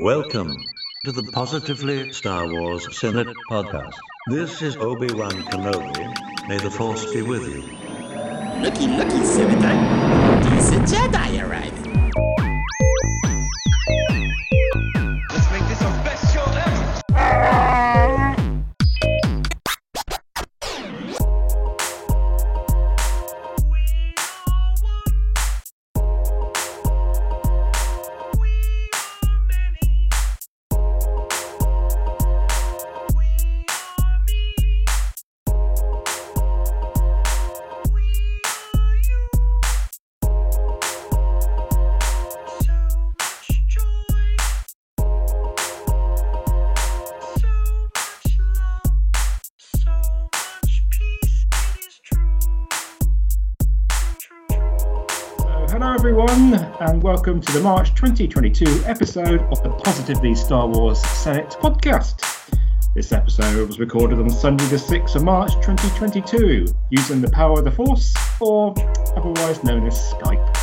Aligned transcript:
Welcome 0.00 0.56
to 1.04 1.10
the 1.10 1.24
Positively 1.24 2.12
Star 2.12 2.46
Wars 2.46 2.86
Senate 2.96 3.26
podcast. 3.50 3.94
This 4.28 4.62
is 4.62 4.76
Obi-Wan 4.76 5.32
Kenobi. 5.32 6.48
May 6.48 6.56
the 6.58 6.70
Force 6.70 7.12
be 7.12 7.22
with 7.22 7.42
you. 7.42 7.62
Looky, 8.62 8.86
looky, 8.86 9.24
Senator. 9.24 10.50
Decent 10.50 10.86
Jedi 10.86 11.42
arriving. 11.44 11.87
Welcome 57.28 57.42
to 57.42 57.52
the 57.52 57.60
March 57.60 57.94
2022 57.94 58.84
episode 58.86 59.42
of 59.52 59.62
the 59.62 59.68
Positively 59.68 60.34
Star 60.34 60.66
Wars 60.66 60.98
Senate 60.98 61.50
podcast. 61.60 62.22
This 62.94 63.12
episode 63.12 63.68
was 63.68 63.78
recorded 63.78 64.18
on 64.18 64.30
Sunday, 64.30 64.64
the 64.68 64.76
6th 64.76 65.14
of 65.14 65.24
March 65.24 65.52
2022, 65.56 66.64
using 66.88 67.20
the 67.20 67.30
power 67.30 67.58
of 67.58 67.66
the 67.66 67.70
Force, 67.70 68.14
or 68.40 68.72
otherwise 69.14 69.62
known 69.62 69.86
as 69.86 70.10
Skype. 70.14 70.56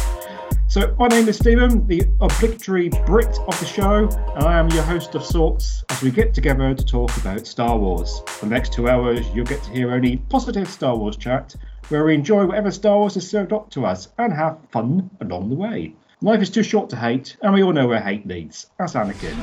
So, 0.68 0.96
my 0.98 1.08
name 1.08 1.30
is 1.30 1.38
Stephen, 1.38 1.86
the 1.86 2.02
obligatory 2.20 2.90
Brit 3.06 3.38
of 3.48 3.60
the 3.60 3.68
show, 3.68 4.10
and 4.36 4.44
I 4.44 4.58
am 4.58 4.68
your 4.70 4.82
host 4.82 5.14
of 5.14 5.24
sorts 5.24 5.84
as 5.90 6.02
we 6.02 6.10
get 6.10 6.34
together 6.34 6.74
to 6.74 6.84
talk 6.84 7.16
about 7.18 7.46
Star 7.46 7.78
Wars. 7.78 8.24
For 8.26 8.48
the 8.48 8.56
next 8.56 8.74
two 8.74 8.90
hours, 8.90 9.24
you'll 9.36 9.46
get 9.46 9.62
to 9.66 9.70
hear 9.70 9.92
only 9.92 10.18
positive 10.18 10.68
Star 10.68 10.98
Wars 10.98 11.16
chat, 11.16 11.56
where 11.90 12.06
we 12.06 12.16
enjoy 12.16 12.44
whatever 12.48 12.72
Star 12.72 12.98
Wars 12.98 13.16
is 13.18 13.30
served 13.30 13.54
up 13.54 13.70
to 13.70 13.86
us 13.86 14.08
and 14.18 14.34
have 14.34 14.58
fun 14.72 15.12
along 15.22 15.50
the 15.50 15.56
way. 15.56 15.94
Life 16.22 16.42
is 16.42 16.50
too 16.50 16.64
short 16.64 16.90
to 16.92 16.96
hate, 16.96 17.38
and 17.42 17.54
we 17.54 17.64
all 17.64 17.74
know 17.74 17.88
where 17.88 18.00
hate 18.00 18.26
leads. 18.26 18.68
That's 18.80 18.94
Anakin. 18.94 19.36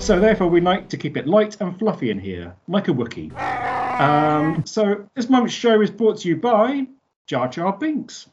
So 0.00 0.20
therefore, 0.20 0.48
we 0.48 0.60
like 0.60 0.88
to 0.90 0.96
keep 0.96 1.16
it 1.16 1.26
light 1.26 1.60
and 1.60 1.78
fluffy 1.78 2.10
in 2.10 2.18
here, 2.18 2.54
like 2.68 2.88
a 2.88 2.90
Wookiee. 2.90 3.32
Um, 4.00 4.66
so 4.66 5.08
this 5.14 5.30
month's 5.30 5.52
show 5.52 5.80
is 5.80 5.90
brought 5.90 6.18
to 6.18 6.28
you 6.28 6.36
by 6.36 6.86
Jar 7.26 7.48
Jar 7.48 7.72
Binks. 7.72 8.28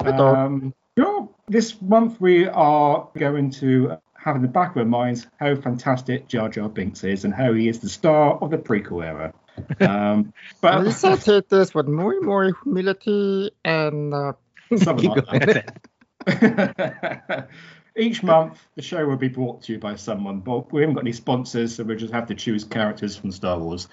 Um, 0.00 0.74
yeah, 0.96 1.26
this 1.48 1.80
month 1.80 2.20
we 2.20 2.46
are 2.46 3.08
going 3.16 3.50
to 3.52 3.96
have 4.14 4.36
in 4.36 4.42
the 4.42 4.48
back 4.48 4.72
of 4.72 4.78
our 4.78 4.84
minds 4.84 5.26
how 5.38 5.54
fantastic 5.56 6.28
Jar 6.28 6.48
Jar 6.48 6.68
Binks 6.68 7.02
is 7.04 7.24
and 7.24 7.32
how 7.32 7.52
he 7.52 7.68
is 7.68 7.80
the 7.80 7.88
star 7.88 8.38
of 8.40 8.50
the 8.50 8.58
prequel 8.58 9.04
era. 9.04 9.32
Um, 9.80 10.32
but 10.60 10.84
We 10.84 10.92
shall 10.92 11.16
take 11.16 11.48
this 11.48 11.74
with 11.74 11.88
more 11.88 12.12
and 12.12 12.26
more 12.26 12.52
humility 12.62 13.52
and 13.64 14.12
uh, 14.12 14.32
something 14.76 14.96
keep 15.14 15.26
like 15.28 15.40
going. 15.44 15.54
that. 15.54 15.86
Each 17.96 18.22
month, 18.22 18.66
the 18.74 18.82
show 18.82 19.06
will 19.06 19.16
be 19.16 19.28
brought 19.28 19.62
to 19.62 19.72
you 19.72 19.78
by 19.78 19.94
someone, 19.96 20.40
but 20.40 20.70
we 20.72 20.82
haven't 20.82 20.94
got 20.96 21.04
any 21.04 21.12
sponsors, 21.12 21.74
so 21.74 21.84
we'll 21.84 21.96
just 21.96 22.12
have 22.12 22.26
to 22.26 22.34
choose 22.34 22.62
characters 22.64 23.16
from 23.16 23.30
Star 23.32 23.58
Wars. 23.58 23.88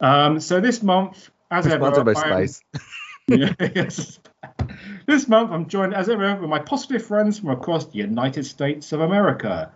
Um, 0.00 0.38
so 0.38 0.60
this 0.60 0.82
month, 0.82 1.30
as 1.50 1.66
We're 1.66 1.72
ever, 1.74 1.86
sponsored 1.92 2.04
by 2.14 2.20
I 2.20 2.46
Spice. 2.46 2.60
Yeah, 3.28 3.52
yes. 3.74 4.20
This 5.06 5.26
month, 5.28 5.50
I'm 5.50 5.66
joined 5.66 5.94
as 5.94 6.08
ever 6.08 6.36
with 6.36 6.48
my 6.50 6.60
positive 6.60 7.04
friends 7.04 7.40
from 7.40 7.50
across 7.50 7.86
the 7.86 7.98
United 7.98 8.44
States 8.46 8.92
of 8.92 9.00
America. 9.00 9.72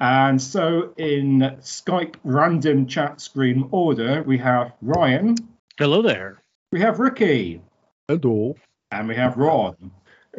And 0.00 0.40
so, 0.40 0.92
in 0.98 1.40
Skype 1.60 2.14
random 2.24 2.86
chat 2.86 3.20
screen 3.20 3.68
order, 3.70 4.22
we 4.22 4.38
have 4.38 4.72
Ryan, 4.82 5.34
Hello 5.78 6.02
there. 6.02 6.42
we 6.72 6.80
have 6.80 7.00
Ricky, 7.00 7.62
Hello. 8.06 8.54
and 8.90 9.08
we 9.08 9.14
have 9.14 9.36
Ron. 9.36 9.90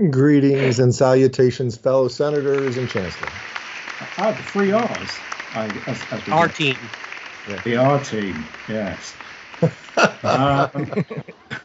Greetings 0.09 0.79
and 0.79 0.95
salutations, 0.95 1.75
fellow 1.75 2.07
senators 2.07 2.77
and 2.77 2.89
chancellor. 2.89 3.27
Ah, 4.17 4.31
the 4.31 4.43
three 4.43 4.71
R's. 4.71 5.17
I, 5.53 5.65
as, 5.87 6.01
as 6.11 6.25
we 6.25 6.31
Our 6.31 6.47
go. 6.47 6.53
team. 6.53 6.77
The 7.65 7.75
R 7.75 8.01
team, 8.01 8.45
yes. 8.69 9.13
um, 9.61 9.69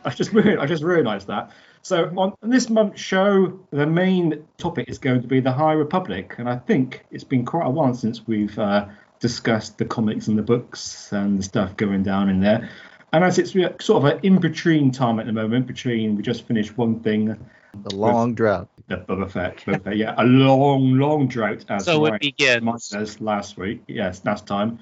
I 0.04 0.10
just 0.10 0.32
re- 0.32 0.56
I 0.56 0.66
just 0.66 0.82
realised 0.82 1.28
that. 1.28 1.52
So 1.82 2.06
on 2.16 2.34
this 2.42 2.68
month's 2.70 3.00
show, 3.00 3.60
the 3.70 3.86
main 3.86 4.44
topic 4.56 4.88
is 4.88 4.98
going 4.98 5.22
to 5.22 5.28
be 5.28 5.38
the 5.40 5.52
High 5.52 5.74
Republic, 5.74 6.34
and 6.38 6.48
I 6.48 6.56
think 6.56 7.04
it's 7.12 7.24
been 7.24 7.44
quite 7.44 7.66
a 7.66 7.70
while 7.70 7.94
since 7.94 8.26
we've 8.26 8.58
uh, 8.58 8.86
discussed 9.20 9.78
the 9.78 9.84
comics 9.84 10.26
and 10.26 10.36
the 10.36 10.42
books 10.42 11.12
and 11.12 11.38
the 11.38 11.42
stuff 11.42 11.76
going 11.76 12.02
down 12.02 12.28
in 12.28 12.40
there. 12.40 12.68
And 13.12 13.22
as 13.22 13.38
it's 13.38 13.52
sort 13.52 14.04
of 14.04 14.04
an 14.04 14.20
in 14.24 14.38
between 14.38 14.90
time 14.90 15.20
at 15.20 15.26
the 15.26 15.32
moment, 15.32 15.68
between 15.68 16.16
we 16.16 16.22
just 16.22 16.48
finished 16.48 16.76
one 16.76 16.98
thing, 17.00 17.36
The 17.82 17.94
long 17.94 18.34
drought. 18.34 18.68
the 18.88 18.96
Boba 18.96 19.30
Fett, 19.30 19.58
Boba 19.58 19.82
Fett, 19.82 19.96
yeah, 19.96 20.14
a 20.16 20.24
long, 20.24 20.98
long 20.98 21.28
drought 21.28 21.64
as 21.68 21.84
So 21.84 22.02
Ryan 22.02 22.14
it 22.14 22.20
begins. 22.20 22.62
Mike 22.62 22.80
says 22.80 23.20
last 23.20 23.56
week, 23.56 23.82
yes, 23.88 24.24
last 24.24 24.46
time, 24.46 24.78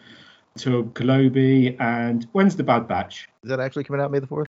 to 0.58 0.84
Kenobi, 0.94 1.76
and 1.80 2.26
when's 2.32 2.56
the 2.56 2.64
Bad 2.64 2.88
Batch? 2.88 3.28
Is 3.42 3.50
that 3.50 3.60
actually 3.60 3.84
coming 3.84 4.02
out 4.02 4.10
May 4.10 4.18
the 4.18 4.26
4th? 4.26 4.46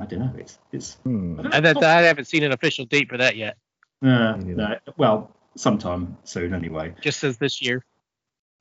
I 0.00 0.06
don't 0.06 0.20
know. 0.20 0.32
It's 0.38 0.58
it's. 0.72 0.94
Hmm. 1.02 1.40
I 1.40 1.60
don't 1.60 1.74
know. 1.74 1.80
that, 1.80 1.98
I 1.98 2.02
haven't 2.02 2.26
seen 2.26 2.44
an 2.44 2.52
official 2.52 2.84
date 2.84 3.08
for 3.08 3.18
that 3.18 3.36
yet. 3.36 3.56
No, 4.02 4.36
Me 4.36 4.54
no, 4.54 4.76
well, 4.96 5.30
sometime 5.56 6.16
soon 6.24 6.54
anyway. 6.54 6.94
Just 7.00 7.24
as 7.24 7.38
this 7.38 7.60
year. 7.60 7.84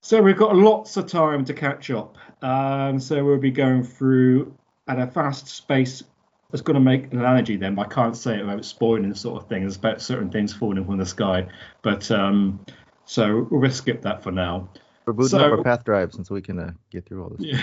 So 0.02 0.22
we've 0.22 0.38
got 0.38 0.56
lots 0.56 0.98
of 0.98 1.08
time 1.08 1.46
to 1.46 1.54
catch 1.54 1.92
up. 1.92 2.18
Um, 2.42 3.00
so 3.00 3.24
we'll 3.24 3.38
be 3.38 3.52
going 3.52 3.84
through 3.84 4.54
at 4.88 5.00
a 5.00 5.08
fast 5.08 5.48
space. 5.48 6.04
I 6.50 6.54
was 6.54 6.62
going 6.62 6.76
to 6.76 6.80
make 6.80 7.12
an 7.14 7.20
analogy 7.20 7.58
then, 7.58 7.76
but 7.76 7.86
I 7.86 7.90
can't 7.94 8.18
say 8.18 8.40
it 8.40 8.42
without 8.42 8.66
spoiling 8.66 9.14
sort 9.14 9.44
of 9.44 9.48
things 9.48 9.76
about 9.76 10.02
certain 10.02 10.32
things 10.32 10.52
falling 10.52 10.84
from 10.84 10.98
the 10.98 11.06
sky. 11.06 11.46
But 11.84 12.10
um, 12.10 12.66
so 13.06 13.48
we'll 13.52 13.70
skip 13.70 14.02
that 14.02 14.24
for 14.24 14.32
now. 14.32 14.68
We're 15.06 15.14
booting 15.14 15.30
So- 15.38 15.46
up 15.46 15.60
our 15.60 15.64
path 15.64 15.84
drive 15.86 16.12
since 16.12 16.32
we 16.32 16.42
can 16.42 16.58
uh, 16.60 16.72
get 16.90 17.06
through 17.06 17.24
all 17.24 17.30
this. 17.38 17.56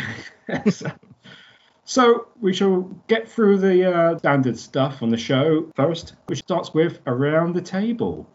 Yes. 0.49 0.85
so 1.85 2.29
we 2.41 2.53
shall 2.55 2.83
get 3.09 3.29
through 3.29 3.59
the 3.59 3.93
uh, 3.93 4.19
standard 4.19 4.57
stuff 4.57 5.03
on 5.03 5.09
the 5.09 5.17
show 5.17 5.69
first, 5.75 6.15
which 6.27 6.39
starts 6.39 6.73
with 6.73 7.01
around 7.09 7.57
the 7.57 7.63
table. 7.63 8.31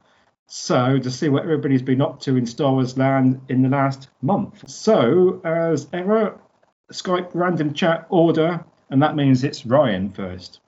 So 0.47 1.00
to 1.00 1.09
see 1.09 1.29
what 1.29 1.44
everybody's 1.44 1.81
been 1.81 2.01
up 2.01 2.19
to 2.23 2.35
in 2.35 2.45
Star 2.45 2.73
Wars 2.73 2.97
land 2.97 3.39
in 3.47 3.62
the 3.62 3.69
last 3.69 4.09
month. 4.22 4.69
So 4.69 5.39
as 5.45 5.88
ever, 5.94 6.38
Skype 6.91 7.31
random 7.33 7.73
chat 7.73 8.06
order, 8.09 8.66
and 8.91 9.02
that 9.02 9.16
means 9.16 9.44
it's 9.44 9.66
Ryan 9.66 10.12
first. 10.12 10.59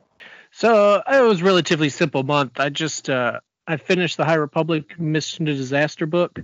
So 0.51 1.01
it 1.07 1.21
was 1.21 1.41
a 1.41 1.45
relatively 1.45 1.89
simple 1.89 2.23
month. 2.23 2.59
I 2.59 2.69
just 2.69 3.09
uh, 3.09 3.39
I 3.67 3.77
finished 3.77 4.17
the 4.17 4.25
High 4.25 4.35
Republic 4.35 4.99
Mission 4.99 5.45
to 5.45 5.53
Disaster 5.53 6.05
book. 6.05 6.39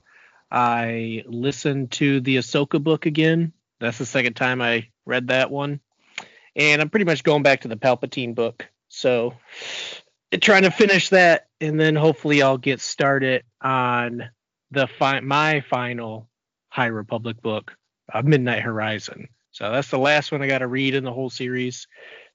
I 0.51 1.23
listened 1.28 1.91
to 1.91 2.19
the 2.22 2.38
Ahsoka 2.38 2.84
book 2.84 3.06
again. 3.06 3.53
That's 3.79 3.97
the 3.97 4.06
second 4.06 4.34
time 4.34 4.62
I 4.62 4.89
read 5.06 5.28
that 5.28 5.51
one, 5.51 5.79
and 6.56 6.81
I'm 6.81 6.89
pretty 6.89 7.06
much 7.06 7.23
going 7.23 7.44
back 7.44 7.62
to 7.62 7.68
the 7.68 7.78
Palpatine 7.78 8.35
book. 8.35 8.68
So 8.89 9.35
trying 10.41 10.63
to 10.63 10.72
finish 10.72 11.09
that, 11.09 11.47
and 11.62 11.79
then 11.79 11.95
hopefully 11.95 12.41
I'll 12.41 12.57
get 12.57 12.81
started 12.81 13.44
on 13.62 14.29
the 14.72 14.88
fi- 14.88 15.22
my 15.22 15.62
final 15.62 16.28
High 16.69 16.88
Republic 16.88 17.42
book, 17.42 17.75
uh, 18.12 18.21
Midnight 18.24 18.63
Horizon. 18.63 19.30
So 19.59 19.69
that's 19.69 19.91
the 19.91 20.00
last 20.00 20.31
one 20.31 20.41
I 20.41 20.47
got 20.47 20.59
to 20.59 20.67
read 20.67 20.95
in 20.95 21.03
the 21.03 21.11
whole 21.11 21.29
series. 21.29 21.85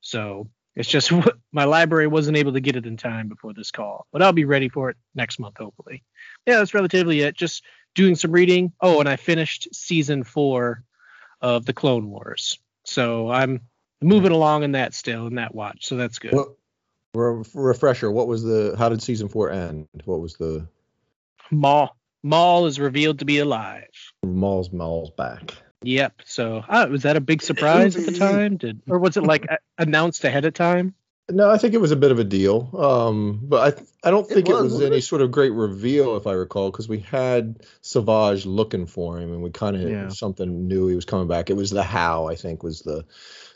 So 0.03 0.47
it's 0.77 0.91
just 0.91 1.11
my 1.53 1.65
library 1.65 2.07
wasn't 2.07 2.37
able 2.37 2.53
to 2.53 2.61
get 2.61 2.77
it 2.77 2.85
in 2.85 2.99
time 2.99 3.29
before 3.29 3.55
this 3.55 3.71
call, 3.71 4.07
but 4.13 4.21
I'll 4.21 4.35
be 4.35 4.45
ready 4.45 4.69
for 4.69 4.91
it 4.91 4.99
next 5.15 5.41
month, 5.41 5.57
hopefully. 5.57 6.03
Yeah, 6.47 6.59
that's 6.59 6.75
relatively 6.75 7.21
it. 7.21 7.35
Just 7.35 7.65
doing 7.95 8.15
some 8.15 8.31
reading. 8.31 8.73
Oh, 8.83 9.01
and 9.01 9.09
I 9.09 9.17
finished 9.17 9.69
season 9.73 10.23
four 10.23 10.85
of 11.41 11.65
the 11.65 11.73
Clone 11.73 12.11
Wars. 12.11 12.59
So 12.85 13.31
I'm 13.31 13.63
moving 14.03 14.31
hmm. 14.31 14.37
along 14.37 14.65
in 14.65 14.73
that 14.73 14.93
still 14.93 15.27
in 15.27 15.37
that 15.37 15.55
watch. 15.55 15.87
So 15.87 15.97
that's 15.97 16.19
good. 16.19 16.35
Re- 17.15 17.43
refresher, 17.55 18.11
what 18.11 18.29
was 18.29 18.43
the, 18.43 18.75
how 18.79 18.91
did 18.91 19.01
season 19.01 19.29
four 19.29 19.51
end? 19.51 19.89
What 20.05 20.21
was 20.21 20.35
the, 20.35 20.69
Maul 21.51 21.97
Maul 22.23 22.67
is 22.67 22.79
revealed 22.79 23.21
to 23.21 23.25
be 23.25 23.39
alive. 23.39 23.89
Maul's 24.23 24.73
Maul's 24.73 25.11
back? 25.11 25.55
Yep. 25.85 26.23
So 26.25 26.65
uh, 26.69 26.87
was 26.91 27.03
that 27.03 27.17
a 27.17 27.21
big 27.21 27.43
surprise 27.43 27.97
at 27.97 28.07
the 28.07 28.13
time? 28.13 28.57
Did 28.57 28.83
or 28.89 28.99
was 28.99 29.17
it 29.17 29.23
like 29.23 29.47
announced 29.79 30.25
ahead 30.25 30.45
of 30.45 30.55
time? 30.55 30.95
No, 31.31 31.51
I 31.51 31.57
think 31.57 31.73
it 31.73 31.81
was 31.81 31.91
a 31.91 31.97
bit 31.97 32.11
of 32.11 32.19
a 32.19 32.25
deal. 32.25 32.71
Um, 32.77 33.41
but 33.43 33.79
I 33.79 34.09
I 34.09 34.11
don't 34.11 34.29
think 34.29 34.47
it 34.47 34.53
was, 34.53 34.65
was, 34.65 34.73
wasn't 34.75 34.93
any 34.93 34.99
it? 34.99 35.03
sort 35.03 35.23
of 35.23 35.31
great 35.31 35.53
reveal, 35.53 36.17
if 36.17 36.27
I 36.27 36.33
recall, 36.33 36.71
because 36.71 36.87
we 36.87 36.99
had 36.99 37.61
Savage 37.81 38.45
looking 38.45 38.85
for 38.87 39.19
him, 39.19 39.33
and 39.33 39.43
we 39.43 39.51
kind 39.51 39.77
of 39.77 39.89
Yeah. 39.89 40.09
something 40.09 40.69
knew 40.69 40.87
he 40.87 40.95
was 40.95 41.07
coming 41.07 41.27
back. 41.27 41.49
It 41.49 41.57
was 41.57 41.71
the 41.71 41.83
how 41.83 42.27
I 42.27 42.35
think 42.35 42.63
was 42.63 42.81
the 42.83 43.07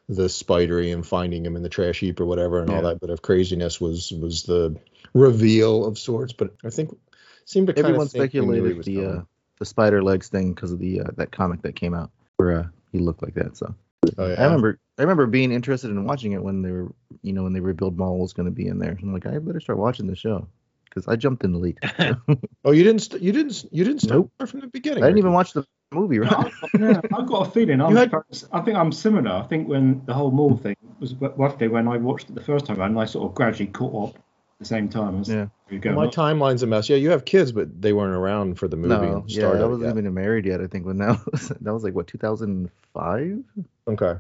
the 0.09 0.31
spidery 0.31 0.91
and 0.91 1.07
finding 1.07 1.45
him 1.45 1.57
in 1.57 1.63
the 1.63 1.69
trash 1.69 2.01
heap 2.01 2.19
or 2.21 2.25
whatever, 2.25 2.61
and 2.61 2.71
all 2.71 2.83
that 2.83 3.01
bit 3.01 3.11
of 3.11 3.21
craziness 3.21 3.79
was 3.79 4.13
was 4.13 4.45
the 4.45 4.75
reveal 5.13 5.85
of 5.85 5.99
sorts. 5.99 6.33
But 6.33 6.55
I 6.65 6.71
think 6.71 6.97
seemed 7.45 7.67
to 7.67 7.75
kind 7.75 7.87
Everyone 7.87 8.07
of 8.07 8.13
think 8.13 8.33
we 8.33 8.41
knew 8.41 8.53
he 8.53 8.59
speculated 8.61 8.77
was 8.79 8.87
the 8.87 9.05
uh, 9.05 9.23
the 9.59 9.67
spider 9.67 10.03
legs 10.03 10.29
thing 10.29 10.55
because 10.55 10.73
of 10.73 10.79
the 10.79 11.01
uh, 11.03 11.11
that 11.17 11.33
comic 11.33 11.61
that 11.63 11.77
came 11.77 11.93
out 11.93 12.11
where 12.39 12.61
uh, 12.61 12.67
he 12.93 12.99
looked 12.99 13.23
like 13.23 13.35
that. 13.35 13.57
So 13.57 13.75
Oh, 14.17 14.27
yeah. 14.29 14.37
I 14.41 14.45
remember 14.45 14.79
I 14.99 15.03
remember 15.03 15.27
being 15.27 15.53
interested 15.53 15.91
in 15.91 16.05
watching 16.05 16.33
it 16.33 16.43
when 16.43 16.63
they 16.63 16.71
were 16.71 16.93
you 17.23 17.33
know 17.33 17.43
when 17.43 17.53
they 17.53 17.61
revealed 17.61 17.99
Maul 17.99 18.19
was 18.19 18.33
going 18.33 18.47
to 18.47 18.53
be 18.53 18.69
in 18.69 18.79
there. 18.79 18.97
I'm 19.03 19.13
like 19.13 19.27
I 19.27 19.39
better 19.39 19.61
start 19.61 19.79
watching 19.79 20.07
the 20.07 20.17
show 20.17 20.47
because 20.85 21.07
I 21.09 21.17
jumped 21.17 21.45
in 21.45 21.53
the 21.53 21.59
lead. 21.59 21.79
Oh, 22.65 22.71
you 22.73 22.85
didn't 22.85 23.01
st- 23.03 23.23
you 23.23 23.33
didn't 23.33 23.65
you 23.73 23.85
didn't 23.85 24.01
start 24.03 24.29
Nope. 24.39 24.49
from 24.49 24.61
the 24.61 24.67
beginning. 24.69 25.03
I 25.03 25.09
didn't 25.09 25.19
even 25.19 25.33
watch 25.33 25.53
the 25.53 25.65
movie. 25.93 26.21
Right? 26.21 26.33
I, 26.33 26.51
yeah, 26.79 27.01
I've 27.17 27.27
got 27.27 27.49
a 27.49 27.51
feeling. 27.51 27.81
I'm, 27.81 27.95
had- 27.97 28.13
I 28.53 28.61
think 28.61 28.77
I'm 28.77 28.93
similar. 28.93 29.31
I 29.31 29.43
think 29.43 29.69
when 29.69 30.03
the 30.07 30.15
whole 30.15 30.31
Maul 30.31 30.57
thing 30.57 30.77
was 31.01 31.15
roughly 31.15 31.69
when 31.69 31.89
I 31.89 31.97
watched 31.97 32.31
it 32.31 32.35
the 32.35 32.43
first 32.43 32.67
time, 32.67 32.81
and 32.81 32.99
I 32.99 33.05
sort 33.05 33.29
of 33.29 33.35
gradually 33.35 33.69
caught 33.69 34.11
up 34.11 34.17
at 34.17 34.23
the 34.59 34.65
same 34.65 34.89
time 34.89 35.21
as 35.21 35.29
Yeah. 35.29 35.49
we 35.71 35.79
Well, 35.79 35.95
go. 35.95 35.95
my 35.95 36.07
timeline's 36.09 36.63
a 36.63 36.67
mess. 36.67 36.89
Yeah, 36.89 36.97
you 36.97 37.11
have 37.11 37.25
kids, 37.25 37.53
but 37.53 37.81
they 37.81 37.93
weren't 37.93 38.15
around 38.15 38.59
for 38.59 38.67
the 38.67 38.77
movie 38.77 39.07
no, 39.07 39.25
yeah, 39.27 39.41
started. 39.41 39.63
I 39.63 39.67
wasn't 39.67 39.95
yet. 39.95 39.99
even 39.99 40.15
married 40.15 40.47
yet. 40.47 40.61
I 40.61 40.67
think 40.67 40.85
when 40.87 40.99
that 40.99 41.21
was 41.33 41.49
that 41.49 41.73
was 41.73 41.85
like 41.85 41.95
what 41.95 42.07
2005. 42.07 43.45
Okay. 43.89 44.15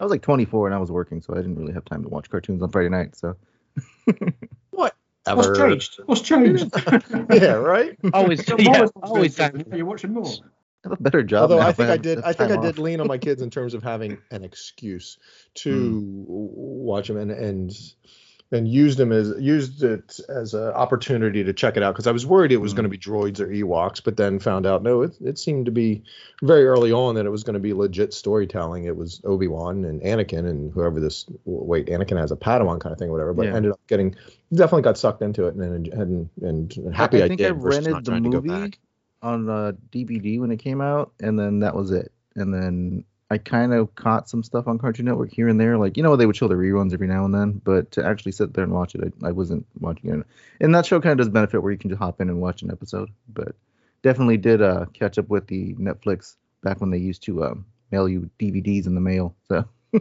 I 0.00 0.04
was 0.04 0.10
like 0.10 0.22
24 0.22 0.66
and 0.66 0.74
I 0.74 0.78
was 0.78 0.90
working, 0.90 1.22
so 1.22 1.32
I 1.34 1.36
didn't 1.36 1.56
really 1.56 1.72
have 1.72 1.84
time 1.84 2.02
to 2.02 2.08
watch 2.08 2.28
cartoons 2.28 2.62
on 2.62 2.70
Friday 2.70 2.88
night. 2.88 3.16
So 3.16 3.36
what? 4.70 4.94
What's 5.24 5.48
Ever- 5.48 5.56
changed? 5.56 6.00
What's 6.06 6.20
changed? 6.20 6.70
yeah, 7.30 7.52
right. 7.54 7.96
Always, 8.12 8.46
You're 8.46 8.60
yeah, 8.60 8.78
more 8.78 8.90
always 9.02 9.30
responsible. 9.30 9.64
time. 9.64 9.78
You're 9.78 9.86
watching 9.86 10.12
more. 10.12 10.26
I 10.26 10.88
have 10.90 10.92
a 10.92 11.02
better 11.02 11.22
job. 11.22 11.42
Although 11.42 11.60
now 11.60 11.68
I 11.68 11.72
think 11.72 11.88
I 11.88 11.96
did, 11.96 12.20
I 12.22 12.32
think 12.34 12.52
I 12.52 12.56
did 12.56 12.74
off. 12.74 12.78
lean 12.78 13.00
on 13.00 13.06
my 13.06 13.16
kids 13.16 13.40
in 13.40 13.48
terms 13.48 13.72
of 13.72 13.82
having 13.82 14.18
an 14.30 14.44
excuse 14.44 15.18
to 15.54 16.00
hmm. 16.00 16.24
watch 16.26 17.08
them 17.08 17.16
and 17.16 17.30
and 17.30 17.72
and 18.54 18.68
used 18.68 18.98
them 18.98 19.10
as 19.10 19.32
used 19.38 19.82
it 19.82 20.20
as 20.28 20.54
an 20.54 20.68
opportunity 20.68 21.42
to 21.42 21.52
check 21.52 21.76
it 21.76 21.82
out 21.82 21.92
because 21.94 22.06
I 22.06 22.12
was 22.12 22.24
worried 22.24 22.52
it 22.52 22.58
was 22.58 22.72
going 22.72 22.84
to 22.84 22.88
be 22.88 22.96
droids 22.96 23.40
or 23.40 23.48
Ewoks, 23.48 24.02
but 24.02 24.16
then 24.16 24.38
found 24.38 24.64
out 24.64 24.82
no, 24.82 25.02
it 25.02 25.16
it 25.20 25.38
seemed 25.38 25.66
to 25.66 25.72
be 25.72 26.02
very 26.42 26.64
early 26.64 26.92
on 26.92 27.16
that 27.16 27.26
it 27.26 27.30
was 27.30 27.42
going 27.42 27.54
to 27.54 27.60
be 27.60 27.72
legit 27.72 28.14
storytelling. 28.14 28.84
It 28.84 28.96
was 28.96 29.20
Obi 29.24 29.48
Wan 29.48 29.84
and 29.84 30.00
Anakin 30.02 30.48
and 30.48 30.72
whoever 30.72 31.00
this 31.00 31.26
wait 31.44 31.86
Anakin 31.88 32.18
has 32.18 32.30
a 32.30 32.36
Padawan 32.36 32.80
kind 32.80 32.92
of 32.92 32.98
thing, 32.98 33.08
or 33.08 33.12
whatever. 33.12 33.34
But 33.34 33.46
Yeah. 33.46 33.56
ended 33.56 33.72
up 33.72 33.80
getting 33.88 34.14
definitely 34.52 34.82
got 34.82 34.96
sucked 34.96 35.22
into 35.22 35.46
it 35.46 35.54
and 35.56 35.88
and 35.88 36.30
and, 36.40 36.76
and 36.76 36.94
happy 36.94 37.22
I, 37.22 37.24
I 37.24 37.28
think 37.28 37.38
did 37.38 37.48
I 37.48 37.50
rented 37.50 38.04
the 38.04 38.10
trying 38.10 38.22
to 38.22 38.30
go 38.30 38.40
movie 38.40 38.72
on 39.20 39.48
uh, 39.48 39.72
DVD 39.90 40.38
when 40.38 40.50
it 40.50 40.58
came 40.58 40.80
out, 40.80 41.12
and 41.20 41.38
then 41.38 41.60
that 41.60 41.74
was 41.74 41.90
it. 41.90 42.12
And 42.36 42.52
then 42.52 43.04
I 43.34 43.38
kind 43.38 43.74
of 43.74 43.94
caught 43.96 44.28
some 44.28 44.42
stuff 44.42 44.68
on 44.68 44.78
Cartoon 44.78 45.06
Network 45.06 45.32
here 45.32 45.48
and 45.48 45.60
there, 45.60 45.76
like 45.76 45.96
you 45.96 46.02
know 46.02 46.14
they 46.16 46.26
would 46.26 46.36
show 46.36 46.48
the 46.48 46.54
reruns 46.54 46.92
every 46.94 47.08
now 47.08 47.24
and 47.24 47.34
then. 47.34 47.60
But 47.64 47.90
to 47.92 48.04
actually 48.06 48.32
sit 48.32 48.52
there 48.54 48.64
and 48.64 48.72
watch 48.72 48.94
it, 48.94 49.12
I, 49.22 49.28
I 49.28 49.32
wasn't 49.32 49.66
watching 49.80 50.10
it. 50.10 50.26
And 50.60 50.74
that 50.74 50.86
show 50.86 51.00
kind 51.00 51.12
of 51.12 51.18
does 51.26 51.32
benefit 51.32 51.62
where 51.62 51.72
you 51.72 51.78
can 51.78 51.90
just 51.90 51.98
hop 51.98 52.20
in 52.20 52.28
and 52.28 52.40
watch 52.40 52.62
an 52.62 52.70
episode. 52.70 53.10
But 53.28 53.56
definitely 54.02 54.36
did 54.36 54.62
uh, 54.62 54.86
catch 54.92 55.18
up 55.18 55.28
with 55.28 55.46
the 55.48 55.74
Netflix 55.74 56.36
back 56.62 56.80
when 56.80 56.90
they 56.90 56.98
used 56.98 57.24
to 57.24 57.44
um, 57.44 57.66
mail 57.90 58.08
you 58.08 58.30
DVDs 58.38 58.86
in 58.86 58.94
the 58.94 59.00
mail. 59.00 59.34
So 59.48 59.64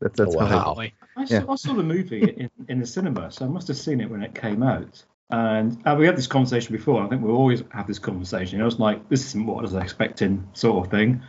that's 0.00 0.18
that's 0.18 0.34
Oh, 0.34 0.38
how 0.38 0.46
I- 0.46 0.64
wow. 0.64 0.74
Boy. 0.74 0.92
I 1.14 1.24
saw, 1.26 1.52
I 1.52 1.54
saw 1.56 1.74
the 1.74 1.82
movie 1.82 2.22
in, 2.22 2.50
in 2.68 2.80
the 2.80 2.86
cinema, 2.86 3.30
so 3.30 3.44
I 3.44 3.48
must 3.48 3.68
have 3.68 3.76
seen 3.76 4.00
it 4.00 4.10
when 4.10 4.22
it 4.22 4.34
came 4.34 4.62
out. 4.62 5.04
And 5.28 5.80
uh, 5.86 5.94
we 5.98 6.06
had 6.06 6.16
this 6.16 6.26
conversation 6.26 6.74
before. 6.76 7.02
I 7.02 7.08
think 7.08 7.22
we 7.22 7.30
always 7.30 7.62
have 7.70 7.86
this 7.86 7.98
conversation. 7.98 8.56
You 8.56 8.62
know, 8.62 8.66
it's 8.66 8.78
like 8.78 9.08
this 9.10 9.26
isn't 9.26 9.46
what 9.46 9.58
I 9.58 9.62
was 9.62 9.74
expecting, 9.74 10.48
sort 10.54 10.84
of 10.86 10.90
thing. 10.90 11.22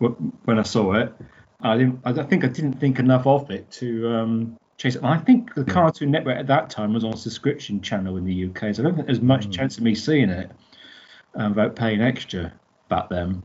Wh- 0.00 0.46
When 0.46 0.58
I 0.58 0.62
saw 0.62 0.94
it, 0.94 1.12
I 1.60 1.76
didn't. 1.78 2.00
I 2.04 2.12
think 2.24 2.44
I 2.44 2.48
didn't 2.48 2.74
think 2.80 2.98
enough 2.98 3.26
of 3.26 3.50
it 3.50 3.70
to 3.72 4.08
um, 4.08 4.56
chase 4.76 4.96
it. 4.96 4.98
And 5.02 5.06
I 5.08 5.18
think 5.18 5.54
the 5.54 5.64
Cartoon 5.64 6.10
Network 6.10 6.36
at 6.38 6.46
that 6.48 6.70
time 6.70 6.92
was 6.94 7.04
on 7.04 7.14
a 7.14 7.16
subscription 7.16 7.80
channel 7.80 8.16
in 8.16 8.24
the 8.24 8.46
UK, 8.46 8.74
so 8.74 8.82
I 8.82 8.84
don't 8.86 8.94
think 8.96 9.06
there's 9.06 9.20
much 9.20 9.50
chance 9.50 9.76
of 9.78 9.82
me 9.84 9.94
seeing 9.94 10.28
it 10.30 10.50
um, 11.36 11.50
without 11.54 11.76
paying 11.76 12.00
extra 12.02 12.52
back 12.88 13.08
then. 13.08 13.42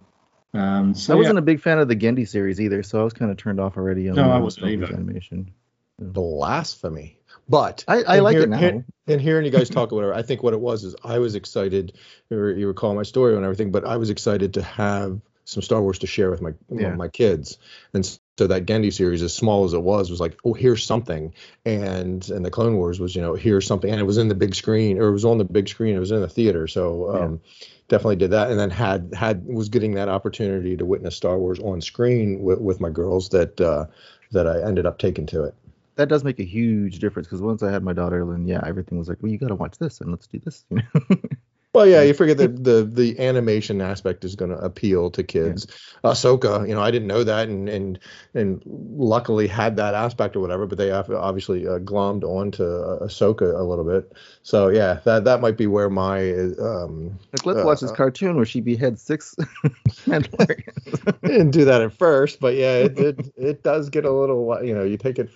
Um, 0.54 0.96
so 0.96 1.14
I 1.14 1.18
wasn't 1.18 1.38
a 1.38 1.44
big 1.44 1.62
fan 1.62 1.78
of 1.80 1.88
the 1.88 1.96
Genndy 1.96 2.28
series 2.28 2.60
either, 2.60 2.82
so 2.84 3.00
I 3.00 3.04
was 3.04 3.14
kind 3.14 3.30
of 3.30 3.38
turned 3.38 3.60
off 3.60 3.78
already 3.78 4.10
on 4.10 4.16
No, 4.16 4.24
the 4.24 4.30
I 4.30 4.38
wasn't 4.40 4.68
either. 4.68 4.86
animation. 4.88 5.52
blasphemy. 6.00 7.18
But 7.48 7.84
I- 7.88 8.04
I 8.04 8.20
like 8.20 8.34
hear- 8.36 8.44
it 8.44 8.50
now. 8.50 8.58
hear- 8.58 8.86
and 9.08 9.22
hearing 9.22 9.46
you 9.46 9.52
guys 9.52 9.70
talk 9.70 9.92
or 9.92 9.96
whatever, 9.96 10.14
I 10.14 10.22
think 10.22 10.44
what 10.44 10.54
it 10.54 10.60
was 10.60 10.84
is 10.84 10.96
I 11.04 11.20
was 11.20 11.36
excited. 11.36 11.94
You 12.30 12.46
you 12.48 12.68
recall 12.68 12.94
my 12.96 13.04
story 13.04 13.36
and 13.36 13.44
everything, 13.44 13.72
but 13.72 13.86
I 13.86 13.98
was 13.98 14.10
excited 14.10 14.54
to 14.56 14.62
have 14.62 15.20
some 15.50 15.64
Star 15.64 15.82
Wars 15.82 16.00
to 16.00 16.08
share 16.08 16.30
with 16.32 16.42
my 16.42 16.54
Yeah. 16.72 16.96
my 16.96 17.08
kids. 17.08 17.58
And 17.94 18.06
so 18.38 18.48
that 18.48 18.66
Genndy 18.66 18.94
series, 18.94 19.22
as 19.22 19.34
small 19.34 19.66
as 19.66 19.74
it 19.74 19.82
was, 19.82 20.10
was 20.10 20.20
like, 20.22 20.38
oh, 20.46 20.54
here's 20.54 20.86
something. 20.86 21.34
And 21.66 22.28
and 22.30 22.46
the 22.46 22.52
Clone 22.52 22.78
Wars 22.78 23.00
was, 23.00 23.16
you 23.16 23.22
know, 23.22 23.34
here's 23.36 23.68
something, 23.68 23.90
and 23.92 24.00
it 24.00 24.06
was 24.06 24.18
in 24.18 24.28
the 24.30 24.36
big 24.36 24.56
screen, 24.56 24.98
or 25.00 25.08
it 25.10 25.12
was 25.14 25.26
on 25.26 25.38
the 25.38 25.44
big 25.46 25.68
screen. 25.68 25.96
It 25.96 26.00
was 26.00 26.12
in 26.12 26.22
the 26.22 26.30
theater, 26.30 26.68
so. 26.68 27.16
Um, 27.16 27.42
Definitely 27.90 28.18
did 28.18 28.30
that, 28.32 28.52
and 28.52 28.60
then 28.60 28.70
had 28.70 29.16
had 29.16 29.48
was 29.48 29.70
getting 29.70 29.96
that 29.96 30.10
opportunity 30.10 30.78
to 30.78 30.86
witness 30.86 31.16
Star 31.16 31.40
Wars 31.40 31.60
on 31.60 31.82
screen 31.82 32.44
with, 32.44 32.60
with 32.62 32.80
my 32.80 32.92
girls 32.92 33.30
that 33.30 33.60
uh, 33.60 33.88
that 34.32 34.46
I 34.46 34.62
ended 34.62 34.86
up 34.86 35.00
taking 35.00 35.26
to 35.26 35.46
it. 35.46 35.56
that 35.96 36.08
does 36.08 36.24
make 36.24 36.40
a 36.40 36.44
huge 36.44 37.00
difference 37.00 37.28
because 37.28 37.42
once 37.42 37.64
I 37.64 37.72
had 37.72 37.82
my 37.84 37.94
daughter, 37.94 38.24
then 38.30 38.46
yeah, 38.46 38.62
everything 38.64 39.00
was 39.00 39.10
like, 39.10 39.18
well, 39.24 39.32
you 39.32 39.40
got 39.40 39.48
to 39.48 39.56
watch 39.56 39.80
this 39.80 40.02
and 40.02 40.12
let's 40.12 40.28
do 40.28 40.38
this. 40.38 40.66
You 40.70 40.84
know? 40.84 41.16
Well, 41.74 41.86
yeah, 41.86 42.02
you 42.02 42.14
figure 42.16 42.34
that 42.36 42.64
the 42.64 42.84
the 42.84 43.20
animation 43.20 43.80
aspect 43.80 44.26
is 44.26 44.36
going 44.36 44.50
to 44.52 44.58
appeal 44.58 45.12
to 45.12 45.24
kids. 45.24 45.68
Ahsoka, 46.04 46.68
you 46.68 46.74
know, 46.74 46.82
I 46.82 46.90
didn't 46.90 47.08
know 47.08 47.24
that, 47.24 47.48
and 47.48 47.70
and 47.70 48.00
and 48.34 48.62
luckily 48.66 49.48
had 49.48 49.76
that 49.78 49.94
aspect 49.94 50.36
or 50.36 50.40
whatever. 50.40 50.66
But 50.66 50.80
they 50.80 50.90
obviously 50.92 51.68
uh, 51.68 51.78
glommed 51.80 52.24
onto 52.24 52.64
uh, 52.64 53.06
Ahsoka 53.06 53.54
a 53.54 53.64
little 53.64 53.86
bit. 53.86 54.12
So 54.42 54.70
yeah, 54.70 55.00
that 55.06 55.26
that 55.26 55.42
might 55.42 55.58
be 55.58 55.68
where 55.68 55.90
my 55.90 56.32
um 56.60 57.20
like, 57.34 57.46
let's 57.46 57.60
Uh, 57.60 57.64
watch 57.64 57.82
this 57.82 57.92
cartoon 57.92 58.36
where 58.36 58.46
she 58.46 58.62
beheads 58.62 59.04
six 59.04 59.36
didn't 61.24 61.52
do 61.52 61.66
that 61.66 61.82
at 61.82 61.94
first, 61.94 62.40
but 62.40 62.56
yeah, 62.56 62.78
it 62.78 62.96
did. 62.96 63.32
It 63.38 63.64
does 63.64 63.90
get 63.90 64.06
a 64.06 64.12
little, 64.12 64.64
you 64.64 64.74
know, 64.74 64.84
you 64.84 64.98
take 64.98 65.20
it, 65.20 65.30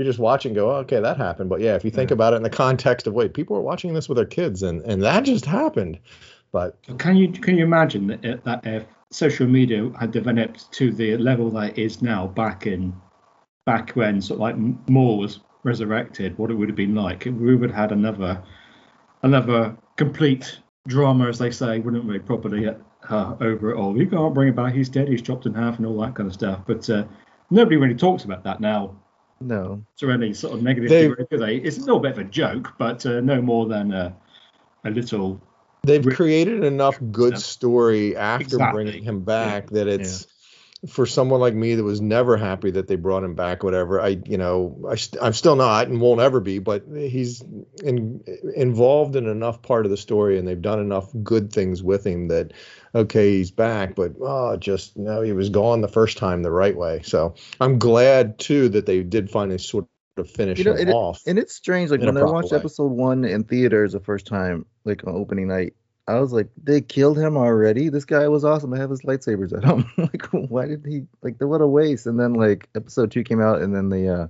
you 0.00 0.04
just 0.06 0.18
watch 0.18 0.46
and 0.46 0.54
go, 0.54 0.70
oh, 0.70 0.76
okay, 0.76 1.00
that 1.00 1.16
happened. 1.16 1.50
But 1.50 1.60
yeah, 1.60 1.76
if 1.76 1.84
you 1.84 1.90
think 1.90 2.10
about 2.10 2.32
it 2.32 2.36
in 2.36 2.42
the 2.42 2.50
context 2.50 3.06
of 3.06 3.14
wait, 3.14 3.34
people 3.34 3.56
are 3.56 3.60
watching 3.60 3.94
this 3.94 4.08
with 4.08 4.16
their 4.16 4.26
kids, 4.26 4.62
and 4.62 4.80
and 4.82 5.02
that 5.02 5.24
just 5.24 5.44
happened. 5.44 5.98
But 6.52 6.76
Can 6.98 7.16
you 7.16 7.30
can 7.30 7.56
you 7.56 7.64
imagine 7.64 8.08
that 8.08 8.24
if, 8.24 8.42
that 8.44 8.66
if 8.66 8.84
social 9.10 9.46
media 9.46 9.90
had 9.98 10.10
developed 10.10 10.72
to 10.72 10.92
the 10.92 11.16
level 11.16 11.50
that 11.50 11.78
it 11.78 11.78
is 11.78 12.02
now 12.02 12.26
back 12.26 12.66
in 12.66 12.92
back 13.66 13.90
when 13.90 14.20
sort 14.20 14.38
of 14.38 14.40
like 14.40 14.88
Maul 14.88 15.18
was 15.18 15.40
resurrected, 15.62 16.36
what 16.38 16.50
it 16.50 16.54
would 16.54 16.68
have 16.68 16.76
been 16.76 16.94
like? 16.94 17.26
We 17.26 17.54
would 17.54 17.70
have 17.70 17.90
had 17.90 17.92
another 17.92 18.42
another 19.22 19.76
complete 19.96 20.60
drama, 20.88 21.28
as 21.28 21.38
they 21.38 21.50
say, 21.50 21.78
wouldn't 21.78 22.06
we? 22.06 22.18
Properly 22.18 22.68
uh, 22.68 23.36
over 23.40 23.72
it 23.72 23.76
all. 23.76 23.96
You 23.96 24.08
can't 24.08 24.34
bring 24.34 24.48
him 24.48 24.54
back. 24.54 24.74
He's 24.74 24.88
dead. 24.88 25.08
He's 25.08 25.22
chopped 25.22 25.46
in 25.46 25.54
half, 25.54 25.76
and 25.76 25.86
all 25.86 26.00
that 26.00 26.14
kind 26.14 26.26
of 26.26 26.32
stuff. 26.32 26.60
But 26.66 26.88
uh, 26.88 27.04
nobody 27.50 27.76
really 27.76 27.94
talks 27.94 28.24
about 28.24 28.44
that 28.44 28.60
now. 28.60 28.96
No, 29.40 29.84
any 30.02 30.34
sort 30.34 30.54
of 30.54 30.62
negative 30.62 30.88
They- 30.88 31.08
do 31.08 31.38
they? 31.38 31.56
It's 31.56 31.78
a 31.78 31.80
little 31.80 32.00
bit 32.00 32.12
of 32.12 32.18
a 32.18 32.24
joke, 32.24 32.74
but 32.78 33.04
uh, 33.06 33.20
no 33.20 33.40
more 33.40 33.66
than 33.66 33.92
uh, 33.92 34.12
a 34.84 34.90
little 34.90 35.40
they've 35.82 36.04
Re- 36.04 36.14
created 36.14 36.64
enough 36.64 36.98
good 37.10 37.34
Yeah. 37.34 37.38
story 37.38 38.16
after 38.16 38.44
Exactly. 38.44 38.84
bringing 38.84 39.02
him 39.02 39.24
back 39.24 39.70
that 39.70 39.88
it's 39.88 40.26
for 40.88 41.04
someone 41.04 41.40
like 41.40 41.54
me 41.54 41.74
that 41.74 41.84
was 41.84 42.00
never 42.00 42.38
happy 42.38 42.70
that 42.70 42.86
they 42.86 42.96
brought 42.96 43.22
him 43.22 43.34
back 43.34 43.62
whatever 43.62 44.00
i 44.00 44.18
you 44.24 44.38
know 44.38 44.78
I 44.88 44.94
st- 44.94 45.22
i'm 45.22 45.34
still 45.34 45.56
not 45.56 45.88
and 45.88 46.00
won't 46.00 46.22
ever 46.22 46.40
be 46.40 46.58
but 46.58 46.84
he's 46.94 47.42
in, 47.82 48.24
involved 48.56 49.14
in 49.14 49.26
enough 49.26 49.60
part 49.60 49.84
of 49.84 49.90
the 49.90 49.98
story 49.98 50.38
and 50.38 50.48
they've 50.48 50.60
done 50.60 50.80
enough 50.80 51.10
good 51.22 51.52
things 51.52 51.82
with 51.82 52.06
him 52.06 52.28
that 52.28 52.52
okay 52.94 53.36
he's 53.36 53.50
back 53.50 53.94
but 53.94 54.12
oh 54.20 54.56
just 54.56 54.96
no 54.96 55.22
he 55.22 55.32
was 55.32 55.48
gone 55.48 55.80
the 55.80 55.88
first 55.88 56.18
time 56.18 56.42
the 56.42 56.50
right 56.50 56.76
way 56.76 57.00
so 57.04 57.34
i'm 57.60 57.78
glad 57.78 58.38
too 58.38 58.68
that 58.68 58.86
they 58.86 59.02
did 59.02 59.30
finally 59.30 59.58
sort 59.58 59.86
of 60.16 60.28
finish 60.30 60.58
You 60.58 60.64
know, 60.64 60.74
him 60.74 60.88
it- 60.88 60.92
off 60.92 61.22
and 61.26 61.38
it's 61.38 61.54
strange. 61.54 61.90
Like 61.90 62.00
when 62.00 62.16
I 62.16 62.24
watched 62.24 62.52
way. 62.52 62.58
episode 62.58 62.90
one 62.90 63.24
in 63.24 63.44
theaters 63.44 63.92
the 63.92 64.00
first 64.00 64.26
time, 64.26 64.66
like 64.84 65.06
on 65.06 65.14
opening 65.14 65.48
night, 65.48 65.74
I 66.08 66.18
was 66.18 66.32
like, 66.32 66.48
they 66.62 66.80
killed 66.80 67.16
him 67.16 67.36
already. 67.36 67.88
This 67.88 68.04
guy 68.04 68.26
was 68.28 68.44
awesome. 68.44 68.74
I 68.74 68.78
have 68.78 68.90
his 68.90 69.02
lightsabers 69.02 69.56
at 69.56 69.64
home. 69.64 69.88
like, 69.96 70.26
why 70.32 70.66
did 70.66 70.84
he? 70.84 71.06
Like, 71.22 71.36
what 71.40 71.60
a 71.62 71.66
waste. 71.66 72.06
And 72.06 72.18
then 72.18 72.34
like 72.34 72.68
episode 72.74 73.12
two 73.12 73.22
came 73.22 73.40
out, 73.40 73.62
and 73.62 73.74
then 73.74 73.88
the 73.88 74.08
uh, 74.08 74.26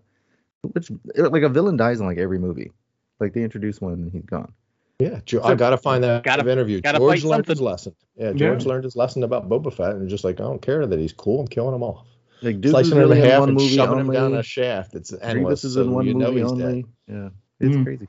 which 0.63 0.93
like 1.17 1.43
a 1.43 1.49
villain 1.49 1.77
dies 1.79 1.99
in 1.99 2.07
like 2.07 2.19
every 2.19 2.39
movie. 2.39 2.71
Like 3.19 3.33
they 3.33 3.43
introduce 3.43 3.81
one 3.81 3.95
and 3.95 4.13
he's 4.13 4.27
gone. 4.27 4.53
Yeah, 5.01 5.21
Jo- 5.25 5.43
I 5.43 5.55
gotta 5.55 5.77
find 5.79 6.05
that 6.05 6.23
Gotta- 6.25 6.51
interview. 6.51 6.81
gotta 6.81 6.99
George 6.99 7.23
fight 7.23 7.29
learned 7.29 7.47
his 7.47 7.59
something. 7.59 7.67
lesson. 7.73 7.95
Yeah, 8.17 8.33
George 8.33 8.63
Yeah. 8.65 8.69
learned 8.69 8.85
his 8.85 8.97
lesson 8.97 9.23
about 9.25 9.49
Boba 9.49 9.73
Fett, 9.73 9.97
and 9.97 10.09
just 10.09 10.25
like 10.25 10.41
I 10.41 10.45
don't 10.45 10.61
care 10.63 10.87
that 10.87 10.99
he's 10.99 11.13
cool. 11.13 11.41
I'm 11.41 11.47
killing 11.49 11.75
him 11.75 11.83
off. 11.83 12.07
Like 12.43 12.61
Dooku 12.61 12.71
slicing 12.71 12.75
was 12.77 12.89
him 12.93 12.99
in 12.99 13.09
really 13.09 13.19
in 13.21 13.31
half 13.31 13.41
one 13.41 13.49
and 13.51 13.59
movie 13.59 13.69
shoving 13.77 13.99
only. 14.01 14.17
him 14.17 14.23
down 14.31 14.35
a 14.39 14.43
shaft. 14.43 14.95
It's 14.95 15.13
endless. 15.13 15.33
Grievous 15.35 15.65
is 15.65 15.75
so 15.75 15.83
in 15.83 15.91
one 15.93 16.07
you 16.07 16.15
know 16.15 16.29
movie 16.29 16.41
he's 16.43 16.51
only. 16.53 16.83
dead. 16.83 16.85
Yeah, 17.09 17.29
it's 17.61 17.77
Mm. 17.77 17.85
crazy. 17.85 18.09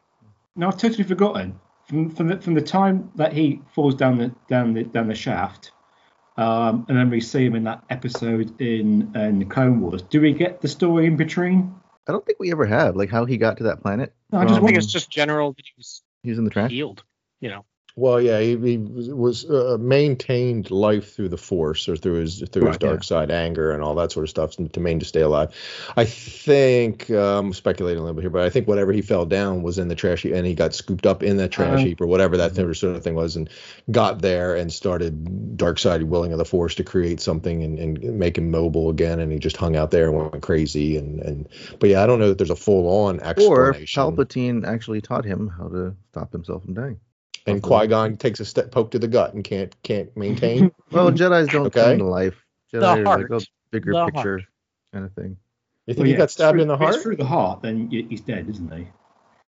No, 0.56 0.68
I've 0.68 0.78
totally 0.78 1.04
forgotten. 1.04 1.60
From, 1.86 2.10
from 2.10 2.28
the 2.30 2.38
from 2.40 2.54
the 2.54 2.62
time 2.62 3.12
that 3.16 3.34
he 3.34 3.62
falls 3.74 3.96
down 3.96 4.18
the 4.18 4.32
down 4.48 4.74
the 4.74 4.84
down 4.84 5.08
the 5.08 5.16
shaft, 5.16 5.72
um, 6.38 6.86
and 6.88 6.98
then 6.98 7.10
we 7.10 7.20
see 7.20 7.46
him 7.46 7.56
in 7.56 7.64
that 7.66 7.84
episode 7.90 8.60
in 8.62 9.12
in 9.16 9.40
the 9.40 9.46
Clone 9.46 9.82
Wars. 9.82 10.02
Do 10.04 10.22
we 10.22 10.32
get 10.34 10.62
the 10.62 10.68
story 10.70 11.06
in 11.08 11.18
between? 11.18 11.74
I 12.08 12.12
don't 12.14 12.26
think 12.26 12.40
we 12.40 12.52
ever 12.52 12.66
have 12.66 12.96
like 12.96 13.10
how 13.10 13.26
he 13.26 13.38
got 13.38 13.58
to 13.58 13.64
that 13.64 13.82
planet. 13.82 14.14
No, 14.32 14.40
I 14.40 14.44
just 14.46 14.56
I 14.56 14.60
think 14.62 14.72
Um, 14.72 14.78
it's 14.78 14.88
just 14.88 15.10
general 15.12 15.52
that 15.54 15.66
he 15.66 15.72
was 15.78 16.02
He 16.24 16.30
was 16.30 16.38
in 16.38 16.44
the 16.46 16.52
trash. 16.52 16.72
healed. 16.72 17.04
You 17.40 17.50
know, 17.50 17.66
Well, 17.96 18.22
yeah, 18.22 18.40
he, 18.40 18.58
he 18.58 18.78
was 18.78 19.50
uh, 19.50 19.78
maintained 19.80 20.72
life 20.72 21.14
through 21.14 21.30
the 21.30 21.38
Force 21.38 21.90
or 21.90 21.96
through 21.98 22.22
his 22.22 22.44
through 22.52 22.68
his 22.68 22.78
dark 22.78 23.00
yeah. 23.02 23.06
side, 23.06 23.32
anger, 23.32 23.72
and 23.72 23.84
all 23.84 23.96
that 23.96 24.12
sort 24.12 24.24
of 24.24 24.30
stuff 24.30 24.56
to 24.56 24.80
main 24.80 25.00
to 25.00 25.06
stay 25.06 25.22
alive. 25.22 25.54
I 25.98 26.06
think 26.06 27.10
uh, 27.10 27.40
I'm 27.40 27.54
speculating 27.54 28.00
a 28.00 28.02
little 28.02 28.16
bit 28.16 28.22
here, 28.22 28.30
but 28.30 28.44
I 28.44 28.50
think 28.50 28.68
whatever 28.68 28.94
he 28.94 29.02
fell 29.02 29.26
down 29.26 29.64
was 29.64 29.78
in 29.78 29.88
the 29.88 29.96
trash 29.96 30.22
heap, 30.22 30.34
and 30.34 30.46
he 30.46 30.54
got 30.54 30.74
scooped 30.74 31.06
up 31.06 31.24
in 31.24 31.38
that 31.38 31.52
trash 31.52 31.82
Uh, 31.82 31.86
heap 31.86 32.02
or 32.02 32.08
whatever 32.08 32.38
that 32.38 32.54
thing, 32.54 32.74
sort 32.74 32.96
of 32.96 33.04
thing 33.04 33.16
was, 33.16 33.36
and 33.36 33.50
got 33.92 34.22
there 34.22 34.56
and 34.56 34.72
started 34.74 35.58
dark 35.58 35.80
side 35.80 36.04
willing 36.04 36.32
of 36.32 36.38
the 36.38 36.46
Force 36.46 36.76
to 36.76 36.84
create 36.84 37.22
something 37.22 37.64
and, 37.64 37.78
and 37.80 38.04
make 38.18 38.38
him 38.38 38.52
mobile 38.52 38.90
again, 38.90 39.20
and 39.20 39.32
he 39.32 39.40
just 39.40 39.58
hung 39.58 39.76
out 39.76 39.92
there 39.92 40.08
and 40.08 40.18
went 40.18 40.42
crazy. 40.42 40.98
And 40.98 41.20
and 41.20 41.48
but 41.80 41.90
yeah, 41.90 42.04
I 42.04 42.08
don't 42.08 42.20
know 42.20 42.30
that 42.30 42.38
there's 42.38 42.50
a 42.50 42.56
full 42.56 43.06
on 43.06 43.20
explanation. 43.20 43.52
Or. 43.52 43.74
Palpatine 44.12 44.66
actually 44.66 45.02
taught 45.02 45.26
him 45.26 45.48
how 45.48 45.68
to 45.70 45.96
stop 46.12 46.32
himself 46.32 46.64
from 46.64 46.74
dying. 46.74 47.00
And 47.48 47.62
Qui 47.62 47.88
Gon 47.88 48.18
takes 48.18 48.40
a 48.40 48.46
step 48.46 48.72
poke 48.72 48.92
to 48.92 49.00
the 49.00 49.08
gut 49.08 49.34
and 49.34 49.44
can't 49.44 49.76
can't 49.84 50.16
maintain. 50.18 50.72
Well, 50.92 51.12
Jedi's 51.12 51.48
don't 51.50 51.68
Okay. 51.68 51.82
come 51.82 51.98
to 52.00 52.06
life. 52.06 52.46
Jedi 52.74 52.84
are 52.84 53.04
like 53.04 53.06
heart. 53.30 53.32
a 53.32 53.42
bigger 53.72 53.94
The 53.94 54.06
picture 54.06 54.38
heart. 54.40 54.42
kind 54.94 55.06
of 55.06 55.14
thing. 55.14 55.38
You 55.88 55.94
think 55.94 55.98
Well, 56.00 56.06
he 56.06 56.12
yeah, 56.12 56.18
got 56.18 56.24
if 56.26 56.32
stabbed 56.32 56.56
through- 56.56 56.62
in 56.64 56.68
the 56.68 56.74
if 56.76 56.82
it's 56.82 56.90
heart? 56.96 57.04
through 57.04 57.16
the 57.18 57.26
heart, 57.26 57.62
then 57.62 57.90
y- 57.92 58.06
he's 58.10 58.22
dead, 58.22 58.48
isn't 58.50 58.74
he? 58.74 58.88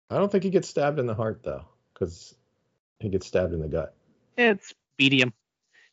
I 0.09 0.17
don't 0.17 0.31
think 0.31 0.43
he 0.43 0.49
gets 0.49 0.67
stabbed 0.67 0.99
in 0.99 1.05
the 1.07 1.13
heart 1.15 1.41
though, 1.43 1.63
because 1.93 2.35
he 2.99 3.09
gets 3.09 3.25
stabbed 3.27 3.53
in 3.53 3.61
the 3.61 3.67
gut. 3.67 3.93
it's 4.37 4.73
medium. 4.97 5.33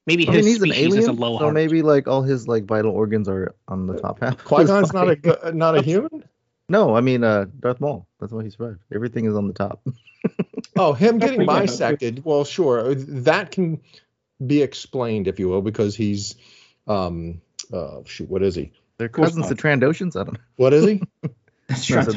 Maybe 0.06 0.28
I 0.28 0.32
his 0.32 0.44
mean, 0.44 0.54
he's 0.54 0.62
an 0.62 0.68
species 0.70 0.84
alien, 0.86 0.98
is 1.02 1.08
a 1.08 1.12
low 1.12 1.36
so 1.38 1.44
heart. 1.44 1.54
maybe 1.54 1.82
like 1.82 2.06
all 2.08 2.22
his 2.22 2.46
like 2.46 2.64
vital 2.64 2.92
organs 2.92 3.28
are 3.28 3.54
on 3.68 3.86
the 3.86 3.98
top 3.98 4.20
half. 4.20 4.34
of 4.38 4.44
Qui 4.44 4.60
his 4.62 4.70
Gon's 4.70 4.92
not 4.92 5.08
a 5.08 5.16
body. 5.16 5.36
gu- 5.42 5.52
not 5.52 5.76
a 5.76 5.82
human. 5.90 6.24
No, 6.68 6.94
I 6.96 7.00
mean 7.00 7.22
uh, 7.24 7.46
Darth 7.60 7.80
Maul. 7.80 8.06
That's 8.20 8.32
why 8.32 8.42
he 8.44 8.50
survived. 8.50 8.80
Everything 8.94 9.24
is 9.26 9.34
on 9.36 9.46
the 9.48 9.54
top. 9.54 9.80
Oh, 10.76 10.92
him 10.92 11.18
getting 11.18 11.40
Yeah. 11.42 11.61
bisected. 11.62 12.25
Well, 12.25 12.45
sure, 12.45 12.95
that 12.95 13.50
can 13.50 13.80
be 14.45 14.62
explained, 14.62 15.28
if 15.28 15.38
you 15.38 15.49
will, 15.49 15.62
because 15.62 15.97
he's 15.97 16.35
um 16.87 17.40
uh 17.73 18.00
shoot, 18.04 18.28
what 18.28 18.42
is 18.42 18.54
he? 18.54 18.73
They're 18.99 19.09
cousins 19.09 19.49
not. 19.50 19.56
to 19.56 19.62
Trandoshans. 19.62 20.14
I 20.18 20.25
don't 20.25 20.35
know. 20.35 20.40
What 20.56 20.73
is 20.73 20.85
he? 20.85 21.02
That's 21.68 21.90
No, 21.90 22.02
so- 22.02 22.12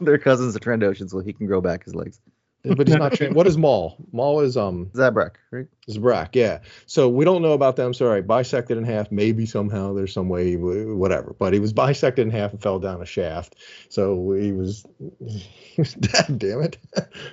They're 0.00 0.18
cousins 0.18 0.54
to 0.54 0.60
Trandoshans, 0.60 1.10
so 1.10 1.20
he 1.20 1.32
can 1.32 1.46
grow 1.46 1.60
back 1.60 1.84
his 1.84 1.94
legs. 1.94 2.20
But 2.64 2.88
he's 2.88 2.96
not. 2.96 3.12
Tra- 3.12 3.32
what 3.32 3.46
is 3.46 3.56
Maul? 3.58 3.96
Maul 4.12 4.40
is 4.40 4.56
um 4.56 4.86
Zabrak, 4.94 5.36
right? 5.50 5.66
Zabrak, 5.88 6.30
yeah. 6.34 6.60
So 6.86 7.08
we 7.08 7.24
don't 7.24 7.42
know 7.42 7.52
about 7.52 7.76
them. 7.76 7.92
Sorry, 7.92 8.08
all 8.08 8.14
right, 8.16 8.26
bisected 8.26 8.78
in 8.78 8.84
half. 8.84 9.12
Maybe 9.12 9.46
somehow 9.46 9.92
there's 9.92 10.12
some 10.12 10.28
way, 10.28 10.56
whatever. 10.56 11.34
But 11.38 11.52
he 11.52 11.60
was 11.60 11.72
bisected 11.72 12.26
in 12.26 12.30
half 12.30 12.52
and 12.52 12.62
fell 12.62 12.78
down 12.78 13.02
a 13.02 13.06
shaft. 13.06 13.56
So 13.90 14.32
he 14.32 14.52
was 14.52 14.86
he 15.26 15.80
was 15.80 15.94
dead. 15.94 16.38
Damn 16.38 16.62
it. 16.62 16.78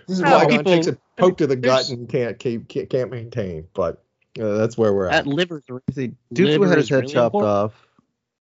This 0.07 0.17
is 0.17 0.21
why 0.21 0.45
Qui-Gon 0.45 0.49
people- 0.59 0.73
takes 0.73 0.87
a 0.87 0.97
poke 1.17 1.37
to 1.37 1.47
the 1.47 1.55
gut 1.55 1.89
and 1.89 2.09
can't 2.09 2.37
keep 2.37 2.67
can't, 2.67 2.89
can't 2.89 3.11
maintain. 3.11 3.67
But 3.73 4.03
uh, 4.39 4.57
that's 4.57 4.77
where 4.77 4.93
we're 4.93 5.07
at. 5.07 5.13
At 5.13 5.27
liver. 5.27 5.61
You 5.67 5.81
see, 5.91 6.11
Dooku 6.33 6.45
Liver 6.47 6.67
had 6.67 6.77
his 6.77 6.89
head 6.89 7.01
really 7.01 7.13
chopped 7.13 7.35
important. 7.35 7.51
off. 7.51 7.87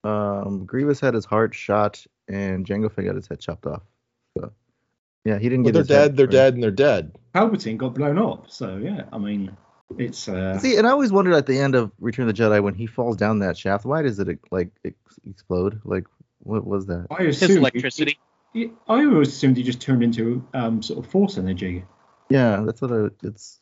Um, 0.03 0.65
Grievous 0.65 0.99
had 0.99 1.13
his 1.13 1.25
heart 1.25 1.53
shot, 1.53 2.05
and 2.29 2.65
Jango 2.65 2.91
Fett 2.91 3.05
got 3.05 3.15
his 3.15 3.27
head 3.27 3.39
chopped 3.39 3.65
off. 3.65 3.81
So, 4.37 4.51
yeah, 5.27 5.37
he 5.37 5.49
didn't 5.49 5.63
But 5.65 5.73
get 5.73 5.87
they're 5.87 6.07
dead. 6.07 6.17
They're 6.17 6.25
right? 6.25 6.31
dead, 6.31 6.53
and 6.53 6.63
they're 6.63 6.71
dead. 6.71 7.11
Palpatine 7.35 7.77
got 7.77 7.93
blown 7.93 8.17
up. 8.17 8.49
So 8.49 8.77
yeah, 8.77 9.03
I 9.11 9.17
mean, 9.17 9.55
it's 9.97 10.27
uh, 10.27 10.57
See, 10.59 10.77
and 10.77 10.87
I 10.87 10.91
always 10.91 11.11
wondered 11.11 11.33
at 11.33 11.45
the 11.45 11.59
end 11.59 11.75
of 11.75 11.91
Return 11.99 12.27
of 12.29 12.35
the 12.35 12.41
Jedi 12.41 12.63
when 12.63 12.73
he 12.73 12.85
falls 12.87 13.17
down 13.17 13.39
that 13.39 13.57
shaft, 13.57 13.85
why 13.85 14.01
does 14.01 14.19
it 14.19 14.39
like 14.51 14.69
explode? 15.29 15.81
Like, 15.83 16.05
what 16.39 16.65
was 16.65 16.85
that? 16.87 17.07
I 17.11 17.23
His 17.23 17.41
assumed 17.43 17.57
electricity. 17.59 18.17
he- 18.53 18.71
I 18.87 19.05
always 19.05 19.27
assumed 19.29 19.57
he 19.57 19.63
just 19.63 19.81
turned 19.81 20.03
into 20.03 20.43
um 20.53 20.81
sort 20.81 21.03
of 21.03 21.11
force 21.11 21.37
energy, 21.37 21.83
Yeah, 22.29 22.63
that's 22.65 22.81
what 22.81 22.91
I, 22.91 23.07
it's 23.23 23.59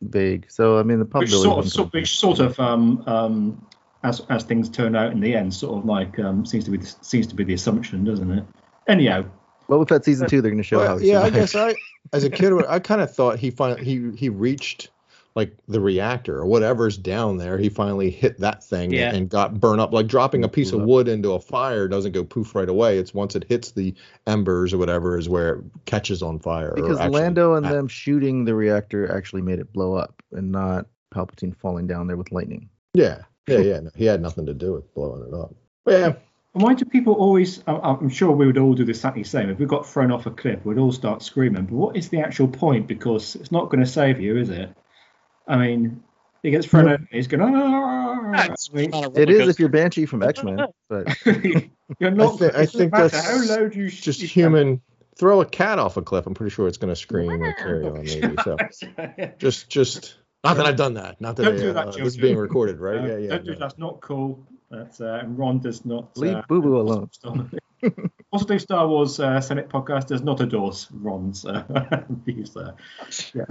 vague. 0.00 0.46
So 0.50 0.78
I 0.78 0.82
mean, 0.84 1.00
the 1.00 1.18
which 1.18 1.30
sort 1.30 1.58
of, 1.58 1.68
sort, 1.68 1.92
which 1.92 2.16
sort 2.16 2.38
of 2.38 2.58
um 2.60 3.02
um 3.06 3.66
as 4.04 4.20
as 4.30 4.44
things 4.44 4.70
turn 4.70 4.94
out 4.94 5.12
in 5.12 5.20
the 5.20 5.34
end, 5.34 5.52
sort 5.52 5.78
of 5.78 5.84
like 5.84 6.18
um 6.18 6.46
seems 6.46 6.64
to 6.64 6.70
be 6.70 6.78
the, 6.78 6.86
seems 7.02 7.26
to 7.26 7.34
be 7.34 7.44
the 7.44 7.54
assumption, 7.54 8.04
doesn't 8.04 8.30
it? 8.30 8.44
Anyhow, 8.86 9.24
Well, 9.68 9.78
with 9.78 9.88
that 9.90 10.04
season 10.04 10.28
two, 10.28 10.40
they're 10.40 10.50
going 10.50 10.62
to 10.62 10.66
show 10.66 10.78
how. 10.80 10.86
Well, 10.94 10.98
he 10.98 11.10
yeah, 11.10 11.22
I 11.22 11.30
guess 11.30 11.54
I, 11.54 11.74
as 12.12 12.24
a 12.24 12.30
kid, 12.30 12.52
I 12.68 12.78
kind 12.78 13.00
of 13.00 13.14
thought 13.14 13.38
he 13.38 13.50
finally 13.50 13.84
he 13.84 14.10
he 14.16 14.28
reached 14.28 14.90
like 15.34 15.56
the 15.68 15.80
reactor 15.80 16.36
or 16.38 16.46
whatever's 16.46 16.96
down 16.96 17.36
there. 17.36 17.58
He 17.58 17.68
finally 17.68 18.10
hit 18.10 18.38
that 18.40 18.64
thing 18.64 18.92
Yeah. 18.92 19.14
and 19.14 19.28
got 19.28 19.60
burned 19.60 19.80
up. 19.80 19.92
Like 19.92 20.08
dropping 20.08 20.42
a 20.42 20.48
piece 20.48 20.72
of 20.72 20.80
wood 20.80 21.06
into 21.06 21.32
a 21.32 21.38
fire 21.38 21.86
doesn't 21.86 22.10
go 22.12 22.24
poof 22.24 22.56
right 22.56 22.68
away. 22.68 22.98
It's 22.98 23.14
once 23.14 23.36
it 23.36 23.44
hits 23.48 23.70
the 23.72 23.94
embers 24.26 24.72
or 24.74 24.78
whatever 24.78 25.16
is 25.16 25.28
where 25.28 25.56
it 25.56 25.64
catches 25.84 26.22
on 26.22 26.40
fire. 26.40 26.72
because 26.74 26.98
actually- 26.98 27.20
Lando 27.20 27.54
and 27.54 27.66
Ah, 27.66 27.70
them 27.70 27.86
shooting 27.86 28.46
the 28.46 28.54
reactor 28.54 29.14
actually 29.16 29.42
made 29.42 29.60
it 29.60 29.72
blow 29.72 29.94
up, 29.94 30.22
and 30.32 30.50
not 30.50 30.86
Palpatine 31.14 31.54
falling 31.54 31.86
down 31.86 32.06
there 32.08 32.16
with 32.16 32.32
lightning. 32.32 32.68
Yeah, 32.94 33.18
yeah, 33.46 33.58
yeah. 33.58 33.80
No, 33.80 33.90
he 33.94 34.06
had 34.06 34.20
nothing 34.20 34.46
to 34.46 34.54
do 34.54 34.72
with 34.72 34.92
blowing 34.94 35.22
it 35.28 35.34
up. 35.34 35.54
But 35.84 35.92
yeah, 35.92 36.12
And 36.58 36.64
why 36.64 36.74
do 36.74 36.84
people 36.84 37.12
always? 37.12 37.62
I- 37.68 37.78
I'm 37.78 38.08
sure 38.08 38.32
we 38.32 38.44
would 38.44 38.58
all 38.58 38.74
do 38.74 38.84
the 38.84 38.90
exactly 38.90 39.22
same. 39.22 39.48
If 39.48 39.60
we 39.60 39.66
got 39.66 39.86
thrown 39.86 40.10
off 40.10 40.26
a 40.26 40.32
cliff, 40.32 40.58
we'd 40.64 40.76
all 40.76 40.90
start 40.90 41.22
screaming. 41.22 41.66
But 41.66 41.74
what 41.74 41.96
is 41.96 42.08
the 42.08 42.18
actual 42.18 42.48
point? 42.48 42.88
Because 42.88 43.36
it's 43.36 43.52
not 43.52 43.70
going 43.70 43.78
to 43.78 43.86
save 43.86 44.20
you, 44.20 44.36
is 44.36 44.50
it? 44.50 44.76
I 45.46 45.56
mean, 45.56 46.02
he 46.42 46.50
gets 46.50 46.66
thrown 46.66 46.88
over. 46.88 47.08
He's 47.12 47.28
going. 47.28 47.42
"Ah." 47.44 48.32
Ah, 48.34 48.48
it's 48.50 48.70
I 48.72 48.76
mean, 48.76 48.90
not 48.90 49.04
a 49.04 49.22
It 49.22 49.28
roller 49.28 49.42
is 49.42 49.48
if 49.50 49.60
you're 49.60 49.68
Banshee 49.68 50.04
from 50.04 50.24
X 50.24 50.42
Men, 50.42 50.66
but 50.88 51.06
you're 52.00 52.10
not. 52.10 52.42
I 52.42 52.46
it 52.46 52.52
doesn't 52.52 52.78
think 52.80 52.92
that's 52.92 53.14
how 53.14 53.40
low 53.40 53.70
you 53.72 53.88
just 53.88 54.20
you 54.20 54.26
human. 54.26 54.82
Throw 55.16 55.40
a 55.40 55.46
cat 55.46 55.78
off 55.78 55.96
a 55.96 56.02
cliff. 56.02 56.26
I'm 56.26 56.34
pretty 56.34 56.52
sure 56.52 56.66
it's 56.66 56.76
going 56.76 56.92
to 56.92 56.96
scream 56.96 57.30
and 57.30 57.56
carry 57.56 57.86
on. 57.86 58.04
Maybe 58.04 58.36
so. 58.42 58.56
Just, 59.38 59.68
just 59.68 60.16
not 60.44 60.56
that 60.56 60.66
I've 60.66 60.76
done 60.76 60.94
that. 60.94 61.20
Not 61.20 61.34
that, 61.36 61.42
Don't 61.42 61.54
I, 61.54 61.58
do 61.58 61.72
that, 61.72 61.88
uh, 61.88 61.90
this 61.90 62.06
is 62.06 62.16
being 62.16 62.36
recorded, 62.36 62.78
right? 62.78 63.00
Uh, 63.00 63.06
yeah, 63.06 63.16
yeah. 63.16 63.28
don't 63.30 63.44
do 63.44 63.52
no. 63.54 63.58
that's 63.58 63.78
not 63.78 64.00
cool. 64.00 64.46
That's 64.70 65.00
uh, 65.00 65.20
and 65.22 65.38
Ron 65.38 65.60
does 65.60 65.84
not 65.84 66.16
leave 66.16 66.36
uh, 66.36 66.42
Boo 66.48 66.60
Boo 66.60 66.78
alone. 66.80 67.10
Positive 68.32 68.60
Star 68.60 68.86
Wars 68.86 69.18
uh, 69.20 69.40
Senate 69.40 69.70
podcast 69.70 70.08
does 70.08 70.20
not 70.22 70.40
endorse 70.42 70.88
Ron's 70.92 71.46
uh, 71.46 71.64
views 72.26 72.52
there. 72.52 72.74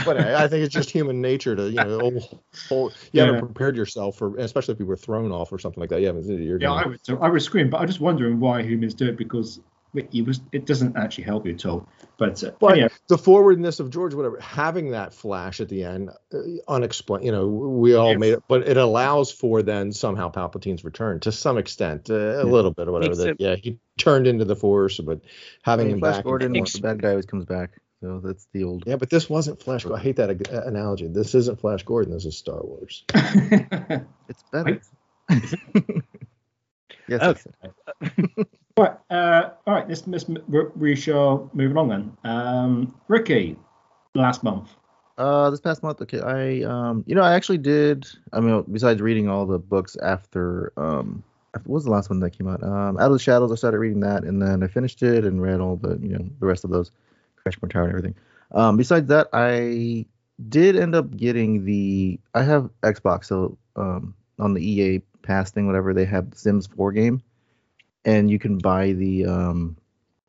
But 0.06 0.20
I, 0.20 0.44
I 0.44 0.48
think 0.48 0.64
it's 0.64 0.74
just 0.74 0.92
human 0.92 1.20
nature 1.20 1.56
to, 1.56 1.68
you 1.72 1.78
know, 1.78 2.00
whole, 2.00 2.44
whole, 2.70 2.90
you 3.12 3.22
Yeah. 3.22 3.26
haven't 3.26 3.40
prepared 3.40 3.76
yourself 3.76 4.18
for, 4.18 4.38
especially 4.38 4.76
if 4.76 4.80
you 4.80 4.86
were 4.86 4.96
thrown 4.96 5.32
off 5.32 5.52
or 5.52 5.58
something 5.58 5.82
like 5.82 5.90
that. 5.90 6.02
You 6.02 6.08
haven't, 6.08 6.26
you're 6.28 6.60
Yeah, 6.60 6.70
gonna, 6.70 6.82
I 6.82 6.86
would. 6.86 7.04
So 7.04 7.18
I 7.18 7.30
would 7.30 7.42
scream, 7.42 7.72
but 7.72 7.82
I'm 7.82 7.88
just 7.88 8.02
wondering 8.02 8.40
why 8.40 8.62
humans 8.62 8.94
do 8.94 9.08
it 9.08 9.18
because 9.18 9.62
it, 9.98 10.10
it 10.14 10.26
was 10.26 10.40
it 10.52 10.66
doesn't 10.66 10.96
actually 10.98 11.24
help 11.26 11.46
you 11.46 11.54
at 11.54 11.66
all. 11.66 11.88
But 12.18 12.44
uh, 12.44 12.52
But 12.60 12.74
anyhow, 12.74 12.88
the 13.08 13.18
forwardness 13.18 13.80
of 13.80 13.90
George, 13.92 14.14
whatever, 14.14 14.40
having 14.40 14.92
that 14.92 15.14
flash 15.14 15.60
at 15.60 15.70
the 15.70 15.84
end, 15.84 16.10
uh, 16.34 16.38
unexplained, 16.68 17.26
you 17.26 17.32
know, 17.32 17.48
we 17.48 17.94
all 17.96 18.12
Yeah. 18.14 18.18
made 18.18 18.34
it, 18.34 18.44
but 18.48 18.68
it 18.68 18.78
allows 18.78 19.32
for 19.32 19.62
then 19.62 19.92
somehow 19.92 20.30
Palpatine's 20.32 20.84
return 20.84 21.20
to 21.22 21.32
some 21.32 21.58
extent, 21.58 22.10
uh, 22.10 22.42
a 22.42 22.44
little 22.44 22.72
bit 22.72 22.88
or 22.88 22.92
whatever. 22.92 23.16
That, 23.16 23.36
yeah, 23.40 23.56
he 23.56 23.78
turned 23.98 24.26
into 24.28 24.46
the 24.46 24.56
Force, 24.56 25.00
but 25.00 25.22
having 25.62 25.90
him 25.92 26.00
Flash 26.00 26.16
back. 26.18 26.24
Gordon, 26.26 26.56
and- 26.56 26.66
the 26.68 26.82
bad 26.82 27.02
guy 27.02 27.10
always 27.12 27.26
comes 27.26 27.46
back. 27.46 27.72
So 28.02 28.20
that's 28.24 28.48
the 28.54 28.64
old. 28.64 28.84
yeah, 28.86 28.96
but 28.98 29.10
this 29.10 29.28
wasn't 29.28 29.60
Flash. 29.62 29.84
I 29.88 29.98
hate 30.00 30.18
that 30.18 30.30
ag- 30.30 30.50
analogy. 30.52 31.08
This 31.08 31.34
isn't 31.34 31.60
Flash 31.60 31.82
Gordon. 31.84 32.14
This 32.14 32.26
is 32.26 32.38
Star 32.38 32.62
Wars. 32.64 33.04
It's 33.14 34.44
better. 34.52 34.80
yes. 37.08 37.22
I 37.22 37.28
Okay. 37.30 37.42
said. 37.42 38.48
right, 38.78 38.98
uh, 39.10 39.50
all 39.66 39.74
right. 39.74 39.88
This 39.88 40.02
this 40.02 40.26
we 40.76 40.96
shall 40.96 41.50
move 41.54 41.72
along 41.72 41.90
then. 41.90 42.18
Um, 42.24 42.96
Ricky, 43.08 43.58
last 44.16 44.44
month. 44.44 44.70
Uh, 45.18 45.50
this 45.50 45.60
past 45.60 45.82
month, 45.82 46.00
okay, 46.02 46.22
I 46.22 46.62
um, 46.64 47.04
you 47.08 47.16
know, 47.16 47.24
I 47.24 47.34
actually 47.34 47.58
did. 47.58 48.08
I 48.34 48.40
mean, 48.40 48.64
besides 48.72 49.02
reading 49.02 49.28
all 49.28 49.46
the 49.48 49.58
books 49.58 49.96
after 50.04 50.72
um, 50.78 51.24
after- 51.56 51.68
what 51.70 51.76
was 51.76 51.86
the 51.86 51.92
last 51.92 52.10
one 52.10 52.20
that 52.20 52.32
came 52.32 52.48
out? 52.48 52.62
Um, 52.62 52.98
Out 53.00 53.08
of 53.08 53.14
the 53.14 53.20
Shadows. 53.20 53.52
I 53.52 53.56
started 53.56 53.80
reading 53.80 54.02
that, 54.02 54.24
and 54.24 54.40
then 54.42 54.62
I 54.62 54.68
finished 54.68 55.02
it 55.02 55.26
and 55.26 55.42
read 55.42 55.60
all 55.60 55.76
the 55.76 55.98
you 56.02 56.10
know 56.10 56.30
the 56.40 56.46
rest 56.46 56.64
of 56.64 56.70
those, 56.70 56.92
Crash 57.38 57.56
Tower 57.70 57.84
and 57.84 57.90
everything. 57.90 58.16
Um, 58.52 58.78
besides 58.78 59.08
that, 59.08 59.28
I 59.34 60.06
did 60.50 60.76
end 60.76 60.94
up 60.94 61.16
getting 61.18 61.66
the. 61.66 62.20
I 62.36 62.44
have 62.44 62.70
Xbox, 62.84 63.26
so 63.26 63.58
um, 63.76 64.14
on 64.38 64.54
the 64.54 64.62
EA 64.62 65.02
Pass 65.28 65.52
thing, 65.52 65.68
whatever 65.68 65.94
they 65.94 66.06
have 66.06 66.28
Sims 66.34 66.68
4 66.68 66.92
game, 66.94 67.22
and 68.06 68.32
you 68.32 68.40
can 68.40 68.58
buy 68.58 68.94
the 68.94 69.26
um, 69.26 69.76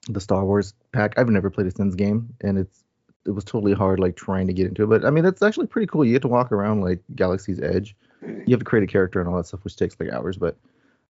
the 0.08 0.20
Star 0.20 0.44
Wars 0.44 0.74
pack. 0.92 1.14
I've 1.16 1.28
never 1.28 1.50
played 1.50 1.68
a 1.68 1.70
Sims 1.70 1.94
game, 1.94 2.34
and 2.40 2.58
it's 2.58 2.84
it 3.26 3.32
was 3.32 3.44
totally 3.44 3.74
hard 3.74 4.00
like 4.00 4.16
trying 4.16 4.46
to 4.48 4.52
get 4.52 4.66
into 4.66 4.82
it. 4.84 4.88
But 4.88 5.04
I 5.04 5.10
mean, 5.10 5.24
that's 5.24 5.42
actually 5.42 5.66
pretty 5.68 5.86
cool. 5.86 6.04
You 6.04 6.14
get 6.14 6.22
to 6.22 6.28
walk 6.28 6.50
around 6.52 6.80
like 6.80 7.00
Galaxy's 7.14 7.60
Edge. 7.60 7.94
You 8.22 8.50
have 8.54 8.60
to 8.60 8.64
create 8.64 8.84
a 8.84 8.92
character 8.92 9.20
and 9.20 9.28
all 9.28 9.36
that 9.36 9.46
stuff, 9.46 9.62
which 9.64 9.76
takes 9.76 9.96
like 10.00 10.10
hours. 10.12 10.36
But 10.36 10.56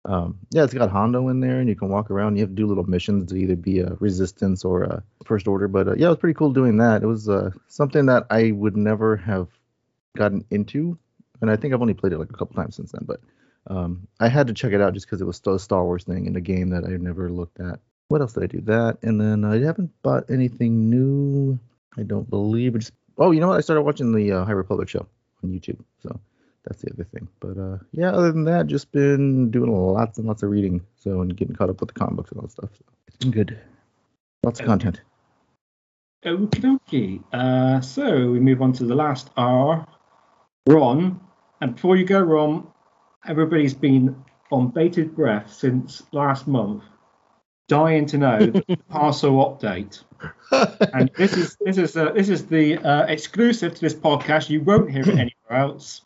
Um, 0.04 0.38
yeah, 0.50 0.64
it's 0.64 0.74
got 0.74 0.90
Hondo 0.90 1.28
in 1.28 1.40
there, 1.40 1.58
and 1.60 1.68
you 1.68 1.76
can 1.76 1.88
walk 1.88 2.10
around. 2.10 2.36
You 2.36 2.42
have 2.42 2.50
to 2.50 2.54
do 2.62 2.66
little 2.66 2.88
missions 2.88 3.30
to 3.30 3.36
either 3.36 3.56
be 3.56 3.80
a 3.80 3.96
resistance 4.00 4.64
or 4.64 4.82
a 4.84 5.02
first 5.24 5.48
order. 5.48 5.68
But 5.68 5.88
uh, 5.88 5.94
yeah, 5.96 6.06
it 6.06 6.10
was 6.10 6.18
pretty 6.18 6.38
cool 6.38 6.52
doing 6.52 6.76
that. 6.78 7.02
It 7.02 7.06
was 7.06 7.28
uh, 7.28 7.50
something 7.68 8.06
that 8.06 8.26
I 8.30 8.52
would 8.52 8.76
never 8.76 9.16
have 9.16 9.48
gotten 10.16 10.44
into, 10.50 10.98
and 11.40 11.50
I 11.50 11.56
think 11.56 11.72
I've 11.74 11.82
only 11.82 11.94
played 11.94 12.12
it 12.12 12.18
like 12.18 12.30
a 12.30 12.36
couple 12.36 12.56
times 12.56 12.76
since 12.76 12.92
then. 12.92 13.04
But 13.06 13.20
um, 13.68 14.08
I 14.18 14.28
had 14.28 14.46
to 14.48 14.54
check 14.54 14.72
it 14.72 14.80
out 14.80 14.94
just 14.94 15.06
because 15.06 15.20
it 15.20 15.26
was 15.26 15.36
still 15.36 15.54
a 15.54 15.60
Star 15.60 15.84
Wars 15.84 16.04
thing 16.04 16.26
in 16.26 16.36
a 16.36 16.40
game 16.40 16.70
that 16.70 16.84
I 16.84 16.96
never 16.96 17.30
looked 17.30 17.60
at. 17.60 17.80
What 18.08 18.20
else 18.20 18.32
did 18.32 18.42
I 18.42 18.46
do? 18.46 18.60
That, 18.62 18.98
and 19.02 19.20
then 19.20 19.44
I 19.44 19.58
haven't 19.60 19.90
bought 20.02 20.30
anything 20.30 20.88
new. 20.88 21.58
I 21.96 22.02
don't 22.02 22.28
believe. 22.28 22.74
It's, 22.74 22.90
oh, 23.18 23.30
you 23.30 23.40
know 23.40 23.48
what? 23.48 23.58
I 23.58 23.60
started 23.60 23.82
watching 23.82 24.12
the 24.12 24.32
uh, 24.32 24.44
High 24.44 24.52
Republic 24.52 24.88
show 24.88 25.06
on 25.44 25.50
YouTube. 25.50 25.78
So 26.02 26.18
that's 26.64 26.80
the 26.82 26.92
other 26.92 27.04
thing. 27.04 27.28
But 27.40 27.58
uh, 27.58 27.78
yeah, 27.92 28.10
other 28.10 28.32
than 28.32 28.44
that, 28.44 28.66
just 28.66 28.90
been 28.92 29.50
doing 29.50 29.70
lots 29.70 30.18
and 30.18 30.26
lots 30.26 30.42
of 30.42 30.50
reading. 30.50 30.82
So 30.96 31.20
and 31.20 31.36
getting 31.36 31.54
caught 31.54 31.70
up 31.70 31.80
with 31.80 31.88
the 31.88 31.98
comic 31.98 32.16
books 32.16 32.30
and 32.30 32.40
all 32.40 32.46
that 32.46 32.52
stuff. 32.52 32.70
So 32.72 32.84
it's 33.06 33.16
been 33.16 33.30
good. 33.30 33.58
Lots 34.42 34.60
of 34.60 34.66
content. 34.66 35.02
Okie 36.24 36.60
dokie. 36.60 37.22
Uh, 37.32 37.80
so 37.80 38.30
we 38.30 38.40
move 38.40 38.62
on 38.62 38.72
to 38.74 38.84
the 38.84 38.94
last 38.94 39.30
R, 39.36 39.86
Ron. 40.66 41.20
And 41.60 41.74
before 41.74 41.96
you 41.96 42.04
go, 42.04 42.20
Ron, 42.20 42.66
everybody's 43.26 43.74
been 43.74 44.24
on 44.50 44.68
bated 44.68 45.14
breath 45.14 45.52
since 45.52 46.02
last 46.12 46.46
month, 46.46 46.82
dying 47.68 48.06
to 48.06 48.18
know 48.18 48.38
the 48.38 48.78
parcel 48.88 49.32
update. 49.36 50.02
And 50.92 51.10
this 51.16 51.36
is 51.36 51.56
this 51.60 51.78
is 51.78 51.96
uh, 51.96 52.12
this 52.12 52.28
is 52.28 52.46
the 52.46 52.78
uh, 52.78 53.04
exclusive 53.04 53.74
to 53.74 53.80
this 53.80 53.94
podcast. 53.94 54.50
You 54.50 54.62
won't 54.62 54.90
hear 54.90 55.02
it 55.02 55.08
anywhere 55.08 55.32
else. 55.50 56.02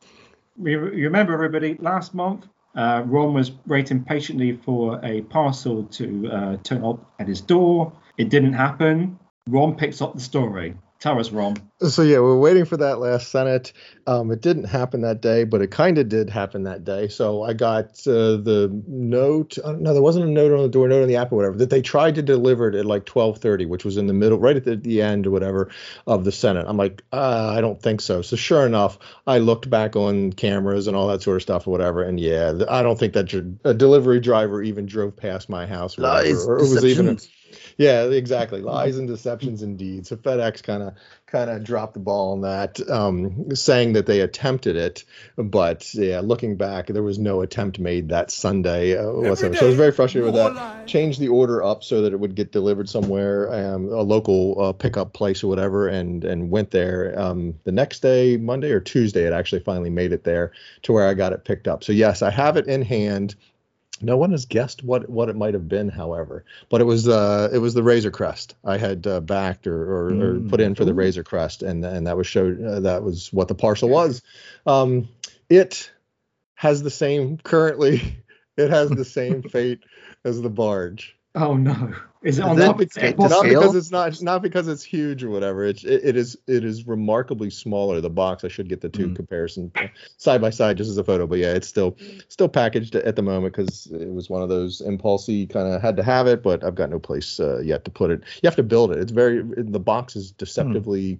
You, 0.62 0.92
you 0.92 1.04
remember 1.04 1.32
everybody 1.32 1.76
last 1.80 2.14
month. 2.14 2.46
Uh, 2.74 3.02
Ron 3.06 3.34
was 3.34 3.52
waiting 3.66 4.02
patiently 4.02 4.56
for 4.56 4.98
a 5.04 5.22
parcel 5.22 5.84
to 5.84 6.30
uh, 6.30 6.56
turn 6.58 6.84
up 6.84 7.12
at 7.18 7.28
his 7.28 7.40
door. 7.40 7.92
It 8.16 8.30
didn't 8.30 8.54
happen. 8.54 9.18
Ron 9.46 9.76
picks 9.76 10.00
up 10.00 10.14
the 10.14 10.20
story. 10.20 10.74
Tell 11.02 11.18
us, 11.18 11.32
Ron. 11.32 11.56
So 11.80 12.02
yeah, 12.02 12.20
we're 12.20 12.38
waiting 12.38 12.64
for 12.64 12.76
that 12.76 13.00
last 13.00 13.32
Senate. 13.32 13.72
Um, 14.06 14.30
it 14.30 14.40
didn't 14.40 14.66
happen 14.66 15.00
that 15.00 15.20
day, 15.20 15.42
but 15.42 15.60
it 15.60 15.72
kind 15.72 15.98
of 15.98 16.08
did 16.08 16.30
happen 16.30 16.62
that 16.62 16.84
day. 16.84 17.08
So 17.08 17.42
I 17.42 17.54
got 17.54 17.86
uh, 18.06 18.38
the 18.38 18.70
note. 18.86 19.58
Uh, 19.58 19.72
no, 19.72 19.94
there 19.94 20.02
wasn't 20.02 20.26
a 20.26 20.30
note 20.30 20.52
on 20.52 20.62
the 20.62 20.68
door, 20.68 20.86
note 20.86 21.02
on 21.02 21.08
the 21.08 21.16
app 21.16 21.32
or 21.32 21.36
whatever. 21.38 21.56
That 21.56 21.70
they 21.70 21.82
tried 21.82 22.14
to 22.14 22.22
deliver 22.22 22.68
it 22.68 22.76
at 22.76 22.86
like 22.86 23.04
12:30, 23.04 23.66
which 23.66 23.84
was 23.84 23.96
in 23.96 24.06
the 24.06 24.12
middle, 24.12 24.38
right 24.38 24.54
at 24.54 24.62
the, 24.62 24.76
the 24.76 25.02
end 25.02 25.26
or 25.26 25.32
whatever 25.32 25.70
of 26.06 26.22
the 26.22 26.30
Senate. 26.30 26.66
I'm 26.68 26.76
like, 26.76 27.02
uh, 27.12 27.52
I 27.52 27.60
don't 27.60 27.82
think 27.82 28.00
so. 28.00 28.22
So 28.22 28.36
sure 28.36 28.64
enough, 28.64 29.00
I 29.26 29.38
looked 29.38 29.68
back 29.68 29.96
on 29.96 30.32
cameras 30.32 30.86
and 30.86 30.96
all 30.96 31.08
that 31.08 31.22
sort 31.22 31.34
of 31.34 31.42
stuff 31.42 31.66
or 31.66 31.72
whatever, 31.72 32.04
and 32.04 32.20
yeah, 32.20 32.52
I 32.68 32.84
don't 32.84 32.96
think 32.96 33.14
that 33.14 33.24
dr- 33.24 33.58
a 33.64 33.74
delivery 33.74 34.20
driver 34.20 34.62
even 34.62 34.86
drove 34.86 35.16
past 35.16 35.48
my 35.48 35.66
house. 35.66 35.98
Or, 35.98 36.02
whatever, 36.02 36.28
Lies, 36.28 36.46
or 36.46 36.58
it 36.58 36.60
was 36.60 36.84
even. 36.84 37.06
deceptions. 37.06 37.41
Yeah, 37.76 38.04
exactly. 38.04 38.60
Lies 38.60 38.98
and 38.98 39.08
deceptions, 39.08 39.62
indeed. 39.62 40.06
So 40.06 40.16
FedEx 40.16 40.62
kind 40.62 40.82
of 40.82 40.94
kind 41.32 41.48
of 41.48 41.64
dropped 41.64 41.94
the 41.94 42.00
ball 42.00 42.32
on 42.32 42.42
that, 42.42 42.78
um, 42.90 43.56
saying 43.56 43.94
that 43.94 44.04
they 44.04 44.20
attempted 44.20 44.76
it, 44.76 45.04
but 45.36 45.92
yeah, 45.94 46.20
looking 46.20 46.56
back, 46.56 46.88
there 46.88 47.02
was 47.02 47.18
no 47.18 47.40
attempt 47.40 47.78
made 47.78 48.10
that 48.10 48.30
Sunday 48.30 48.98
uh, 48.98 49.10
whatsoever. 49.10 49.54
So 49.56 49.64
I 49.64 49.68
was 49.68 49.78
very 49.78 49.92
frustrated 49.92 50.26
with 50.26 50.34
that. 50.34 50.52
Changed 50.84 51.20
the 51.20 51.28
order 51.28 51.62
up 51.62 51.84
so 51.84 52.02
that 52.02 52.12
it 52.12 52.20
would 52.20 52.34
get 52.34 52.52
delivered 52.52 52.88
somewhere, 52.88 53.50
um, 53.52 53.86
a 53.86 54.02
local 54.02 54.60
uh, 54.60 54.72
pickup 54.72 55.14
place 55.14 55.42
or 55.42 55.46
whatever, 55.46 55.88
and 55.88 56.24
and 56.24 56.50
went 56.50 56.70
there. 56.70 57.18
Um, 57.18 57.54
the 57.64 57.72
next 57.72 58.00
day, 58.00 58.36
Monday 58.36 58.72
or 58.72 58.80
Tuesday, 58.80 59.24
it 59.24 59.32
actually 59.32 59.62
finally 59.62 59.90
made 59.90 60.12
it 60.12 60.24
there 60.24 60.52
to 60.82 60.92
where 60.92 61.08
I 61.08 61.14
got 61.14 61.32
it 61.32 61.44
picked 61.44 61.68
up. 61.68 61.82
So 61.82 61.92
yes, 61.92 62.20
I 62.20 62.30
have 62.30 62.56
it 62.56 62.66
in 62.66 62.82
hand. 62.82 63.36
No 64.02 64.16
one 64.16 64.32
has 64.32 64.46
guessed 64.46 64.82
what 64.82 65.08
what 65.08 65.28
it 65.28 65.36
might 65.36 65.54
have 65.54 65.68
been, 65.68 65.88
however, 65.88 66.44
but 66.68 66.80
it 66.80 66.84
was 66.84 67.08
uh 67.08 67.48
it 67.52 67.58
was 67.58 67.74
the 67.74 67.82
Razor 67.82 68.10
Crest 68.10 68.54
I 68.64 68.76
had 68.78 69.06
uh, 69.06 69.20
backed 69.20 69.66
or, 69.66 69.80
or, 69.82 70.08
or 70.10 70.40
Mm. 70.40 70.48
put 70.50 70.60
in 70.60 70.74
for 70.74 70.84
the 70.84 70.94
Razor 70.94 71.22
Crest, 71.24 71.62
and 71.62 71.84
and 71.84 72.06
that 72.06 72.16
was 72.16 72.26
showed 72.26 72.62
uh, 72.64 72.80
that 72.80 73.02
was 73.04 73.32
what 73.32 73.48
the 73.48 73.54
parcel 73.54 73.88
was. 73.88 74.22
Um, 74.66 75.08
it 75.48 75.90
has 76.54 76.82
the 76.82 76.90
same 76.90 77.38
currently. 77.38 78.02
It 78.54 78.68
has 78.68 78.90
the 78.90 79.06
same 79.06 79.42
fate 79.48 79.80
as 80.26 80.42
the 80.42 80.50
barge. 80.50 81.16
Oh 81.34 81.54
no! 81.56 81.94
Is 82.22 82.38
it 82.38 82.42
Is 82.42 82.46
on 82.46 82.56
that 82.56 82.66
that? 82.66 82.76
big 82.76 82.92
scale? 82.92 83.14
Not 83.16 83.30
Scale? 83.30 83.44
because 83.60 83.74
it's 83.74 83.90
not 83.90 84.20
not 84.20 84.42
because 84.42 84.68
it's 84.68 84.82
huge 84.84 85.24
or 85.24 85.30
whatever. 85.30 85.64
It's 85.64 85.82
it, 85.82 86.04
it 86.04 86.16
is 86.16 86.36
it 86.46 86.62
is 86.62 86.86
remarkably 86.86 87.48
smaller. 87.48 88.02
The 88.02 88.10
box 88.10 88.44
I 88.44 88.48
should 88.48 88.68
get 88.68 88.82
the 88.82 88.90
two 88.90 89.08
Mm. 89.08 89.16
comparison 89.16 89.72
side 90.18 90.42
by 90.42 90.50
side 90.50 90.76
just 90.76 90.90
as 90.90 90.98
a 90.98 91.04
photo. 91.04 91.26
But 91.26 91.38
yeah, 91.38 91.54
it's 91.54 91.66
still 91.66 91.96
still 92.28 92.48
packaged 92.50 92.94
at 92.96 93.16
the 93.16 93.22
moment 93.22 93.54
because 93.56 93.86
it 93.86 94.12
was 94.12 94.28
one 94.28 94.42
of 94.42 94.50
those 94.50 94.82
impulsy 94.82 95.46
kind 95.46 95.72
of 95.72 95.80
had 95.80 95.96
to 95.96 96.02
have 96.02 96.26
it. 96.26 96.42
But 96.42 96.62
I've 96.64 96.74
got 96.74 96.90
no 96.90 96.98
place 96.98 97.40
uh, 97.40 97.60
yet 97.60 97.86
to 97.86 97.90
put 97.90 98.10
it. 98.10 98.20
You 98.42 98.46
have 98.46 98.56
to 98.56 98.62
build 98.62 98.92
it. 98.92 98.98
It's 98.98 99.12
very 99.12 99.42
the 99.42 99.80
box 99.80 100.14
is 100.16 100.32
deceptively. 100.32 101.18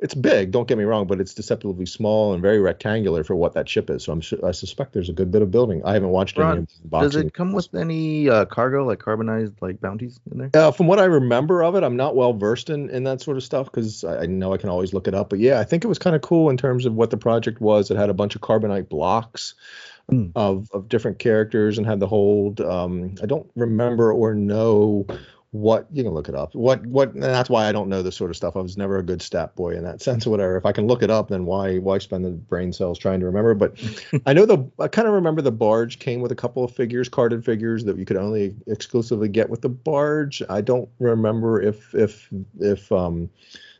It's 0.00 0.14
big, 0.14 0.50
don't 0.50 0.66
get 0.66 0.76
me 0.76 0.84
wrong, 0.84 1.06
but 1.06 1.20
it's 1.20 1.32
deceptively 1.34 1.86
small 1.86 2.32
and 2.32 2.42
very 2.42 2.58
rectangular 2.58 3.22
for 3.22 3.36
what 3.36 3.54
that 3.54 3.68
ship 3.68 3.88
is. 3.88 4.02
So 4.02 4.12
I'm 4.12 4.22
su- 4.22 4.40
I 4.42 4.50
suspect 4.50 4.92
there's 4.92 5.08
a 5.08 5.12
good 5.12 5.30
bit 5.30 5.40
of 5.40 5.52
building. 5.52 5.82
I 5.84 5.94
haven't 5.94 6.08
watched 6.10 6.36
any 6.36 6.44
Ron, 6.44 6.58
of 6.58 6.68
the 6.82 6.88
boxing. 6.88 7.08
Does 7.10 7.16
it 7.28 7.32
come 7.32 7.52
with 7.52 7.72
any 7.74 8.28
uh, 8.28 8.44
cargo, 8.46 8.84
like 8.84 8.98
carbonized, 8.98 9.52
like 9.62 9.80
bounties 9.80 10.18
in 10.32 10.38
there? 10.38 10.50
Uh, 10.52 10.72
from 10.72 10.88
what 10.88 10.98
I 10.98 11.04
remember 11.04 11.62
of 11.62 11.76
it, 11.76 11.84
I'm 11.84 11.96
not 11.96 12.16
well 12.16 12.32
versed 12.32 12.70
in, 12.70 12.90
in 12.90 13.04
that 13.04 13.22
sort 13.22 13.36
of 13.36 13.44
stuff 13.44 13.66
because 13.66 14.02
I, 14.02 14.22
I 14.22 14.26
know 14.26 14.52
I 14.52 14.56
can 14.56 14.68
always 14.68 14.92
look 14.92 15.06
it 15.06 15.14
up. 15.14 15.30
But 15.30 15.38
yeah, 15.38 15.60
I 15.60 15.64
think 15.64 15.84
it 15.84 15.88
was 15.88 16.00
kind 16.00 16.16
of 16.16 16.22
cool 16.22 16.50
in 16.50 16.56
terms 16.56 16.86
of 16.86 16.94
what 16.94 17.10
the 17.10 17.16
project 17.16 17.60
was. 17.60 17.88
It 17.90 17.96
had 17.96 18.10
a 18.10 18.14
bunch 18.14 18.34
of 18.34 18.40
carbonite 18.40 18.88
blocks 18.88 19.54
Hmm. 20.10 20.26
of, 20.36 20.68
of 20.74 20.90
different 20.90 21.18
characters 21.18 21.78
and 21.78 21.86
had 21.86 21.98
the 21.98 22.06
hold. 22.06 22.60
Um, 22.60 23.14
I 23.22 23.26
don't 23.26 23.50
remember 23.56 24.12
or 24.12 24.34
know 24.34 25.06
what 25.54 25.86
you 25.92 26.02
can 26.02 26.12
look 26.12 26.28
it 26.28 26.34
up. 26.34 26.52
What 26.52 26.84
what 26.84 27.14
and 27.14 27.22
that's 27.22 27.48
why 27.48 27.68
I 27.68 27.72
don't 27.72 27.88
know 27.88 28.02
this 28.02 28.16
sort 28.16 28.32
of 28.32 28.36
stuff. 28.36 28.56
I 28.56 28.58
was 28.58 28.76
never 28.76 28.98
a 28.98 29.04
good 29.04 29.22
stat 29.22 29.54
boy 29.54 29.76
in 29.76 29.84
that 29.84 30.02
sense 30.02 30.26
or 30.26 30.30
whatever. 30.30 30.56
If 30.56 30.66
I 30.66 30.72
can 30.72 30.88
look 30.88 31.00
it 31.00 31.10
up, 31.10 31.28
then 31.28 31.46
why 31.46 31.78
why 31.78 31.98
spend 31.98 32.24
the 32.24 32.30
brain 32.30 32.72
cells 32.72 32.98
trying 32.98 33.20
to 33.20 33.26
remember? 33.26 33.54
But 33.54 33.80
I 34.26 34.32
know 34.32 34.46
the 34.46 34.68
I 34.80 34.88
kind 34.88 35.06
of 35.06 35.14
remember 35.14 35.42
the 35.42 35.52
barge 35.52 36.00
came 36.00 36.20
with 36.20 36.32
a 36.32 36.34
couple 36.34 36.64
of 36.64 36.74
figures, 36.74 37.08
carded 37.08 37.44
figures 37.44 37.84
that 37.84 37.96
you 37.96 38.04
could 38.04 38.16
only 38.16 38.56
exclusively 38.66 39.28
get 39.28 39.48
with 39.48 39.62
the 39.62 39.68
barge. 39.68 40.42
I 40.50 40.60
don't 40.60 40.88
remember 40.98 41.62
if 41.62 41.94
if 41.94 42.28
if 42.58 42.90
um 42.90 43.30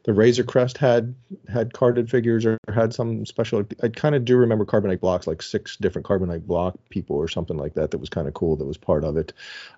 the 0.04 0.12
Razor 0.12 0.44
Crest 0.44 0.78
had 0.78 1.14
had 1.48 1.72
carded 1.72 2.10
figures 2.10 2.44
or 2.44 2.58
had 2.72 2.94
some 2.94 3.24
special. 3.26 3.64
I 3.82 3.88
kind 3.88 4.14
of 4.14 4.24
do 4.24 4.36
remember 4.36 4.64
carbonite 4.64 5.00
blocks, 5.00 5.26
like 5.26 5.40
six 5.42 5.76
different 5.76 6.06
carbonite 6.06 6.46
block 6.46 6.74
people 6.90 7.16
or 7.16 7.26
something 7.26 7.56
like 7.56 7.74
that. 7.74 7.90
That 7.90 7.98
was 7.98 8.10
kind 8.10 8.28
of 8.28 8.34
cool. 8.34 8.56
That 8.56 8.66
was 8.66 8.76
part 8.76 9.02
of 9.02 9.16
it. 9.16 9.32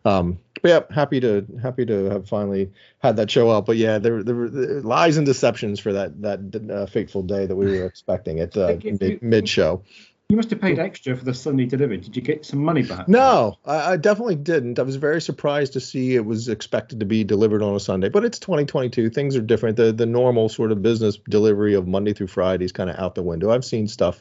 Um, 0.04 0.38
but 0.62 0.68
yeah, 0.68 0.80
happy 0.94 1.20
to 1.20 1.46
happy 1.62 1.86
to 1.86 2.04
have 2.10 2.28
finally 2.28 2.72
had 2.98 3.16
that 3.16 3.30
show 3.30 3.50
up. 3.50 3.66
But 3.66 3.76
yeah, 3.76 3.98
there 3.98 4.22
there 4.24 4.34
were 4.34 4.48
lies 4.48 5.16
and 5.16 5.26
deceptions 5.26 5.78
for 5.78 5.92
that 5.92 6.20
that 6.22 6.70
uh, 6.70 6.86
fateful 6.86 7.22
day 7.22 7.46
that 7.46 7.54
we 7.54 7.66
were 7.66 7.86
expecting 7.86 8.40
at 8.40 8.56
uh, 8.56 8.66
think 8.68 8.84
if 8.84 9.02
you- 9.02 9.08
mid, 9.08 9.22
mid 9.22 9.48
show. 9.48 9.82
You 10.28 10.36
must 10.36 10.50
have 10.50 10.60
paid 10.60 10.80
extra 10.80 11.16
for 11.16 11.24
the 11.24 11.32
Sunday 11.32 11.66
delivery. 11.66 11.98
Did 11.98 12.16
you 12.16 12.20
get 12.20 12.44
some 12.44 12.58
money 12.58 12.82
back? 12.82 13.06
No, 13.06 13.58
I, 13.64 13.92
I 13.92 13.96
definitely 13.96 14.34
didn't. 14.34 14.76
I 14.76 14.82
was 14.82 14.96
very 14.96 15.22
surprised 15.22 15.72
to 15.74 15.80
see 15.80 16.16
it 16.16 16.24
was 16.24 16.48
expected 16.48 16.98
to 16.98 17.06
be 17.06 17.22
delivered 17.22 17.62
on 17.62 17.76
a 17.76 17.78
Sunday, 17.78 18.08
but 18.08 18.24
it's 18.24 18.40
2022. 18.40 19.08
Things 19.10 19.36
are 19.36 19.40
different. 19.40 19.76
The 19.76 19.92
the 19.92 20.04
normal 20.04 20.48
sort 20.48 20.72
of 20.72 20.82
business 20.82 21.16
delivery 21.28 21.74
of 21.74 21.86
Monday 21.86 22.12
through 22.12 22.26
Friday 22.26 22.64
is 22.64 22.72
kind 22.72 22.90
of 22.90 22.96
out 22.96 23.14
the 23.14 23.22
window. 23.22 23.52
I've 23.52 23.64
seen 23.64 23.86
stuff 23.86 24.20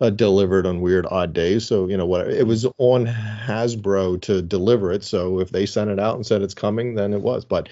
uh, 0.00 0.08
delivered 0.08 0.64
on 0.64 0.80
weird 0.80 1.06
odd 1.10 1.34
days. 1.34 1.66
So 1.66 1.86
you 1.86 1.98
know 1.98 2.06
what? 2.06 2.28
It 2.28 2.46
was 2.46 2.66
on 2.78 3.04
Hasbro 3.04 4.22
to 4.22 4.40
deliver 4.40 4.90
it. 4.90 5.04
So 5.04 5.38
if 5.38 5.50
they 5.50 5.66
sent 5.66 5.90
it 5.90 6.00
out 6.00 6.16
and 6.16 6.24
said 6.24 6.40
it's 6.40 6.54
coming, 6.54 6.94
then 6.94 7.12
it 7.12 7.20
was. 7.20 7.44
But 7.44 7.68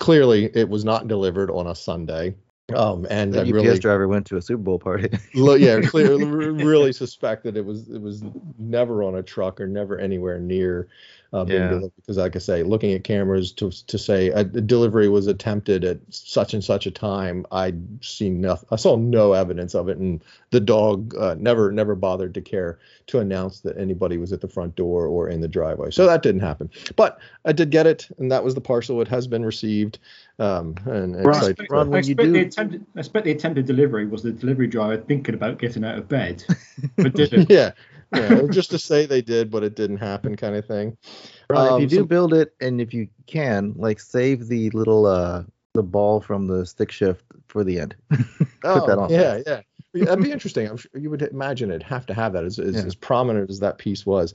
clearly, 0.00 0.50
it 0.52 0.68
was 0.68 0.84
not 0.84 1.06
delivered 1.06 1.52
on 1.52 1.68
a 1.68 1.76
Sunday. 1.76 2.34
Um, 2.74 3.06
and 3.10 3.32
The 3.32 3.40
I 3.40 3.42
UPS 3.42 3.52
really 3.52 3.78
driver 3.78 4.08
went 4.08 4.26
to 4.26 4.36
a 4.36 4.42
Super 4.42 4.62
Bowl 4.62 4.78
party. 4.78 5.10
Yeah, 5.34 5.80
clearly, 5.84 6.24
really 6.24 6.92
suspect 6.92 7.44
that 7.44 7.56
it 7.56 7.64
was 7.64 7.88
it 7.90 8.00
was 8.00 8.22
never 8.58 9.02
on 9.02 9.16
a 9.16 9.22
truck 9.22 9.60
or 9.60 9.66
never 9.66 9.98
anywhere 9.98 10.38
near 10.38 10.88
uh, 11.32 11.44
being 11.44 11.60
Yeah. 11.60 11.68
delivered. 11.68 11.92
Because, 11.96 12.16
like 12.16 12.34
I 12.36 12.40
say, 12.40 12.62
looking 12.62 12.92
at 12.92 13.04
cameras 13.04 13.52
to 13.52 13.70
to 13.70 13.98
say 13.98 14.28
a, 14.30 14.40
a 14.40 14.44
delivery 14.44 15.08
was 15.08 15.26
attempted 15.26 15.84
at 15.84 15.98
such 16.10 16.54
and 16.54 16.62
such 16.64 16.86
a 16.86 16.90
time, 16.90 17.46
I 17.52 17.74
seen 18.00 18.40
nothing. 18.40 18.68
I 18.72 18.76
saw 18.76 18.96
no 18.96 19.32
evidence 19.32 19.74
of 19.74 19.88
it, 19.88 19.98
and 19.98 20.22
the 20.50 20.60
dog 20.60 21.14
uh, 21.16 21.36
never 21.38 21.70
never 21.72 21.94
bothered 21.94 22.34
to 22.34 22.40
care 22.40 22.78
to 23.06 23.18
announce 23.20 23.60
that 23.60 23.76
anybody 23.78 24.18
was 24.18 24.32
at 24.32 24.40
the 24.40 24.48
front 24.48 24.76
door 24.76 25.06
or 25.06 25.28
in 25.28 25.40
the 25.40 25.48
driveway. 25.48 25.90
So 25.90 26.06
that 26.06 26.22
didn't 26.22 26.40
happen. 26.42 26.70
But 26.96 27.18
I 27.44 27.52
did 27.52 27.70
get 27.70 27.86
it, 27.86 28.08
and 28.18 28.30
that 28.32 28.42
was 28.44 28.54
the 28.54 28.60
parcel. 28.60 29.00
It 29.00 29.08
has 29.08 29.26
been 29.26 29.44
received. 29.44 29.98
Um, 30.38 30.74
and 30.86 31.16
Ron, 31.16 31.28
excited 31.36 31.56
to- 31.58 31.66
Ron, 31.70 31.86
I 31.88 31.90
when 31.90 32.04
you 32.04 32.12
expect, 32.12 32.32
the 32.32 32.40
attempted, 32.40 32.86
I 32.96 32.98
expect 33.00 33.24
the 33.26 33.30
attempted 33.32 33.66
delivery 33.66 34.06
was 34.06 34.22
the 34.22 34.32
delivery 34.32 34.66
driver 34.68 34.96
thinking 34.96 35.34
about 35.34 35.58
getting 35.58 35.84
out 35.84 35.98
of 35.98 36.08
bed, 36.08 36.42
but 36.96 37.14
didn't. 37.14 37.50
yeah, 37.50 37.72
yeah, 38.14 38.42
just 38.50 38.70
to 38.70 38.78
say 38.78 39.06
they 39.06 39.22
did, 39.22 39.50
but 39.50 39.62
it 39.62 39.74
didn't 39.76 39.98
happen, 39.98 40.36
kind 40.36 40.56
of 40.56 40.66
thing. 40.66 40.96
Ron, 41.48 41.66
if 41.66 41.72
Um, 41.72 41.80
you 41.80 41.86
do 41.86 41.96
so- 41.96 42.04
build 42.04 42.34
it, 42.34 42.54
and 42.60 42.80
if 42.80 42.92
you 42.94 43.08
can, 43.26 43.74
like 43.76 44.00
save 44.00 44.48
the 44.48 44.70
little 44.70 45.06
uh 45.06 45.42
the 45.74 45.82
ball 45.84 46.20
from 46.20 46.48
the 46.48 46.66
stick 46.66 46.90
shift 46.90 47.24
for 47.46 47.62
the 47.62 47.78
end. 47.78 47.94
Put 48.10 48.86
that 48.86 48.98
on. 48.98 49.08
Oh, 49.08 49.08
Yeah, 49.10 49.40
yeah. 49.46 49.60
Yeah, 49.92 50.04
that'd 50.04 50.22
be 50.22 50.30
interesting. 50.30 50.68
I'm 50.68 50.76
sure 50.76 50.90
you 50.94 51.10
would 51.10 51.22
imagine 51.22 51.70
it'd 51.70 51.82
have 51.82 52.06
to 52.06 52.14
have 52.14 52.32
that 52.34 52.44
as, 52.44 52.60
as, 52.60 52.76
Yeah. 52.76 52.82
as 52.82 52.94
prominent 52.94 53.50
as 53.50 53.58
that 53.58 53.78
piece 53.78 54.06
was. 54.06 54.32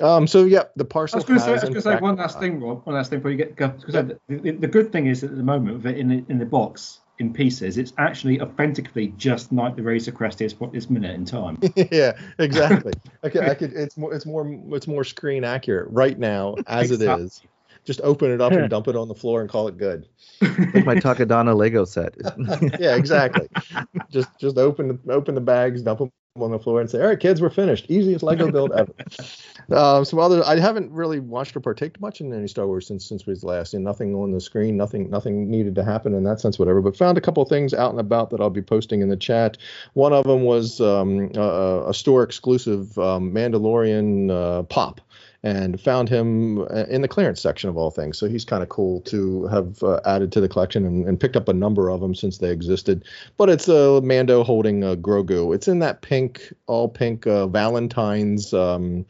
Um, 0.00 0.26
so 0.26 0.44
yeah, 0.44 0.62
the 0.76 0.84
I 0.84 0.88
parcel. 0.88 1.18
was 1.18 1.24
going 1.26 1.38
to 1.38 1.44
say, 1.44 1.50
I 1.50 1.52
was 1.54 1.62
going 1.62 1.74
to 1.74 1.80
say 1.82 1.90
fact- 1.90 2.02
one 2.02 2.16
last 2.16 2.38
thing, 2.40 2.58
Rob. 2.58 2.86
One 2.86 2.96
last 2.96 3.10
thing 3.10 3.18
before 3.18 3.30
you 3.30 3.36
get 3.36 3.54
go. 3.54 3.68
Because 3.68 3.92
the, 3.92 4.18
the, 4.28 4.50
the 4.52 4.66
good 4.66 4.92
thing 4.92 5.06
is 5.06 5.22
at 5.22 5.36
the 5.36 5.42
moment, 5.42 5.84
in 5.84 6.08
the, 6.08 6.24
in 6.30 6.38
the 6.38 6.46
box 6.46 7.00
in 7.18 7.32
pieces, 7.32 7.78
it's 7.78 7.92
actually 7.98 8.40
authentically 8.40 9.08
just 9.16 9.52
like 9.52 9.76
the 9.76 9.82
Razor 9.82 10.12
Crest 10.12 10.40
is 10.40 10.54
at 10.60 10.72
this 10.72 10.90
minute 10.90 11.14
in 11.14 11.24
time. 11.24 11.58
yeah, 11.92 12.12
exactly. 12.38 12.92
I 13.22 13.28
could, 13.28 13.44
I 13.44 13.54
could. 13.54 13.72
It's 13.72 13.96
more. 13.96 14.12
It's 14.14 14.26
more. 14.26 14.60
It's 14.72 14.86
more 14.86 15.04
screen 15.04 15.44
accurate 15.44 15.88
right 15.90 16.18
now 16.18 16.56
as 16.66 16.90
it 16.90 16.94
Exactly. 16.94 17.24
is. 17.24 17.42
Just 17.84 18.00
open 18.02 18.30
it 18.30 18.40
up 18.40 18.52
and 18.52 18.70
dump 18.70 18.88
it 18.88 18.96
on 18.96 19.08
the 19.08 19.14
floor 19.14 19.42
and 19.42 19.50
call 19.50 19.68
it 19.68 19.76
good. 19.76 20.08
like 20.40 20.86
my 20.86 20.94
Takodana 20.94 21.54
Lego 21.54 21.84
set. 21.84 22.14
Yeah, 22.80 22.96
exactly. 22.96 23.48
just 24.10 24.28
just 24.38 24.56
open 24.58 24.88
the 24.88 25.12
open 25.12 25.34
the 25.34 25.40
bags, 25.40 25.82
dump 25.82 25.98
them 25.98 26.10
on 26.42 26.50
the 26.50 26.58
floor, 26.58 26.80
and 26.80 26.90
say, 26.90 27.00
"All 27.00 27.06
right, 27.06 27.20
kids, 27.20 27.40
we're 27.40 27.48
finished. 27.48 27.86
Easiest 27.88 28.24
Lego 28.24 28.50
build 28.50 28.72
ever." 28.72 28.92
Um, 29.70 30.04
some 30.04 30.18
other. 30.18 30.44
I 30.44 30.58
haven't 30.58 30.92
really 30.92 31.20
watched 31.20 31.56
or 31.56 31.60
partaked 31.60 31.98
much 31.98 32.20
in 32.20 32.30
any 32.34 32.48
Star 32.48 32.66
Wars 32.66 32.86
since 32.86 33.06
since 33.06 33.26
we 33.26 33.34
last. 33.36 33.72
And 33.72 33.82
nothing 33.82 34.14
on 34.14 34.30
the 34.30 34.40
screen. 34.40 34.76
Nothing 34.76 35.08
nothing 35.08 35.50
needed 35.50 35.74
to 35.76 35.84
happen 35.84 36.12
in 36.12 36.22
that 36.24 36.38
sense, 36.38 36.58
whatever. 36.58 36.82
But 36.82 36.98
found 36.98 37.16
a 37.16 37.20
couple 37.22 37.42
things 37.46 37.72
out 37.72 37.90
and 37.90 37.98
about 37.98 38.28
that 38.28 38.42
I'll 38.42 38.50
be 38.50 38.60
posting 38.60 39.00
in 39.00 39.08
the 39.08 39.16
chat. 39.16 39.56
One 39.94 40.12
of 40.12 40.26
them 40.26 40.42
was 40.42 40.82
um, 40.82 41.30
a, 41.34 41.88
a 41.88 41.94
store 41.94 42.22
exclusive 42.22 42.98
um, 42.98 43.32
Mandalorian 43.32 44.30
uh, 44.30 44.64
pop. 44.64 45.00
And 45.44 45.78
found 45.78 46.08
him 46.08 46.62
uh, 46.62 46.86
in 46.88 47.02
the 47.02 47.08
clearance 47.08 47.40
section 47.40 47.68
of 47.68 47.76
all 47.76 47.90
things. 47.90 48.16
So 48.16 48.26
he's 48.26 48.46
kind 48.46 48.62
of 48.62 48.70
cool 48.70 49.02
to 49.02 49.46
have 49.48 49.82
uh, 49.82 50.00
added 50.06 50.32
to 50.32 50.40
the 50.40 50.48
collection 50.48 50.86
and, 50.86 51.06
and 51.06 51.20
picked 51.20 51.36
up 51.36 51.48
a 51.48 51.52
number 51.52 51.90
of 51.90 52.00
them 52.00 52.14
since 52.14 52.38
they 52.38 52.50
existed 52.50 53.04
but 53.36 53.48
it's 53.48 53.68
a 53.68 54.00
Mando 54.02 54.42
holding 54.44 54.82
a 54.82 54.96
Grogu. 54.96 55.54
It's 55.54 55.68
in 55.68 55.80
that 55.80 56.02
pink, 56.02 56.52
all 56.66 56.88
pink 56.88 57.26
uh, 57.26 57.46
Valentine's 57.46 58.52
um, 58.52 59.04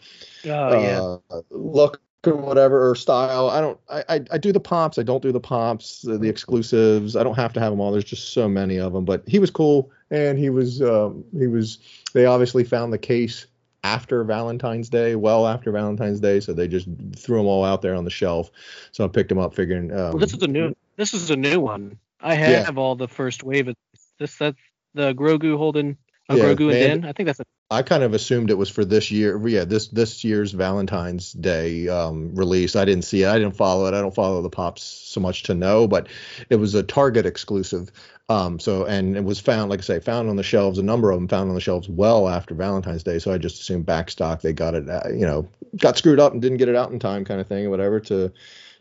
Oh 0.47 0.83
yeah. 0.83 1.37
uh, 1.37 1.43
look 1.51 2.01
or 2.27 2.37
whatever 2.37 2.89
or 2.89 2.95
style. 2.95 3.51
I 3.51 3.61
don't. 3.61 3.79
I, 3.91 4.05
I 4.09 4.21
I 4.33 4.39
do 4.39 4.53
the 4.53 4.61
pops. 4.61 4.99
I 4.99 5.03
don't 5.03 5.23
do 5.23 5.33
the 5.33 5.41
pops. 5.41 6.03
The, 6.03 6.17
the 6.17 6.29
exclusives. 6.29 7.17
I 7.17 7.23
don't 7.23 7.35
have 7.35 7.53
to 7.55 7.61
have 7.61 7.73
them 7.73 7.81
all. 7.81 7.93
There's 7.93 8.05
just 8.05 8.33
so 8.33 8.49
many 8.49 8.79
of 8.79 8.93
them. 8.93 9.05
But 9.05 9.23
he 9.27 9.39
was 9.39 9.51
cool, 9.51 9.91
and 10.11 10.39
he 10.39 10.51
was 10.51 10.81
um, 10.81 11.25
he 11.39 11.47
was. 11.47 11.79
They 12.15 12.25
obviously 12.27 12.65
found 12.65 12.93
the 12.93 12.99
case 12.99 13.47
after 13.85 14.25
Valentine's 14.25 14.89
Day, 14.89 15.15
well 15.15 15.47
after 15.47 15.71
Valentine's 15.71 16.19
Day, 16.19 16.41
so 16.41 16.53
they 16.53 16.67
just 16.67 16.89
threw 17.15 17.37
them 17.37 17.47
all 17.47 17.65
out 17.65 17.83
there 17.83 17.95
on 17.95 18.05
the 18.05 18.11
shelf. 18.11 18.51
So 18.91 19.05
I 19.05 19.09
picked 19.09 19.29
them 19.29 19.39
up, 19.39 19.55
figuring. 19.55 19.93
Um, 19.93 19.99
well, 19.99 20.19
this 20.19 20.33
is 20.33 20.43
a 20.43 20.49
new. 20.49 20.75
This 20.97 21.15
is 21.15 21.31
a 21.31 21.37
new 21.37 21.61
one. 21.61 21.99
I 22.21 22.35
Yeah. 22.35 22.65
have 22.65 22.79
all 22.79 22.97
the 22.97 23.07
first 23.07 23.45
wave 23.45 23.69
of 23.69 23.77
this. 24.19 24.35
That's 24.39 24.57
the 24.95 25.15
Grogu 25.15 25.57
holding. 25.57 25.99
Uh, 26.31 26.37
Yeah, 26.37 26.45
Grogu 26.45 26.61
and 26.61 26.69
man. 26.69 27.01
Den. 27.01 27.05
I 27.05 27.13
think 27.13 27.27
that's 27.27 27.41
a. 27.41 27.45
I 27.71 27.83
kind 27.83 28.03
of 28.03 28.15
assumed 28.15 28.51
it 28.51 28.59
was 28.59 28.71
for 28.71 28.85
this 28.85 29.11
year. 29.11 29.47
Yeah, 29.47 29.65
this 29.65 29.89
this 29.89 30.23
year's 30.25 30.53
Valentine's 30.53 31.33
Day 31.33 31.89
um, 31.89 32.35
release. 32.35 32.77
I 32.77 32.85
didn't 32.85 33.05
see 33.05 33.23
it. 33.23 33.29
I 33.29 33.39
didn't 33.39 33.57
follow 33.57 33.87
it. 33.87 33.95
I 33.95 34.01
don't 34.01 34.15
follow 34.15 34.41
the 34.43 34.51
pops 34.51 34.83
so 34.83 35.21
much 35.21 35.45
to 35.45 35.55
know, 35.55 35.87
but 35.89 36.09
it 36.51 36.57
was 36.57 36.75
a 36.75 36.83
Target 36.83 37.27
exclusive. 37.27 37.91
Um, 38.31 38.59
so 38.59 38.87
and 38.87 39.17
it 39.17 39.25
was 39.25 39.39
found, 39.39 39.71
like 39.71 39.81
I 39.81 39.83
say, 39.83 40.01
found 40.01 40.31
on 40.31 40.37
the 40.37 40.43
shelves. 40.43 40.79
A 40.79 40.83
number 40.83 41.11
of 41.11 41.19
them 41.19 41.29
found 41.29 41.49
on 41.51 41.55
the 41.55 41.61
shelves 41.61 41.89
well 41.89 42.29
after 42.29 42.55
Valentine's 42.55 43.03
Day. 43.03 43.19
So 43.19 43.33
I 43.33 43.39
just 43.39 43.61
assumed 43.61 43.85
back 43.85 44.11
stock. 44.11 44.41
They 44.41 44.53
got 44.55 44.75
it, 44.75 44.89
uh, 44.89 45.09
you 45.09 45.27
know, 45.27 45.49
got 45.77 45.99
screwed 45.99 46.21
up 46.21 46.33
and 46.33 46.41
didn't 46.41 46.59
get 46.59 46.69
it 46.69 46.77
out 46.77 46.91
in 46.91 46.99
time, 46.99 47.25
kind 47.25 47.41
of 47.41 47.47
thing, 47.47 47.67
or 47.67 47.71
whatever, 47.71 48.01
to 48.01 48.33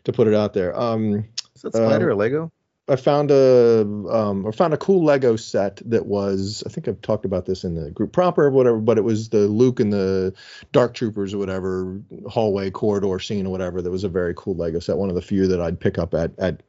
to 0.04 0.12
put 0.12 0.28
it 0.28 0.34
out 0.34 0.54
there. 0.54 0.78
Um, 0.78 1.26
Is 1.56 1.62
that 1.62 1.74
Spider 1.74 2.10
Uh, 2.10 2.12
or 2.12 2.16
Lego? 2.16 2.52
I 2.86 2.96
found 2.96 3.30
a 3.30 3.80
um, 4.10 4.52
found 4.52 4.74
a 4.74 4.76
cool 4.76 5.02
Lego 5.02 5.36
set 5.36 5.80
that 5.86 6.04
was 6.04 6.62
I 6.66 6.68
think 6.68 6.86
I've 6.86 7.00
talked 7.00 7.24
about 7.24 7.46
this 7.46 7.64
in 7.64 7.74
the 7.74 7.90
group 7.90 8.12
proper 8.12 8.44
or 8.44 8.50
whatever, 8.50 8.78
but 8.78 8.98
it 8.98 9.04
was 9.04 9.30
the 9.30 9.48
Luke 9.48 9.80
and 9.80 9.90
the 9.90 10.34
Dark 10.72 10.92
Troopers 10.92 11.32
or 11.32 11.38
whatever 11.38 11.98
hallway 12.28 12.70
corridor 12.70 13.18
scene 13.20 13.46
or 13.46 13.50
whatever. 13.50 13.80
That 13.80 13.90
was 13.90 14.04
a 14.04 14.08
very 14.10 14.34
cool 14.36 14.54
Lego 14.54 14.80
set, 14.80 14.98
one 14.98 15.08
of 15.08 15.14
the 15.14 15.22
few 15.22 15.46
that 15.46 15.62
I'd 15.62 15.80
pick 15.80 15.96
up 15.96 16.12
at 16.12 16.38
at 16.38 16.62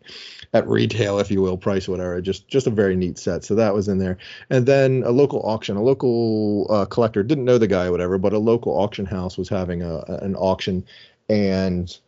at 0.53 0.65
retail, 0.69 1.19
if 1.19 1.29
you 1.29 1.41
will, 1.41 1.57
price 1.57 1.89
or 1.89 1.91
whatever. 1.91 2.21
Just 2.21 2.47
just 2.47 2.65
a 2.65 2.71
very 2.71 2.95
neat 2.95 3.17
set. 3.17 3.43
So 3.43 3.53
that 3.55 3.73
was 3.73 3.89
in 3.89 3.97
there, 3.97 4.17
and 4.49 4.65
then 4.65 5.03
a 5.05 5.11
local 5.11 5.41
auction, 5.41 5.75
a 5.75 5.83
local 5.83 6.67
uh, 6.69 6.85
collector 6.85 7.23
didn't 7.23 7.43
know 7.43 7.57
the 7.57 7.67
guy 7.67 7.87
or 7.87 7.91
whatever, 7.91 8.17
but 8.17 8.31
a 8.31 8.39
local 8.39 8.71
auction 8.71 9.05
house 9.05 9.37
was 9.37 9.49
having 9.49 9.81
a 9.81 9.97
an 10.21 10.37
auction, 10.37 10.85
and 11.27 11.99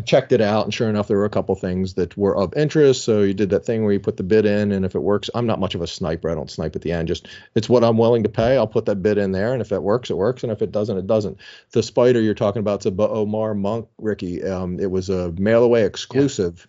checked 0.00 0.32
it 0.32 0.40
out 0.40 0.64
and 0.64 0.72
sure 0.72 0.88
enough 0.88 1.06
there 1.06 1.18
were 1.18 1.26
a 1.26 1.30
couple 1.30 1.54
things 1.54 1.94
that 1.94 2.16
were 2.16 2.36
of 2.36 2.54
interest. 2.56 3.04
So 3.04 3.20
you 3.20 3.34
did 3.34 3.50
that 3.50 3.66
thing 3.66 3.84
where 3.84 3.92
you 3.92 4.00
put 4.00 4.16
the 4.16 4.22
bid 4.22 4.46
in 4.46 4.72
and 4.72 4.86
if 4.86 4.94
it 4.94 5.02
works 5.02 5.28
i'm 5.34 5.46
not 5.46 5.60
much 5.60 5.74
of 5.74 5.82
a 5.82 5.86
sniper. 5.86 6.30
I 6.30 6.34
don't 6.34 6.50
snipe 6.50 6.74
at 6.74 6.82
the 6.82 6.92
end. 6.92 7.08
Just 7.08 7.28
it's 7.54 7.68
what 7.68 7.84
i'm 7.84 7.98
willing 7.98 8.22
to 8.22 8.28
pay. 8.30 8.56
I'll 8.56 8.66
put 8.66 8.86
that 8.86 9.02
bid 9.02 9.18
in 9.18 9.32
there 9.32 9.52
and 9.52 9.60
if 9.60 9.70
it 9.70 9.82
works 9.82 10.08
it 10.08 10.16
works 10.16 10.42
and 10.42 10.52
if 10.52 10.62
it 10.62 10.72
doesn't 10.72 10.96
it 10.96 11.06
doesn't. 11.06 11.38
The 11.72 11.82
spider 11.82 12.20
you're 12.20 12.34
talking 12.34 12.60
about 12.60 12.76
it's 12.76 12.86
a 12.86 12.90
B'omarr 12.90 13.56
monk 13.56 13.88
ricky. 13.98 14.42
Um, 14.42 14.80
it 14.80 14.90
was 14.90 15.10
a 15.10 15.32
mail 15.32 15.62
away 15.62 15.84
exclusive. 15.84 16.66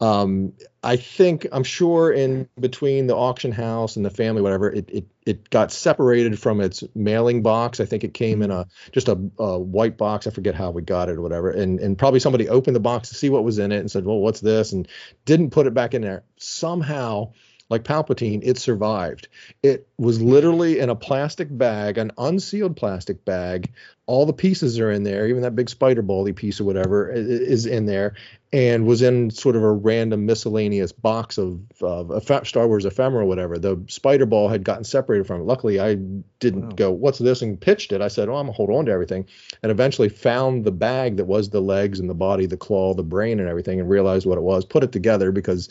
Um, 0.00 0.52
I 0.86 0.94
think 0.94 1.48
I'm 1.50 1.64
sure 1.64 2.12
in 2.12 2.48
between 2.60 3.08
the 3.08 3.16
auction 3.16 3.50
house 3.50 3.96
and 3.96 4.04
the 4.04 4.10
family, 4.10 4.40
whatever, 4.40 4.70
it 4.70 4.88
it 4.88 5.06
it 5.26 5.50
got 5.50 5.72
separated 5.72 6.38
from 6.38 6.60
its 6.60 6.84
mailing 6.94 7.42
box. 7.42 7.80
I 7.80 7.86
think 7.86 8.04
it 8.04 8.14
came 8.14 8.40
in 8.40 8.52
a 8.52 8.68
just 8.92 9.08
a, 9.08 9.18
a 9.36 9.58
white 9.58 9.98
box. 9.98 10.28
I 10.28 10.30
forget 10.30 10.54
how 10.54 10.70
we 10.70 10.82
got 10.82 11.08
it 11.08 11.16
or 11.16 11.22
whatever. 11.22 11.50
And 11.50 11.80
and 11.80 11.98
probably 11.98 12.20
somebody 12.20 12.48
opened 12.48 12.76
the 12.76 12.80
box 12.80 13.08
to 13.08 13.16
see 13.16 13.30
what 13.30 13.42
was 13.42 13.58
in 13.58 13.72
it 13.72 13.80
and 13.80 13.90
said, 13.90 14.04
well, 14.04 14.18
what's 14.18 14.38
this? 14.38 14.70
And 14.70 14.86
didn't 15.24 15.50
put 15.50 15.66
it 15.66 15.74
back 15.74 15.92
in 15.92 16.02
there. 16.02 16.22
Somehow, 16.36 17.32
like 17.68 17.82
Palpatine, 17.82 18.42
it 18.44 18.56
survived. 18.56 19.26
It 19.64 19.88
was 19.98 20.22
literally 20.22 20.78
in 20.78 20.88
a 20.88 20.94
plastic 20.94 21.48
bag, 21.50 21.98
an 21.98 22.12
unsealed 22.16 22.76
plastic 22.76 23.24
bag. 23.24 23.72
All 24.06 24.24
the 24.24 24.32
pieces 24.32 24.78
are 24.78 24.92
in 24.92 25.02
there, 25.02 25.26
even 25.26 25.42
that 25.42 25.56
big 25.56 25.68
spider 25.68 26.02
bally 26.02 26.32
piece 26.32 26.60
or 26.60 26.64
whatever 26.64 27.10
is 27.10 27.66
in 27.66 27.86
there, 27.86 28.14
and 28.56 28.86
was 28.86 29.02
in 29.02 29.30
sort 29.30 29.54
of 29.54 29.62
a 29.62 29.70
random 29.70 30.24
miscellaneous 30.24 30.90
box 30.90 31.36
of, 31.36 31.60
of 31.82 32.08
ephe- 32.08 32.46
Star 32.46 32.66
Wars 32.66 32.86
ephemera 32.86 33.22
or 33.22 33.26
whatever. 33.26 33.58
The 33.58 33.78
spider 33.88 34.24
ball 34.24 34.48
had 34.48 34.64
gotten 34.64 34.82
separated 34.82 35.26
from 35.26 35.42
it. 35.42 35.44
Luckily, 35.44 35.78
I 35.78 35.96
didn't 36.40 36.62
Wow. 36.70 36.74
go, 36.76 36.90
"What's 36.90 37.18
this?" 37.18 37.42
and 37.42 37.60
pitched 37.60 37.92
it. 37.92 38.00
I 38.00 38.08
said, 38.08 38.30
"Oh, 38.30 38.36
I'm 38.36 38.46
gonna 38.46 38.52
hold 38.52 38.70
on 38.70 38.86
to 38.86 38.92
everything," 38.92 39.26
and 39.62 39.70
eventually 39.70 40.08
found 40.08 40.64
the 40.64 40.72
bag 40.72 41.18
that 41.18 41.26
was 41.26 41.50
the 41.50 41.60
legs 41.60 42.00
and 42.00 42.08
the 42.08 42.14
body, 42.14 42.46
the 42.46 42.56
claw, 42.56 42.94
the 42.94 43.02
brain, 43.02 43.40
and 43.40 43.48
everything, 43.48 43.78
and 43.78 43.90
realized 43.90 44.24
what 44.24 44.38
it 44.38 44.42
was. 44.42 44.64
Put 44.64 44.82
it 44.82 44.90
together 44.90 45.30
because 45.32 45.68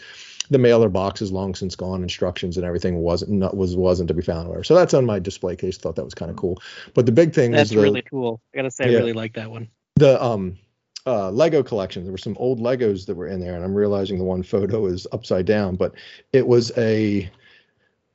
the 0.52 0.60
mailer 0.60 0.90
box 0.90 1.24
is 1.24 1.32
long 1.32 1.56
since 1.56 1.76
gone. 1.76 2.04
Instructions 2.04 2.56
and 2.56 2.68
everything 2.68 2.98
wasn't 2.98 3.32
not, 3.32 3.58
was 3.58 3.76
wasn't 3.76 4.10
to 4.10 4.14
be 4.14 4.22
found. 4.22 4.46
or 4.46 4.50
Whatever. 4.50 4.64
So 4.64 4.76
that's 4.76 4.94
on 4.94 5.06
my 5.08 5.18
display 5.18 5.56
case. 5.56 5.78
Thought 5.80 5.96
that 5.96 6.06
was 6.06 6.14
kind 6.14 6.30
of 6.30 6.38
cool. 6.38 6.62
But 6.94 7.08
the 7.08 7.12
big 7.12 7.34
thing 7.34 7.50
That's 7.50 7.72
was 7.72 7.78
the, 7.78 7.82
really 7.82 8.04
cool. 8.04 8.42
I 8.54 8.58
gotta 8.58 8.70
say, 8.70 8.92
Yeah. 8.92 8.98
I 8.98 9.00
really 9.00 9.14
like 9.14 9.34
that 9.34 9.50
one. 9.50 9.70
the 9.96 10.24
um 10.24 10.58
uh 11.06 11.30
Lego 11.32 11.64
collection. 11.64 12.04
There 12.04 12.12
were 12.12 12.18
some 12.18 12.38
old 12.40 12.60
Legos 12.60 13.06
that 13.06 13.16
were 13.16 13.28
in 13.28 13.40
there, 13.40 13.56
and 13.56 13.64
I'm 13.64 13.76
realizing 13.76 14.18
the 14.18 14.24
one 14.24 14.44
photo 14.44 14.86
is 14.88 15.08
upside 15.12 15.46
down, 15.46 15.76
but 15.76 15.94
it 16.34 16.48
was 16.48 16.72
a 16.78 17.30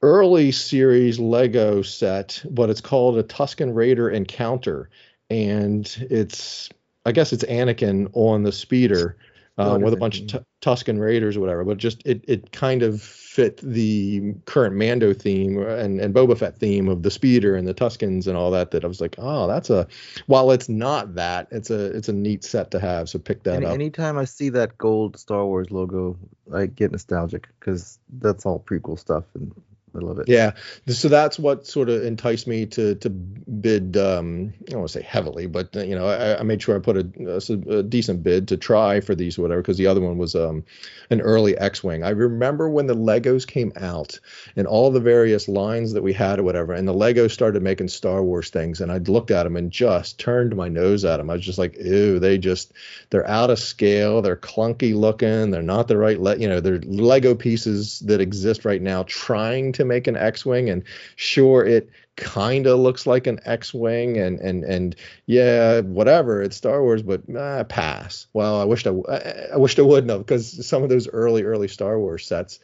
early 0.03 0.51
series 0.51 1.19
Lego 1.19 1.83
set, 1.83 2.43
but 2.51 2.71
it's 2.71 2.81
called 2.81 3.19
a 3.19 3.23
Tusken 3.23 3.75
Raider 3.75 4.11
Encounter, 4.11 4.89
and 5.29 6.07
it's 6.11 6.69
I 7.07 7.13
guess 7.13 7.33
it's 7.33 7.45
Anakin 7.45 8.11
on 8.13 8.43
the 8.43 8.53
speeder. 8.53 9.17
Uh, 9.59 9.73
Oh, 9.75 9.79
with 9.79 9.93
a 9.93 9.97
bunch 9.97 10.21
of. 10.21 10.27
Tu- 10.29 10.45
Tusken 10.63 10.99
Raiders 11.01 11.37
or 11.37 11.41
whatever, 11.41 11.65
but 11.65 11.77
just 11.79 12.03
it 12.07 12.23
it 12.29 12.53
kind 12.53 12.83
of 12.83 13.01
fit 13.03 13.59
the 13.63 14.35
current 14.45 14.75
Mando 14.77 15.13
theme 15.13 15.61
and 15.63 16.01
and 16.01 16.15
Boba 16.15 16.37
Fett 16.39 16.57
theme 16.59 16.89
of 16.89 17.03
the 17.03 17.11
speeder 17.11 17.57
and 17.57 17.67
the 17.67 17.75
Tuskens 17.75 18.27
and 18.27 18.37
all 18.37 18.51
that. 18.53 18.71
That 18.71 18.85
I 18.85 18.87
was 18.89 19.01
like, 19.01 19.17
oh, 19.19 19.47
that's 19.47 19.71
a 19.71 19.87
while 20.27 20.51
it's 20.51 20.69
not 20.69 21.15
that, 21.15 21.49
it's 21.51 21.71
a 21.71 21.87
it's 21.97 22.09
a 22.09 22.13
neat 22.13 22.45
set 22.45 22.71
to 22.73 22.81
have. 22.81 23.09
So 23.09 23.19
pick 23.19 23.43
that 23.45 23.57
Any, 23.57 23.67
up. 23.67 23.73
anytime 23.73 24.19
I 24.19 24.25
see 24.25 24.51
that 24.51 24.79
gold 24.79 25.19
Star 25.19 25.45
Wars 25.45 25.71
logo, 25.71 26.17
I 26.55 26.67
get 26.67 26.93
nostalgic 26.93 27.49
because 27.59 27.99
that's 28.19 28.47
all 28.47 28.61
prequel 28.61 28.99
stuff, 28.99 29.25
and 29.35 29.53
I 29.95 29.99
love 29.99 30.21
it. 30.21 30.29
Yeah, 30.29 30.53
so 30.87 31.09
that's 31.09 31.39
what 31.39 31.67
sort 31.67 31.89
of 31.89 32.05
enticed 32.05 32.47
me 32.47 32.67
to 32.67 32.95
to 32.95 33.11
bid. 33.11 33.97
Um, 33.97 34.55
I 34.61 34.71
don't 34.71 34.81
want 34.81 34.91
to 34.91 34.99
say 35.01 35.05
heavily, 35.05 35.47
but 35.47 35.77
uh, 35.77 35.81
you 35.81 35.97
know, 35.97 36.07
I, 36.07 36.39
I 36.39 36.43
made 36.45 36.63
sure 36.63 36.77
I 36.77 36.79
put 36.79 36.97
a, 36.97 37.07
a, 37.27 37.79
a 37.79 37.83
decent 37.83 38.23
bid 38.23 38.47
to 38.49 38.57
try 38.57 39.01
for 39.01 39.17
these 39.17 39.37
whatever, 39.37 39.63
because 39.63 39.79
the 39.79 39.89
other 39.89 40.01
one 40.01 40.17
was 40.17 40.37
um, 40.37 40.65
an 41.11 41.21
early 41.21 41.59
X-wing. 41.59 42.05
I 42.05 42.11
remember 42.11 42.71
when 42.71 42.87
the 42.87 42.95
Legos 42.95 43.47
came 43.47 43.73
out 43.77 44.21
and 44.55 44.67
all 44.67 44.93
the 44.93 45.01
various 45.01 45.49
lines 45.49 45.93
that 45.95 46.03
we 46.03 46.13
had 46.13 46.39
or 46.39 46.45
whatever, 46.45 46.73
and 46.73 46.87
the 46.87 46.95
Legos 46.95 47.33
started 47.33 47.63
making 47.63 47.89
Star 47.89 48.23
Wars 48.23 48.51
things, 48.51 48.81
and 48.81 48.93
I 48.93 48.99
looked 48.99 49.33
at 49.33 49.43
them 49.43 49.57
and 49.57 49.73
just 49.73 50.21
turned 50.21 50.55
my 50.55 50.69
nose 50.69 51.05
at 51.05 51.17
them. 51.17 51.31
I 51.31 51.35
was 51.35 51.45
just 51.45 51.59
like, 51.59 51.77
ew, 51.79 52.21
they 52.21 52.39
just 52.39 52.73
they're 53.11 53.29
out 53.29 53.51
of 53.51 53.59
scale, 53.59 54.23
they're 54.23 54.37
clunky 54.37 54.95
looking, 54.95 55.51
they're 55.51 55.63
not 55.63 55.89
the 55.89 55.97
right, 55.97 56.21
le- 56.21 56.37
you 56.37 56.49
know, 56.49 56.61
they're 56.61 56.79
Lego 56.81 57.35
pieces 57.35 58.01
that 58.01 58.21
exist 58.21 58.65
right 58.65 58.81
now, 58.81 59.03
trying 59.05 59.73
to 59.73 59.80
make 59.85 60.07
an 60.07 60.17
X-wing, 60.17 60.71
and 60.71 60.83
sure, 61.17 61.65
it 61.65 61.91
kind 62.17 62.67
of 62.67 62.79
looks 62.79 63.07
like 63.07 63.27
an 63.27 63.41
X-wing, 63.45 64.19
and 64.19 64.39
and 64.41 64.65
and 64.65 64.97
yeah, 65.27 65.81
whatever. 65.81 66.43
It's 66.43 66.57
Star 66.57 66.83
Wars, 66.83 67.03
but 67.03 67.23
uh, 67.35 67.65
pass. 67.65 68.27
Well, 68.33 68.61
I 68.61 68.65
wished 68.65 68.87
I, 68.87 68.91
I, 69.09 69.47
I 69.55 69.57
wished 69.57 69.79
I 69.79 69.83
wouldn't 69.83 70.11
have 70.11 70.21
because 70.21 70.67
some 70.67 70.83
of 70.83 70.89
those 70.89 71.09
early 71.09 71.43
early 71.43 71.69
Star 71.69 71.99
Wars 71.99 72.27
sets 72.27 72.61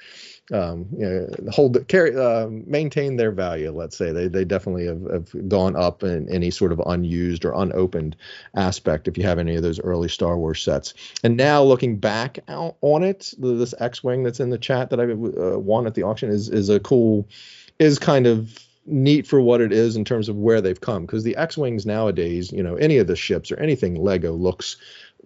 um, 0.53 0.87
you 0.97 1.07
know, 1.07 1.51
hold 1.51 1.87
carry 1.89 2.17
uh, 2.17 2.49
maintain 2.49 3.17
their 3.17 3.33
value. 3.33 3.71
Let's 3.71 3.97
say 3.97 4.13
they 4.13 4.29
they 4.29 4.45
definitely 4.45 4.87
have, 4.87 5.03
have 5.11 5.49
gone 5.49 5.75
up 5.75 6.03
in 6.03 6.29
any 6.29 6.51
sort 6.51 6.73
of 6.73 6.81
unused 6.87 7.45
or 7.45 7.53
unopened 7.53 8.17
aspect. 8.55 9.09
If 9.09 9.19
you 9.19 9.25
have 9.25 9.39
any 9.39 9.57
of 9.57 9.63
those 9.63 9.81
early 9.81 10.09
Star 10.09 10.39
Wars 10.39 10.63
sets, 10.63 10.95
and 11.25 11.37
now 11.37 11.63
looking 11.63 11.97
back 11.97 12.39
on 12.49 13.03
it, 13.03 13.35
this 13.39 13.75
X-wing 13.79 14.23
that's 14.23 14.41
in 14.41 14.51
the 14.51 14.59
chat 14.59 14.91
that 14.91 15.01
I 15.01 15.05
uh, 15.05 15.59
won 15.59 15.87
at 15.87 15.95
the 15.95 16.05
auction 16.05 16.31
is 16.31 16.49
is 16.49 16.69
a 16.69 16.79
cool, 16.79 17.29
is 17.79 17.99
kind 17.99 18.27
of 18.27 18.57
neat 18.87 19.27
for 19.27 19.41
what 19.41 19.61
it 19.61 19.73
is 19.73 19.97
in 19.97 20.05
terms 20.05 20.29
of 20.29 20.37
where 20.37 20.61
they've 20.61 20.81
come 20.81 21.05
because 21.05 21.25
the 21.25 21.37
X-wings 21.37 21.85
nowadays, 21.85 22.53
you 22.53 22.63
know, 22.63 22.77
any 22.77 22.99
of 22.99 23.09
the 23.09 23.17
ships 23.17 23.51
or 23.51 23.59
anything 23.59 23.97
Lego 23.97 24.33
looks 24.33 24.77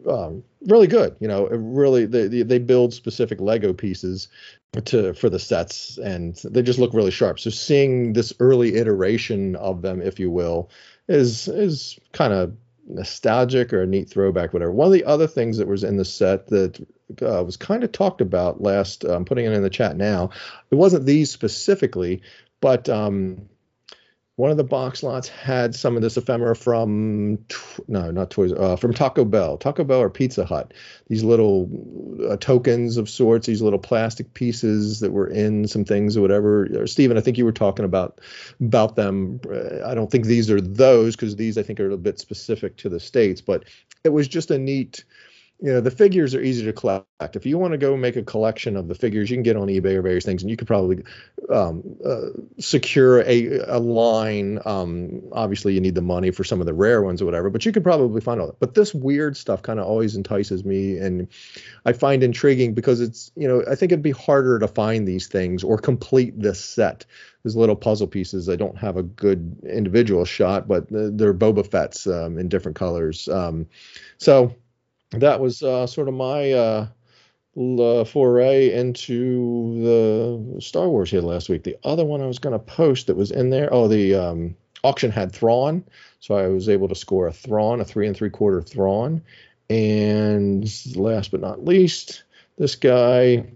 um, 0.08 0.42
really 0.66 0.86
good. 0.86 1.14
You 1.20 1.28
know, 1.28 1.46
really 1.48 2.06
they 2.06 2.42
they 2.42 2.58
build 2.58 2.94
specific 2.94 3.40
Lego 3.40 3.72
pieces 3.72 4.28
to 4.84 5.14
for 5.14 5.28
the 5.28 5.38
sets 5.38 5.98
and 5.98 6.36
they 6.44 6.62
just 6.62 6.78
look 6.78 6.94
really 6.94 7.10
sharp. 7.10 7.40
So 7.40 7.50
seeing 7.50 8.12
this 8.12 8.32
early 8.38 8.76
iteration 8.76 9.56
of 9.56 9.82
them 9.82 10.00
if 10.00 10.20
you 10.20 10.30
will 10.30 10.70
is 11.08 11.48
is 11.48 11.98
kind 12.12 12.32
of 12.32 12.54
nostalgic 12.86 13.72
or 13.72 13.82
a 13.82 13.86
neat 13.86 14.08
throwback 14.08 14.52
whatever. 14.52 14.72
One 14.72 14.86
of 14.86 14.92
the 14.92 15.04
other 15.04 15.26
things 15.26 15.58
that 15.58 15.66
was 15.66 15.84
in 15.84 15.96
the 15.96 16.04
set 16.04 16.46
that 16.48 16.80
uh, 17.22 17.42
was 17.44 17.56
kind 17.56 17.82
of 17.82 17.92
talked 17.92 18.20
about 18.20 18.62
last 18.62 19.04
i'm 19.04 19.24
putting 19.24 19.44
it 19.44 19.52
in 19.52 19.62
the 19.62 19.70
chat 19.70 19.96
now 19.96 20.30
it 20.70 20.76
wasn't 20.76 21.04
these 21.04 21.30
specifically 21.30 22.22
but 22.60 22.88
um, 22.88 23.48
one 24.40 24.50
of 24.50 24.56
the 24.56 24.64
box 24.64 25.02
lots 25.02 25.28
had 25.28 25.74
some 25.74 25.96
of 25.96 26.02
this 26.02 26.16
ephemera 26.16 26.56
from 26.56 27.38
no 27.88 28.10
not 28.10 28.30
toys 28.30 28.54
uh, 28.54 28.74
from 28.74 28.94
taco 28.94 29.22
bell. 29.22 29.58
Taco 29.58 29.84
bell 29.84 30.00
or 30.00 30.08
pizza 30.08 30.46
hut. 30.46 30.72
These 31.08 31.22
little 31.22 31.68
uh, 32.26 32.38
tokens 32.38 32.96
of 32.96 33.10
sorts 33.10 33.46
these 33.46 33.60
little 33.60 33.78
plastic 33.78 34.32
pieces 34.32 35.00
that 35.00 35.12
were 35.12 35.28
in 35.28 35.68
some 35.68 35.84
things 35.84 36.16
or 36.16 36.22
whatever. 36.22 36.66
Or 36.74 36.86
stephen 36.86 37.18
i 37.18 37.20
think 37.20 37.36
you 37.36 37.44
were 37.44 37.52
talking 37.52 37.84
about 37.84 38.18
about 38.60 38.96
them. 38.96 39.40
Uh, 39.46 39.86
i 39.86 39.94
don't 39.94 40.10
think 40.10 40.24
these 40.24 40.50
are 40.50 40.60
those 40.60 41.16
because 41.16 41.36
these 41.36 41.58
i 41.58 41.62
think 41.62 41.78
are 41.78 41.90
a 41.90 41.98
bit 41.98 42.18
specific 42.18 42.78
to 42.78 42.88
the 42.88 42.98
states 42.98 43.42
but 43.42 43.64
it 44.04 44.08
was 44.08 44.26
just 44.26 44.50
a 44.50 44.58
neat 44.58 45.04
you 45.62 45.72
know 45.72 45.80
the 45.80 45.90
figures 45.90 46.34
are 46.34 46.40
easy 46.40 46.64
to 46.64 46.72
collect. 46.72 47.36
If 47.36 47.44
you 47.44 47.58
want 47.58 47.72
to 47.72 47.78
go 47.78 47.96
make 47.96 48.16
a 48.16 48.22
collection 48.22 48.76
of 48.76 48.88
the 48.88 48.94
figures 48.94 49.30
you 49.30 49.36
can 49.36 49.42
get 49.42 49.56
on 49.56 49.68
ebay 49.68 49.94
or 49.94 50.02
various 50.02 50.24
things 50.24 50.42
and 50.42 50.50
you 50.50 50.56
could 50.56 50.66
probably 50.66 51.04
um, 51.52 51.82
uh, 52.04 52.28
secure 52.58 53.20
a, 53.20 53.58
a 53.66 53.78
line. 53.78 54.58
Um, 54.64 55.22
obviously 55.32 55.74
you 55.74 55.80
need 55.80 55.94
the 55.94 56.00
money 56.00 56.30
for 56.30 56.44
some 56.44 56.60
of 56.60 56.66
the 56.66 56.72
rare 56.72 57.02
ones 57.02 57.20
or 57.20 57.26
whatever 57.26 57.50
but 57.50 57.66
you 57.66 57.72
could 57.72 57.84
probably 57.84 58.22
find 58.22 58.40
all 58.40 58.46
that. 58.46 58.60
But 58.60 58.74
this 58.74 58.94
weird 58.94 59.36
stuff 59.36 59.60
kind 59.60 59.78
of 59.78 59.86
always 59.86 60.16
entices 60.16 60.64
me 60.64 60.98
and 60.98 61.28
i 61.84 61.92
find 61.92 62.22
intriguing 62.22 62.74
because 62.74 63.00
it's 63.00 63.30
you 63.36 63.46
know 63.46 63.62
i 63.70 63.74
think 63.74 63.92
it'd 63.92 64.02
be 64.02 64.10
harder 64.10 64.58
to 64.58 64.68
find 64.68 65.06
these 65.06 65.26
things 65.26 65.62
or 65.62 65.78
complete 65.78 66.40
this 66.40 66.62
set. 66.64 67.04
These 67.44 67.56
little 67.56 67.76
puzzle 67.76 68.06
pieces 68.06 68.48
i 68.48 68.56
don't 68.56 68.78
have 68.78 68.96
a 68.96 69.02
good 69.02 69.58
individual 69.68 70.24
shot 70.24 70.68
but 70.68 70.86
they're 70.88 71.34
boba 71.34 71.70
fett's 71.70 72.06
um, 72.06 72.38
in 72.38 72.48
different 72.48 72.76
colors. 72.76 73.28
Um, 73.28 73.66
so 74.16 74.54
that 75.12 75.40
was 75.40 75.62
uh, 75.62 75.86
sort 75.86 76.08
of 76.08 76.14
my 76.14 76.52
uh, 76.52 76.86
uh, 77.56 78.04
foray 78.04 78.72
into 78.72 79.82
the 79.82 80.60
Star 80.60 80.88
Wars 80.88 81.10
here 81.10 81.20
last 81.20 81.48
week. 81.48 81.64
The 81.64 81.76
other 81.84 82.04
one 82.04 82.20
I 82.20 82.26
was 82.26 82.38
going 82.38 82.52
to 82.52 82.58
post 82.58 83.08
that 83.08 83.16
was 83.16 83.30
in 83.30 83.50
there. 83.50 83.72
Oh, 83.72 83.88
the 83.88 84.14
um, 84.14 84.56
auction 84.84 85.10
had 85.10 85.32
Thrawn, 85.32 85.84
so 86.20 86.36
I 86.36 86.46
was 86.46 86.68
able 86.68 86.88
to 86.88 86.94
score 86.94 87.26
a 87.26 87.32
Thrawn, 87.32 87.80
a 87.80 87.84
three 87.84 88.06
and 88.06 88.16
three 88.16 88.30
quarter 88.30 88.62
Thrawn, 88.62 89.22
and 89.68 90.70
last 90.96 91.30
but 91.30 91.40
not 91.40 91.64
least, 91.64 92.24
this 92.58 92.76
guy. 92.76 93.46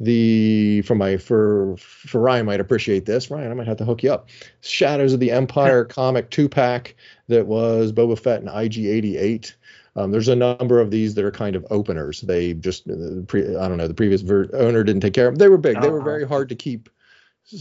The 0.00 0.82
for 0.82 0.96
my 0.96 1.18
for 1.18 1.76
for 1.76 2.20
Ryan 2.20 2.46
might 2.46 2.58
appreciate 2.58 3.06
this. 3.06 3.30
Ryan, 3.30 3.52
I 3.52 3.54
might 3.54 3.68
have 3.68 3.76
to 3.76 3.84
hook 3.84 4.02
you 4.02 4.12
up. 4.12 4.28
Shadows 4.60 5.12
of 5.12 5.20
the 5.20 5.30
Empire 5.30 5.84
comic 5.84 6.30
two 6.30 6.48
pack 6.48 6.96
that 7.28 7.46
was 7.46 7.92
Boba 7.92 8.18
Fett 8.18 8.40
and 8.40 8.48
IG88 8.48 9.54
um, 9.96 10.10
there's 10.10 10.28
a 10.28 10.36
number 10.36 10.80
of 10.80 10.90
these 10.90 11.14
that 11.14 11.24
are 11.24 11.30
kind 11.30 11.56
of 11.56 11.66
openers. 11.70 12.20
They 12.20 12.54
just, 12.54 12.88
uh, 12.88 13.22
pre, 13.26 13.56
I 13.56 13.68
don't 13.68 13.78
know, 13.78 13.88
the 13.88 13.94
previous 13.94 14.22
ver- 14.22 14.50
owner 14.52 14.82
didn't 14.82 15.02
take 15.02 15.14
care 15.14 15.28
of 15.28 15.34
them. 15.34 15.38
They 15.38 15.48
were 15.48 15.58
big. 15.58 15.76
Uh-huh. 15.76 15.86
They 15.86 15.90
were 15.90 15.98
uh-huh. 15.98 16.04
very 16.04 16.26
hard 16.26 16.48
to 16.48 16.54
keep 16.54 16.88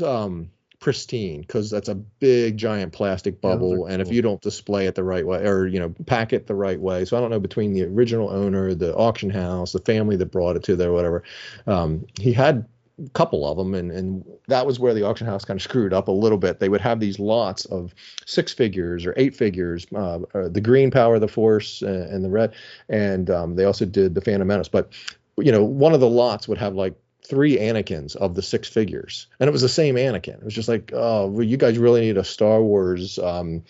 um, 0.03 0.49
pristine 0.79 1.41
because 1.41 1.69
that's 1.69 1.89
a 1.89 1.95
big 1.95 2.57
giant 2.57 2.91
plastic 2.91 3.39
bubble. 3.39 3.85
And 3.85 4.01
if 4.01 4.11
you 4.11 4.21
don't 4.21 4.41
display 4.41 4.87
it 4.87 4.95
the 4.95 5.03
right 5.03 5.25
way 5.25 5.45
or, 5.45 5.67
you 5.67 5.79
know, 5.79 5.93
pack 6.07 6.33
it 6.33 6.47
the 6.47 6.55
right 6.55 6.79
way. 6.79 7.05
So 7.05 7.15
I 7.15 7.21
don't 7.21 7.29
know 7.29 7.39
between 7.39 7.73
the 7.73 7.83
original 7.83 8.29
owner, 8.29 8.73
the 8.73 8.95
auction 8.95 9.29
house, 9.29 9.71
the 9.71 9.79
family 9.79 10.17
that 10.17 10.31
brought 10.31 10.55
it 10.55 10.63
to 10.63 10.75
there, 10.75 10.91
whatever. 10.91 11.23
Um, 11.67 12.05
he 12.19 12.33
had 12.33 12.65
couple 13.13 13.49
of 13.49 13.57
them 13.57 13.73
and 13.73 13.91
and 13.91 14.23
that 14.47 14.67
was 14.67 14.79
where 14.79 14.93
the 14.93 15.01
auction 15.03 15.25
house 15.25 15.43
kind 15.43 15.57
of 15.57 15.63
screwed 15.63 15.93
up 15.93 16.07
a 16.07 16.11
little 16.11 16.37
bit 16.37 16.59
they 16.59 16.69
would 16.69 16.81
have 16.81 16.99
these 16.99 17.17
lots 17.17 17.65
of 17.65 17.93
six 18.25 18.53
figures 18.53 19.05
or 19.05 19.15
eight 19.17 19.35
figures 19.35 19.87
uh, 19.95 20.19
uh, 20.35 20.47
the 20.47 20.61
green 20.61 20.91
power 20.91 21.17
the 21.17 21.27
force 21.27 21.81
and, 21.81 22.03
and 22.03 22.23
the 22.23 22.29
red 22.29 22.53
and 22.89 23.31
um, 23.31 23.55
they 23.55 23.65
also 23.65 23.85
did 23.85 24.13
the 24.13 24.21
phantom 24.21 24.47
menace 24.47 24.67
but 24.67 24.93
you 25.37 25.51
know 25.51 25.63
one 25.63 25.93
of 25.93 26.01
the 26.01 26.09
lots 26.09 26.47
would 26.47 26.59
have 26.59 26.75
like 26.75 26.93
three 27.25 27.57
Anakins 27.57 28.15
of 28.15 28.35
the 28.35 28.41
six 28.41 28.67
figures, 28.67 29.27
and 29.39 29.47
it 29.47 29.51
was 29.51 29.61
the 29.61 29.69
same 29.69 29.95
Anakin. 29.95 30.39
It 30.39 30.43
was 30.43 30.53
just 30.53 30.67
like, 30.67 30.91
oh, 30.93 31.27
well, 31.27 31.43
you 31.43 31.57
guys 31.57 31.77
really 31.77 32.01
need 32.01 32.17
a 32.17 32.23
Star 32.23 32.61
Wars 32.61 33.17
um, 33.17 33.63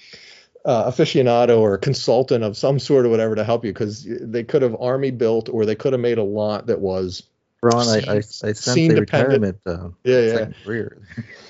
uh, 0.66 0.90
aficionado 0.90 1.60
or 1.60 1.78
consultant 1.78 2.44
of 2.44 2.58
some 2.58 2.80
sort 2.80 3.06
or 3.06 3.10
whatever 3.10 3.36
to 3.36 3.44
help 3.44 3.64
you, 3.64 3.72
because 3.72 4.08
they 4.10 4.44
could 4.44 4.62
have 4.62 4.76
army 4.80 5.12
built 5.12 5.50
or 5.50 5.66
they 5.66 5.76
could 5.76 5.94
have 5.94 6.00
made 6.00 6.18
a 6.18 6.24
lot 6.24 6.68
that 6.68 6.80
was 6.80 7.24
Ron, 7.64 7.88
I, 7.88 8.04
I, 8.08 8.16
I 8.18 8.22
sense 8.22 8.78
a 8.78 8.90
retirement. 8.90 9.58
Uh, 9.66 9.90
yeah, 10.04 10.50
yeah. 10.66 10.86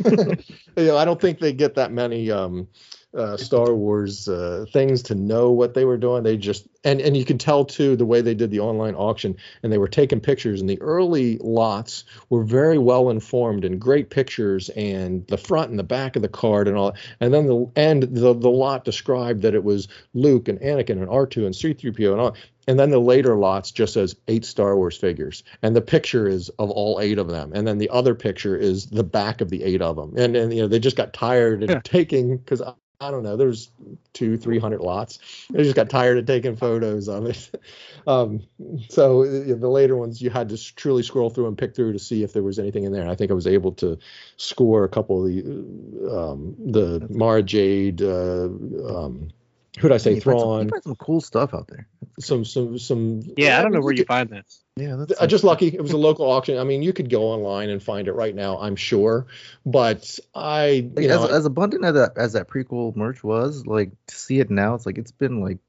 You 0.76 0.88
know, 0.88 0.98
I 0.98 1.06
don't 1.06 1.22
think 1.22 1.40
they 1.40 1.54
get 1.54 1.76
that 1.76 1.92
many 1.92 2.32
um, 2.32 2.68
uh, 3.16 3.38
Star 3.38 3.74
Wars 3.76 4.28
uh, 4.28 4.66
things 4.74 5.04
to 5.04 5.16
know 5.16 5.52
what 5.52 5.76
they 5.76 5.86
were 5.86 5.98
doing. 5.98 6.24
They 6.24 6.36
just 6.36 6.68
and 6.84 7.00
and 7.00 7.16
you 7.16 7.26
can 7.26 7.38
tell 7.38 7.64
too 7.64 7.96
the 7.96 8.06
way 8.06 8.22
they 8.22 8.34
did 8.34 8.50
the 8.50 8.60
online 8.60 8.96
auction 8.96 9.38
and 9.62 9.72
they 9.72 9.78
were 9.78 9.88
taking 9.88 10.20
pictures 10.20 10.62
and 10.62 10.70
the 10.70 10.82
early 10.82 11.38
lots 11.42 12.06
were 12.30 12.44
very 12.44 12.78
well 12.78 13.10
informed 13.10 13.66
and 13.66 13.80
great 13.80 14.10
pictures 14.10 14.70
and 14.70 15.28
the 15.28 15.38
front 15.38 15.70
and 15.70 15.78
the 15.78 15.84
back 15.84 16.16
of 16.16 16.22
the 16.22 16.30
card 16.30 16.68
and 16.68 16.76
all 16.76 16.96
and 17.20 17.34
then 17.34 17.46
the 17.46 17.72
end 17.76 18.04
the 18.04 18.34
the 18.34 18.50
lot 18.50 18.84
described 18.84 19.44
that 19.44 19.54
it 19.54 19.64
was 19.64 19.88
Luke 20.14 20.48
and 20.48 20.60
Anakin 20.60 21.02
and 21.02 21.08
R2 21.08 21.46
and 21.46 21.54
C3PO 21.54 22.12
and 22.12 22.22
all 22.22 22.36
and 22.68 22.80
then 22.80 22.90
the 22.90 23.00
later 23.00 23.36
lots 23.36 23.72
just 23.72 23.94
says 23.94 24.16
eight 24.28 24.46
Star 24.46 24.76
Wars 24.76 24.98
figures, 24.98 25.44
and 25.62 25.76
the 25.76 25.82
picture 25.82 26.28
is 26.28 26.50
of 26.60 26.70
all 26.70 27.00
eight 27.00 27.18
of 27.18 27.28
them, 27.28 27.52
and 27.54 27.68
then 27.68 27.78
the 27.78 27.90
other 27.90 28.16
picture 28.16 28.56
is 28.56 28.88
the 28.88 29.04
back 29.04 29.42
of 29.42 29.50
the 29.50 29.64
eight 29.64 29.82
of 29.82 29.96
them, 29.96 30.14
and 30.18 30.36
and 30.36 30.54
you 30.54 30.62
know 30.62 30.68
they 30.68 30.80
just 30.80 30.98
got 30.98 31.14
tired 31.14 31.64
of 31.64 31.70
yeah. 31.70 31.82
taking 31.84 32.38
because 32.38 32.62
I 33.04 33.12
don't 33.12 33.24
know, 33.24 33.36
there's 33.36 33.70
two, 34.14 34.38
three 34.38 34.60
hundred 34.60 34.80
lots. 34.80 35.20
They 35.50 35.64
just 35.64 35.76
got 35.76 35.90
tired 35.90 36.18
of 36.18 36.26
taking 36.26 36.56
photos 36.56 37.08
of 37.08 37.26
it. 37.26 37.50
Um, 38.06 38.42
so 38.90 39.24
the 39.26 39.70
later 39.70 39.96
ones, 39.96 40.22
you 40.22 40.30
had 40.30 40.50
to 40.50 40.76
truly 40.76 41.04
scroll 41.04 41.30
through 41.30 41.48
and 41.48 41.58
pick 41.58 41.74
through 41.74 41.94
to 41.94 42.00
see 42.00 42.22
if 42.22 42.34
there 42.34 42.44
was 42.44 42.60
anything 42.60 42.84
in 42.84 42.92
there. 42.92 43.02
And 43.02 43.10
I 43.10 43.16
think 43.16 43.32
I 43.32 43.34
was 43.34 43.48
able 43.48 43.72
to 43.76 43.98
score 44.36 44.84
a 44.84 44.90
couple 44.90 45.26
of 45.26 45.32
the 45.32 46.12
um, 46.14 46.54
the 46.60 47.08
Mara 47.10 47.42
Jade. 47.42 48.02
Uh, 48.02 48.50
um, 48.94 49.30
who'd 49.80 49.92
I 49.92 49.98
say? 49.98 50.20
Thrawn. 50.20 50.70
Some, 50.70 50.82
some 50.82 50.96
cool 50.96 51.22
stuff 51.22 51.54
out 51.54 51.68
there. 51.68 51.88
Some, 52.20 52.46
some, 52.46 52.78
some. 52.78 53.22
Yeah, 53.38 53.60
I 53.60 53.62
don't 53.62 53.74
know 53.74 53.82
where 53.82 53.94
you 53.94 54.06
find 54.06 54.30
this. 54.30 54.64
Yeah, 54.76 54.96
that's 54.96 55.22
uh, 55.22 55.28
just 55.28 55.44
lucky. 55.44 55.68
It 55.68 55.82
was 55.82 55.92
a 55.92 55.98
local 55.98 56.30
auction. 56.30 56.58
I 56.58 56.64
mean, 56.64 56.82
you 56.82 56.94
could 56.94 57.10
go 57.10 57.24
online 57.24 57.70
and 57.70 57.82
find 57.82 58.08
it 58.08 58.14
right 58.14 58.34
now. 58.34 58.60
I'm 58.60 58.76
sure, 58.76 59.28
but 59.66 60.20
I, 60.34 60.90
like, 60.96 61.08
know, 61.08 61.26
as, 61.26 61.32
as 61.32 61.46
abundant 61.46 61.86
as 61.86 61.94
that 61.94 62.18
as 62.18 62.34
that 62.34 62.48
prequel 62.48 62.96
merch 62.96 63.24
was, 63.24 63.68
like 63.68 63.92
to 64.08 64.16
see 64.16 64.40
it 64.40 64.50
now, 64.50 64.74
it's 64.74 64.86
like 64.86 64.98
it's 64.98 65.12
been 65.12 65.42
like 65.42 65.60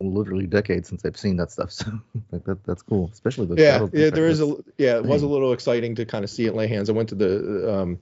literally 0.00 0.46
decades 0.46 0.88
since 0.88 1.04
I've 1.04 1.16
seen 1.16 1.36
that 1.36 1.50
stuff. 1.50 1.72
So 1.84 1.90
like 2.30 2.44
that, 2.44 2.64
that's 2.64 2.82
cool, 2.82 3.10
especially 3.12 3.46
the 3.46 3.60
yeah, 3.60 3.86
yeah. 3.92 4.10
There 4.10 4.26
is 4.26 4.40
a 4.40 4.56
yeah, 4.78 4.96
it 4.96 5.04
was 5.04 5.22
a 5.22 5.26
little 5.26 5.52
exciting 5.52 5.94
to 5.96 6.04
kind 6.04 6.24
of 6.24 6.30
see 6.30 6.46
it 6.46 6.54
lay 6.54 6.66
hands. 6.66 6.88
I 6.88 6.92
went 6.92 7.08
to 7.10 7.14
the 7.14 7.74
um, 7.74 7.98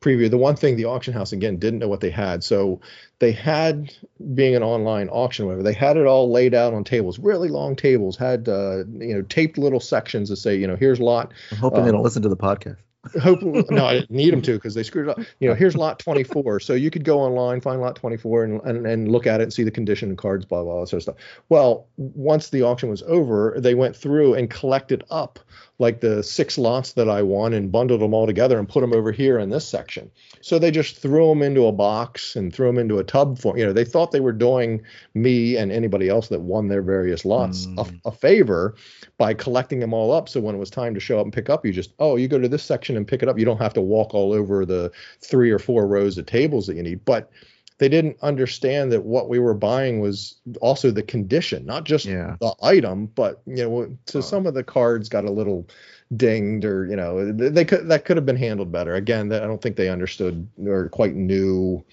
preview. 0.00 0.30
The 0.30 0.38
one 0.38 0.56
thing 0.56 0.76
the 0.76 0.86
auction 0.86 1.14
house 1.14 1.32
again 1.32 1.58
didn't 1.58 1.78
know 1.78 1.88
what 1.88 2.00
they 2.00 2.10
had, 2.10 2.44
so 2.44 2.80
they 3.18 3.32
had 3.32 3.94
being 4.34 4.56
an 4.56 4.62
online 4.62 5.08
auction, 5.08 5.46
whatever. 5.46 5.62
They 5.62 5.72
had 5.72 5.96
it 5.96 6.06
all 6.06 6.30
laid 6.30 6.54
out 6.54 6.74
on 6.74 6.84
tables, 6.84 7.18
really 7.18 7.48
long 7.48 7.76
tables, 7.76 8.16
had 8.16 8.48
uh, 8.48 8.78
you 8.78 9.14
know 9.14 9.22
taped 9.22 9.58
little 9.58 9.80
sections 9.80 10.30
to 10.30 10.36
say 10.36 10.56
you 10.56 10.66
know 10.66 10.76
here's 10.76 11.00
lot. 11.00 11.32
I'm 11.50 11.58
hoping 11.58 11.80
um, 11.80 11.84
they 11.86 11.90
don't 11.92 12.00
um, 12.00 12.04
listen 12.04 12.22
to 12.22 12.28
the 12.28 12.36
podcast 12.36 12.76
hope 13.20 13.42
no, 13.42 13.86
I 13.86 13.94
didn't 13.94 14.10
need 14.10 14.32
them 14.32 14.42
to 14.42 14.54
because 14.54 14.74
they 14.74 14.82
screwed 14.82 15.08
it 15.08 15.10
up. 15.10 15.18
You 15.40 15.48
know, 15.48 15.54
here's 15.54 15.76
lot 15.76 15.98
24. 15.98 16.60
So 16.60 16.74
you 16.74 16.90
could 16.90 17.04
go 17.04 17.20
online, 17.20 17.60
find 17.60 17.80
lot 17.80 17.96
24, 17.96 18.44
and, 18.44 18.60
and 18.62 18.86
and 18.86 19.10
look 19.10 19.26
at 19.26 19.40
it 19.40 19.44
and 19.44 19.52
see 19.52 19.62
the 19.62 19.70
condition 19.70 20.08
and 20.08 20.18
cards, 20.18 20.44
blah 20.44 20.62
blah, 20.62 20.74
blah 20.74 20.84
sort 20.84 20.98
of 20.98 21.02
stuff. 21.02 21.16
Well, 21.48 21.86
once 21.96 22.50
the 22.50 22.62
auction 22.62 22.88
was 22.88 23.02
over, 23.02 23.54
they 23.58 23.74
went 23.74 23.96
through 23.96 24.34
and 24.34 24.50
collected 24.50 25.04
up 25.10 25.38
like 25.78 26.00
the 26.00 26.22
six 26.22 26.56
lots 26.56 26.92
that 26.92 27.08
I 27.08 27.22
won 27.22 27.52
and 27.52 27.72
bundled 27.72 28.00
them 28.00 28.14
all 28.14 28.26
together 28.26 28.58
and 28.58 28.68
put 28.68 28.80
them 28.80 28.92
over 28.92 29.10
here 29.10 29.38
in 29.38 29.50
this 29.50 29.66
section. 29.66 30.10
So 30.40 30.58
they 30.58 30.70
just 30.70 30.98
threw 30.98 31.28
them 31.28 31.42
into 31.42 31.66
a 31.66 31.72
box 31.72 32.36
and 32.36 32.54
threw 32.54 32.68
them 32.68 32.78
into 32.78 32.98
a 32.98 33.04
tub 33.04 33.38
for 33.38 33.58
you 33.58 33.66
know 33.66 33.72
they 33.72 33.84
thought 33.84 34.12
they 34.12 34.20
were 34.20 34.32
doing 34.32 34.82
me 35.14 35.56
and 35.56 35.72
anybody 35.72 36.08
else 36.08 36.28
that 36.28 36.42
won 36.42 36.68
their 36.68 36.82
various 36.82 37.24
lots 37.24 37.64
a, 37.64 37.68
mm. 37.68 38.00
a 38.04 38.12
favor 38.12 38.76
by 39.18 39.34
collecting 39.34 39.80
them 39.80 39.92
all 39.92 40.12
up. 40.12 40.28
So 40.28 40.40
when 40.40 40.54
it 40.54 40.58
was 40.58 40.70
time 40.70 40.94
to 40.94 41.00
show 41.00 41.18
up 41.18 41.24
and 41.24 41.32
pick 41.32 41.50
up, 41.50 41.66
you 41.66 41.72
just 41.72 41.92
oh 41.98 42.16
you 42.16 42.28
go 42.28 42.38
to 42.38 42.48
this 42.48 42.62
section 42.62 42.96
and 42.96 43.06
pick 43.06 43.22
it 43.22 43.28
up. 43.28 43.38
You 43.38 43.44
don't 43.44 43.60
have 43.60 43.74
to 43.74 43.80
walk 43.80 44.14
all 44.14 44.32
over 44.32 44.64
the 44.64 44.92
three 45.20 45.50
or 45.50 45.58
four 45.58 45.86
rows 45.86 46.18
of 46.18 46.26
tables 46.26 46.66
that 46.68 46.76
you 46.76 46.82
need, 46.82 47.04
but 47.04 47.30
they 47.78 47.88
didn't 47.88 48.16
understand 48.22 48.92
that 48.92 49.02
what 49.04 49.28
we 49.28 49.38
were 49.38 49.54
buying 49.54 50.00
was 50.00 50.36
also 50.60 50.90
the 50.90 51.02
condition, 51.02 51.66
not 51.66 51.84
just 51.84 52.04
Yeah. 52.04 52.36
the 52.40 52.54
item, 52.62 53.06
but 53.06 53.42
you 53.46 53.56
know, 53.68 53.96
so 54.06 54.20
some 54.20 54.46
of 54.46 54.54
the 54.54 54.62
cards 54.62 55.08
got 55.08 55.24
a 55.24 55.30
little 55.30 55.66
dinged 56.16 56.64
or 56.64 56.86
you 56.86 56.94
know 56.94 57.32
they 57.32 57.48
they 57.48 57.64
could 57.64 57.88
that 57.88 58.04
could 58.04 58.16
have 58.16 58.26
been 58.26 58.36
handled 58.36 58.70
better. 58.70 58.94
Again, 58.94 59.28
that 59.28 59.42
I 59.42 59.46
don't 59.46 59.60
think 59.60 59.76
they 59.76 59.88
understood 59.88 60.46
or 60.66 60.88
quite 60.90 61.14
knew 61.14 61.84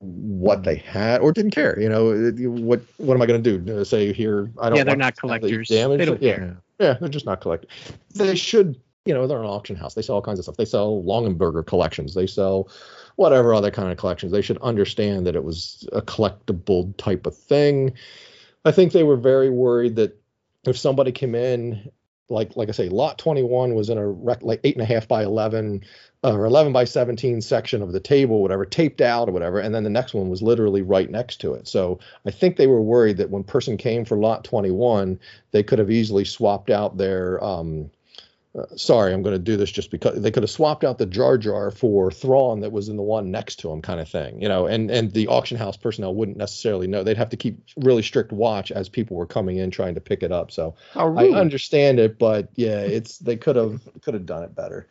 what 0.00 0.62
they 0.62 0.76
had 0.76 1.20
or 1.20 1.32
didn't 1.32 1.50
care. 1.50 1.78
You 1.78 1.88
know, 1.88 2.32
what 2.62 2.80
what 2.98 3.14
am 3.14 3.22
I 3.22 3.26
going 3.26 3.42
to 3.42 3.58
do? 3.58 3.84
Say 3.84 4.12
here, 4.12 4.50
I 4.60 4.68
don't. 4.68 4.78
Yeah, 4.78 4.84
they're 4.84 4.96
not 4.96 5.14
this 5.14 5.20
collectors. 5.20 5.68
Damage. 5.68 5.98
They 5.98 6.04
don't 6.04 6.22
yeah, 6.22 6.36
care. 6.36 6.56
yeah, 6.78 6.92
they're 6.94 7.08
just 7.08 7.26
not 7.26 7.40
collectors. 7.40 7.70
They 8.14 8.34
should, 8.34 8.80
you 9.04 9.14
know, 9.14 9.26
they're 9.26 9.40
an 9.40 9.46
auction 9.46 9.76
house. 9.76 9.94
They 9.94 10.02
sell 10.02 10.16
all 10.16 10.22
kinds 10.22 10.38
of 10.38 10.44
stuff. 10.44 10.56
They 10.56 10.64
sell 10.64 11.02
Longaberger 11.02 11.66
collections. 11.66 12.14
They 12.14 12.26
sell 12.26 12.68
whatever 13.20 13.52
other 13.52 13.70
kind 13.70 13.92
of 13.92 13.98
collections. 13.98 14.32
They 14.32 14.40
should 14.40 14.56
understand 14.62 15.26
that 15.26 15.36
it 15.36 15.44
was 15.44 15.86
a 15.92 16.00
collectible 16.00 16.96
type 16.96 17.26
of 17.26 17.36
thing. 17.36 17.92
I 18.64 18.72
think 18.72 18.92
they 18.92 19.02
were 19.02 19.18
very 19.18 19.50
worried 19.50 19.96
that 19.96 20.18
if 20.64 20.78
somebody 20.78 21.12
came 21.12 21.34
in, 21.34 21.92
like 22.30 22.56
like 22.56 22.70
I 22.70 22.72
say, 22.72 22.88
lot 22.88 23.18
21 23.18 23.74
was 23.74 23.90
in 23.90 23.98
a 23.98 24.08
rec, 24.08 24.40
like 24.40 24.60
eight 24.64 24.74
and 24.74 24.82
a 24.82 24.86
half 24.86 25.06
by 25.06 25.22
11 25.22 25.84
uh, 26.24 26.32
or 26.32 26.46
11 26.46 26.72
by 26.72 26.84
17 26.84 27.42
section 27.42 27.82
of 27.82 27.92
the 27.92 28.00
table, 28.00 28.40
whatever, 28.40 28.64
taped 28.64 29.02
out 29.02 29.28
or 29.28 29.32
whatever, 29.32 29.58
and 29.58 29.74
then 29.74 29.84
the 29.84 29.90
next 29.90 30.14
one 30.14 30.30
was 30.30 30.40
literally 30.40 30.80
right 30.80 31.10
next 31.10 31.42
to 31.42 31.52
it. 31.52 31.68
So 31.68 31.98
I 32.24 32.30
think 32.30 32.56
they 32.56 32.68
were 32.68 32.80
worried 32.80 33.18
that 33.18 33.28
when 33.28 33.44
person 33.44 33.76
came 33.76 34.06
for 34.06 34.16
lot 34.16 34.44
21, 34.44 35.20
they 35.50 35.62
could 35.62 35.78
have 35.78 35.90
easily 35.90 36.24
swapped 36.24 36.70
out 36.70 36.96
their 36.96 37.42
um, 37.44 37.90
uh, 38.58 38.64
sorry, 38.76 39.12
I'm 39.12 39.22
going 39.22 39.34
to 39.34 39.38
do 39.38 39.56
this 39.56 39.70
just 39.70 39.92
because 39.92 40.20
they 40.20 40.32
could 40.32 40.42
have 40.42 40.50
swapped 40.50 40.82
out 40.82 40.98
the 40.98 41.06
Jar 41.06 41.38
Jar 41.38 41.70
for 41.70 42.10
Thrawn 42.10 42.60
that 42.60 42.72
was 42.72 42.88
in 42.88 42.96
the 42.96 43.02
one 43.02 43.30
next 43.30 43.60
to 43.60 43.70
him, 43.70 43.80
kind 43.80 44.00
of 44.00 44.08
thing, 44.08 44.42
you 44.42 44.48
know. 44.48 44.66
And 44.66 44.90
and 44.90 45.12
the 45.12 45.28
auction 45.28 45.56
house 45.56 45.76
personnel 45.76 46.14
wouldn't 46.14 46.36
necessarily 46.36 46.88
know; 46.88 47.04
they'd 47.04 47.16
have 47.16 47.28
to 47.30 47.36
keep 47.36 47.62
really 47.76 48.02
strict 48.02 48.32
watch 48.32 48.72
as 48.72 48.88
people 48.88 49.16
were 49.16 49.26
coming 49.26 49.58
in 49.58 49.70
trying 49.70 49.94
to 49.94 50.00
pick 50.00 50.24
it 50.24 50.32
up. 50.32 50.50
So 50.50 50.74
I 50.96 51.04
rude. 51.04 51.34
understand 51.36 52.00
it, 52.00 52.18
but 52.18 52.48
yeah, 52.56 52.80
it's 52.80 53.18
they 53.18 53.36
could 53.36 53.54
have 53.54 53.82
could 54.02 54.14
have 54.14 54.26
done 54.26 54.42
it 54.42 54.54
better. 54.54 54.88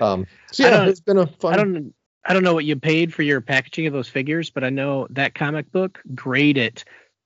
Um, 0.00 0.26
so 0.52 0.62
yeah, 0.62 0.84
it's 0.84 1.00
been 1.00 1.18
a 1.18 1.26
fun. 1.26 1.54
I 1.54 1.56
don't 1.56 1.94
I 2.24 2.34
don't 2.34 2.44
know 2.44 2.54
what 2.54 2.64
you 2.64 2.76
paid 2.76 3.12
for 3.12 3.22
your 3.22 3.40
packaging 3.40 3.88
of 3.88 3.92
those 3.92 4.08
figures, 4.08 4.50
but 4.50 4.62
I 4.62 4.70
know 4.70 5.08
that 5.10 5.34
comic 5.34 5.72
book, 5.72 6.00
grade 6.14 6.56
it. 6.56 6.84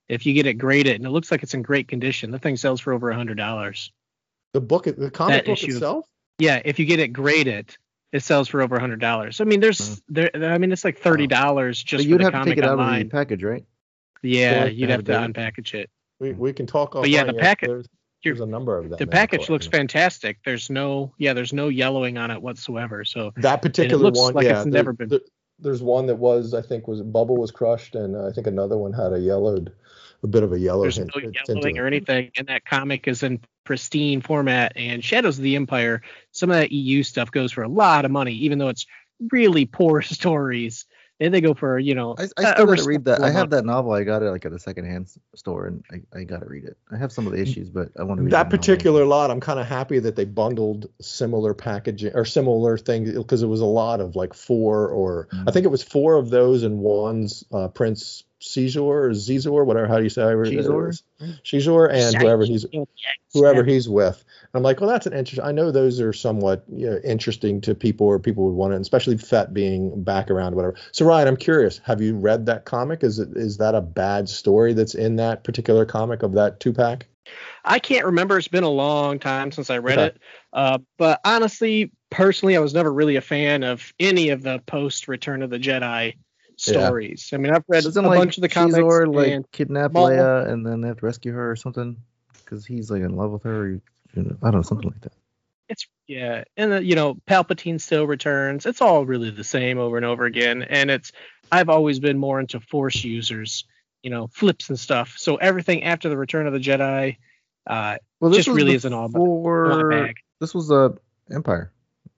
If 0.09 0.25
you 0.25 0.33
get 0.33 0.47
it 0.47 0.55
graded 0.55 0.97
and 0.97 1.05
it 1.05 1.11
looks 1.11 1.31
like 1.31 1.43
it's 1.43 1.53
in 1.53 1.63
great 1.63 1.89
condition, 1.89 2.31
the 2.31 2.39
thing 2.39 2.57
sells 2.57 2.81
for 2.81 2.95
over 2.95 3.11
a 3.11 3.15
hundred 3.15 3.37
dollars. 3.37 3.93
The 4.57 4.61
book, 4.63 4.85
the 4.85 5.11
comic 5.11 5.35
that 5.35 5.45
book 5.47 5.53
issue- 5.63 5.73
itself. 5.75 6.07
Yeah, 6.39 6.61
if 6.65 6.79
you 6.79 6.87
get 6.87 6.99
it 6.99 7.09
graded, 7.09 7.77
it 8.13 8.23
sells 8.23 8.49
for 8.49 8.63
over 8.63 8.77
a 8.77 8.81
hundred 8.81 9.01
dollars. 9.01 9.41
I 9.41 9.45
mean, 9.45 9.61
there's 9.61 10.01
there. 10.09 10.31
I 10.35 10.57
mean, 10.59 10.73
it's 10.73 10.85
like 10.85 10.99
thirty 10.99 11.27
dollars 11.27 11.83
But 11.83 11.89
just 11.89 12.05
for 12.05 12.09
you'd 12.11 12.21
the 12.21 12.25
have 12.25 12.33
to 12.33 12.39
comic 12.39 12.55
take 12.57 12.59
it 12.59 12.65
out 12.65 12.79
of 12.81 12.99
the 12.99 13.05
package, 13.05 13.43
right? 13.45 13.65
yeah, 14.23 14.65
Or 14.65 14.69
you'd 14.69 14.89
have 14.91 15.07
have 15.07 15.25
to 15.25 15.33
to- 15.33 15.41
unpackage 15.41 15.75
it. 15.75 15.91
We 16.21 16.33
we 16.33 16.53
can 16.55 16.67
talk. 16.67 16.93
But 16.93 17.11
yeah, 17.11 17.25
the 17.25 17.35
packet- 17.35 17.69
There's, 17.69 17.87
there's 18.25 18.41
a 18.41 18.47
number 18.47 18.77
of 18.79 18.89
them. 18.89 18.97
The 18.99 19.05
in 19.05 19.11
package 19.11 19.49
looks 19.51 19.67
fantastic. 19.67 20.39
There's 20.45 20.71
no 20.71 21.13
yeah, 21.19 21.35
there's 21.35 21.53
no 21.53 21.69
yellowing 21.69 22.17
on 22.17 22.31
it 22.31 22.41
whatsoever. 22.41 23.05
So 23.05 23.33
That 23.37 23.61
particular 23.63 24.11
one, 24.11 24.33
like 24.35 24.45
yeah, 24.45 24.53
it's 24.57 24.65
there- 24.65 24.73
never 24.73 24.93
been- 24.95 25.09
there- 25.11 25.21
there's 25.59 25.83
one 25.83 26.05
that 26.07 26.17
was, 26.17 26.53
I 26.53 26.61
think, 26.61 26.87
was 26.87 27.01
bubble 27.03 27.37
was 27.39 27.51
crushed, 27.51 27.95
and 27.95 28.15
uh, 28.15 28.27
I 28.29 28.33
think 28.33 28.47
another 28.47 28.77
one 28.77 28.93
had 28.93 29.13
a 29.15 29.19
yellowed, 29.19 29.73
a 30.23 30.27
bit 30.27 30.43
of 30.43 30.53
a 30.53 30.59
yellow 30.59 30.83
there's 30.83 30.97
hint. 30.97 31.11
no 31.15 31.31
yellowing 31.49 31.77
it. 31.77 31.81
or 31.81 31.87
anything, 31.87 32.31
and 32.39 32.49
that 32.49 32.65
comic 32.65 33.07
is 33.09 33.23
in 33.23 33.41
pristine 33.65 34.21
format. 34.21 34.73
And 34.77 35.05
Shadows 35.05 35.39
of 35.39 35.45
the 35.45 35.57
Empire, 35.57 36.03
some 36.33 36.51
of 36.51 36.57
that 36.57 36.73
EU 36.73 37.03
stuff 37.03 37.31
goes 37.31 37.53
for 37.53 37.63
a 37.63 37.69
lot 37.69 38.05
of 38.05 38.11
money, 38.11 38.33
even 38.33 38.59
though 38.59 38.69
it's 38.69 38.87
really 39.31 39.67
poor 39.67 40.03
stories. 40.03 40.85
And 41.19 41.33
they 41.33 41.41
go 41.41 41.55
for 41.55 41.79
you 41.79 41.95
know. 41.95 42.15
I 42.19 42.27
still 42.27 42.45
a 42.47 42.67
gotta 42.67 42.83
read 42.85 43.07
that. 43.07 43.23
I 43.23 43.31
have 43.31 43.49
that 43.49 43.65
novel. 43.65 43.93
I 43.93 44.05
got 44.05 44.23
it 44.23 44.31
like 44.31 44.45
at 44.45 44.53
a 44.53 44.59
secondhand 44.59 45.09
store, 45.35 45.67
and 45.67 45.83
I, 45.91 46.19
I 46.19 46.25
gotta 46.25 46.45
read 46.45 46.65
it. 46.65 46.77
I 46.93 46.99
have 46.99 47.11
some 47.11 47.27
of 47.27 47.33
the 47.33 47.41
issues, 47.41 47.71
but 47.71 47.89
I 47.99 48.03
want 48.03 48.19
to 48.19 48.25
read 48.25 48.33
That 48.33 48.37
the 48.37 48.45
novel. 48.45 48.59
particular 48.59 49.05
lot, 49.07 49.31
I'm 49.31 49.41
kind 49.41 49.59
of 49.59 49.65
happy 49.65 49.99
that 49.99 50.15
they 50.15 50.27
bundled 50.27 50.91
similar 51.01 51.55
packaging 51.55 52.13
or 52.15 52.27
similar 52.27 52.77
things 52.77 53.13
because 53.13 53.43
it 53.43 53.47
was 53.47 53.63
a 53.63 53.65
lot 53.65 54.01
of 54.03 54.15
like 54.15 54.35
four 54.35 54.89
or 54.91 55.29
I 55.47 55.53
think 55.53 55.65
it 55.65 55.71
was 55.71 55.83
four 55.83 56.17
of 56.17 56.29
those 56.29 56.65
and 56.65 56.81
one's 56.81 57.45
uh, 57.51 57.69
Prince 57.69 58.25
Caesar 58.41 58.81
or 58.81 59.11
Xizor, 59.11 59.65
whatever 59.65 59.87
how 59.87 59.97
do 59.99 60.05
you 60.05 60.11
say 60.11 60.31
it? 60.31 60.47
Caesar? 60.47 60.93
Caesar 61.45 61.87
and 61.87 62.17
whoever 62.17 62.45
he's 62.45 62.67
whoever 63.33 63.65
he's 63.65 63.89
with. 63.89 64.25
I'm 64.55 64.63
like, 64.63 64.81
well, 64.81 64.89
that's 64.89 65.07
an 65.07 65.13
interesting. 65.13 65.45
I 65.45 65.53
know 65.53 65.71
those 65.71 66.01
are 66.01 66.13
somewhat 66.13 66.65
you 66.73 66.91
know, 66.91 66.99
interesting 67.05 67.61
to 67.63 67.75
people, 67.75 68.07
or 68.07 68.19
people 68.19 68.45
would 68.45 68.55
want 68.55 68.73
it, 68.75 68.81
especially 68.81 69.17
Fett 69.17 69.53
being 69.53 70.03
back 70.03 70.31
around, 70.31 70.55
whatever. 70.55 70.77
So, 70.93 71.05
Ryan, 71.05 71.29
I'm 71.29 71.37
curious. 71.37 71.79
Have 71.85 72.01
you 72.01 72.17
read 72.17 72.47
that 72.47 72.65
comic? 72.65 73.03
Is 73.03 73.19
it 73.19 73.31
is 73.37 73.59
that 73.59 73.75
a 73.75 73.81
bad 73.81 74.29
story 74.29 74.73
that's 74.73 74.95
in 74.95 75.17
that 75.17 75.45
particular 75.45 75.85
comic 75.85 76.23
of 76.23 76.33
that 76.33 76.61
two 76.61 76.73
pack? 76.73 77.07
I 77.65 77.79
can't 77.79 78.07
remember. 78.07 78.39
It's 78.39 78.49
been 78.49 78.65
a 78.65 78.69
long 78.69 79.19
time 79.19 79.51
since 79.51 79.71
I 79.71 79.79
read 79.79 79.99
Okay. 79.99 80.07
it. 80.07 80.23
Uh, 80.53 80.79
but 80.97 81.21
honestly, 81.25 81.91
personally, 82.11 82.57
I 82.57 82.61
was 82.61 82.73
never 82.73 82.93
really 82.93 83.17
a 83.17 83.21
fan 83.21 83.65
of 83.65 83.93
any 83.99 84.29
of 84.29 84.43
the 84.43 84.61
post 84.67 85.09
Return 85.09 85.43
of 85.43 85.51
the 85.51 85.59
Jedi 85.59 86.15
stories. 86.57 87.31
I 87.33 87.37
mean, 87.37 87.53
I've 87.53 87.65
read 87.69 87.85
Doesn't 87.85 88.05
a 88.05 88.09
like 88.09 88.19
bunch 88.19 88.39
of 88.39 88.43
the 88.43 88.49
comics. 88.49 88.77
Caesar, 88.77 89.07
like 89.07 89.29
and 89.29 89.51
kidnap 89.53 89.93
Maul- 89.93 90.09
Leia 90.11 90.49
and 90.49 90.65
then 90.67 90.81
they 90.81 90.89
have 90.89 90.99
to 90.99 91.07
rescue 91.07 91.33
her 91.33 91.51
or 91.51 91.57
something 91.57 91.97
because 92.45 92.65
he's 92.67 92.91
like 92.91 93.03
in 93.03 93.17
love 93.17 93.31
with 93.31 93.43
her. 93.45 93.63
Or, 93.63 93.69
you 93.69 93.81
know, 94.15 94.37
I 94.43 94.47
don't 94.51 94.57
know, 94.57 94.63
something 94.63 94.89
like 94.91 95.01
that. 95.03 95.13
it's 95.69 95.87
yeah, 96.07 96.45
and 96.57 96.73
uh, 96.73 96.77
you 96.79 96.95
know, 96.95 97.17
Palpatine 97.29 97.81
still 97.81 98.07
returns. 98.07 98.65
It's 98.67 98.81
all 98.81 99.05
really 99.05 99.31
the 99.31 99.45
same 99.45 99.79
over 99.79 99.97
and 99.97 100.07
over 100.07 100.25
again. 100.25 100.63
And 100.63 100.91
it's 100.91 101.13
I've 101.53 101.69
always 101.69 101.99
been 102.01 102.19
more 102.19 102.41
into 102.41 102.61
Force 102.61 103.05
users, 103.05 103.65
you 104.03 104.11
know, 104.11 104.29
flips 104.29 104.69
and 104.69 104.79
stuff. 104.79 105.15
So 105.19 105.37
everything 105.37 105.83
after 105.85 106.09
the 106.09 106.17
Return 106.17 106.47
of 106.47 106.53
the 106.53 106.59
Jedi, 106.61 107.17
uh, 107.67 107.99
Well, 108.21 108.31
Just 108.33 108.49
really 108.49 108.75
isn't 108.75 108.93
all 108.93 109.09
my- 109.09 109.19
before. 109.19 110.13
This 110.41 110.55
was 110.55 110.69
the 110.69 110.97
Empire 111.31 111.73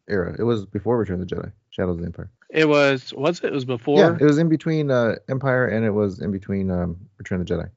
era. 0.09 0.35
It 0.39 0.43
was 0.45 0.65
before 0.67 0.99
Return 0.99 1.21
of 1.23 1.29
the 1.29 1.35
Jedi, 1.35 1.51
Shadows 1.79 1.97
of 1.97 2.01
the 2.01 2.07
Empire. 2.07 2.31
it 2.51 2.69
was 2.69 3.15
was 3.15 3.39
it? 3.39 3.47
It 3.47 3.53
was 3.53 3.65
before. 3.65 3.99
Yeah, 3.99 4.17
it 4.21 4.25
was 4.25 4.39
in 4.39 4.49
between 4.49 4.91
uh, 4.91 5.15
Empire 5.29 5.69
and 5.69 5.85
it 5.87 5.91
was 5.93 6.21
in 6.21 6.33
between 6.33 6.71
um, 6.71 6.97
Return 7.19 7.41
of 7.41 7.47
the 7.47 7.55
Jedi. 7.55 7.71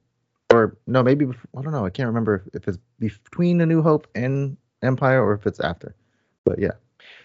Or 0.52 0.76
no, 0.86 1.02
maybe 1.02 1.24
bef- 1.24 1.36
I 1.56 1.62
don't 1.62 1.72
know. 1.72 1.86
I 1.86 1.90
can't 1.90 2.08
remember 2.08 2.44
if, 2.46 2.54
if 2.62 2.68
it's 2.68 2.78
between 2.98 3.60
A 3.60 3.66
New 3.66 3.80
Hope 3.80 4.06
and 4.14 4.56
Empire 4.82 5.24
or 5.24 5.34
if 5.34 5.46
it's 5.46 5.60
after. 5.60 5.94
But 6.44 6.58
yeah, 6.58 6.72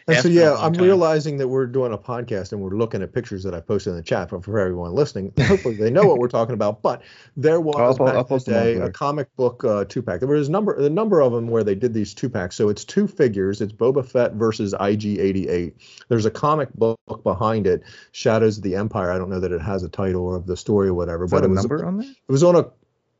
And 0.07 0.15
so 0.15 0.19
it's 0.19 0.35
been 0.35 0.37
a 0.37 0.41
yeah, 0.41 0.55
I'm 0.55 0.73
time. 0.73 0.83
realizing 0.83 1.37
that 1.37 1.49
we're 1.49 1.65
doing 1.65 1.91
a 1.91 1.97
podcast 1.97 2.53
and 2.53 2.61
we're 2.61 2.77
looking 2.77 3.01
at 3.01 3.11
pictures 3.11 3.43
that 3.43 3.53
I 3.53 3.59
posted 3.59 3.91
in 3.91 3.97
the 3.97 4.03
chat 4.03 4.29
for, 4.29 4.41
for 4.41 4.57
everyone 4.57 4.93
listening. 4.93 5.33
Hopefully 5.37 5.75
they 5.75 5.89
know 5.89 6.05
what 6.05 6.19
we're 6.19 6.29
talking 6.29 6.53
about. 6.53 6.81
But 6.81 7.01
there 7.35 7.59
was 7.59 7.99
I'll 7.99 8.05
back 8.05 8.15
I'll 8.15 8.21
in 8.21 8.23
the 8.23 8.23
post 8.23 8.45
them 8.45 8.55
on 8.55 8.63
day 8.63 8.75
a 8.75 8.89
comic 8.89 9.35
book 9.35 9.65
uh, 9.65 9.83
two 9.83 10.01
pack. 10.01 10.21
There 10.21 10.29
was 10.29 10.47
a 10.47 10.51
number 10.51 10.81
the 10.81 10.89
number 10.89 11.19
of 11.19 11.33
them 11.33 11.49
where 11.49 11.63
they 11.63 11.75
did 11.75 11.93
these 11.93 12.13
two 12.13 12.29
packs. 12.29 12.55
So 12.55 12.69
it's 12.69 12.85
two 12.85 13.05
figures. 13.05 13.59
It's 13.59 13.73
Boba 13.73 14.05
Fett 14.05 14.33
versus 14.33 14.73
IG88. 14.73 15.73
There's 16.07 16.25
a 16.25 16.31
comic 16.31 16.73
book 16.73 16.97
behind 17.23 17.67
it, 17.67 17.83
Shadows 18.13 18.57
of 18.57 18.63
the 18.63 18.75
Empire. 18.75 19.11
I 19.11 19.17
don't 19.17 19.29
know 19.29 19.41
that 19.41 19.51
it 19.51 19.61
has 19.61 19.83
a 19.83 19.89
title 19.89 20.25
or 20.25 20.37
of 20.37 20.47
the 20.47 20.55
story 20.55 20.87
or 20.87 20.93
whatever, 20.93 21.25
is 21.25 21.31
but 21.31 21.43
a 21.43 21.47
it 21.47 21.49
was 21.49 21.63
number 21.63 21.85
on 21.85 21.97
there? 21.97 22.09
it 22.09 22.31
was 22.31 22.43
on 22.43 22.55
a 22.55 22.65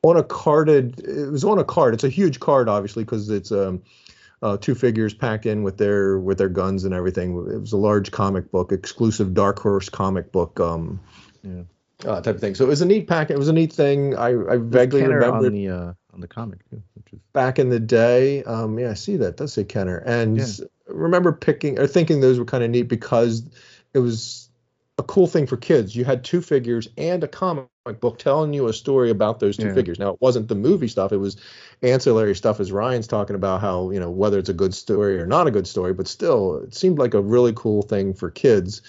on 0.04 0.15
a 0.15 0.24
carded. 0.24 1.00
It 1.00 1.32
was 1.32 1.43
on 1.43 1.60
a 1.60 1.65
card. 1.65 1.93
It's 1.93 2.06
a 2.06 2.10
huge 2.10 2.39
card, 2.39 2.70
obviously, 2.70 3.04
because 3.04 3.30
it's 3.30 3.52
um, 3.52 3.82
uh, 4.41 4.58
two 4.58 4.76
figures 4.76 5.13
packed 5.13 5.45
in 5.45 5.63
with 5.63 5.78
their 5.78 6.19
with 6.19 6.38
their 6.38 6.50
guns 6.50 6.84
and 6.84 6.93
everything. 6.93 7.32
It 7.52 7.60
was 7.60 7.73
a 7.73 7.78
large 7.78 8.12
comic 8.12 8.52
book, 8.52 8.71
exclusive 8.71 9.34
Dark 9.34 9.60
Horse 9.60 9.89
comic 9.89 10.32
book, 10.32 10.60
um, 10.60 11.00
Yeah. 11.43 11.63
uh, 12.06 12.21
type 12.21 12.36
of 12.36 12.41
thing. 12.41 12.56
So 12.56 12.65
it 12.65 12.69
was 12.69 12.82
a 12.82 12.86
neat 12.86 13.08
pack. 13.08 13.32
It 13.32 13.38
was 13.38 13.47
a 13.47 13.54
neat 13.54 13.73
thing. 13.73 14.15
I, 14.15 14.30
I 14.30 14.58
vaguely 14.58 15.02
remember 15.04 15.47
on 15.47 15.52
the 15.52 15.69
uh, 15.69 15.93
on 16.13 16.21
the 16.21 16.28
comic 16.28 16.67
too, 16.69 16.82
which 16.95 17.13
is 17.13 17.19
back 17.34 17.60
in 17.60 17.69
the 17.69 17.80
day. 17.80 18.43
Um, 18.43 18.78
yeah, 18.78 18.91
I 18.91 18.95
see 18.95 19.17
that. 19.17 19.38
Does 19.38 19.54
say 19.54 19.63
Kenner, 19.63 19.97
and 19.97 20.39
remember 20.88 21.32
picking 21.32 21.80
or 21.80 21.88
thinking 21.88 22.21
those 22.21 22.39
were 22.39 22.45
kind 22.45 22.63
of 22.63 22.69
neat 22.69 22.84
because 22.84 23.43
it 23.93 24.00
was 24.00 24.50
a 25.00 25.04
cool 25.04 25.28
thing 25.28 25.47
for 25.47 25.58
kids. 25.58 25.95
You 25.95 26.06
had 26.06 26.23
two 26.23 26.41
figures 26.41 26.88
and 26.97 27.23
a 27.23 27.28
comic 27.28 27.67
book 27.93 28.19
telling 28.19 28.54
you 28.54 28.67
a 28.67 28.73
story 28.73 29.10
about 29.10 29.39
those 29.39 29.58
two 29.58 29.67
Yeah. 29.67 29.73
figures. 29.73 30.00
Now 30.00 30.12
it 30.12 30.21
wasn't 30.21 30.47
the 30.47 30.56
movie 30.56 30.88
stuff; 30.88 31.12
it 31.12 31.17
was 31.17 31.38
ancillary 31.82 32.36
stuff, 32.36 32.60
as 32.60 32.71
Ryan's 32.71 33.08
talking 33.08 33.36
about 33.36 33.62
how 33.62 33.91
you 33.91 34.00
know 34.00 34.10
whether 34.12 34.39
it's 34.39 34.50
a 34.50 34.54
good 34.54 34.73
story 34.73 35.19
or 35.19 35.26
not 35.26 35.47
a 35.47 35.52
good 35.52 35.67
story. 35.67 35.93
But 35.93 36.08
still, 36.08 36.58
it 36.63 36.73
seemed 36.76 37.00
like 37.00 37.13
a 37.13 37.21
really 37.21 37.54
cool 37.56 37.81
thing 37.83 38.13
for 38.13 38.29
kids. 38.31 38.81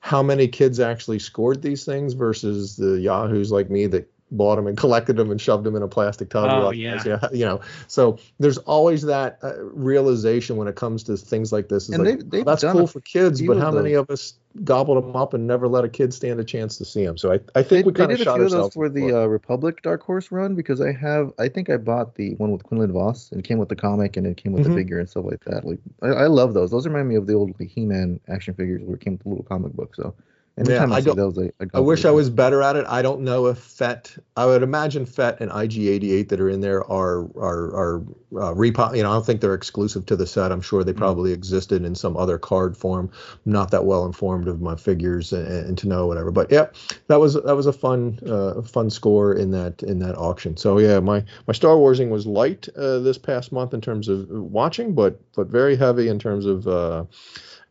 How 0.00 0.22
many 0.22 0.48
kids 0.48 0.80
actually 0.80 1.20
scored 1.20 1.62
these 1.62 1.84
things 1.84 2.14
versus 2.14 2.76
the 2.76 3.00
yahoos 3.00 3.52
like 3.52 3.70
me 3.70 3.86
that 3.88 4.10
bought 4.32 4.56
them 4.56 4.66
and 4.66 4.76
collected 4.84 5.16
them 5.16 5.30
and 5.30 5.40
shoved 5.40 5.64
them 5.64 5.76
in 5.76 5.82
a 5.82 5.88
plastic 5.88 6.30
tub. 6.30 6.48
Oh, 6.50 6.70
realized, 6.70 7.06
yeah. 7.06 7.20
you 7.32 7.44
know. 7.44 7.60
So 7.86 8.18
there's 8.40 8.58
always 8.58 9.02
that 9.02 9.38
uh, 9.42 9.62
realization 9.64 10.56
when 10.56 10.66
it 10.68 10.74
comes 10.76 11.02
to 11.04 11.16
things 11.16 11.52
like 11.52 11.68
this. 11.68 11.88
Is 11.88 11.94
And 11.94 12.04
like, 12.04 12.18
they've- 12.18 12.30
they've 12.30 12.44
that's 12.44 12.62
cool 12.64 12.86
for 12.86 13.00
kids, 13.00 13.40
but 13.42 13.56
of 13.58 13.62
how 13.62 13.70
many 13.70 13.92
of 13.94 14.10
us 14.10 14.34
gobbled 14.64 15.02
them 15.02 15.16
up 15.16 15.32
and 15.34 15.46
never 15.46 15.66
let 15.68 15.84
a 15.84 15.88
kid 15.88 16.12
stand 16.12 16.40
a 16.40 16.44
chance 16.44 16.76
to 16.78 16.84
see 16.84 17.04
them? 17.04 17.16
So 17.16 17.32
I, 17.32 17.40
I 17.54 17.62
They, 17.62 17.68
think 17.68 17.86
we 17.86 17.92
they 17.92 17.98
kind 17.98 18.12
of 18.12 18.18
did 18.18 18.26
a 18.26 18.30
shot 18.30 18.36
few 18.36 18.44
of 18.46 18.50
those 18.50 18.54
ourselves. 18.58 18.74
for 18.74 18.86
in 18.86 18.94
the 18.94 19.08
the 19.08 19.22
uh, 19.22 19.26
Republic 19.26 19.82
Dark 19.82 20.02
Horse 20.02 20.30
run 20.32 20.54
because 20.54 20.80
I 20.80 20.92
have 20.92 21.32
I 21.38 21.48
think 21.48 21.70
I 21.70 21.76
bought 21.76 22.14
the 22.16 22.34
one 22.36 22.50
with 22.52 22.62
Quinlan 22.64 22.92
Vos 22.92 23.30
and 23.32 23.40
it 23.40 23.44
came 23.44 23.58
with 23.58 23.68
the 23.68 23.76
comic 23.76 24.16
and 24.16 24.26
it 24.26 24.36
came 24.36 24.52
with 24.52 24.64
Mhm. 24.64 24.68
the 24.68 24.74
figure 24.74 24.98
and 24.98 25.08
stuff 25.08 25.24
like 25.24 25.44
that. 25.44 25.64
Like 25.64 25.78
I, 26.02 26.08
I 26.08 26.26
love 26.26 26.54
those. 26.54 26.70
Those 26.70 26.86
remind 26.86 27.08
me 27.08 27.14
of 27.16 27.26
the 27.26 27.34
old 27.34 27.52
like, 27.60 27.68
He-Man 27.70 28.20
action 28.28 28.54
figures 28.54 28.82
where 28.82 28.94
it 28.96 29.00
came 29.00 29.14
with 29.14 29.22
the 29.22 29.28
little 29.28 29.44
comic 29.44 29.72
book. 29.72 29.94
So 29.94 30.14
Yeah, 30.58 30.84
I, 30.84 30.96
I 30.96 31.00
see 31.00 31.06
don't- 31.06 31.16
those, 31.16 31.38
I, 31.38 31.50
I, 31.64 31.66
I 31.74 31.80
wish 31.80 32.04
I 32.04 32.10
was 32.10 32.28
better 32.28 32.62
at 32.62 32.76
it. 32.76 32.84
I 32.86 33.00
don't 33.00 33.22
know 33.22 33.46
if 33.46 33.56
Fett. 33.58 34.14
I 34.36 34.44
would 34.44 34.62
imagine 34.62 35.06
Fett 35.06 35.40
and 35.40 35.50
IG88 35.50 36.28
that 36.28 36.40
are 36.40 36.48
in 36.50 36.60
there 36.60 36.84
are 36.92 37.22
are 37.38 37.74
are 37.74 37.96
uh, 38.32 38.52
repo. 38.54 38.94
You 38.94 39.02
know, 39.02 39.10
I 39.10 39.14
don't 39.14 39.24
think 39.24 39.40
they're 39.40 39.54
exclusive 39.54 40.04
to 40.06 40.16
the 40.16 40.26
set. 40.26 40.52
I'm 40.52 40.60
sure 40.60 40.84
they 40.84 40.92
probably 40.92 41.32
existed 41.32 41.84
in 41.86 41.94
some 41.94 42.18
other 42.18 42.38
card 42.38 42.76
form. 42.76 43.10
I'm 43.46 43.52
not 43.52 43.70
that 43.70 43.86
well 43.86 44.04
informed 44.04 44.46
of 44.46 44.60
my 44.60 44.76
figures 44.76 45.32
and, 45.32 45.46
and 45.48 45.78
to 45.78 45.88
know 45.88 46.06
whatever. 46.06 46.30
But 46.30 46.52
yeah, 46.52 46.66
that 47.06 47.18
was 47.18 47.32
that 47.32 47.56
was 47.56 47.64
a 47.66 47.72
fun 47.72 48.18
uh, 48.26 48.60
fun 48.60 48.90
score 48.90 49.32
in 49.34 49.52
that 49.52 49.82
in 49.82 50.00
that 50.00 50.16
auction. 50.18 50.58
So 50.58 50.76
yeah, 50.78 51.00
my 51.00 51.24
my 51.46 51.54
Star 51.54 51.78
Warsing 51.78 52.10
was 52.10 52.26
light 52.26 52.68
uh, 52.76 52.98
this 52.98 53.16
past 53.16 53.52
month 53.52 53.72
in 53.72 53.80
terms 53.80 54.06
of 54.06 54.28
watching, 54.28 54.94
but 54.94 55.18
but 55.34 55.46
very 55.46 55.76
heavy 55.76 56.08
in 56.08 56.18
terms 56.18 56.44
of 56.44 56.68
uh, 56.68 57.04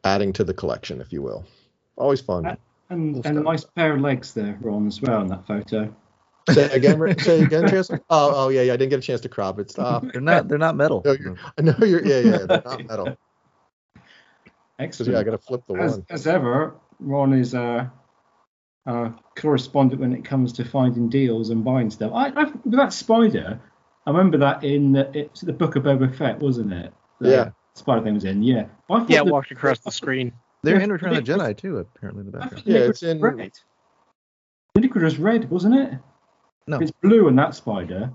adding 0.03 0.34
to 0.34 0.43
the 0.43 0.53
collection, 0.53 0.99
if 0.99 1.13
you 1.13 1.21
will. 1.21 1.45
Always 1.95 2.21
fun. 2.21 2.47
Uh, 2.47 2.55
And, 2.91 3.15
Cool 3.15 3.21
and 3.25 3.37
a 3.37 3.41
nice 3.41 3.63
pair 3.63 3.93
of 3.93 4.01
legs 4.01 4.33
there, 4.33 4.57
Ron, 4.61 4.85
as 4.87 5.01
well 5.01 5.21
in 5.21 5.27
that 5.27 5.47
photo. 5.47 5.95
Say 6.49 6.69
again, 6.71 7.17
say 7.19 7.41
again, 7.41 7.67
Chance. 7.69 7.89
Oh, 8.09 8.33
oh 8.35 8.49
yeah, 8.49 8.63
yeah. 8.63 8.73
I 8.73 8.77
didn't 8.77 8.89
get 8.89 8.99
a 8.99 9.01
chance 9.01 9.21
to 9.21 9.29
crop 9.29 9.59
it. 9.59 9.71
Stop. 9.71 10.03
They're 10.11 10.19
not 10.21 10.47
they're 10.47 10.57
not 10.57 10.75
metal. 10.75 11.01
No, 11.05 11.13
you're, 11.13 11.37
I 11.57 11.61
know 11.61 11.75
you're. 11.85 12.05
Yeah, 12.05 12.19
yeah. 12.19 12.37
They're 12.45 12.61
not 12.65 12.85
metal. 12.87 13.17
Excellent. 14.79 15.13
yeah, 15.13 15.19
I 15.19 15.23
got 15.23 15.31
to 15.31 15.37
flip 15.37 15.63
the 15.67 15.75
as, 15.75 15.91
one. 15.93 16.05
as 16.09 16.27
ever, 16.27 16.75
Ron 16.99 17.33
is 17.33 17.53
a, 17.53 17.91
a 18.87 19.11
correspondent 19.37 20.01
when 20.01 20.13
it 20.13 20.25
comes 20.25 20.53
to 20.53 20.65
finding 20.65 21.07
deals 21.09 21.49
and 21.51 21.63
buying 21.63 21.91
stuff. 21.91 22.11
I, 22.13 22.29
I 22.35 22.51
that 22.65 22.91
spider, 22.91 23.61
I 24.05 24.09
remember 24.09 24.39
that 24.39 24.63
in 24.63 24.93
the, 24.93 25.09
it's 25.17 25.41
the 25.41 25.53
book 25.53 25.75
of 25.75 25.83
Boba 25.83 26.13
Fett, 26.15 26.39
wasn't 26.39 26.73
it? 26.73 26.93
The 27.19 27.29
Yeah. 27.29 27.49
Spider 27.75 28.01
thing 28.01 28.15
was 28.15 28.25
in. 28.25 28.41
Yeah. 28.43 28.65
I 28.89 29.05
Yeah, 29.07 29.21
it 29.21 29.25
the- 29.25 29.31
walked 29.31 29.51
across 29.51 29.79
the 29.79 29.91
screen. 29.91 30.33
They're 30.64 30.78
Yeah, 30.78 30.84
in 30.84 30.91
Return 30.91 31.09
of 31.16 31.26
the 31.26 31.32
it 31.32 31.38
was- 31.38 31.47
Jedi 31.47 31.57
too, 31.57 31.78
apparently 31.78 32.22
in 32.22 32.32
the 32.32 32.38
background. 32.38 32.64
Yeah, 32.66 32.80
it's 32.80 33.03
in- 33.03 33.20
red. 33.20 33.51
The 34.76 34.82
liquid 34.82 35.03
was 35.03 35.18
red, 35.20 35.49
wasn't 35.49 35.76
it? 35.76 35.93
No. 36.68 36.80
It's 36.80 36.91
blue 36.91 37.28
in 37.28 37.36
that 37.38 37.55
spider. 37.55 38.12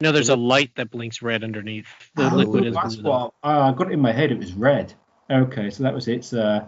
No, 0.00 0.12
there's 0.12 0.30
a 0.30 0.36
light 0.36 0.74
that 0.76 0.90
blinks 0.90 1.20
red 1.22 1.44
underneath. 1.44 1.86
The 2.14 2.30
Oh, 2.30 2.34
liquid 2.36 2.66
is 2.66 2.74
that's 2.74 2.96
blue. 2.96 3.10
what 3.10 3.34
uh, 3.42 3.72
I 3.72 3.72
got 3.72 3.88
it 3.88 3.92
in 3.94 4.00
my 4.00 4.12
head. 4.12 4.32
It 4.32 4.38
was 4.38 4.52
red. 4.52 4.94
Okay, 5.30 5.70
so 5.70 5.82
that 5.82 5.94
was 5.94 6.08
its. 6.08 6.32
Uh, 6.32 6.64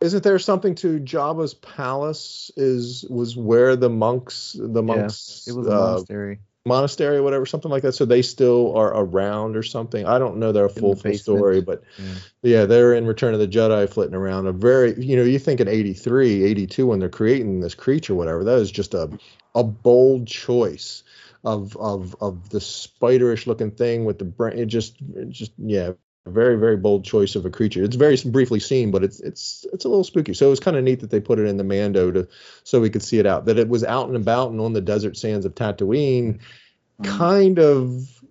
Isn't 0.00 0.22
there 0.22 0.38
something 0.38 0.74
to 0.76 0.98
Jabba's 1.00 1.54
palace? 1.54 2.50
Is 2.56 3.04
was 3.08 3.36
where 3.36 3.76
the 3.76 3.88
monks, 3.88 4.56
the 4.58 4.82
monks, 4.82 5.46
It 5.48 5.52
was 5.56 5.66
a 5.66 5.70
uh, 5.70 5.74
monastery. 5.92 6.40
Monastery, 6.66 7.18
or 7.18 7.22
whatever, 7.22 7.44
something 7.44 7.70
like 7.70 7.82
that. 7.82 7.92
So 7.92 8.04
they 8.04 8.22
still 8.22 8.74
are 8.76 8.96
around 8.96 9.56
or 9.56 9.62
something. 9.62 10.06
I 10.06 10.18
don't 10.18 10.38
know 10.38 10.52
their 10.52 10.68
the 10.68 10.80
full 10.80 10.96
full 10.96 11.14
story, 11.14 11.60
but 11.60 11.82
Yeah. 11.98 12.14
yeah, 12.42 12.64
they're 12.64 12.94
in 12.94 13.06
Return 13.06 13.34
of 13.34 13.40
the 13.40 13.48
Jedi, 13.48 13.88
flitting 13.88 14.14
around. 14.14 14.46
A 14.46 14.52
very, 14.52 14.94
you 15.02 15.16
know, 15.16 15.24
you 15.24 15.38
think 15.38 15.60
in 15.60 15.68
83, 15.68 16.44
82 16.44 16.86
when 16.86 17.00
they're 17.00 17.08
creating 17.08 17.60
this 17.60 17.74
creature, 17.74 18.14
whatever. 18.14 18.44
That 18.44 18.58
is 18.58 18.70
just 18.70 18.94
a 18.94 19.10
a 19.54 19.62
bold 19.62 20.26
choice 20.26 21.02
of 21.44 21.76
of 21.76 22.16
of 22.20 22.48
the 22.48 22.60
spiderish 22.60 23.46
looking 23.46 23.70
thing 23.70 24.04
with 24.06 24.18
the 24.18 24.24
brain. 24.24 24.58
It 24.58 24.66
just 24.66 24.96
it 25.14 25.28
just 25.28 25.52
yeah, 25.58 25.92
a 26.26 26.30
very 26.30 26.56
very 26.56 26.76
bold 26.76 27.04
choice 27.04 27.34
of 27.34 27.44
a 27.44 27.50
creature. 27.50 27.82
It's 27.82 27.96
very 27.96 28.16
briefly 28.24 28.60
seen, 28.60 28.90
but 28.90 29.04
it's 29.04 29.20
it's 29.20 29.66
it's 29.72 29.84
a 29.84 29.88
little 29.88 30.04
spooky. 30.04 30.34
So 30.34 30.46
it 30.46 30.50
was 30.50 30.60
kind 30.60 30.76
of 30.76 30.84
neat 30.84 31.00
that 31.00 31.10
they 31.10 31.20
put 31.20 31.38
it 31.38 31.46
in 31.46 31.56
the 31.56 31.64
Mando 31.64 32.10
to 32.12 32.28
so 32.62 32.80
we 32.80 32.90
could 32.90 33.02
see 33.02 33.18
it 33.18 33.26
out. 33.26 33.44
That 33.44 33.58
it 33.58 33.68
was 33.68 33.84
out 33.84 34.08
and 34.08 34.16
about 34.16 34.50
and 34.50 34.60
on 34.60 34.72
the 34.72 34.80
desert 34.80 35.16
sands 35.16 35.44
of 35.44 35.54
Tatooine, 35.54 36.38
mm-hmm. 36.38 37.18
kind 37.18 37.58
of 37.58 38.23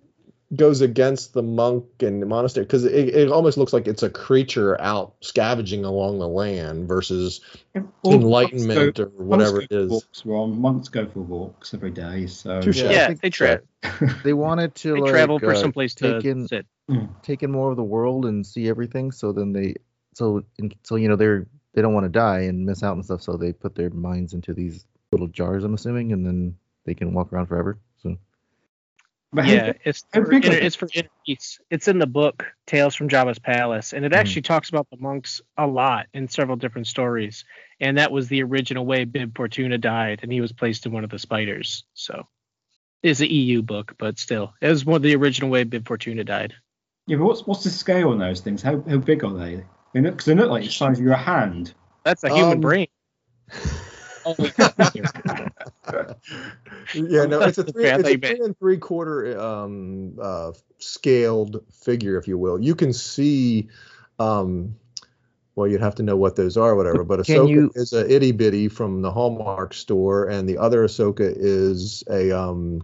goes 0.56 0.80
against 0.80 1.32
the 1.32 1.42
monk 1.42 1.84
and 2.00 2.20
the 2.20 2.26
monastery 2.26 2.64
because 2.66 2.84
it, 2.84 3.08
it 3.08 3.30
almost 3.30 3.56
looks 3.58 3.72
like 3.72 3.86
it's 3.86 4.02
a 4.02 4.10
creature 4.10 4.80
out 4.80 5.14
scavenging 5.20 5.84
along 5.84 6.18
the 6.18 6.28
land 6.28 6.88
versus 6.88 7.40
all 8.02 8.14
enlightenment 8.14 8.78
monks 8.78 9.00
or 9.00 9.06
go- 9.06 9.24
whatever 9.24 9.52
monks 9.58 9.64
it 9.64 9.70
go 9.70 9.88
for. 9.88 9.94
Walks, 9.94 10.26
Ron. 10.26 10.60
Monks 10.60 10.88
go 10.88 11.06
for 11.06 11.20
walks 11.20 11.74
every 11.74 11.90
day. 11.90 12.26
So 12.26 12.60
Yeah, 12.60 12.90
Yeah, 12.90 13.14
they 13.14 13.30
tra- 13.30 13.60
They 14.22 14.32
wanted 14.32 14.74
to 14.76 14.94
they 14.94 15.00
like 15.00 15.10
travel 15.10 15.38
for 15.38 15.52
uh, 15.52 15.54
someplace 15.54 15.94
to 15.96 16.14
take 16.14 16.24
in 16.24 16.48
sit. 16.48 16.66
take 17.22 17.42
in 17.42 17.50
more 17.50 17.70
of 17.70 17.76
the 17.76 17.82
world 17.84 18.26
and 18.26 18.46
see 18.46 18.68
everything. 18.68 19.12
So 19.12 19.32
then 19.32 19.52
they 19.52 19.74
so 20.14 20.44
so 20.82 20.96
you 20.96 21.08
know 21.08 21.16
they're 21.16 21.46
they 21.72 21.82
don't 21.82 21.94
want 21.94 22.04
to 22.04 22.10
die 22.10 22.40
and 22.40 22.64
miss 22.64 22.82
out 22.82 22.94
and 22.94 23.04
stuff. 23.04 23.22
So 23.22 23.36
they 23.36 23.52
put 23.52 23.74
their 23.74 23.90
minds 23.90 24.32
into 24.32 24.54
these 24.54 24.86
little 25.10 25.26
jars. 25.28 25.64
I'm 25.64 25.74
assuming, 25.74 26.12
and 26.12 26.24
then 26.24 26.56
they 26.84 26.94
can 26.94 27.12
walk 27.14 27.32
around 27.32 27.46
forever. 27.46 27.78
So 29.34 29.36
But 29.36 29.46
how- 29.46 29.52
Yeah, 29.52 29.72
it's 29.84 30.04
how 30.12 30.22
for, 30.22 30.30
big 30.30 30.44
inner, 30.44 30.54
are 30.54 30.60
it's 30.60 30.76
for 30.76 30.88
inner 30.94 31.08
peace. 31.26 31.58
It's 31.68 31.88
in 31.88 31.98
the 31.98 32.06
book 32.06 32.46
Tales 32.66 32.94
from 32.94 33.08
Jabba's 33.08 33.40
Palace, 33.40 33.92
and 33.92 34.04
it 34.04 34.12
Mhm. 34.12 34.16
actually 34.16 34.42
talks 34.42 34.68
about 34.68 34.88
the 34.90 34.96
monks 34.98 35.40
a 35.56 35.66
lot 35.66 36.06
in 36.14 36.28
several 36.28 36.56
different 36.56 36.86
stories. 36.86 37.44
And 37.80 37.98
that 37.98 38.12
was 38.12 38.28
the 38.28 38.44
original 38.44 38.86
way 38.86 39.04
Bib 39.04 39.36
Fortuna 39.36 39.76
died, 39.78 40.20
and 40.22 40.30
he 40.32 40.40
was 40.40 40.52
placed 40.52 40.86
in 40.86 40.92
one 40.92 41.02
of 41.02 41.10
the 41.10 41.18
spiders. 41.18 41.82
So 41.94 42.28
it's 43.02 43.18
an 43.20 43.26
EU 43.28 43.62
book, 43.62 43.96
but 43.98 44.20
still, 44.20 44.54
it 44.60 44.68
was 44.68 44.84
one 44.84 44.96
of 44.96 45.02
the 45.02 45.16
original 45.16 45.50
way 45.50 45.64
Bib 45.64 45.84
Fortuna 45.88 46.22
died. 46.22 46.54
yeah, 47.08 47.16
but 47.16 47.24
what's 47.24 47.44
what's 47.46 47.64
the 47.64 47.70
scale 47.70 48.10
on 48.10 48.18
those 48.18 48.40
things? 48.40 48.62
How 48.62 48.80
how 48.88 48.98
big 48.98 49.24
are 49.24 49.34
they? 49.34 49.64
They 49.94 50.00
look 50.00 50.12
because 50.12 50.26
they 50.26 50.34
look 50.36 50.48
like 50.50 50.62
the 50.64 50.70
size 50.70 50.98
of 51.00 51.04
your 51.04 51.14
hand. 51.16 51.74
That's 52.04 52.22
a 52.22 52.28
human 52.32 52.54
Um, 52.54 52.60
brain. 52.60 52.86
yeah, 56.94 57.26
no, 57.26 57.40
it's 57.40 57.58
a 57.58 57.64
three, 57.64 57.86
it's 57.86 58.08
a 58.08 58.16
three 58.18 58.44
and 58.44 58.58
three 58.58 58.78
quarter 58.78 59.38
um, 59.38 60.18
uh, 60.20 60.52
scaled 60.78 61.64
figure, 61.72 62.18
if 62.18 62.26
you 62.28 62.38
will. 62.38 62.60
You 62.60 62.74
can 62.74 62.92
see, 62.92 63.68
um, 64.18 64.74
well, 65.54 65.68
you'd 65.68 65.80
have 65.80 65.94
to 65.96 66.02
know 66.02 66.16
what 66.16 66.36
those 66.36 66.56
are, 66.56 66.74
whatever. 66.74 67.04
But 67.04 67.20
Ahsoka 67.20 67.48
you- 67.48 67.72
is 67.74 67.92
a 67.92 68.10
itty 68.12 68.32
bitty 68.32 68.68
from 68.68 69.02
the 69.02 69.10
Hallmark 69.10 69.74
store, 69.74 70.28
and 70.28 70.48
the 70.48 70.58
other 70.58 70.84
Ahsoka 70.84 71.32
is 71.36 72.02
a 72.10 72.30
um, 72.32 72.82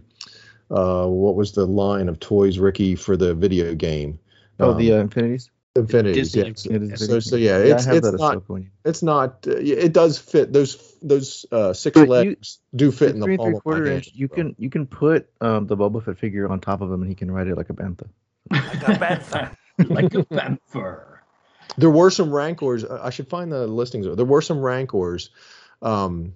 uh, 0.69 1.05
what 1.05 1.35
was 1.35 1.51
the 1.51 1.65
line 1.65 2.07
of 2.07 2.19
toys, 2.19 2.59
Ricky, 2.59 2.95
for 2.95 3.17
the 3.17 3.33
video 3.33 3.75
game? 3.75 4.19
oh, 4.59 4.71
Um, 4.71 4.77
the 4.77 4.93
uh, 4.93 4.99
infinities. 5.01 5.49
Infinities, 5.75 6.33
Disney 6.33 6.49
yes. 6.49 6.65
It 6.65 6.81
is 6.81 7.05
So, 7.05 7.19
so 7.21 7.35
yeah, 7.37 7.55
I 7.55 7.59
it's 7.59 7.85
have 7.85 7.95
it's 7.95 8.11
not 8.19 8.43
it's 8.83 9.01
not 9.03 9.47
uh, 9.47 9.51
it 9.55 9.93
does 9.93 10.17
fit 10.17 10.51
those 10.51 10.97
those 11.01 11.45
uh, 11.49 11.71
six 11.71 11.95
But 11.95 12.01
you- 12.01 12.07
legs 12.07 12.59
do 12.75 12.91
fit 12.91 13.11
in 13.11 13.19
the 13.21 13.25
three 13.25 13.37
palm 13.37 13.45
three 13.47 13.55
of 13.55 13.55
my 13.55 13.59
quarter 13.61 13.85
hand. 13.85 13.95
inch. 13.97 14.11
You 14.13 14.27
so. 14.27 14.35
can 14.35 14.55
you 14.59 14.69
can 14.69 14.85
put 14.85 15.29
um, 15.39 15.67
the 15.67 15.77
Boba 15.77 16.03
Fett 16.03 16.17
figure 16.17 16.49
on 16.49 16.59
top 16.59 16.81
of 16.81 16.91
him, 16.91 17.01
and 17.01 17.09
he 17.09 17.15
can 17.15 17.31
ride 17.31 17.47
it 17.47 17.55
like 17.55 17.69
a 17.69 17.73
bantha. 17.73 18.09
like 18.51 20.13
a 20.13 20.23
panther. 20.25 21.07
There 21.77 21.89
were 21.89 22.09
some 22.09 22.31
rancors. 22.33 22.83
I 22.83 23.07
I 23.07 23.09
should 23.11 23.29
find 23.29 23.49
the 23.49 23.65
listings. 23.65 24.05
There 24.13 24.25
were 24.25 24.41
some 24.41 24.59
rancors, 24.59 25.29
um, 25.81 26.33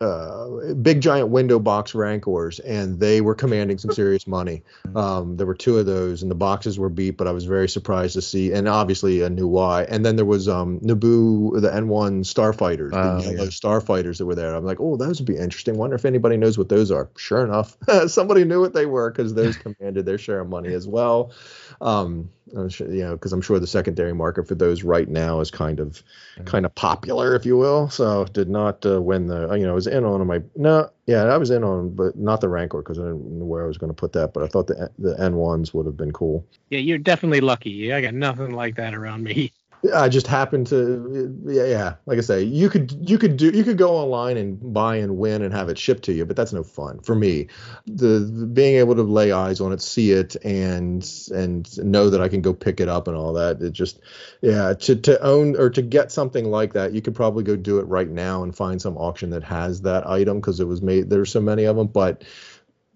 uh, 0.00 0.74
big 0.82 1.00
giant 1.00 1.28
window 1.28 1.58
box 1.58 1.94
rancors, 1.94 2.58
and 2.60 3.00
they 3.00 3.22
were 3.22 3.34
commanding 3.34 3.78
some 3.78 3.90
serious 3.92 4.26
money. 4.26 4.62
Um, 4.94 5.38
there 5.38 5.46
were 5.46 5.54
two 5.54 5.78
of 5.78 5.86
those, 5.86 6.20
and 6.20 6.30
the 6.30 6.34
boxes 6.34 6.78
were 6.78 6.90
beat, 6.90 7.12
but 7.12 7.26
I 7.26 7.30
was 7.32 7.44
very 7.44 7.68
surprised 7.68 8.12
to 8.14 8.22
see, 8.22 8.52
and 8.52 8.68
obviously 8.68 9.22
a 9.22 9.30
new 9.30 9.46
why 9.46 9.84
And 9.84 10.04
then 10.04 10.16
there 10.16 10.26
was 10.26 10.48
um, 10.48 10.80
Naboo, 10.80 11.60
the 11.62 11.70
N1 11.70 12.24
starfighters, 12.24 12.90
Oh, 12.92 13.16
the 13.16 13.22
yellow 13.22 13.44
yeah. 13.44 13.50
starfighters 13.50 14.18
that 14.18 14.26
were 14.26 14.34
there. 14.34 14.54
I'm 14.54 14.66
like, 14.66 14.80
oh, 14.80 14.96
those 14.96 15.18
would 15.18 15.26
be 15.26 15.36
interesting. 15.36 15.76
Wonder 15.76 15.96
if 15.96 16.04
anybody 16.04 16.36
knows 16.36 16.58
what 16.58 16.68
those 16.68 16.90
are. 16.90 17.08
Sure 17.16 17.42
enough, 17.44 17.76
somebody 18.06 18.44
knew 18.44 18.60
what 18.60 18.74
they 18.74 18.86
were 18.86 19.10
because 19.10 19.32
those 19.32 19.56
commanded 19.56 20.04
their 20.04 20.18
share 20.18 20.40
of 20.40 20.48
money 20.50 20.74
as 20.74 20.86
well. 20.86 21.32
Um, 21.80 22.30
sure, 22.68 22.90
you 22.90 23.02
know, 23.02 23.12
because 23.12 23.32
I'm 23.32 23.40
sure 23.40 23.58
the 23.58 23.66
secondary 23.66 24.14
market 24.14 24.46
for 24.46 24.54
those 24.54 24.82
right 24.82 25.08
now 25.08 25.40
is 25.40 25.50
kind 25.50 25.80
of, 25.80 26.02
kind 26.44 26.64
of 26.64 26.74
popular, 26.74 27.34
if 27.34 27.44
you 27.44 27.56
will. 27.56 27.88
So 27.90 28.24
did 28.26 28.48
not 28.48 28.84
uh, 28.86 29.00
win 29.00 29.26
the, 29.26 29.54
you 29.54 29.66
know, 29.66 29.76
I 29.85 29.85
was 29.86 29.94
in 29.94 30.04
on 30.04 30.26
my 30.26 30.42
no, 30.56 30.90
yeah, 31.06 31.24
I 31.24 31.36
was 31.36 31.50
in 31.50 31.64
on, 31.64 31.94
but 31.94 32.16
not 32.16 32.40
the 32.40 32.48
Rancor 32.48 32.78
because 32.78 32.98
I 32.98 33.02
didn't 33.02 33.38
know 33.38 33.44
where 33.44 33.64
I 33.64 33.66
was 33.66 33.78
going 33.78 33.90
to 33.90 33.94
put 33.94 34.12
that. 34.12 34.32
But 34.32 34.42
I 34.42 34.46
thought 34.46 34.66
the 34.66 34.90
the 34.98 35.18
N 35.20 35.36
ones 35.36 35.72
would 35.72 35.86
have 35.86 35.96
been 35.96 36.12
cool. 36.12 36.46
Yeah, 36.70 36.80
you're 36.80 36.98
definitely 36.98 37.40
lucky. 37.40 37.92
I 37.92 38.00
got 38.00 38.14
nothing 38.14 38.52
like 38.52 38.76
that 38.76 38.94
around 38.94 39.22
me. 39.22 39.52
I 39.94 40.08
just 40.08 40.26
happened 40.26 40.66
to, 40.68 41.36
yeah, 41.46 41.64
yeah. 41.64 41.94
Like 42.06 42.18
I 42.18 42.20
say, 42.20 42.42
you 42.42 42.68
could 42.68 42.92
you 43.08 43.18
could 43.18 43.36
do 43.36 43.50
you 43.50 43.64
could 43.64 43.78
go 43.78 43.96
online 43.96 44.36
and 44.36 44.72
buy 44.72 44.96
and 44.96 45.16
win 45.16 45.42
and 45.42 45.52
have 45.52 45.68
it 45.68 45.78
shipped 45.78 46.04
to 46.04 46.12
you, 46.12 46.24
but 46.24 46.36
that's 46.36 46.52
no 46.52 46.62
fun 46.62 47.00
for 47.00 47.14
me. 47.14 47.48
The, 47.86 48.20
the 48.20 48.46
being 48.46 48.76
able 48.76 48.94
to 48.94 49.02
lay 49.02 49.32
eyes 49.32 49.60
on 49.60 49.72
it, 49.72 49.82
see 49.82 50.12
it, 50.12 50.36
and 50.44 51.08
and 51.34 51.84
know 51.84 52.10
that 52.10 52.20
I 52.20 52.28
can 52.28 52.40
go 52.40 52.52
pick 52.52 52.80
it 52.80 52.88
up 52.88 53.08
and 53.08 53.16
all 53.16 53.32
that. 53.34 53.60
It 53.60 53.72
just, 53.72 54.00
yeah, 54.40 54.74
to 54.74 54.96
to 54.96 55.22
own 55.22 55.56
or 55.56 55.70
to 55.70 55.82
get 55.82 56.12
something 56.12 56.46
like 56.50 56.72
that, 56.74 56.92
you 56.92 57.02
could 57.02 57.14
probably 57.14 57.44
go 57.44 57.56
do 57.56 57.78
it 57.78 57.84
right 57.84 58.08
now 58.08 58.42
and 58.42 58.56
find 58.56 58.80
some 58.80 58.96
auction 58.96 59.30
that 59.30 59.42
has 59.44 59.82
that 59.82 60.06
item 60.06 60.40
because 60.40 60.60
it 60.60 60.66
was 60.66 60.82
made. 60.82 61.10
There's 61.10 61.30
so 61.30 61.40
many 61.40 61.64
of 61.64 61.76
them, 61.76 61.88
but 61.88 62.24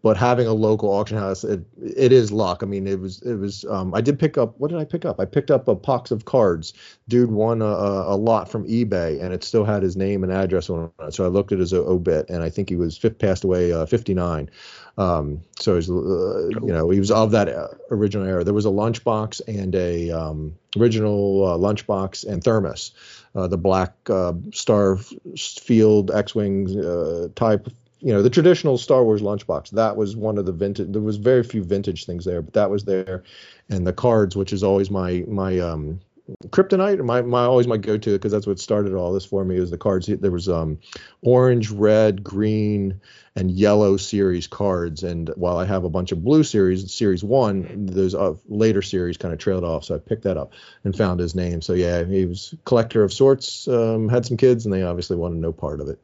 but 0.02 0.16
having 0.16 0.46
a 0.46 0.52
local 0.52 0.90
auction 0.90 1.18
house 1.18 1.44
it, 1.44 1.60
it 1.82 2.12
is 2.12 2.32
luck. 2.32 2.62
I 2.62 2.66
mean 2.66 2.86
it 2.86 3.00
was 3.00 3.20
it 3.22 3.34
was 3.34 3.64
um, 3.66 3.94
i 3.94 4.00
did 4.00 4.18
pick 4.18 4.38
up 4.38 4.58
what 4.58 4.70
did 4.70 4.78
i 4.78 4.84
pick 4.84 5.04
up? 5.04 5.20
I 5.20 5.24
picked 5.24 5.50
up 5.50 5.68
a 5.68 5.74
box 5.74 6.10
of 6.10 6.24
cards. 6.24 6.72
Dude 7.08 7.30
won 7.30 7.62
a, 7.62 7.64
a, 7.64 8.16
lot 8.16 8.50
from 8.50 8.66
ebay 8.66 9.22
and 9.22 9.32
it 9.32 9.44
still 9.44 9.64
had 9.64 9.82
his 9.82 9.96
name 9.96 10.22
and 10.22 10.32
address 10.32 10.70
on 10.70 10.90
it. 11.00 11.14
So 11.14 11.24
i 11.24 11.28
looked 11.28 11.52
at 11.52 11.58
his 11.58 11.72
obit 11.72 12.28
and 12.30 12.42
i 12.42 12.50
think 12.50 12.68
he 12.68 12.76
was 12.76 12.96
fifth, 12.96 13.18
passed 13.18 13.44
away 13.44 13.72
uh, 13.72 13.86
59 13.86 14.50
um, 14.98 15.40
so 15.58 15.76
he's 15.76 15.88
uh, 15.88 16.48
you 16.48 16.72
know 16.72 16.90
he 16.90 16.98
was 16.98 17.10
of 17.10 17.30
that 17.30 17.48
uh, 17.48 17.68
original 17.90 18.26
era. 18.26 18.44
There 18.44 18.52
was 18.52 18.66
a 18.66 18.70
lunchbox 18.70 19.40
and 19.48 19.74
a 19.74 20.10
um, 20.10 20.54
original 20.76 21.46
uh, 21.46 21.56
lunchbox 21.56 22.26
and 22.26 22.44
thermos 22.44 22.92
uh, 23.34 23.46
the 23.46 23.56
black 23.56 23.94
uh, 24.08 24.32
star 24.52 24.98
field 25.36 26.10
x-wing 26.10 26.84
uh, 26.84 27.28
type 27.34 27.68
you 28.00 28.12
know 28.12 28.22
the 28.22 28.30
traditional 28.30 28.78
Star 28.78 29.04
Wars 29.04 29.22
lunchbox. 29.22 29.70
That 29.70 29.96
was 29.96 30.16
one 30.16 30.38
of 30.38 30.46
the 30.46 30.52
vintage. 30.52 30.92
There 30.92 31.02
was 31.02 31.16
very 31.16 31.42
few 31.42 31.62
vintage 31.62 32.06
things 32.06 32.24
there, 32.24 32.42
but 32.42 32.54
that 32.54 32.70
was 32.70 32.84
there, 32.84 33.22
and 33.68 33.86
the 33.86 33.92
cards, 33.92 34.36
which 34.36 34.52
is 34.52 34.62
always 34.62 34.90
my 34.90 35.24
my 35.28 35.58
um 35.58 36.00
kryptonite 36.46 37.02
my, 37.04 37.22
my 37.22 37.44
always 37.44 37.66
my 37.66 37.76
go-to 37.76 38.12
because 38.12 38.32
that's 38.32 38.46
what 38.46 38.58
started 38.58 38.94
all 38.94 39.12
this 39.12 39.24
for 39.24 39.44
me 39.44 39.56
is 39.56 39.70
the 39.70 39.78
cards. 39.78 40.06
There 40.06 40.30
was 40.30 40.48
um 40.48 40.78
orange 41.22 41.70
red 41.70 42.22
green 42.22 43.00
and 43.36 43.50
yellow 43.50 43.96
series 43.96 44.46
cards. 44.46 45.02
And 45.02 45.30
while 45.36 45.56
i 45.58 45.64
have 45.64 45.84
a 45.84 45.90
bunch 45.90 46.12
of 46.12 46.24
blue 46.24 46.42
series 46.42 46.92
series 46.92 47.24
one 47.24 47.86
those 47.86 48.14
uh, 48.14 48.34
later 48.48 48.82
series 48.82 49.16
kind 49.16 49.32
of 49.32 49.40
trailed 49.40 49.64
off 49.64 49.84
so 49.84 49.94
i 49.94 49.98
picked 49.98 50.24
that 50.24 50.36
up 50.36 50.52
and 50.84 50.96
found 50.96 51.20
his 51.20 51.34
name. 51.34 51.62
So 51.62 51.72
yeah 51.72 52.04
he 52.04 52.26
was 52.26 52.54
collector 52.64 53.02
of 53.02 53.12
sorts 53.12 53.68
um, 53.68 54.08
had 54.08 54.26
some 54.26 54.36
kids 54.36 54.64
and 54.64 54.74
they 54.74 54.82
obviously 54.82 55.16
wanted 55.16 55.38
no 55.38 55.52
part 55.52 55.80
of 55.80 55.88
it 55.88 56.00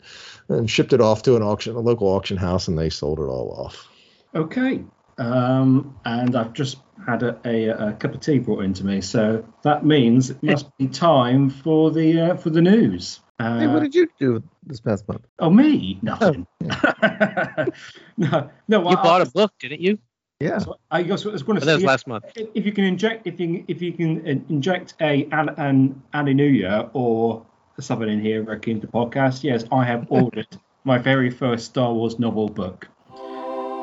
and 0.48 0.70
shipped 0.70 0.92
it 0.92 1.00
off 1.00 1.22
to 1.24 1.36
an 1.36 1.42
auction 1.42 1.76
a 1.76 1.80
local 1.80 2.08
auction 2.08 2.36
house 2.36 2.68
and 2.68 2.78
they 2.78 2.90
sold 2.90 3.18
it 3.18 3.24
all 3.24 3.52
off. 3.52 3.88
Okay. 4.34 4.84
Um, 5.18 5.98
and 6.04 6.36
I've 6.36 6.52
just 6.52 6.76
had 7.06 7.22
a, 7.22 7.38
a, 7.44 7.88
a 7.88 7.92
cup 7.94 8.14
of 8.14 8.20
tea 8.20 8.38
brought 8.38 8.64
into 8.64 8.84
me, 8.84 9.00
so 9.00 9.44
that 9.62 9.84
means 9.84 10.30
it 10.30 10.42
must 10.42 10.76
be 10.78 10.88
time 10.88 11.50
for 11.50 11.90
the 11.90 12.20
uh, 12.20 12.36
for 12.36 12.50
the 12.50 12.60
news. 12.62 13.20
Uh, 13.38 13.58
Hey, 13.60 13.66
what 13.66 13.80
did 13.82 13.94
you 13.94 14.08
do 14.18 14.42
this 14.64 14.80
past 14.80 15.06
month? 15.08 15.26
oh, 15.40 15.50
me? 15.50 15.98
Nothing. 16.02 16.46
no, 16.62 18.50
no. 18.68 18.80
You 18.90 18.96
I, 18.96 19.02
bought 19.02 19.20
a 19.22 19.30
book, 19.30 19.52
didn't 19.58 19.80
you? 19.80 19.98
Yeah. 20.40 20.58
I, 20.90 21.00
I 21.00 21.02
was, 21.02 21.26
I 21.26 21.30
was 21.30 21.42
going 21.42 21.58
Oh, 21.58 21.60
to 21.60 21.66
that 21.66 21.72
was 21.74 21.82
say 21.82 21.86
last 21.86 22.06
month. 22.06 22.24
if 22.34 22.48
if 22.54 22.66
you 22.66 22.72
can 22.72 22.84
inject 22.84 23.26
if 23.26 23.38
you 23.40 23.64
if 23.68 23.80
you 23.82 23.92
can 23.92 24.26
inject 24.48 24.94
a 25.00 25.24
an 25.32 25.50
an 25.58 26.02
Alleluia 26.14 26.90
or 26.94 27.44
something 27.80 28.08
in 28.08 28.20
here 28.20 28.42
wrecking 28.42 28.80
the 28.80 28.86
podcast, 28.86 29.42
yes, 29.44 29.64
I 29.70 29.84
have 29.84 30.06
ordered 30.10 30.48
my 30.84 30.98
very 30.98 31.30
first 31.30 31.66
Star 31.66 31.92
Wars 31.92 32.18
novel 32.18 32.48
book. 32.48 32.88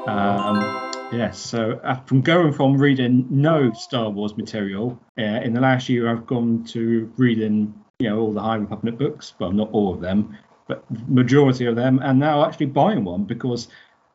Um, 0.08 0.83
yes, 1.16 1.39
so 1.39 1.80
uh, 1.84 1.95
from 2.05 2.22
going 2.22 2.53
from 2.53 2.78
reading 2.78 3.28
no 3.30 3.72
Star 3.74 4.09
Wars 4.09 4.36
material 4.38 4.99
uh, 5.20 5.24
in 5.24 5.53
the 5.53 5.61
last 5.61 5.89
year, 5.89 6.09
I've 6.09 6.26
gone 6.26 6.64
to 6.66 7.11
reading 7.18 7.74
you 7.99 8.09
know 8.09 8.20
all 8.20 8.34
the 8.34 8.41
High 8.41 8.55
Republic 8.55 8.97
books, 8.97 9.34
well 9.39 9.51
not 9.51 9.70
all 9.72 9.93
of 9.93 10.01
them, 10.01 10.38
but 10.68 10.84
majority 11.09 11.66
of 11.66 11.76
them, 11.76 11.99
and 12.03 12.20
now 12.20 12.45
actually 12.45 12.68
buying 12.68 13.03
one 13.03 13.24
because 13.26 13.68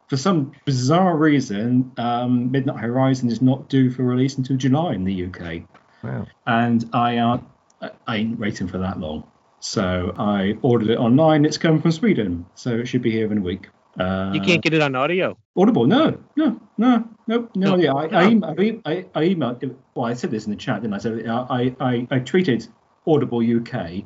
for 0.08 0.16
some 0.16 0.52
bizarre 0.64 1.16
reason, 1.16 1.92
um, 1.98 2.50
Midnight 2.50 2.80
Horizon 2.80 3.30
is 3.30 3.42
not 3.42 3.68
due 3.68 3.90
for 3.90 4.02
release 4.02 4.38
until 4.38 4.56
July 4.56 4.94
in 4.94 5.04
the 5.04 5.26
UK, 5.26 5.62
Wow. 6.02 6.26
and 6.46 6.88
I 6.92 7.18
uh, 7.18 7.38
I- 7.82 7.90
I 8.06 8.16
ain't 8.16 8.38
waiting 8.40 8.66
for 8.66 8.78
that 8.78 8.98
long. 8.98 9.24
So 9.60 10.14
I 10.18 10.56
ordered 10.62 10.88
it 10.90 10.98
online. 10.98 11.44
It's 11.44 11.58
coming 11.58 11.80
from 11.80 11.92
Sweden, 11.92 12.46
so 12.54 12.70
it 12.76 12.86
should 12.86 13.02
be 13.02 13.10
here 13.10 13.30
in 13.30 13.38
a 13.38 13.40
week. 13.40 13.68
Uh, 13.98 14.30
You 14.32 14.40
can't 14.40 14.62
get 14.62 14.74
it 14.74 14.80
on 14.80 14.94
audio. 14.94 15.36
Audible? 15.56 15.86
No, 15.86 16.22
no, 16.36 16.60
no, 16.76 17.08
no, 17.26 17.48
no. 17.56 17.76
No. 17.76 17.76
Yeah, 17.76 17.94
I, 17.94 18.04
I, 18.04 18.24
I, 18.26 18.80
I, 18.84 19.06
I 19.14 19.24
emailed. 19.24 19.74
Well, 19.94 20.06
I 20.06 20.14
said 20.14 20.30
this 20.30 20.44
in 20.44 20.50
the 20.50 20.56
chat, 20.56 20.82
didn't 20.82 20.94
I? 20.94 20.98
So 20.98 21.18
I, 21.50 21.74
I, 21.80 22.06
I 22.10 22.20
tweeted 22.20 22.68
Audible 23.06 23.40
UK 23.40 24.04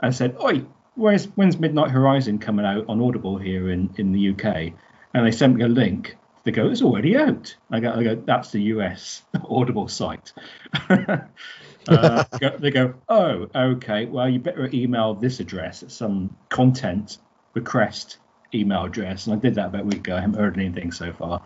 and 0.00 0.14
said, 0.14 0.36
"Oi, 0.42 0.64
where's 0.94 1.26
when's 1.34 1.58
Midnight 1.58 1.90
Horizon 1.90 2.38
coming 2.38 2.64
out 2.64 2.86
on 2.88 3.02
Audible 3.02 3.36
here 3.36 3.70
in 3.70 3.90
in 3.96 4.12
the 4.12 4.30
UK?" 4.30 4.72
And 5.12 5.26
they 5.26 5.30
sent 5.30 5.56
me 5.56 5.64
a 5.64 5.68
link. 5.68 6.16
They 6.44 6.50
go, 6.50 6.70
"It's 6.70 6.82
already 6.82 7.16
out." 7.16 7.54
I 7.70 7.80
go, 7.80 7.92
I 7.92 8.02
go, 8.02 8.14
"That's 8.14 8.50
the 8.50 8.62
US 8.62 9.22
Audible 9.48 9.88
site." 9.88 10.32
uh, 10.88 12.24
they 12.58 12.70
go, 12.70 12.94
"Oh, 13.10 13.48
okay. 13.54 14.06
Well, 14.06 14.28
you 14.28 14.38
better 14.38 14.70
email 14.72 15.14
this 15.14 15.40
address. 15.40 15.82
It's 15.82 15.94
some 15.94 16.34
content 16.48 17.18
request 17.52 18.18
email 18.54 18.84
address." 18.84 19.26
And 19.26 19.36
I 19.36 19.38
did 19.38 19.54
that 19.56 19.66
about 19.66 19.82
a 19.82 19.84
week 19.84 19.98
ago. 19.98 20.16
I 20.16 20.20
haven't 20.20 20.38
heard 20.38 20.56
anything 20.58 20.92
so 20.92 21.12
far. 21.12 21.42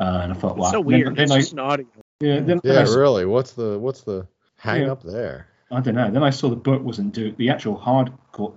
Uh, 0.00 0.20
and 0.22 0.32
I 0.32 0.34
thought, 0.34 0.56
wow. 0.56 0.64
It's 0.64 0.72
so 0.72 0.78
Then- 0.78 0.86
weird. 0.86 1.16
Then, 1.16 1.22
it's 1.24 1.32
I, 1.32 1.38
just 1.38 1.52
an 1.52 1.58
audio. 1.60 1.86
yeah, 2.20 2.34
then, 2.40 2.46
then 2.46 2.60
yeah 2.64 2.94
really 2.94 3.24
what's 3.24 3.52
the 3.52 3.78
what's 3.78 4.02
the 4.02 4.26
hang 4.56 4.82
Yeah. 4.82 4.92
up 4.92 5.02
there 5.02 5.46
I 5.70 5.80
don't 5.80 5.94
know. 5.94 6.10
Then 6.10 6.22
I 6.22 6.30
saw 6.30 6.50
the 6.50 6.56
book 6.56 6.82
wasn't 6.82 7.14
due. 7.14 7.32
The 7.32 7.48
actual 7.48 7.78
hardcore, 7.78 8.52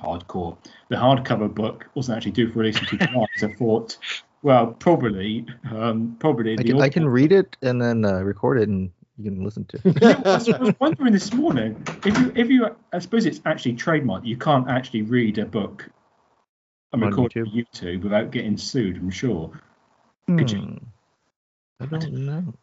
hardcore, 0.00 0.56
the 0.88 0.96
hardcover 0.96 1.52
book 1.52 1.86
wasn't 1.94 2.16
actually 2.16 2.32
due 2.32 2.48
for 2.50 2.60
release 2.60 2.78
until 2.78 2.98
July. 3.08 3.26
So 3.38 3.48
I 3.48 3.54
thought, 3.54 3.98
well, 4.42 4.68
probably, 4.68 5.46
um, 5.70 6.16
probably. 6.20 6.52
I 6.52 6.56
the 6.56 6.64
can, 6.64 6.80
I 6.80 6.88
can 6.88 7.08
read 7.08 7.32
it 7.32 7.56
and 7.62 7.82
then 7.82 8.04
uh, 8.04 8.20
record 8.20 8.60
it 8.60 8.68
and 8.68 8.90
you 9.18 9.24
can 9.30 9.42
listen 9.42 9.64
to 9.66 9.80
it. 9.84 9.98
Yeah, 10.00 10.22
I 10.24 10.34
was 10.34 10.48
I 10.48 10.58
was 10.58 10.74
wondering 10.78 11.12
this 11.12 11.32
morning 11.32 11.84
if 12.06 12.16
you, 12.16 12.32
if 12.36 12.48
you, 12.48 12.76
I 12.92 12.98
suppose 13.00 13.26
it's 13.26 13.40
actually 13.46 13.74
trademarked. 13.74 14.24
You 14.24 14.36
can't 14.36 14.68
actually 14.68 15.02
read 15.02 15.38
a 15.38 15.46
book 15.46 15.88
and 16.92 17.02
record 17.02 17.32
on 17.36 17.44
YouTube 17.46 18.02
without 18.02 18.30
getting 18.30 18.56
sued. 18.56 18.96
I'm 18.96 19.10
sure. 19.10 19.50
Could 20.26 20.50
you- 20.50 20.60
Hmm. 20.60 20.76
I 21.82 21.86
don't 21.86 22.12
know. 22.12 22.54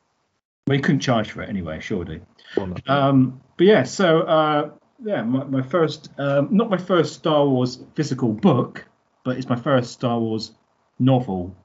Well, 0.68 0.76
you 0.76 0.82
couldn't 0.82 1.00
charge 1.00 1.32
for 1.32 1.42
it 1.42 1.50
anyway, 1.50 1.80
surely. 1.80 2.22
Well. 2.56 2.76
Um, 2.88 3.42
but 3.58 3.66
yeah, 3.66 3.84
so 3.84 4.22
uh, 4.22 4.70
yeah, 5.04 5.24
my, 5.24 5.44
my 5.46 5.62
first, 5.62 6.10
um, 6.20 6.50
not 6.52 6.70
my 6.70 6.78
first 6.78 7.14
Star 7.16 7.48
Wars 7.48 7.80
physical 7.96 8.32
book, 8.34 8.86
but 9.24 9.38
it's 9.38 9.50
my 9.50 9.56
first 9.56 9.92
Star 9.92 10.20
Wars 10.20 10.52
novel 11.00 11.56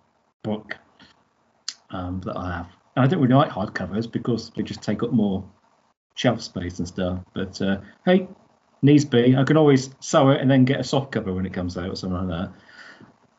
book 0.42 0.76
um, 1.90 2.20
that 2.24 2.36
I 2.36 2.52
have. 2.56 2.68
And 2.96 3.04
I 3.04 3.08
don't 3.08 3.20
really 3.20 3.34
like 3.34 3.50
hardcovers 3.50 4.10
because 4.10 4.50
they 4.50 4.62
just 4.62 4.82
take 4.82 5.02
up 5.02 5.12
more 5.12 5.44
shelf 6.14 6.40
space 6.40 6.78
and 6.78 6.88
stuff. 6.88 7.18
But 7.34 7.60
uh, 7.60 7.80
hey, 8.06 8.28
needs 8.82 9.04
be. 9.04 9.36
I 9.36 9.44
can 9.44 9.56
always 9.56 9.90
sew 10.00 10.30
it 10.30 10.40
and 10.40 10.50
then 10.50 10.64
get 10.64 10.80
a 10.80 10.84
soft 10.84 11.12
cover 11.12 11.32
when 11.32 11.46
it 11.46 11.52
comes 11.52 11.78
out 11.78 11.88
or 11.88 11.96
something 11.96 12.28
like 12.28 12.50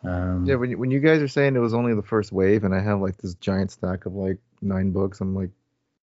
that. 0.03 0.09
Um, 0.09 0.45
Yeah, 0.45 0.55
when 0.55 0.71
you, 0.71 0.77
when 0.77 0.91
you 0.91 0.99
guys 0.99 1.21
are 1.21 1.27
saying 1.27 1.55
it 1.55 1.59
was 1.59 1.73
only 1.73 1.93
the 1.93 2.01
first 2.01 2.31
wave, 2.31 2.63
and 2.63 2.73
I 2.73 2.81
have 2.81 2.99
like 2.99 3.17
this 3.17 3.35
giant 3.35 3.71
stack 3.71 4.05
of 4.05 4.13
like 4.13 4.37
nine 4.61 4.91
books, 4.91 5.21
I'm 5.21 5.35
like, 5.35 5.49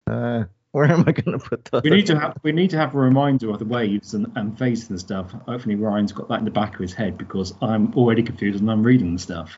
uh, 0.07 0.45
where 0.71 0.85
am 0.85 1.05
I 1.07 1.11
gonna 1.13 1.39
put 1.39 1.65
that? 1.65 1.83
we 1.83 1.89
need 1.89 2.05
to 2.07 2.19
have 2.19 2.37
we 2.43 2.51
need 2.51 2.69
to 2.71 2.77
have 2.77 2.93
a 2.95 2.97
reminder 2.97 3.49
of 3.49 3.59
the 3.59 3.65
waves 3.65 4.13
and, 4.13 4.31
and 4.35 4.57
phases 4.57 4.89
and 4.89 4.99
stuff. 4.99 5.31
Hopefully 5.47 5.75
Ryan's 5.75 6.11
got 6.11 6.27
that 6.29 6.39
in 6.39 6.45
the 6.45 6.51
back 6.51 6.73
of 6.75 6.81
his 6.81 6.93
head 6.93 7.17
because 7.17 7.53
I'm 7.61 7.93
already 7.93 8.23
confused 8.23 8.59
and 8.59 8.69
I'm 8.69 8.83
reading 8.83 9.13
the 9.13 9.21
stuff. 9.21 9.57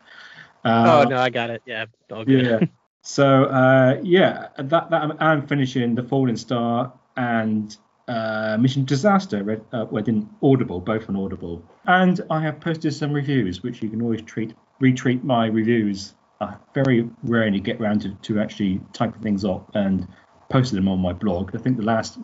Uh, 0.64 1.06
oh 1.06 1.10
no, 1.10 1.18
I 1.18 1.30
got 1.30 1.50
it. 1.50 1.64
Yeah, 1.66 1.86
all 2.12 2.26
good. 2.26 2.46
yeah. 2.46 2.60
So 3.04 3.46
uh, 3.46 4.02
yeah, 4.04 4.50
that 4.58 4.90
that 4.90 5.02
I'm, 5.02 5.14
I'm 5.22 5.48
finishing 5.48 5.96
the 5.96 6.04
Falling 6.04 6.36
Star 6.36 6.92
and 7.16 7.74
uh, 8.08 8.58
Mission 8.60 8.86
Disaster. 8.86 9.44
Read, 9.44 9.62
uh, 9.74 9.86
well, 9.90 10.02
I 10.02 10.06
didn't 10.06 10.30
Audible, 10.42 10.80
both 10.80 11.10
on 11.10 11.16
Audible, 11.16 11.64
and 11.86 12.22
I 12.30 12.42
have 12.42 12.60
posted 12.60 12.94
some 12.94 13.12
reviews, 13.14 13.64
which 13.64 13.82
you 13.82 13.90
can 13.90 14.02
always 14.02 14.22
treat 14.22 14.54
retweet 14.82 15.24
my 15.24 15.48
reviews. 15.48 16.16
I 16.40 16.56
very 16.74 17.10
rarely 17.24 17.60
get 17.60 17.82
around 17.82 18.02
to, 18.02 18.14
to 18.14 18.40
actually 18.40 18.82
typing 18.94 19.22
things 19.22 19.44
up 19.44 19.72
and 19.76 20.08
posting 20.50 20.78
them 20.78 20.88
on 20.88 21.00
my 21.00 21.14
blog. 21.14 21.56
I 21.56 21.60
think 21.60 21.78
the 21.78 21.84
last 21.84 22.20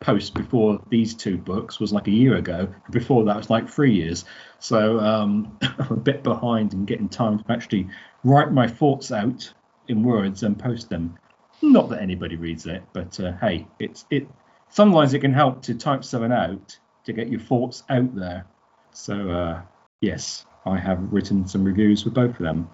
post 0.00 0.34
before 0.34 0.80
these 0.90 1.14
two 1.14 1.38
books 1.38 1.78
was 1.78 1.92
like 1.92 2.08
a 2.08 2.10
year 2.12 2.36
ago. 2.36 2.68
Before 2.90 3.24
that 3.24 3.36
was 3.36 3.50
like 3.50 3.68
three 3.68 3.94
years. 3.94 4.24
So 4.58 4.98
um, 5.00 5.58
I'm 5.62 5.92
a 5.92 5.96
bit 5.96 6.22
behind 6.22 6.74
in 6.74 6.84
getting 6.84 7.08
time 7.08 7.38
to 7.38 7.44
actually 7.52 7.88
write 8.24 8.52
my 8.52 8.66
thoughts 8.66 9.12
out 9.12 9.52
in 9.88 10.02
words 10.02 10.42
and 10.42 10.58
post 10.58 10.88
them. 10.90 11.16
Not 11.62 11.90
that 11.90 12.02
anybody 12.02 12.36
reads 12.36 12.66
it, 12.66 12.82
but 12.92 13.18
uh, 13.20 13.32
hey, 13.40 13.66
it's 13.78 14.04
it. 14.10 14.28
Sometimes 14.72 15.12
it 15.14 15.20
can 15.20 15.32
help 15.32 15.62
to 15.62 15.74
type 15.74 16.02
something 16.02 16.32
out 16.32 16.78
to 17.04 17.12
get 17.12 17.28
your 17.28 17.40
thoughts 17.40 17.82
out 17.90 18.14
there. 18.14 18.46
So 18.92 19.30
uh, 19.30 19.62
yes, 20.00 20.46
I 20.66 20.78
have 20.78 20.98
written 21.12 21.46
some 21.46 21.62
reviews 21.64 22.02
for 22.02 22.10
both 22.10 22.30
of 22.30 22.38
them. 22.38 22.70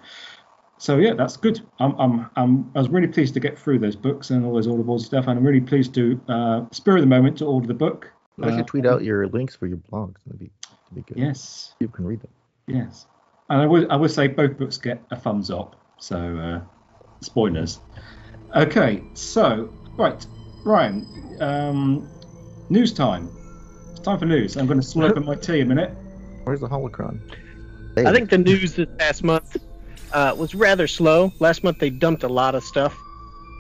So 0.79 0.99
yeah, 0.99 1.15
that's 1.15 1.37
good. 1.37 1.61
I'm, 1.81 1.95
I'm, 1.99 2.31
I'm, 2.37 2.71
I 2.75 2.79
was 2.79 2.89
really 2.89 3.09
pleased 3.09 3.35
to 3.35 3.41
get 3.41 3.59
through 3.59 3.81
those 3.81 3.97
books 3.97 4.31
and 4.31 4.45
all 4.47 4.55
those 4.55 4.69
audible 4.69 4.99
stuff, 5.01 5.27
and 5.27 5.37
I'm 5.39 5.45
really 5.45 5.61
pleased 5.61 5.93
to 5.95 6.21
uh, 6.29 6.67
spur 6.71 6.97
of 6.97 7.01
the 7.03 7.09
moment 7.09 7.39
to 7.39 7.47
order 7.47 7.67
the 7.67 7.75
book. 7.75 8.13
I 8.41 8.57
should 8.57 8.69
tweet 8.69 8.87
out 8.87 9.03
your 9.03 9.27
links 9.27 9.57
for 9.57 9.67
your 9.67 9.79
blogs. 9.79 10.15
That'd 10.25 10.39
be, 10.39 10.53
that'd 10.91 10.95
be 10.95 11.03
good. 11.15 11.19
Yes, 11.21 11.75
You 11.81 11.89
can 11.89 12.05
read 12.05 12.21
them. 12.21 12.31
yes. 12.69 13.07
And 13.51 13.63
I 13.63 13.67
would 13.67 13.91
I 13.91 13.97
would 13.97 14.11
say 14.11 14.29
both 14.29 14.57
books 14.59 14.77
get 14.77 15.03
a 15.11 15.17
thumbs 15.17 15.51
up. 15.51 15.75
So 15.99 16.17
uh, 16.37 16.61
spoilers. 17.23 17.81
Okay, 18.55 19.03
so 19.15 19.73
right, 19.97 20.25
Ryan. 20.69 21.07
Um, 21.41 22.09
news 22.69 22.93
time. 22.93 23.31
It's 23.91 24.01
time 24.01 24.19
for 24.19 24.27
news. 24.27 24.57
I'm 24.57 24.67
going 24.67 24.81
to 24.81 24.87
slurp 24.87 25.17
in 25.17 25.25
my 25.25 25.35
tea 25.47 25.61
a 25.61 25.65
minute. 25.65 25.91
Where's 26.45 26.61
the 26.61 26.69
holocron? 26.69 27.21
I 27.97 28.13
think 28.13 28.31
the 28.31 28.39
news 28.39 28.75
this 28.75 28.87
past 28.99 29.25
month 29.25 29.57
uh, 30.13 30.35
was 30.39 30.55
rather 30.55 30.87
slow. 30.87 31.33
Last 31.41 31.65
month 31.65 31.79
they 31.79 31.91
dumped 31.91 32.23
a 32.23 32.29
lot 32.29 32.55
of 32.55 32.63
stuff 32.63 32.97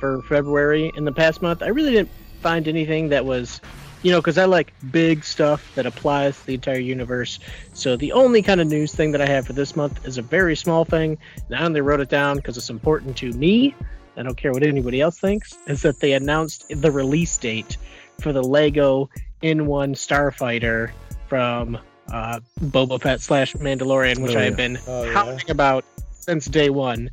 for 0.00 0.22
February. 0.22 0.92
In 0.96 1.04
the 1.04 1.12
past 1.12 1.42
month, 1.42 1.62
I 1.62 1.68
really 1.68 1.92
didn't 1.92 2.10
find 2.40 2.68
anything 2.68 3.08
that 3.08 3.24
was, 3.24 3.60
you 4.02 4.12
know, 4.12 4.20
because 4.20 4.38
I 4.38 4.44
like 4.44 4.72
big 4.92 5.24
stuff 5.24 5.74
that 5.74 5.86
applies 5.86 6.38
to 6.40 6.46
the 6.46 6.54
entire 6.54 6.78
universe. 6.78 7.40
So 7.72 7.96
the 7.96 8.12
only 8.12 8.42
kind 8.42 8.60
of 8.60 8.68
news 8.68 8.94
thing 8.94 9.10
that 9.12 9.20
I 9.20 9.26
have 9.26 9.46
for 9.46 9.54
this 9.54 9.74
month 9.74 10.06
is 10.06 10.18
a 10.18 10.22
very 10.22 10.54
small 10.54 10.84
thing. 10.84 11.18
And 11.46 11.56
I 11.56 11.64
only 11.64 11.80
wrote 11.80 12.00
it 12.00 12.10
down 12.10 12.36
because 12.36 12.56
it's 12.56 12.70
important 12.70 13.16
to 13.18 13.32
me. 13.32 13.74
I 14.18 14.22
don't 14.22 14.36
care 14.36 14.52
what 14.52 14.62
anybody 14.62 15.00
else 15.00 15.18
thinks. 15.18 15.56
Is 15.66 15.82
that 15.82 16.00
they 16.00 16.12
announced 16.12 16.66
the 16.68 16.90
release 16.90 17.36
date 17.38 17.76
for 18.20 18.32
the 18.32 18.42
Lego 18.42 19.08
N1 19.42 19.92
Starfighter 19.94 20.90
from 21.28 21.78
uh, 22.12 22.40
Boba 22.60 23.00
Fett 23.00 23.20
slash 23.20 23.54
Mandalorian, 23.54 24.18
which 24.22 24.34
Oh, 24.34 24.38
I 24.40 24.44
have 24.44 24.56
been 24.56 24.78
Oh, 24.86 25.04
yeah. 25.04 25.12
hounding 25.12 25.50
about 25.50 25.84
since 26.12 26.46
day 26.46 26.70
one. 26.70 27.10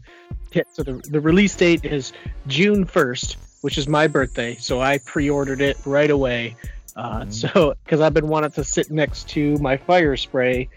Yeah, 0.53 0.63
So 0.71 0.83
the, 0.83 0.93
the 1.09 1.19
release 1.19 1.55
date 1.55 1.83
is 1.85 2.13
June 2.47 2.85
1st, 2.85 3.35
which 3.61 3.77
is 3.77 3.87
my 3.87 4.07
birthday. 4.07 4.55
So 4.55 4.79
I 4.81 4.99
pre 4.99 5.29
ordered 5.29 5.61
it 5.61 5.77
right 5.85 6.09
away. 6.09 6.55
Uh, 6.95 7.21
Mm-hmm. 7.21 7.31
So, 7.31 7.75
because 7.83 7.99
I've 7.99 8.13
been 8.13 8.29
wanting 8.29 8.51
to 8.51 8.63
sit 8.63 8.89
next 8.89 9.27
to 9.31 9.57
my 9.57 9.75
Firespray. 9.75 10.69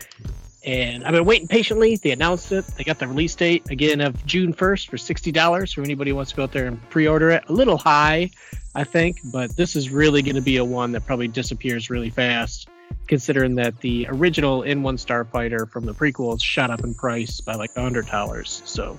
And 0.65 1.05
I've 1.05 1.13
been 1.13 1.25
waiting 1.25 1.49
patiently. 1.49 1.97
They 1.97 2.11
announced 2.11 2.53
it. 2.53 2.67
They 2.67 2.85
got 2.85 2.99
the 2.99 3.07
release 3.07 3.35
date 3.35 3.71
again 3.71 4.01
of 4.01 4.25
June 4.27 4.53
1st 4.53 4.89
for 4.89 4.97
$60 4.97 5.75
for 5.75 5.83
anybody 5.83 6.11
who 6.11 6.17
wants 6.17 6.33
to 6.33 6.37
go 6.37 6.43
out 6.43 6.53
there 6.53 6.67
and 6.67 6.91
pre 6.91 7.07
order 7.07 7.31
it. 7.31 7.45
A 7.49 7.53
little 7.53 7.79
high, 7.79 8.31
I 8.75 8.85
think, 8.85 9.21
but 9.33 9.57
this 9.57 9.77
is 9.77 9.91
really 9.91 10.23
going 10.23 10.35
to 10.35 10.41
be 10.41 10.57
a 10.57 10.65
one 10.65 10.93
that 10.93 11.07
probably 11.07 11.29
disappears 11.29 11.91
really 11.91 12.11
fast 12.11 12.69
considering 13.07 13.55
that 13.57 13.79
the 13.81 14.07
original 14.11 14.63
N1 14.63 15.05
Starfighter 15.05 15.69
from 15.69 15.87
the 15.87 15.95
prequels 15.95 16.43
shot 16.43 16.71
up 16.71 16.85
in 16.85 16.95
price 16.95 17.41
by 17.41 17.55
like 17.55 17.75
hundred 17.75 18.07
dollars. 18.07 18.63
So 18.65 18.99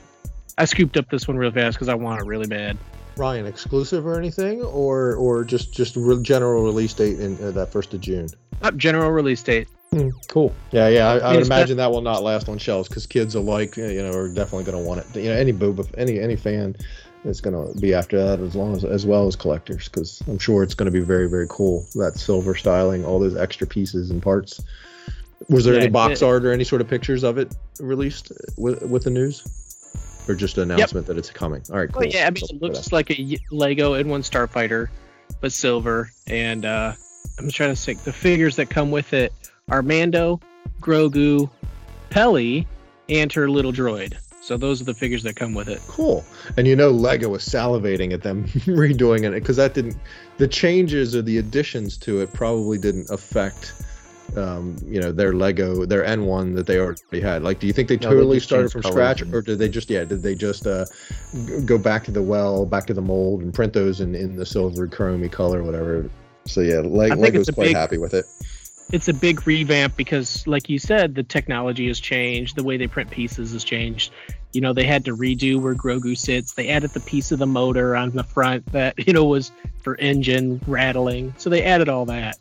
I 0.58 0.66
scooped 0.66 0.98
up 0.98 1.10
this 1.10 1.28
one 1.28 1.38
real 1.38 1.52
fast 1.52 1.78
because 1.78 1.90
I 1.90 1.96
want 1.96 2.22
it 2.22 2.26
really 2.26 2.48
bad. 2.48 2.78
Ryan, 3.16 3.46
exclusive 3.46 4.06
or 4.06 4.18
anything, 4.18 4.62
or 4.62 5.16
or 5.16 5.44
just 5.44 5.74
just 5.74 5.96
general 6.24 6.64
release 6.64 6.94
date 6.94 7.20
in 7.20 7.42
uh, 7.44 7.52
that 7.52 7.72
first 7.72 7.94
of 7.94 8.02
June? 8.02 8.30
Up 8.62 8.76
general 8.76 9.12
release 9.12 9.44
date. 9.44 9.68
Hmm, 9.92 10.10
cool. 10.28 10.54
Yeah, 10.72 10.88
yeah. 10.88 11.08
I, 11.10 11.18
I 11.18 11.34
would 11.36 11.46
imagine 11.46 11.78
that 11.78 11.92
will 11.92 12.02
not 12.02 12.22
last 12.22 12.48
on 12.48 12.58
shelves 12.60 12.88
because 12.88 13.08
kids 13.08 13.34
alike, 13.36 13.76
you 13.76 14.02
know, 14.04 14.14
are 14.14 14.28
definitely 14.30 14.66
going 14.66 14.78
to 14.78 14.88
want 14.88 15.02
it. 15.02 15.16
You 15.16 15.30
know, 15.30 15.36
any 15.36 15.52
Boba, 15.52 15.88
any 15.98 16.20
any 16.20 16.36
fan 16.36 16.76
is 17.26 17.42
going 17.42 17.74
to 17.74 17.78
be 17.80 17.94
after 17.94 18.18
that 18.24 18.40
as 18.40 18.56
long 18.56 18.76
as 18.76 18.86
as 18.86 19.06
well 19.06 19.28
as 19.28 19.36
collectors 19.36 19.90
because 19.90 20.22
I'm 20.28 20.38
sure 20.38 20.62
it's 20.64 20.76
going 20.76 20.86
to 20.86 20.92
be 20.92 21.00
very 21.04 21.28
very 21.28 21.48
cool. 21.50 21.88
That 21.96 22.18
silver 22.18 22.54
styling, 22.54 23.04
all 23.04 23.20
those 23.20 23.36
extra 23.36 23.66
pieces 23.66 24.12
and 24.12 24.22
parts. 24.22 24.62
Was 25.50 25.66
there 25.66 25.74
Yeah, 25.74 25.82
any 25.82 25.90
box 25.90 26.22
it- 26.22 26.26
art 26.26 26.46
or 26.46 26.52
any 26.52 26.66
sort 26.66 26.82
of 26.82 26.88
pictures 26.88 27.24
of 27.24 27.38
it 27.40 27.54
released 27.80 28.32
with 28.58 28.84
with 28.84 29.06
the 29.06 29.10
news, 29.10 29.44
or 30.28 30.36
just 30.36 30.58
an 30.60 30.70
announcement 30.72 31.08
that 31.08 31.18
it's 31.18 31.32
coming? 31.32 31.64
All 31.72 31.78
right, 31.78 31.92
cool. 31.92 32.02
Well, 32.02 32.10
yeah, 32.10 32.28
I 32.28 32.30
mean, 32.30 32.44
it 32.48 32.62
looks 32.62 32.92
like 32.92 33.10
a 33.10 33.38
Lego 33.50 33.94
N1 33.94 34.20
Starfighter, 34.30 34.90
but 35.42 35.52
silver. 35.52 36.12
And 36.28 36.64
uh, 36.66 36.94
I'm 37.40 37.50
trying 37.50 37.74
to 37.74 37.76
think. 37.82 38.04
The 38.04 38.14
figures 38.14 38.58
that 38.58 38.70
come 38.70 38.92
with 38.92 39.14
it 39.14 39.34
are 39.70 39.82
Mando, 39.82 40.40
Grogu, 40.82 41.50
Peli, 42.10 42.68
and 43.10 43.32
her 43.34 43.50
little 43.50 43.72
droid. 43.72 44.16
So 44.42 44.58
those 44.58 44.82
are 44.82 44.86
the 44.86 44.94
figures 44.94 45.22
that 45.24 45.36
come 45.36 45.54
with 45.54 45.68
it. 45.68 45.80
Cool. 45.88 46.24
And 46.58 46.66
you 46.66 46.76
know, 46.76 46.90
Lego 46.90 47.30
was 47.30 47.44
salivating 47.46 48.14
at 48.14 48.24
them 48.24 48.46
redoing 48.66 49.24
it 49.28 49.32
because 49.34 49.58
that 49.58 49.74
didn't, 49.74 49.98
the 50.38 50.48
changes 50.48 51.16
or 51.16 51.22
the 51.22 51.38
additions 51.38 51.98
to 51.98 52.22
it 52.22 52.34
probably 52.34 52.78
didn't 52.80 53.10
affect, 53.12 53.74
um, 54.38 54.76
you 54.88 55.00
know, 55.00 55.12
their 55.12 55.34
Lego, 55.34 55.86
their 55.86 56.04
N1 56.04 56.56
that 56.56 56.66
they 56.66 56.80
already 56.80 57.20
had. 57.22 57.44
Like, 57.44 57.60
do 57.60 57.68
you 57.68 57.74
think 57.74 57.90
they 57.90 57.98
No, 57.98 58.10
totally 58.10 58.38
just 58.38 58.48
started 58.48 58.72
from 58.72 58.82
scratch 58.84 59.22
and- 59.22 59.34
or 59.36 59.42
did 59.42 59.60
they 59.60 59.70
just, 59.70 59.90
yeah, 59.90 60.04
did 60.04 60.24
they 60.24 60.34
just 60.34 60.66
uh, 60.66 60.86
go 61.66 61.78
back 61.78 62.04
to 62.06 62.12
the 62.12 62.24
well, 62.24 62.66
back 62.66 62.88
to 62.88 62.94
the 62.94 63.02
mold 63.02 63.42
and 63.42 63.54
print 63.54 63.74
those 63.74 64.02
in, 64.02 64.16
in 64.16 64.36
the 64.36 64.46
silver 64.46 64.88
chromy 64.88 65.32
color, 65.32 65.62
whatever? 65.64 66.10
So 66.46 66.62
yeah, 66.62 66.80
Le- 66.80 67.06
I 67.06 67.10
think 67.10 67.22
Lego's 67.22 67.50
quite 67.52 67.66
big- 67.68 67.76
happy 67.76 67.98
with 68.00 68.14
it. 68.16 68.26
It's 68.92 69.08
a 69.08 69.14
big 69.14 69.46
revamp 69.46 69.96
because 69.96 70.46
like 70.48 70.70
you 70.70 70.80
said 70.80 71.16
the 71.16 71.24
technology 71.24 71.88
has 71.88 72.00
changed 72.00 72.56
the 72.56 72.64
way 72.64 72.78
they 72.78 72.88
print 72.88 73.10
pieces 73.10 73.52
has 73.54 73.64
changed 73.64 74.12
you 74.54 74.62
know 74.62 74.74
they 74.74 74.84
had 74.86 75.06
to 75.06 75.16
redo 75.16 75.62
where 75.62 75.76
grogu 75.76 76.18
sits 76.18 76.54
they 76.54 76.70
added 76.70 76.90
the 76.92 77.00
piece 77.02 77.32
of 77.32 77.40
the 77.40 77.46
motor 77.48 77.96
on 77.96 78.10
the 78.12 78.24
front 78.24 78.66
that 78.72 78.96
you 79.08 79.14
know 79.14 79.26
was 79.26 79.52
for 79.82 79.96
engine 79.98 80.60
rattling 80.68 81.34
so 81.38 81.50
they 81.50 81.64
added 81.64 81.88
all 81.90 82.06
that 82.06 82.38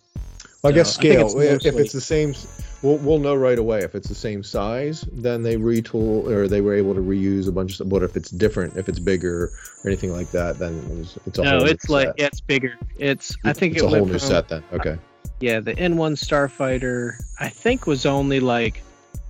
I 0.64 0.72
guess 0.72 0.94
So, 0.94 1.00
I 1.00 1.02
scale. 1.04 1.26
it's 1.40 1.64
If 1.66 1.74
if 1.74 1.80
it's 1.80 1.92
the 1.92 2.00
same, 2.00 2.34
we'll 2.82 2.96
we'll 2.96 3.20
know 3.20 3.36
right 3.36 3.56
away 3.60 3.78
if 3.84 3.94
it's 3.94 4.08
the 4.08 4.14
same 4.16 4.42
size. 4.42 5.02
Then 5.12 5.44
they 5.44 5.54
retool 5.56 6.26
or 6.28 6.48
they 6.48 6.60
were 6.60 6.74
able 6.74 6.94
to 6.96 7.00
reuse 7.00 7.46
a 7.46 7.52
bunch 7.52 7.70
of 7.70 7.74
stuff. 7.76 7.88
But 7.88 8.02
if 8.02 8.16
it's 8.16 8.28
different, 8.28 8.76
if 8.76 8.88
it's 8.88 8.98
bigger 8.98 9.44
or 9.84 9.86
anything 9.88 10.10
like 10.12 10.32
that, 10.32 10.58
then 10.58 10.82
it's, 11.00 11.16
it's 11.28 11.38
a 11.38 11.44
no 11.44 11.58
whole 11.58 11.68
it's 11.68 11.88
new 11.88 11.94
like 11.94 12.08
set. 12.08 12.14
yeah, 12.18 12.26
it's 12.26 12.40
bigger 12.40 12.74
it's 12.98 13.36
i 13.44 13.52
think 13.52 13.74
it's 13.74 13.84
it 13.84 13.86
a 13.86 13.88
whole 13.88 14.04
new 14.04 14.10
from- 14.14 14.18
set 14.18 14.48
then. 14.48 14.64
Okay. 14.72 14.98
Yeah 15.40 15.60
the 15.60 15.74
n1 15.74 16.12
starfighter 16.16 17.14
i 17.38 17.48
think 17.48 17.86
was 17.86 18.06
only 18.06 18.40
like 18.40 18.82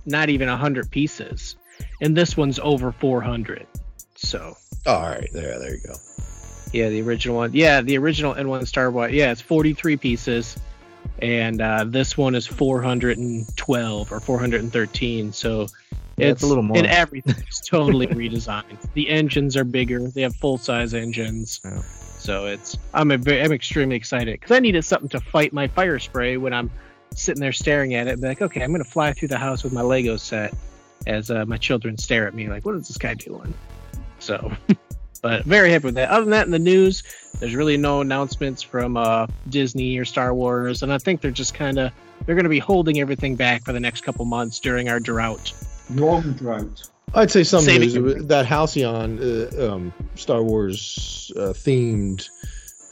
not 0.05 0.29
even 0.29 0.47
100 0.47 0.89
pieces 0.89 1.55
and 2.01 2.15
this 2.15 2.35
one's 2.35 2.59
over 2.59 2.91
400 2.91 3.65
so 4.15 4.55
All 4.85 5.01
right. 5.01 5.29
There. 5.31 5.57
There 5.59 5.75
you 5.75 5.81
go. 5.85 5.93
Yeah, 6.73 6.89
the 6.89 7.01
original 7.01 7.37
one. 7.37 7.51
Yeah, 7.53 7.81
the 7.81 7.97
original 7.97 8.35
N1 8.35 8.61
Starboy. 8.61 9.11
Yeah, 9.13 9.31
it's 9.31 9.41
43 9.41 9.97
pieces, 9.97 10.55
and 11.19 11.61
uh, 11.61 11.85
this 11.87 12.17
one 12.17 12.35
is 12.35 12.45
412 12.45 14.11
or 14.11 14.19
413. 14.19 15.33
So 15.33 15.67
Yeah, 16.17 16.27
it's 16.27 16.43
a 16.43 16.47
little 16.47 16.63
more. 16.63 16.77
And 16.77 16.85
everything 16.85 17.43
is 17.47 17.59
totally 17.59 18.07
redesigned. 18.21 18.77
The 18.93 19.09
engines 19.09 19.57
are 19.57 19.63
bigger. 19.63 20.09
They 20.09 20.21
have 20.21 20.35
full 20.35 20.57
size 20.57 20.93
engines. 20.93 21.61
Yeah. 21.63 21.81
So 22.19 22.45
it's 22.45 22.77
I'm 22.93 23.11
a 23.11 23.17
very, 23.17 23.41
I'm 23.41 23.51
extremely 23.51 23.95
excited 23.95 24.39
because 24.39 24.55
I 24.55 24.59
needed 24.59 24.83
something 24.83 25.09
to 25.09 25.19
fight 25.19 25.53
my 25.53 25.67
Firespray 25.69 26.37
when 26.37 26.53
I'm 26.53 26.69
sitting 27.15 27.41
there 27.41 27.53
staring 27.53 27.95
at 27.95 28.07
it. 28.07 28.11
And 28.11 28.21
be 28.21 28.27
like, 28.27 28.41
okay, 28.41 28.61
I'm 28.61 28.71
gonna 28.71 28.83
fly 28.83 29.13
through 29.13 29.29
the 29.29 29.37
house 29.37 29.63
with 29.63 29.73
my 29.73 29.81
Lego 29.81 30.17
set 30.17 30.53
as 31.07 31.31
uh, 31.31 31.45
my 31.45 31.57
children 31.57 31.97
stare 31.97 32.27
at 32.27 32.33
me 32.33 32.47
like, 32.47 32.65
what 32.65 32.75
is 32.75 32.87
this 32.87 32.97
guy 32.97 33.13
doing? 33.13 33.53
So, 34.19 34.51
but 35.21 35.45
very 35.45 35.71
happy 35.71 35.85
with 35.85 35.95
that. 35.95 36.09
Other 36.09 36.25
than 36.25 36.31
that, 36.31 36.45
in 36.45 36.51
the 36.51 36.59
news, 36.59 37.03
there's 37.39 37.55
really 37.55 37.77
no 37.77 38.01
announcements 38.01 38.61
from 38.61 38.97
uh, 38.97 39.27
Disney 39.47 39.97
or 39.97 40.03
Star 40.03 40.33
Wars, 40.33 40.83
and 40.83 40.91
I 40.91 40.97
think 40.97 41.21
they're 41.21 41.31
just 41.31 41.53
kind 41.53 41.79
of 41.79 41.91
they're 42.25 42.35
going 42.35 42.43
to 42.43 42.49
be 42.49 42.59
holding 42.59 42.99
everything 42.99 43.35
back 43.35 43.63
for 43.63 43.71
the 43.71 43.79
next 43.79 44.01
couple 44.01 44.25
months 44.25 44.59
during 44.59 44.89
our 44.89 44.99
drought. 44.99 45.53
Long 45.91 46.33
drought. 46.33 46.89
I'd 47.13 47.31
say 47.31 47.43
some 47.43 47.61
Saving 47.61 47.89
news 47.89 48.25
that 48.27 48.45
Halcyon 48.45 49.19
uh, 49.19 49.71
um, 49.73 49.93
Star 50.15 50.43
Wars 50.43 51.31
uh, 51.35 51.53
themed 51.53 52.29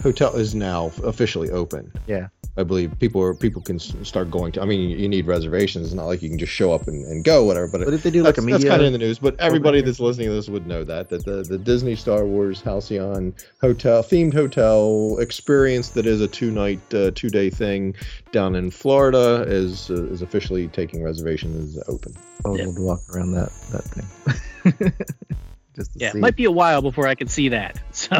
hotel 0.01 0.35
is 0.35 0.55
now 0.55 0.91
officially 1.03 1.49
open. 1.49 1.91
Yeah. 2.07 2.27
I 2.57 2.63
believe 2.63 2.97
people 2.99 3.21
are 3.21 3.33
people 3.35 3.61
can 3.61 3.77
start 3.79 4.31
going 4.31 4.51
to. 4.53 4.61
I 4.61 4.65
mean, 4.65 4.89
you, 4.89 4.97
you 4.97 5.07
need 5.07 5.27
reservations. 5.27 5.85
It's 5.87 5.93
not 5.95 6.05
like 6.05 6.21
you 6.23 6.29
can 6.29 6.39
just 6.39 6.51
show 6.51 6.73
up 6.73 6.87
and, 6.87 7.05
and 7.05 7.23
go, 7.23 7.43
whatever. 7.43 7.67
But 7.67 7.85
But 7.85 7.93
if 7.93 8.03
they 8.03 8.09
do 8.11 8.23
like 8.23 8.35
that's, 8.35 8.47
a 8.47 8.49
that's 8.49 8.63
kind 8.63 8.81
of 8.81 8.87
in 8.87 8.93
the 8.93 8.99
news. 8.99 9.19
But 9.19 9.39
everybody 9.39 9.81
that's 9.81 9.99
listening 9.99 10.27
to 10.29 10.33
this 10.33 10.49
would 10.49 10.65
know 10.65 10.83
that 10.83 11.09
that 11.09 11.23
the, 11.23 11.43
the 11.43 11.57
Disney 11.57 11.95
Star 11.95 12.25
Wars 12.25 12.61
Halcyon 12.61 13.35
hotel 13.61 14.01
themed 14.03 14.33
hotel 14.33 15.17
experience 15.19 15.89
that 15.89 16.05
is 16.05 16.19
a 16.21 16.27
two 16.27 16.51
night 16.51 16.79
uh, 16.93 17.11
two 17.13 17.29
day 17.29 17.49
thing 17.49 17.95
down 18.31 18.55
in 18.55 18.71
Florida 18.71 19.43
is 19.47 19.89
uh, 19.91 20.05
is 20.05 20.21
officially 20.21 20.67
taking 20.67 21.03
reservations 21.03 21.75
is 21.75 21.83
open. 21.87 22.15
I 22.45 22.49
would 22.49 22.59
Yeah. 22.59 22.65
love 22.65 22.75
to 22.75 22.81
walk 22.81 23.01
around 23.13 23.31
that 23.33 23.51
that 23.71 23.83
thing. 23.83 24.93
Just 25.75 25.93
to 25.93 25.99
Yeah, 25.99 26.11
see. 26.13 26.17
it 26.17 26.21
might 26.21 26.35
be 26.35 26.45
a 26.45 26.51
while 26.51 26.81
before 26.81 27.07
I 27.07 27.13
can 27.15 27.27
see 27.27 27.49
that. 27.49 27.79
So 27.91 28.19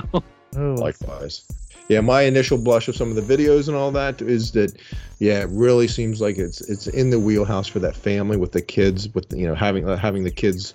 Oh, 0.56 0.76
Likewise. 0.76 1.44
Yeah, 1.90 2.02
my 2.02 2.24
initial 2.24 2.58
blush 2.58 2.88
of 2.90 2.96
some 2.96 3.10
of 3.10 3.16
the 3.16 3.38
videos 3.38 3.68
and 3.68 3.78
all 3.78 3.92
that 3.92 4.22
is 4.22 4.52
that, 4.52 4.74
yeah, 5.20 5.42
it 5.42 5.50
really 5.52 5.88
seems 5.88 6.20
like 6.20 6.38
it's 6.38 6.60
it's 6.62 6.88
in 6.88 7.12
the 7.12 7.20
wheelhouse 7.20 7.68
for 7.68 7.80
that 7.80 7.96
family 7.96 8.36
with 8.36 8.52
the 8.52 8.62
kids, 8.62 9.08
with 9.14 9.32
you 9.32 9.48
know 9.48 9.56
having 9.56 9.88
uh, 9.88 9.96
having 9.96 10.24
the 10.24 10.32
kids 10.32 10.74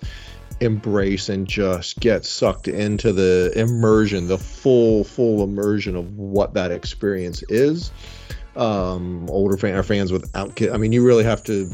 embrace 0.59 1.29
and 1.29 1.47
just 1.47 1.99
get 1.99 2.25
sucked 2.25 2.67
into 2.67 3.13
the 3.13 3.51
immersion, 3.55 4.27
the 4.27 4.37
full 4.37 5.03
full 5.03 5.43
immersion 5.43 5.95
of 5.95 6.17
what 6.17 6.53
that 6.55 6.71
experience 6.71 7.43
is. 7.49 7.91
Um, 8.55 9.27
older 9.29 9.57
fan 9.57 9.81
fans 9.83 10.11
without 10.11 10.55
kids. 10.55 10.73
I 10.73 10.77
mean, 10.77 10.91
you 10.91 11.05
really 11.05 11.23
have 11.23 11.43
to. 11.43 11.69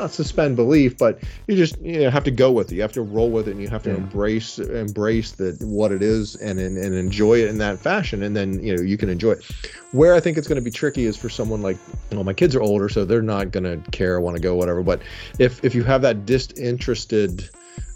Not 0.00 0.10
suspend 0.12 0.56
belief, 0.56 0.96
but 0.98 1.20
you 1.46 1.56
just 1.56 1.80
you 1.80 2.00
know, 2.00 2.10
have 2.10 2.24
to 2.24 2.30
go 2.30 2.50
with 2.50 2.72
it. 2.72 2.74
You 2.76 2.82
have 2.82 2.92
to 2.92 3.02
roll 3.02 3.30
with 3.30 3.48
it, 3.48 3.52
and 3.52 3.60
you 3.62 3.68
have 3.68 3.82
to 3.84 3.90
Yeah. 3.90 3.96
embrace 3.96 4.58
embrace 4.58 5.32
the 5.32 5.56
what 5.60 5.92
it 5.92 6.02
is, 6.02 6.36
and, 6.36 6.58
and 6.58 6.76
and 6.76 6.94
enjoy 6.94 7.40
it 7.42 7.48
in 7.48 7.58
that 7.58 7.78
fashion. 7.78 8.22
And 8.22 8.34
then 8.36 8.62
you 8.62 8.74
know 8.76 8.82
you 8.82 8.96
can 8.96 9.08
enjoy 9.08 9.32
it. 9.32 9.44
Where 9.92 10.14
I 10.14 10.20
think 10.20 10.38
it's 10.38 10.48
going 10.48 10.60
to 10.60 10.64
be 10.64 10.70
tricky 10.70 11.04
is 11.04 11.16
for 11.16 11.28
someone 11.28 11.62
like, 11.62 11.76
well, 12.10 12.24
my 12.24 12.32
kids 12.32 12.54
are 12.56 12.62
older, 12.62 12.88
so 12.88 13.04
they're 13.04 13.22
not 13.22 13.50
going 13.50 13.64
to 13.64 13.90
care, 13.90 14.20
want 14.20 14.36
to 14.36 14.42
go, 14.42 14.54
whatever. 14.54 14.82
But 14.82 15.00
if 15.38 15.64
if 15.64 15.74
you 15.74 15.84
have 15.84 16.02
that 16.02 16.26
disinterested 16.26 17.50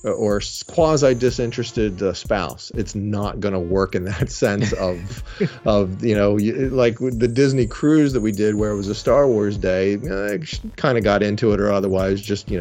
or 0.05 0.41
quasi 0.67 1.15
disinterested 1.15 2.03
uh, 2.03 2.13
spouse. 2.13 2.71
It's 2.75 2.95
not 2.95 3.41
going 3.41 3.55
to 3.55 3.61
work 3.61 3.95
in 3.95 4.05
that 4.05 4.31
sense 4.45 4.73
of 4.73 5.23
of 5.65 6.05
you 6.05 6.15
know 6.15 6.35
like 6.35 6.99
the 6.99 7.29
Disney 7.29 7.67
cruise 7.67 8.13
that 8.13 8.21
we 8.21 8.33
did 8.33 8.55
where 8.55 8.71
it 8.71 8.77
was 8.77 8.89
a 8.89 8.95
Star 8.95 9.27
Wars 9.27 9.57
day. 9.57 9.95
I 9.95 10.39
kind 10.77 10.99
of 10.99 11.05
got 11.05 11.23
into 11.23 11.53
it 11.53 11.61
or 11.61 11.73
otherwise 11.73 12.21
just 12.21 12.51
you 12.51 12.59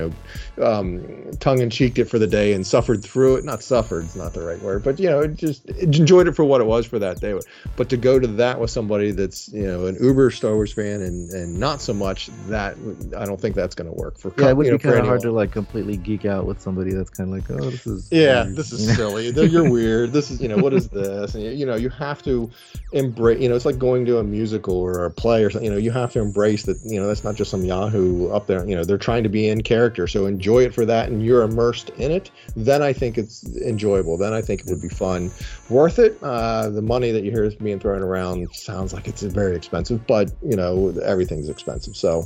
know 0.57 0.65
um, 0.65 1.31
tongue 1.39 1.59
in 1.59 1.69
cheeked 1.69 1.99
it 1.99 2.05
for 2.05 2.19
the 2.19 2.27
day 2.27 2.53
and 2.53 2.65
suffered 2.65 3.03
through 3.03 3.37
it. 3.37 3.45
Not 3.45 3.61
suffered, 3.61 4.05
it's 4.05 4.15
not 4.15 4.33
the 4.33 4.43
right 4.43 4.61
word, 4.61 4.83
but 4.83 4.99
you 4.99 5.09
know 5.09 5.27
just 5.27 5.65
enjoyed 5.65 6.27
it 6.27 6.35
for 6.35 6.45
what 6.45 6.61
it 6.61 6.65
was 6.65 6.85
for 6.85 6.99
that 6.99 7.19
day. 7.19 7.37
But 7.75 7.89
to 7.89 7.97
go 7.97 8.19
to 8.19 8.27
that 8.27 8.59
with 8.59 8.71
somebody 8.71 9.11
that's 9.11 9.51
you 9.51 9.67
know 9.67 9.85
an 9.87 9.97
uber 9.99 10.31
Star 10.31 10.55
Wars 10.55 10.71
fan 10.71 11.01
and 11.01 11.29
and 11.31 11.59
not 11.59 11.81
so 11.81 11.93
much 11.93 12.29
that 12.47 12.77
I 13.17 13.25
don't 13.25 13.39
think 13.39 13.55
that's 13.55 13.75
going 13.75 13.89
to 13.89 13.95
work 13.95 14.17
for 14.17 14.33
Yeah, 14.37 14.49
it 14.49 14.57
would 14.57 14.67
know, 14.67 14.77
be 14.77 14.83
kind 14.83 14.99
of 14.99 15.05
hard 15.05 15.21
to 15.21 15.31
like 15.31 15.51
completely 15.51 15.97
geek 15.97 16.25
out 16.25 16.45
with 16.45 16.61
somebody 16.61 16.93
that's 16.93 17.09
kind 17.09 17.29
of 17.29 17.32
like, 17.33 17.49
oh, 17.51 17.69
this 17.71 17.87
is 17.87 18.11
Yeah, 18.11 18.43
weird," 18.43 18.55
this 18.55 18.71
is 18.71 18.81
you 18.81 18.87
know? 18.87 18.93
silly. 18.93 19.29
You're 19.29 19.69
weird. 19.69 20.11
This 20.13 20.31
is, 20.31 20.41
you 20.41 20.47
know, 20.47 20.57
what 20.57 20.73
is 20.73 20.89
this? 20.89 21.35
And 21.35 21.43
you, 21.43 21.51
you 21.51 21.65
know, 21.65 21.75
you 21.75 21.89
have 21.89 22.21
to 22.23 22.49
embrace. 22.91 23.41
You 23.41 23.49
know, 23.49 23.55
it's 23.55 23.65
like 23.65 23.77
going 23.79 24.05
to 24.05 24.19
a 24.19 24.23
musical 24.23 24.75
or 24.75 25.05
a 25.05 25.11
play 25.11 25.43
or 25.43 25.49
something. 25.49 25.65
You 25.65 25.71
know, 25.71 25.77
you 25.81 25.91
have 25.91 26.11
to 26.13 26.19
embrace 26.19 26.63
that. 26.63 26.79
You 26.83 26.99
know, 26.99 27.07
that's 27.07 27.23
not 27.23 27.35
just 27.35 27.51
some 27.51 27.65
Yahoo 27.65 28.29
up 28.29 28.47
there. 28.47 28.65
You 28.67 28.75
know, 28.75 28.83
they're 28.83 28.97
trying 28.97 29.23
to 29.23 29.29
be 29.29 29.47
in 29.47 29.61
character. 29.63 30.07
So 30.07 30.25
enjoy 30.25 30.63
it 30.63 30.73
for 30.73 30.85
that, 30.85 31.09
and 31.09 31.23
you're 31.25 31.43
immersed 31.43 31.89
in 31.91 32.11
it. 32.11 32.31
Then 32.55 32.81
I 32.81 32.93
think 32.93 33.17
it's 33.17 33.43
enjoyable. 33.57 34.17
Then 34.17 34.33
I 34.33 34.41
think 34.41 34.61
it 34.61 34.67
would 34.67 34.81
be 34.81 34.89
fun, 34.89 35.31
worth 35.69 35.99
it. 35.99 36.17
Uh, 36.21 36.69
the 36.69 36.81
money 36.81 37.11
that 37.11 37.23
you 37.23 37.31
hear 37.31 37.43
is 37.43 37.55
being 37.55 37.79
thrown 37.79 38.01
around 38.03 38.53
sounds 38.53 38.93
like 38.93 39.07
it's 39.07 39.23
very 39.23 39.55
expensive, 39.55 40.05
but 40.07 40.31
you 40.41 40.55
know, 40.55 40.93
everything's 41.03 41.49
expensive. 41.49 41.95
So. 41.97 42.25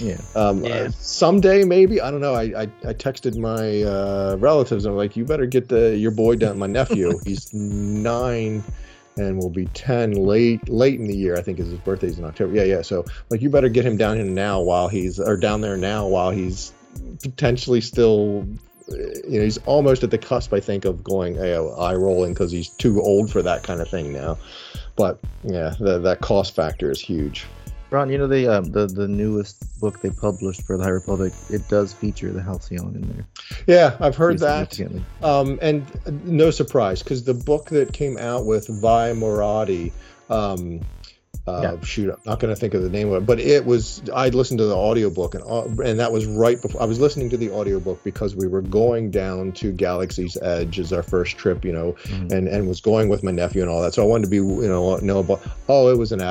Yeah. 0.00 0.18
Um, 0.34 0.64
Yeah. 0.64 0.74
uh, 0.74 0.90
someday, 0.98 1.64
maybe 1.64 2.00
I 2.00 2.10
don't 2.10 2.20
know. 2.20 2.34
I, 2.34 2.42
I, 2.42 2.62
I 2.86 2.92
texted 2.94 3.36
my 3.36 3.82
uh, 3.82 4.36
relatives. 4.38 4.84
I'm 4.86 4.96
like, 4.96 5.16
you 5.16 5.24
better 5.24 5.46
get 5.46 5.68
the 5.68 5.96
your 5.96 6.10
boy 6.10 6.36
down. 6.36 6.58
My 6.58 6.66
nephew, 6.66 7.18
he's 7.24 7.52
nine, 7.54 8.62
and 9.16 9.38
will 9.38 9.50
be 9.50 9.66
ten 9.66 10.12
late 10.12 10.68
late 10.68 10.98
in 10.98 11.06
the 11.06 11.16
year. 11.16 11.36
I 11.36 11.42
think 11.42 11.58
is 11.60 11.68
his 11.70 11.78
birthday's 11.80 12.18
in 12.18 12.24
October. 12.24 12.54
Yeah, 12.54 12.64
yeah. 12.64 12.82
So 12.82 13.04
like, 13.30 13.42
you 13.42 13.50
better 13.50 13.68
get 13.68 13.84
him 13.86 13.96
down 13.96 14.16
here 14.16 14.24
now 14.24 14.60
while 14.60 14.88
he's 14.88 15.20
or 15.20 15.36
down 15.36 15.60
there 15.60 15.76
now 15.76 16.06
while 16.06 16.30
he's 16.30 16.72
potentially 17.22 17.80
still. 17.80 18.46
uh, 18.90 18.94
You 19.28 19.38
know, 19.38 19.44
he's 19.44 19.58
almost 19.66 20.02
at 20.02 20.10
the 20.10 20.18
cusp, 20.18 20.52
I 20.52 20.60
think, 20.60 20.84
of 20.84 21.02
going 21.04 21.38
eye 21.40 21.94
rolling 21.94 22.34
because 22.34 22.50
he's 22.52 22.68
too 22.68 23.00
old 23.00 23.30
for 23.30 23.42
that 23.42 23.62
kind 23.62 23.80
of 23.80 23.88
thing 23.88 24.12
now. 24.12 24.36
But 24.96 25.18
yeah, 25.42 25.74
the, 25.80 25.98
that 26.00 26.20
cost 26.20 26.54
factor 26.54 26.90
is 26.90 27.00
huge. 27.00 27.46
Ron, 27.94 28.10
you 28.10 28.18
know 28.18 28.26
the 28.26 28.48
um, 28.48 28.64
the 28.72 28.86
the 28.86 29.06
newest 29.08 29.80
book 29.80 30.00
they 30.00 30.10
published 30.10 30.62
for 30.62 30.76
the 30.76 30.82
High 30.82 30.90
Republic. 30.90 31.32
It 31.48 31.68
does 31.68 31.92
feature 31.92 32.30
the 32.32 32.42
Halcyon 32.42 32.94
in 32.96 33.02
there. 33.08 33.26
Yeah, 33.66 33.96
I've 34.00 34.16
heard 34.16 34.40
that. 34.40 34.78
Um, 35.22 35.58
and 35.62 35.86
uh, 36.06 36.10
no 36.24 36.50
surprise, 36.50 37.02
because 37.02 37.24
the 37.24 37.34
book 37.34 37.70
that 37.70 37.92
came 37.92 38.18
out 38.18 38.46
with 38.46 38.66
Vi 38.68 39.12
Moradi, 39.12 39.92
um, 40.28 40.80
uh, 41.46 41.60
Yeah. 41.62 41.80
shoot, 41.84 42.10
I'm 42.10 42.16
not 42.26 42.40
going 42.40 42.52
to 42.54 42.58
think 42.58 42.74
of 42.74 42.82
the 42.82 42.88
name 42.88 43.12
of 43.12 43.22
it, 43.22 43.26
but 43.26 43.38
it 43.38 43.64
was, 43.66 44.02
I 44.14 44.30
listened 44.30 44.58
to 44.58 44.66
the 44.66 44.74
audiobook, 44.74 45.34
and, 45.34 45.44
uh, 45.44 45.66
and 45.84 46.00
that 46.00 46.10
was 46.10 46.24
right 46.26 46.60
before, 46.60 46.80
I 46.80 46.86
was 46.86 46.98
listening 46.98 47.28
to 47.30 47.36
the 47.36 47.50
audiobook 47.50 48.02
because 48.02 48.34
we 48.34 48.46
were 48.48 48.62
going 48.62 49.10
down 49.10 49.52
to 49.52 49.70
Galaxy's 49.70 50.38
Edge 50.40 50.80
as 50.80 50.90
our 50.92 51.02
first 51.02 51.36
trip, 51.36 51.62
you 51.64 51.72
know, 51.72 51.96
Mhm. 52.04 52.32
and, 52.32 52.48
and 52.48 52.66
was 52.66 52.80
going 52.80 53.08
with 53.10 53.22
my 53.22 53.30
nephew 53.30 53.60
and 53.60 53.70
all 53.70 53.82
that. 53.82 53.92
So 53.94 54.02
I 54.02 54.06
wanted 54.06 54.24
to 54.24 54.30
be, 54.30 54.36
you 54.36 54.68
know, 54.68 54.96
know 54.96 55.18
about, 55.18 55.42
oh, 55.68 55.90
it 55.90 55.98
was 55.98 56.12
an 56.12 56.22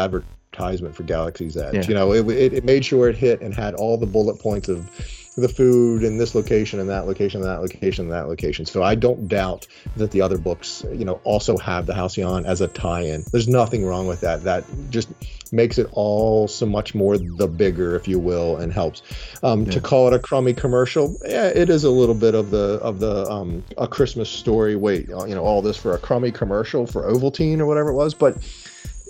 advertisement 0.54 0.96
for 0.96 1.04
Galaxy's 1.04 1.58
Edge. 1.58 1.74
Yeah. 1.74 1.88
You 1.88 1.94
know, 1.96 2.14
it, 2.14 2.28
it, 2.30 2.54
it 2.54 2.64
made 2.64 2.86
sure 2.86 3.10
it 3.10 3.18
hit 3.18 3.42
and 3.42 3.54
had 3.54 3.76
all 3.76 3.98
the 3.98 4.06
bullet 4.06 4.40
points 4.40 4.70
of, 4.70 4.90
the 5.36 5.50
food 5.50 6.04
in 6.04 6.20
this 6.20 6.36
location 6.36 6.80
and 6.80 6.90
that 6.90 7.08
location 7.08 7.42
and 7.42 7.50
that 7.50 7.60
location 7.60 8.06
and 8.06 8.14
that 8.14 8.28
location. 8.28 8.68
So 8.68 8.84
I 8.84 8.94
don't 8.94 9.28
doubt 9.28 9.66
that 9.98 10.12
the 10.12 10.22
other 10.22 10.38
books, 10.38 10.86
you 10.94 11.06
know, 11.06 11.22
also 11.24 11.58
have 11.58 11.88
the 11.88 11.96
Halcyon 11.96 12.46
as 12.46 12.62
a 12.62 12.68
tie-in. 12.68 13.24
There's 13.32 13.48
nothing 13.48 13.84
wrong 13.84 14.06
with 14.06 14.22
that. 14.22 14.44
That 14.44 14.64
just 14.92 15.10
makes 15.52 15.80
it 15.80 15.90
all 15.92 16.48
so 16.48 16.68
much 16.68 16.94
more 16.94 17.18
the 17.18 17.48
bigger, 17.48 17.96
if 17.96 18.08
you 18.08 18.20
will, 18.20 18.58
and 18.58 18.72
helps. 18.72 19.02
Um, 19.42 19.66
To 19.66 19.82
call 19.82 20.08
it 20.08 20.14
a 20.14 20.20
crummy 20.20 20.54
commercial, 20.54 21.18
yeah, 21.26 21.48
it 21.48 21.68
is 21.68 21.84
a 21.84 21.90
little 21.90 22.14
bit 22.14 22.36
of 22.36 22.52
the 22.52 22.80
of 22.84 23.00
the 23.00 23.26
um, 23.28 23.64
a 23.76 23.88
Christmas 23.88 24.30
story. 24.30 24.76
Wait, 24.76 25.08
you 25.08 25.34
know, 25.34 25.44
all 25.44 25.64
this 25.64 25.78
for 25.78 25.96
a 25.96 25.98
crummy 25.98 26.30
commercial 26.30 26.86
for 26.86 27.12
Ovaltine 27.12 27.58
or 27.58 27.66
whatever 27.66 27.90
it 27.90 27.96
was, 27.96 28.14
but 28.14 28.38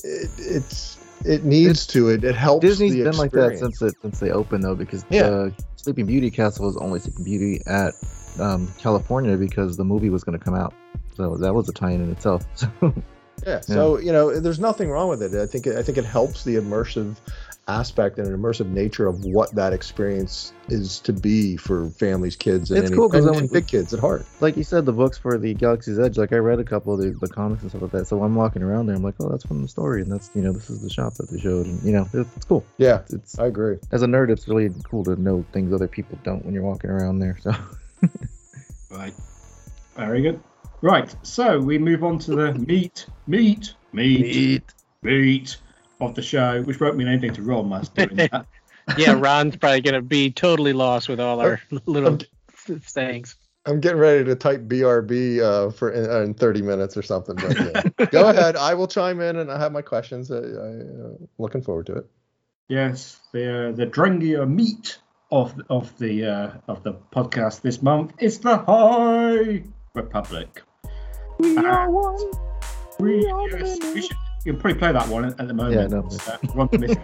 it, 0.06 0.30
it's 0.38 0.98
it 1.26 1.44
needs 1.44 1.86
to. 1.88 2.10
It 2.10 2.24
it 2.24 2.36
helps. 2.36 2.62
Disney's 2.66 2.96
been 2.96 3.18
like 3.18 3.32
that 3.32 3.58
since 3.58 3.82
it 3.82 3.96
since 4.02 4.20
they 4.20 4.32
opened 4.32 4.64
though, 4.64 4.76
because 4.76 5.06
Yeah. 5.10 5.24
the 5.30 5.54
Sleeping 5.76 6.06
Beauty 6.06 6.32
castle 6.32 6.66
was 6.66 6.78
only 6.78 7.00
Sleeping 7.00 7.24
Beauty 7.26 7.62
at 7.66 7.94
um, 8.40 8.72
California 8.80 9.36
because 9.38 9.78
the 9.78 9.84
movie 9.84 10.10
was 10.10 10.24
going 10.24 10.38
to 10.38 10.44
come 10.44 10.56
out. 10.56 10.74
So 11.16 11.38
that 11.38 11.54
was 11.54 11.70
a 11.70 11.74
tie-in 11.74 12.02
in 12.02 12.12
itself. 12.12 12.46
So 12.80 12.94
Yeah. 13.48 13.60
So 13.62 13.98
you 13.98 14.12
know, 14.12 14.40
there's 14.40 14.60
nothing 14.60 14.90
wrong 14.90 15.10
with 15.10 15.22
it. 15.24 15.34
I 15.34 15.46
think 15.48 15.68
I 15.68 15.82
think 15.84 15.98
it 15.98 16.06
helps 16.06 16.44
the 16.44 16.56
immersive 16.56 17.16
aspect 17.68 18.18
and 18.20 18.28
an 18.28 18.38
immersive 18.38 18.68
nature 18.68 19.08
of 19.08 19.24
what 19.24 19.54
that 19.56 19.72
experience 19.72 20.52
is 20.68 21.00
to 21.00 21.14
be 21.14 21.56
for 21.56 21.90
families, 21.92 22.36
kids, 22.36 22.72
and, 22.72 22.80
It's 22.80 22.90
any, 22.90 22.96
cool 22.98 23.10
'cause 23.10 23.26
and, 23.26 23.34
then 23.36 23.44
and 23.44 23.52
big 23.52 23.68
kids 23.68 23.94
at 23.94 24.00
heart. 24.02 24.26
like 24.42 24.58
you 24.58 24.64
said, 24.64 24.86
the 24.86 24.92
books 24.92 25.18
for 25.18 25.38
the 25.38 25.54
Galaxy's 25.54 25.98
Edge, 25.98 26.18
like 26.18 26.34
I 26.34 26.38
read 26.38 26.60
a 26.60 26.64
couple 26.64 26.94
of 26.94 27.00
the, 27.00 27.12
the 27.12 27.28
comics 27.34 27.62
and 27.62 27.72
stuff 27.72 27.82
like 27.84 27.92
that. 27.92 28.08
So 28.08 28.22
I'm 28.24 28.36
walking 28.36 28.64
around 28.64 28.88
there, 28.88 28.96
I'm 28.96 29.04
like, 29.04 29.16
oh, 29.20 29.30
that's 29.30 29.46
from 29.46 29.62
the 29.62 29.68
story, 29.68 30.02
and 30.02 30.12
that's 30.12 30.30
you 30.36 30.42
know, 30.42 30.52
this 30.52 30.70
is 30.70 30.82
the 30.82 30.90
shop 30.90 31.14
that 31.16 31.30
they 31.30 31.40
showed, 31.40 31.66
and 31.66 31.82
you 31.84 31.94
know, 31.94 32.08
it, 32.14 32.28
it's 32.36 32.46
cool. 32.46 32.66
Yeah, 32.78 33.02
It's 33.10 33.40
I 33.40 33.46
agree. 33.48 33.78
as 33.92 34.02
a 34.02 34.08
nerd, 34.08 34.30
it's 34.30 34.48
really 34.48 34.70
cool 34.84 35.04
to 35.06 35.16
know 35.22 35.46
things 35.54 35.72
other 35.74 35.88
people 35.88 36.18
don't 36.24 36.44
when 36.44 36.54
you're 36.54 36.64
walking 36.64 36.90
around 36.90 37.20
there. 37.20 37.38
So 37.42 37.52
Right. 38.92 39.14
Very 39.96 40.22
good. 40.22 40.40
Right. 40.82 41.16
So 41.24 41.60
we 41.60 41.78
move 41.78 42.04
on 42.04 42.20
to 42.20 42.36
the 42.36 42.54
meat, 42.68 43.08
meat, 43.28 43.74
meat, 43.94 44.22
meat, 44.22 44.64
meat 45.02 45.58
of 46.08 46.16
the 46.16 46.22
show, 46.22 46.62
which 46.64 46.80
won't 46.80 46.98
mean 46.98 47.08
anything 47.08 47.34
to 47.34 47.42
Ron 47.42 47.70
whilst 47.70 47.96
doing 47.96 48.16
that. 48.16 48.46
Yeah, 48.98 49.14
Ron's 49.18 49.56
probably 49.56 49.82
gonna 49.82 50.02
be 50.02 50.32
totally 50.32 50.74
lost 50.74 51.08
with 51.10 51.20
all 51.20 51.40
our 51.40 51.62
little 51.86 52.20
sayings. 52.86 53.36
I'm 53.66 53.80
getting 53.80 54.00
ready 54.00 54.26
to 54.26 54.36
type 54.36 54.62
BRB 54.62 55.40
uh, 55.40 55.72
for 55.72 55.90
in, 55.92 56.10
uh, 56.10 56.20
in 56.22 56.34
30 56.34 56.62
minutes 56.62 56.98
or 56.98 57.02
something. 57.02 57.36
But 57.36 57.58
yeah. 57.58 58.06
go 58.08 58.30
ahead. 58.30 58.58
I 58.58 58.74
will 58.74 58.88
chime 58.88 59.22
in 59.22 59.38
and 59.38 59.50
I 59.50 59.58
have 59.58 59.72
my 59.72 59.82
questions. 59.82 60.30
I, 60.32 60.36
I, 60.36 60.40
uh, 60.40 61.14
looking 61.38 61.62
forward 61.62 61.86
to 61.88 61.94
it. 61.94 62.06
Yes, 62.68 63.20
the 63.32 63.70
uh, 63.70 63.72
the 63.72 63.86
Drengia 63.86 64.50
meat 64.50 64.98
of 65.32 65.54
of 65.70 65.98
the 65.98 66.26
uh, 66.26 66.52
of 66.68 66.84
the 66.84 66.94
podcast 66.94 67.62
this 67.62 67.82
month 67.82 68.14
is 68.20 68.40
the 68.40 68.58
High 68.58 69.64
Republic. 69.94 70.64
we 71.40 71.58
are 71.58 71.90
one. 71.90 72.32
We, 73.00 73.28
are 73.28 73.50
the 73.50 73.60
yes, 73.60 73.94
we 73.94 74.02
should 74.02 74.18
you 74.46 74.54
can 74.54 74.62
probably 74.62 74.80
play 74.80 74.92
that 74.92 75.08
one 75.08 75.26
at, 75.26 75.40
at 75.40 75.48
the 75.48 75.54
moment. 75.54 75.76
Yeah, 75.76 75.88
no. 75.88 76.10
Uh, 76.28 76.38
Ron 76.56 76.70
missed. 76.80 77.00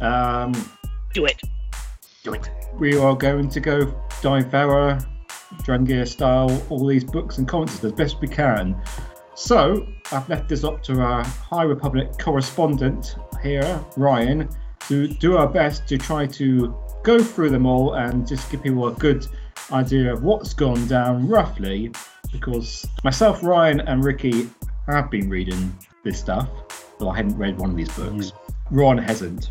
Um, 0.00 0.52
Do 1.12 1.26
it. 1.26 1.40
do 2.24 2.32
it. 2.32 2.48
We 2.78 2.96
are 2.96 3.14
going 3.14 3.48
to 3.50 3.60
go 3.60 3.86
Divera, 4.22 5.04
Drangia 5.62 6.06
style, 6.08 6.62
all 6.70 6.86
these 6.86 7.04
books 7.04 7.38
and 7.38 7.46
comments 7.46 7.82
as 7.84 7.92
best 7.92 8.20
we 8.20 8.28
can. 8.28 8.80
So 9.34 9.86
I've 10.12 10.28
left 10.28 10.48
this 10.48 10.64
up 10.64 10.82
to 10.84 11.00
our 11.00 11.24
High 11.24 11.64
Republic 11.64 12.12
correspondent 12.18 13.16
here, 13.42 13.84
Ryan, 13.96 14.48
to 14.88 15.08
do 15.08 15.36
our 15.36 15.48
best 15.48 15.86
to 15.88 15.98
try 15.98 16.26
to 16.26 16.74
go 17.02 17.22
through 17.22 17.50
them 17.50 17.66
all 17.66 17.94
and 17.94 18.26
just 18.26 18.50
give 18.50 18.62
people 18.62 18.88
a 18.88 18.92
good 18.94 19.26
idea 19.72 20.12
of 20.12 20.22
what's 20.22 20.54
gone 20.54 20.86
down 20.86 21.28
roughly. 21.28 21.90
Because 22.32 22.86
myself, 23.02 23.42
Ryan, 23.42 23.80
and 23.80 24.04
Ricky 24.04 24.48
have 24.86 25.10
been 25.10 25.28
reading 25.28 25.76
this 26.02 26.18
stuff, 26.18 26.48
but 26.98 27.08
I 27.08 27.16
hadn't 27.16 27.36
read 27.36 27.58
one 27.58 27.70
of 27.70 27.76
these 27.76 27.94
books. 27.96 28.32
Ron 28.70 28.98
hasn't. 28.98 29.50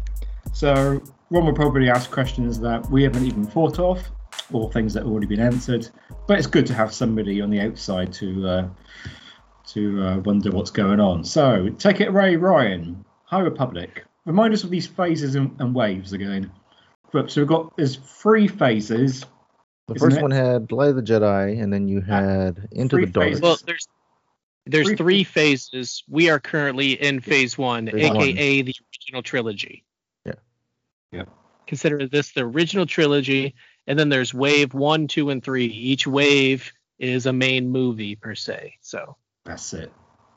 So 0.53 1.01
Ron 1.29 1.45
will 1.45 1.53
probably 1.53 1.89
ask 1.89 2.09
questions 2.11 2.59
that 2.59 2.89
we 2.89 3.03
haven't 3.03 3.25
even 3.25 3.45
thought 3.45 3.79
of, 3.79 4.01
or 4.51 4.71
things 4.71 4.93
that 4.93 5.03
have 5.03 5.11
already 5.11 5.27
been 5.27 5.39
answered. 5.39 5.87
But 6.27 6.37
it's 6.37 6.47
good 6.47 6.65
to 6.67 6.73
have 6.73 6.93
somebody 6.93 7.41
on 7.41 7.49
the 7.49 7.61
outside 7.61 8.13
to 8.13 8.47
uh, 8.47 8.69
to 9.67 10.03
uh, 10.03 10.17
wonder 10.19 10.51
what's 10.51 10.71
going 10.71 10.99
on. 10.99 11.23
So 11.23 11.69
take 11.77 12.01
it 12.01 12.09
away, 12.09 12.35
Ryan. 12.35 13.05
High 13.25 13.41
Republic. 13.41 14.05
Remind 14.25 14.53
us 14.53 14.63
of 14.63 14.69
these 14.69 14.87
phases 14.87 15.35
and, 15.35 15.55
and 15.59 15.73
waves 15.73 16.13
again. 16.13 16.51
But 17.11 17.31
so 17.31 17.41
we've 17.41 17.47
got 17.47 17.75
there's 17.77 17.95
three 17.97 18.47
phases. 18.47 19.25
The 19.87 19.95
first 19.95 20.17
it? 20.17 20.21
one 20.21 20.31
had 20.31 20.71
Light 20.71 20.89
of 20.89 20.95
the 20.95 21.01
Jedi, 21.01 21.61
and 21.61 21.73
then 21.73 21.87
you 21.87 22.01
had 22.01 22.67
Into 22.71 22.97
the 22.97 23.07
Dark. 23.07 23.27
phases. 23.27 23.41
Well, 23.41 23.57
there's 23.65 23.87
there's 24.71 24.87
Three- 24.87 24.95
three 24.97 25.23
phases. 25.23 26.03
We 26.07 26.29
are 26.29 26.39
currently 26.39 26.91
in 26.93 27.19
phase 27.21 27.57
one, 27.57 27.87
Phase 27.89 28.09
one. 28.09 28.21
aka 28.21 28.61
the 28.61 28.75
original 28.93 29.21
trilogy. 29.23 29.83
Yeah. 30.25 30.33
Yeah. 31.11 31.23
consider 31.67 32.07
this 32.07 32.31
the 32.31 32.41
original 32.41 32.85
trilogy, 32.85 33.55
and 33.87 33.97
then 33.97 34.09
there's 34.09 34.33
wave 34.33 34.73
one, 34.73 35.07
two, 35.07 35.29
and 35.29 35.43
three. 35.43 35.65
Each 35.65 36.07
wave 36.07 36.71
is 36.97 37.25
a 37.25 37.33
main 37.33 37.69
movie 37.69 38.15
per 38.15 38.35
se. 38.35 38.75
So, 38.81 39.15
That's 39.45 39.73
it. 39.73 39.91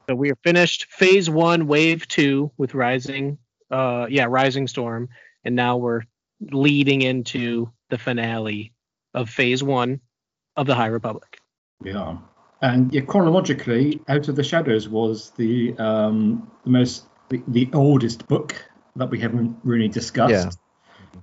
so 0.08 0.14
we 0.14 0.30
are 0.30 0.36
finished 0.44 0.86
phase 0.86 1.28
one, 1.30 1.66
wave 1.66 2.06
two 2.08 2.52
with 2.56 2.74
Rising, 2.74 3.38
uh, 3.70 4.06
yeah, 4.10 4.26
Rising 4.28 4.66
Storm, 4.68 5.08
and 5.44 5.56
now 5.56 5.76
we're 5.78 6.02
leading 6.40 7.02
into 7.02 7.70
the 7.90 7.98
finale 7.98 8.72
of 9.14 9.28
phase 9.30 9.62
one 9.62 10.00
of 10.56 10.66
the 10.66 10.74
High 10.74 10.86
Republic. 10.86 11.40
Yeah. 11.84 12.18
And 12.62 12.92
yeah, 12.94 13.00
chronologically, 13.02 14.00
Out 14.08 14.28
of 14.28 14.36
the 14.36 14.44
Shadows 14.44 14.88
was 14.88 15.30
the 15.30 15.76
um, 15.78 16.50
the 16.64 16.70
most 16.70 17.06
the, 17.28 17.42
the 17.48 17.68
oldest 17.72 18.26
book 18.28 18.54
that 18.96 19.10
we 19.10 19.18
haven't 19.18 19.56
really 19.64 19.88
discussed. 19.88 20.32
Yeah. 20.32 20.50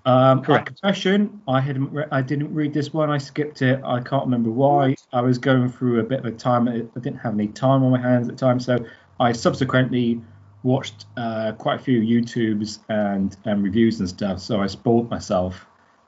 Um, 0.06 0.44
Correct. 0.44 0.68
Confession, 0.68 1.42
I 1.48 1.62
hadn't 1.62 1.92
re- 1.92 2.06
I 2.12 2.22
didn't 2.22 2.54
read 2.54 2.74
this 2.74 2.94
one. 2.94 3.10
I 3.10 3.18
skipped 3.18 3.62
it. 3.62 3.82
I 3.84 4.02
can't 4.02 4.26
remember 4.26 4.52
why. 4.52 4.96
I 5.14 5.22
was 5.22 5.38
going 5.38 5.70
through 5.70 6.02
a 6.02 6.04
bit 6.04 6.20
of 6.20 6.26
a 6.26 6.32
time. 6.32 6.68
I 6.68 6.82
didn't 7.00 7.18
have 7.20 7.34
any 7.34 7.48
time 7.48 7.84
on 7.84 7.92
my 7.92 8.02
hands 8.02 8.28
at 8.28 8.36
the 8.36 8.40
time, 8.40 8.60
so 8.60 8.78
I 9.20 9.32
subsequently 9.32 10.22
watched 10.64 11.06
uh, 11.18 11.54
quite 11.54 11.80
a 11.80 11.84
few 11.84 12.02
YouTubes 12.02 12.80
and, 12.90 13.36
and 13.46 13.64
reviews 13.64 14.00
and 14.00 14.10
stuff. 14.10 14.40
So 14.40 14.62
I 14.62 14.68
spoiled 14.68 15.10
myself 15.10 15.66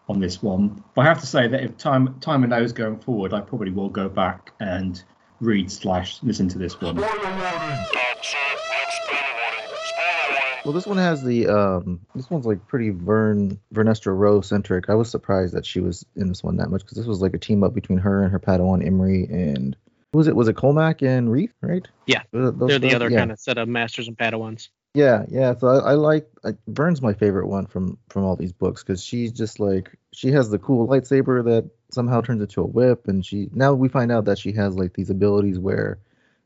on 0.09 0.19
this 0.19 0.43
one. 0.43 0.84
But 0.93 1.01
I 1.01 1.05
have 1.05 1.21
to 1.21 1.27
say 1.27 1.47
that 1.47 1.63
if 1.63 1.77
time 1.77 2.19
time 2.19 2.43
allows 2.43 2.73
going 2.73 2.99
forward, 2.99 3.34
I 3.34 3.41
probably 3.41 3.71
will 3.71 3.89
go 3.89 4.09
back 4.09 4.51
and 4.59 5.01
read 5.41 5.69
slash 5.71 6.19
listen 6.23 6.47
to 6.49 6.57
this 6.57 6.79
one. 6.79 6.95
Well, 10.63 10.73
this 10.73 10.85
one 10.85 10.97
has 10.97 11.23
the 11.23 11.47
um. 11.47 11.99
This 12.15 12.29
one's 12.29 12.45
like 12.45 12.65
pretty 12.67 12.91
Vern 12.91 13.59
Vernestra 13.73 14.15
Rowe 14.15 14.41
centric. 14.41 14.89
I 14.89 14.93
was 14.93 15.09
surprised 15.09 15.53
that 15.55 15.65
she 15.65 15.79
was 15.79 16.05
in 16.15 16.27
this 16.27 16.43
one 16.43 16.57
that 16.57 16.69
much 16.69 16.81
because 16.81 16.97
this 16.97 17.07
was 17.07 17.19
like 17.19 17.33
a 17.33 17.39
team 17.39 17.63
up 17.63 17.73
between 17.73 17.97
her 17.97 18.23
and 18.23 18.31
her 18.31 18.39
Padawan 18.39 18.85
Imri 18.85 19.25
and 19.25 19.75
who 20.11 20.19
was 20.19 20.27
it? 20.27 20.35
Was 20.35 20.47
it 20.47 20.55
Cohmac 20.55 21.01
and 21.01 21.31
Reath? 21.31 21.53
Right? 21.61 21.87
Yeah, 22.05 22.21
those 22.31 22.53
They're 22.57 22.79
the 22.79 22.87
guys? 22.87 22.93
other 22.93 23.09
yeah. 23.09 23.19
kind 23.19 23.31
of 23.31 23.39
set 23.39 23.57
of 23.57 23.67
masters 23.67 24.07
and 24.07 24.17
Padawans. 24.17 24.69
Yeah, 24.93 25.25
yeah. 25.29 25.55
So 25.57 25.67
I, 25.67 25.91
I 25.91 25.93
like 25.93 26.27
I, 26.43 26.51
Vern's 26.67 27.01
my 27.01 27.13
favorite 27.13 27.47
one 27.47 27.65
from 27.65 27.97
from 28.09 28.23
all 28.23 28.35
these 28.35 28.53
books 28.53 28.83
because 28.83 29.03
she's 29.03 29.31
just 29.31 29.59
like 29.59 29.97
she 30.13 30.31
has 30.31 30.49
the 30.49 30.59
cool 30.59 30.87
lightsaber 30.87 31.43
that 31.45 31.69
somehow 31.93 32.21
turns 32.21 32.41
into 32.41 32.61
a 32.61 32.65
whip, 32.65 33.07
and 33.07 33.25
she 33.25 33.49
now 33.53 33.73
we 33.73 33.87
find 33.87 34.11
out 34.11 34.25
that 34.25 34.39
she 34.39 34.51
has 34.53 34.75
like 34.75 34.93
these 34.93 35.09
abilities 35.09 35.59
where, 35.59 35.99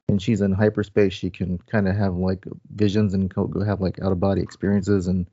and 0.07 0.21
she's 0.21 0.41
in 0.41 0.51
hyperspace, 0.51 1.13
she 1.13 1.29
can 1.29 1.57
kind 1.59 1.87
of 1.87 1.95
have 1.95 2.15
like 2.15 2.45
visions 2.73 3.13
and 3.13 3.33
go, 3.33 3.51
have 3.65 3.81
like 3.81 4.01
out 4.01 4.11
of 4.11 4.19
body 4.19 4.41
experiences 4.41 5.07
and 5.07 5.27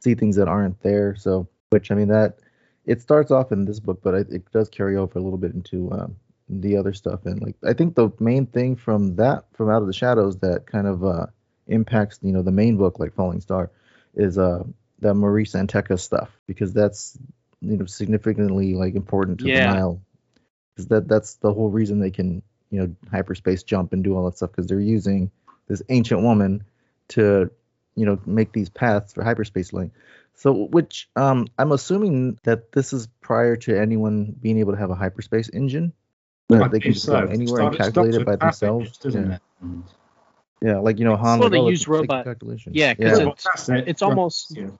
see 0.00 0.14
things 0.14 0.36
that 0.36 0.48
aren't 0.48 0.80
there. 0.82 1.14
So, 1.16 1.48
which 1.70 1.90
I 1.90 1.94
mean 1.94 2.08
that 2.08 2.38
it 2.86 3.00
starts 3.00 3.30
off 3.30 3.52
in 3.52 3.64
this 3.64 3.80
book, 3.80 4.00
but 4.02 4.14
it, 4.14 4.28
it 4.30 4.50
does 4.52 4.68
carry 4.68 4.96
over 4.96 5.18
a 5.18 5.22
little 5.22 5.38
bit 5.38 5.54
into 5.54 5.92
um, 5.92 6.16
the 6.48 6.76
other 6.76 6.92
stuff. 6.92 7.26
And 7.26 7.40
like 7.40 7.56
I 7.64 7.72
think 7.72 7.94
the 7.94 8.10
main 8.18 8.46
thing 8.46 8.76
from 8.76 9.16
that 9.16 9.44
from 9.54 9.70
Out 9.70 9.82
of 9.82 9.86
the 9.86 9.92
Shadows 9.92 10.38
that 10.38 10.66
kind 10.66 10.86
of 10.86 11.04
uh 11.04 11.26
impacts 11.66 12.18
you 12.22 12.32
know 12.32 12.42
the 12.42 12.50
main 12.50 12.76
book 12.76 12.98
like 12.98 13.14
Falling 13.14 13.40
Star 13.40 13.70
is 14.14 14.38
uh 14.38 14.64
that 14.98 15.14
Mari 15.14 15.46
San 15.46 15.66
Tekka 15.66 15.98
stuff 15.98 16.30
because 16.46 16.72
that's 16.72 17.16
you 17.62 17.76
know 17.76 17.84
significantly 17.86 18.74
like 18.74 18.94
important 18.94 19.40
to 19.40 19.46
Yeah. 19.46 19.68
the 19.68 19.74
Nihil 19.74 20.02
because 20.74 20.86
that 20.88 21.08
that's 21.08 21.34
the 21.36 21.52
whole 21.52 21.68
reason 21.70 22.00
they 22.00 22.10
can 22.10 22.42
you 22.70 22.80
know 22.80 22.94
hyperspace 23.10 23.62
jump 23.62 23.92
and 23.92 24.02
do 24.04 24.16
all 24.16 24.24
that 24.26 24.36
stuff 24.36 24.50
because 24.50 24.66
they're 24.66 24.80
using 24.80 25.30
this 25.68 25.82
ancient 25.88 26.22
woman 26.22 26.64
to 27.08 27.50
you 27.96 28.06
know 28.06 28.18
make 28.26 28.52
these 28.52 28.68
paths 28.68 29.12
for 29.12 29.22
hyperspace 29.24 29.72
link 29.72 29.92
so 30.34 30.52
which 30.68 31.08
um 31.16 31.46
i'm 31.58 31.72
assuming 31.72 32.38
that 32.44 32.72
this 32.72 32.92
is 32.92 33.08
prior 33.20 33.56
to 33.56 33.76
anyone 33.78 34.34
being 34.40 34.58
able 34.58 34.72
to 34.72 34.78
have 34.78 34.90
a 34.90 34.94
hyperspace 34.94 35.50
engine 35.52 35.92
that 36.48 36.62
I 36.62 36.68
they 36.68 36.80
can 36.80 36.92
think 36.92 36.94
just 36.94 37.06
go 37.06 37.16
anywhere 37.18 37.36
and 37.38 37.48
Start- 37.48 37.74
it 37.74 37.78
calculate 37.78 38.14
stops 38.14 38.22
it 38.22 38.26
by 38.26 38.36
passage, 38.36 38.60
themselves 38.60 38.98
doesn't 38.98 39.30
yeah. 39.30 39.36
it? 39.36 39.68
Yeah 40.62 40.78
like 40.78 40.98
you 40.98 41.04
know 41.04 41.16
Han 41.16 41.38
Well, 41.40 41.50
they 41.50 41.58
use 41.60 41.80
take 41.80 41.88
a 41.88 41.92
robot- 41.92 42.24
calculation. 42.24 42.72
yeah, 42.74 42.94
'cause 42.94 43.02
yeah. 43.02 43.06
it's- 43.08 43.26
Well, 43.26 43.34
that's 43.44 43.68
it. 43.68 43.84
it's 43.88 44.02
almost- 44.02 44.56
Yeah. 44.56 44.70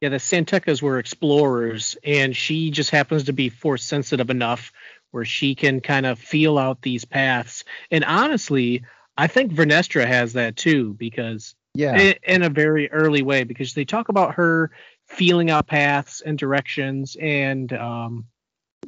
Yeah, 0.00 0.08
the 0.08 0.18
San 0.18 0.46
Tekkas 0.46 0.80
were 0.80 0.98
explorers, 0.98 1.96
and 2.02 2.34
she 2.34 2.70
just 2.70 2.90
happens 2.90 3.24
to 3.24 3.32
be 3.32 3.50
force 3.50 3.84
sensitive 3.84 4.30
enough 4.30 4.72
where 5.10 5.24
she 5.24 5.54
can 5.54 5.80
kind 5.80 6.06
of 6.06 6.18
feel 6.18 6.56
out 6.56 6.80
these 6.82 7.04
paths. 7.04 7.64
And 7.90 8.04
honestly, 8.04 8.84
I 9.16 9.26
think 9.26 9.52
Vernestra 9.52 10.06
has 10.06 10.34
that 10.34 10.56
too, 10.56 10.94
because 10.94 11.54
yeah 11.74 11.94
i- 11.96 12.18
in 12.26 12.42
a 12.42 12.48
very 12.48 12.90
early 12.90 13.22
way, 13.22 13.44
because 13.44 13.74
they 13.74 13.84
talk 13.84 14.08
about 14.08 14.36
her 14.36 14.70
feeling 15.06 15.50
out 15.50 15.66
paths 15.66 16.20
and 16.20 16.38
directions 16.38 17.16
and 17.20 17.72
um, 17.72 18.26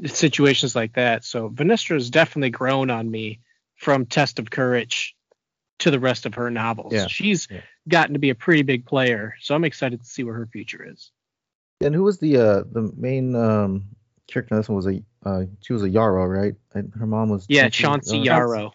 situations 0.07 0.75
like 0.75 0.95
that. 0.95 1.25
So 1.25 1.51
Vernestra 1.51 1.95
has 1.95 2.11
definitely 2.11 2.51
grown 2.51 2.91
on 2.91 3.11
me 3.11 3.41
from 3.77 4.07
Test 4.07 4.39
of 4.39 4.51
Courage 4.51 5.15
to 5.81 5.91
the 5.91 6.01
rest 6.01 6.27
of 6.27 6.35
her 6.35 6.51
novels. 6.51 6.93
Yeah, 6.93 7.09
She's 7.09 7.49
yeah. 7.51 7.61
Gotten 7.89 8.13
to 8.13 8.21
be 8.21 8.31
a 8.31 8.35
pretty 8.35 8.63
big 8.63 8.87
player, 8.87 9.35
so 9.41 9.55
I'm 9.55 9.65
excited 9.65 10.01
to 10.01 10.07
see 10.07 10.23
where 10.23 10.35
her 10.35 10.47
future 10.47 10.89
is. 10.89 11.11
And 11.81 11.95
who 11.95 12.05
was 12.05 12.19
the 12.19 12.37
uh 12.37 12.63
the 12.71 12.93
main 12.97 13.35
um 13.35 13.87
character 14.29 14.55
in 14.55 14.61
this 14.61 14.69
one 14.69 14.77
was 14.77 14.87
a 14.87 15.03
uh 15.25 15.45
she 15.61 15.73
was 15.73 15.83
a 15.83 15.89
Yarrow, 15.89 16.25
right? 16.27 16.55
And 16.75 16.93
her 16.95 17.07
mom 17.07 17.29
was 17.29 17.47
Yeah, 17.49 17.63
Chancey 17.63 17.83
Chancey 17.83 18.19
Yarrow. 18.19 18.57
Yarrow. 18.57 18.73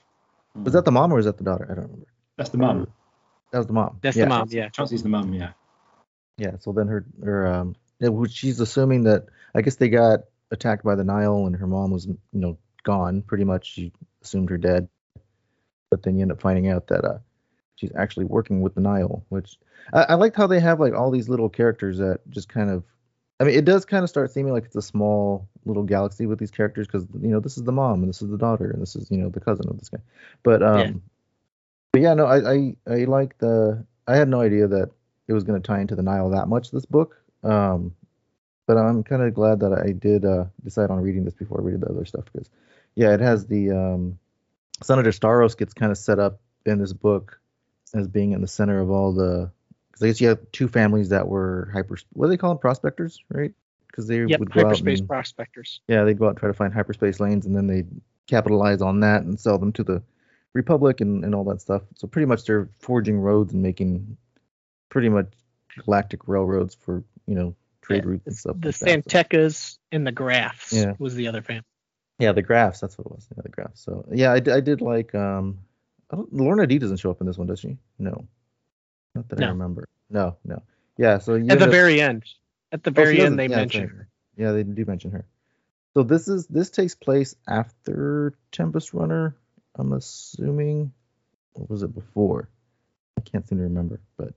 Was 0.63 0.73
that 0.73 0.85
the 0.85 0.91
mom 0.91 1.13
or 1.13 1.15
was 1.15 1.25
that 1.25 1.37
the 1.37 1.43
daughter? 1.43 1.65
I 1.65 1.75
don't 1.75 1.85
remember. 1.85 2.07
That's 2.35 2.49
the 2.49 2.57
mom. 2.57 2.87
That 3.51 3.59
was 3.59 3.67
the 3.67 3.73
mom. 3.73 3.99
That's 4.01 4.17
yeah. 4.17 4.25
the 4.25 4.29
mom, 4.29 4.47
yeah. 4.51 4.69
Chancey's 4.69 5.03
the 5.03 5.09
mom. 5.09 5.33
yeah. 5.33 5.51
Yeah. 6.37 6.57
So 6.59 6.73
then 6.73 6.87
her 6.87 7.05
her 7.23 7.47
um 7.47 7.75
yeah, 7.99 8.09
she's 8.29 8.59
assuming 8.59 9.03
that 9.03 9.27
I 9.55 9.61
guess 9.61 9.75
they 9.75 9.89
got 9.89 10.21
attacked 10.51 10.83
by 10.83 10.95
the 10.95 11.03
Nihil 11.03 11.47
and 11.47 11.55
her 11.55 11.67
mom 11.67 11.91
was 11.91 12.07
you 12.07 12.17
know 12.33 12.57
gone 12.83 13.21
pretty 13.21 13.45
much. 13.45 13.73
She 13.73 13.93
assumed 14.21 14.49
her 14.49 14.57
dead, 14.57 14.89
but 15.89 16.03
then 16.03 16.17
you 16.17 16.23
end 16.23 16.31
up 16.31 16.41
finding 16.41 16.69
out 16.69 16.87
that 16.87 17.05
uh 17.05 17.19
she's 17.77 17.91
actually 17.95 18.25
working 18.25 18.61
with 18.61 18.75
the 18.75 18.81
Nihil, 18.81 19.25
which 19.29 19.57
I, 19.93 20.03
I 20.09 20.13
liked 20.15 20.35
how 20.35 20.47
they 20.47 20.59
have 20.59 20.79
like 20.79 20.93
all 20.93 21.09
these 21.09 21.29
little 21.29 21.49
characters 21.49 21.97
that 21.99 22.19
just 22.29 22.49
kind 22.49 22.69
of. 22.69 22.83
I 23.39 23.43
mean, 23.43 23.55
it 23.55 23.65
does 23.65 23.85
kind 23.85 24.03
of 24.03 24.09
start 24.09 24.31
seeming 24.31 24.51
like 24.51 24.65
it's 24.65 24.75
a 24.75 24.81
small 24.81 25.47
little 25.63 25.83
galaxy 25.83 26.25
with 26.25 26.39
these 26.39 26.51
characters 26.51 26.87
because 26.87 27.05
you 27.21 27.29
know 27.29 27.39
this 27.39 27.57
is 27.57 27.63
the 27.63 27.71
mom 27.71 28.01
and 28.01 28.09
this 28.09 28.21
is 28.21 28.29
the 28.29 28.37
daughter 28.37 28.71
and 28.71 28.81
this 28.81 28.95
is 28.95 29.09
you 29.11 29.17
know 29.17 29.29
the 29.29 29.39
cousin 29.39 29.69
of 29.69 29.77
this 29.77 29.89
guy, 29.89 29.99
but 30.43 30.61
um, 30.61 30.77
Yeah. 30.79 30.91
but 31.93 32.01
yeah, 32.01 32.13
no, 32.15 32.25
I 32.25 32.53
I 32.53 32.75
I 32.87 32.95
like 33.05 33.37
the. 33.37 33.85
I 34.07 34.15
had 34.15 34.29
no 34.29 34.41
idea 34.41 34.67
that 34.67 34.89
it 35.27 35.33
was 35.33 35.43
going 35.43 35.61
to 35.61 35.65
tie 35.65 35.81
into 35.81 35.95
the 35.95 36.03
Nihil 36.03 36.29
that 36.31 36.47
much 36.47 36.71
this 36.71 36.85
book. 36.85 37.21
Um, 37.43 37.93
but 38.65 38.77
I'm 38.77 39.03
kind 39.03 39.21
of 39.21 39.33
glad 39.33 39.61
that 39.61 39.73
I 39.73 39.91
did 39.91 40.25
uh, 40.25 40.45
decide 40.63 40.89
on 40.89 40.99
reading 40.99 41.23
this 41.23 41.33
before 41.33 41.61
I 41.61 41.63
read 41.63 41.81
the 41.81 41.87
other 41.87 42.05
stuff 42.05 42.25
because, 42.31 42.49
yeah, 42.95 43.13
it 43.13 43.21
has 43.21 43.47
the 43.47 43.71
um, 43.71 44.19
Senator 44.83 45.11
Starros 45.11 45.57
gets 45.57 45.73
kind 45.73 45.91
of 45.91 45.97
set 45.97 46.19
up 46.19 46.41
in 46.65 46.79
this 46.79 46.93
book 46.93 47.39
as 47.95 48.07
being 48.07 48.31
in 48.33 48.41
the 48.41 48.47
center 48.47 48.79
of 48.79 48.89
all 48.89 49.13
the. 49.13 49.51
Because 49.87 50.03
I 50.03 50.07
guess 50.07 50.21
you 50.21 50.27
have 50.29 50.51
two 50.51 50.67
families 50.67 51.09
that 51.09 51.27
were 51.27 51.69
hyper. 51.73 51.97
What 52.13 52.27
do 52.27 52.29
they 52.29 52.37
call 52.37 52.51
them? 52.51 52.59
Prospectors, 52.59 53.23
right? 53.29 53.51
Because 53.87 54.07
they 54.07 54.23
Yep, 54.23 54.39
would 54.39 54.51
go 54.51 54.61
out 54.61 54.65
hyperspace 54.67 54.99
and, 54.99 55.07
prospectors. 55.07 55.81
yeah, 55.87 56.03
they'd 56.03 56.19
go 56.19 56.25
out 56.25 56.29
and 56.29 56.37
try 56.37 56.47
to 56.47 56.53
find 56.53 56.73
hyperspace 56.73 57.19
lanes, 57.19 57.45
and 57.45 57.55
then 57.55 57.65
they'd 57.67 57.89
capitalize 58.27 58.81
on 58.81 58.99
that 58.99 59.23
and 59.23 59.39
sell 59.39 59.57
them 59.57 59.71
to 59.73 59.83
the 59.83 60.03
Republic 60.53 61.01
and, 61.01 61.23
and 61.23 61.33
all 61.33 61.43
that 61.45 61.61
stuff. 61.61 61.81
So 61.95 62.07
pretty 62.07 62.25
much 62.27 62.45
they're 62.45 62.69
forging 62.79 63.19
roads 63.19 63.53
and 63.53 63.63
making 63.63 64.17
pretty 64.89 65.09
much 65.09 65.27
galactic 65.83 66.27
railroads 66.27 66.75
for 66.75 67.03
you 67.25 67.35
know 67.35 67.55
trade 67.81 68.03
Yeah, 68.03 68.09
routes 68.11 68.27
and 68.27 68.35
stuff. 68.35 68.55
The 68.59 68.67
like 68.69 68.75
that. 68.79 68.79
So- 68.79 68.85
San 68.87 69.01
Tekkas 69.03 69.77
and 69.91 70.05
the 70.05 70.11
Grafs 70.11 70.73
Yeah. 70.73 70.93
was 70.99 71.15
the 71.15 71.27
other 71.27 71.41
family. 71.41 71.63
yeah, 72.19 72.33
the 72.33 72.41
Grafs. 72.41 72.79
That's 72.81 72.97
what 72.97 73.05
it 73.07 73.11
was. 73.13 73.27
Yeah, 73.35 73.41
the 73.43 73.49
Grafs. 73.49 73.81
So 73.81 74.05
yeah, 74.11 74.31
I, 74.31 74.35
I 74.35 74.59
did 74.59 74.81
like. 74.81 75.15
Um, 75.15 75.59
Lourna 76.11 76.67
Dee 76.67 76.79
doesn't 76.79 76.97
show 76.97 77.11
up 77.11 77.21
in 77.21 77.27
this 77.27 77.37
one, 77.37 77.47
does 77.47 77.59
she? 77.59 77.77
No, 77.99 78.25
not 79.15 79.27
that 79.29 79.41
I 79.43 79.47
remember. 79.49 79.87
No, 80.09 80.37
no. 80.45 80.61
Yeah. 80.97 81.17
So 81.19 81.35
you 81.35 81.47
At 81.49 81.59
the 81.59 81.65
up- 81.65 81.71
very 81.71 82.01
end. 82.01 82.23
At 82.71 82.83
the 82.83 82.91
Oh, 82.91 82.93
very 82.93 83.17
doesn't. 83.17 83.33
end, 83.33 83.39
they 83.39 83.47
Yeah, 83.53 83.57
mention 83.61 83.87
her. 83.87 84.07
Yeah, 84.37 84.51
they 84.53 84.63
do 84.63 84.85
mention 84.85 85.11
her. 85.11 85.25
So 85.93 86.03
this 86.03 86.27
is 86.27 86.47
this 86.47 86.69
takes 86.69 86.95
place 86.95 87.35
after 87.47 88.33
Tempest 88.51 88.93
Runner. 88.93 89.35
I'm 89.75 89.93
assuming, 89.93 90.91
or 91.53 91.65
was 91.69 91.83
it 91.83 91.93
before? 91.93 92.49
I 93.17 93.21
can't 93.21 93.47
seem 93.47 93.57
to 93.57 93.63
remember, 93.65 93.99
but 94.15 94.33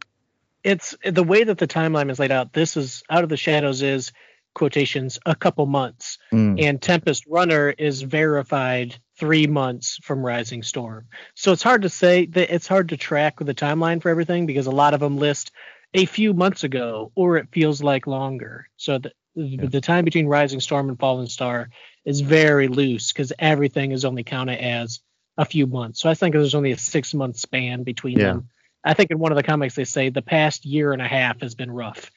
It's 0.65 0.95
the 1.05 1.23
way 1.25 1.45
that 1.45 1.59
the 1.59 1.67
timeline 1.67 2.11
is 2.11 2.19
laid 2.19 2.31
out. 2.33 2.53
This 2.53 2.77
is 2.77 3.03
Out 3.09 3.23
of 3.25 3.31
the 3.31 3.37
Shadows 3.37 3.81
is 3.83 4.13
quotations 4.55 5.19
a 5.27 5.35
couple 5.35 5.67
months, 5.67 6.19
mm, 6.33 6.63
and 6.63 6.81
Tempest 6.81 7.25
Runner 7.27 7.71
is 7.71 8.03
verified 8.03 8.97
three 9.19 9.47
months 9.47 9.99
from 10.03 10.25
Rising 10.25 10.63
Storm. 10.63 11.07
So 11.35 11.53
it's 11.53 11.63
hard 11.63 11.83
to 11.83 11.89
say 11.89 12.27
that 12.27 12.55
it's 12.55 12.67
hard 12.67 12.89
to 12.91 12.97
track 12.97 13.39
with 13.39 13.47
the 13.47 13.55
timeline 13.55 14.03
for 14.03 14.09
everything 14.09 14.47
because 14.47 14.67
a 14.67 14.71
lot 14.73 14.95
of 14.95 15.01
them 15.01 15.19
list 15.19 15.53
a 15.95 16.07
few 16.07 16.33
months 16.33 16.65
ago 16.65 17.13
or 17.15 17.37
it 17.37 17.49
feels 17.53 17.83
like 17.83 18.07
longer. 18.07 18.69
So 18.77 18.99
the, 18.99 19.13
the 19.35 19.81
time 19.81 20.05
between 20.05 20.27
Rising 20.27 20.61
Storm 20.61 20.89
and 20.89 20.99
Fallen 20.99 21.27
Star 21.27 21.69
is 22.05 22.21
very 22.21 22.69
loose 22.69 23.13
because 23.13 23.33
everything 23.39 23.93
is 23.93 24.05
only 24.05 24.25
counted 24.25 24.63
as 24.63 25.01
a 25.37 25.45
few 25.45 25.67
months. 25.67 26.01
So 26.01 26.11
I 26.11 26.15
think 26.15 26.35
there's 26.35 26.55
only 26.55 26.73
a 26.73 26.79
six 26.79 27.15
month 27.15 27.37
span 27.37 27.83
between 27.83 28.19
Yeah. 28.19 28.33
them. 28.33 28.49
I 28.83 28.95
think 28.95 29.11
in 29.11 29.19
one 29.19 29.33
of 29.33 29.37
the 29.37 29.43
comics 29.43 29.75
they 29.75 29.85
say 29.85 30.09
the 30.09 30.23
past 30.23 30.65
year 30.65 30.93
and 30.93 31.03
a 31.03 31.09
half 31.09 31.41
has 31.43 31.55
been 31.55 31.71
rough 31.71 32.11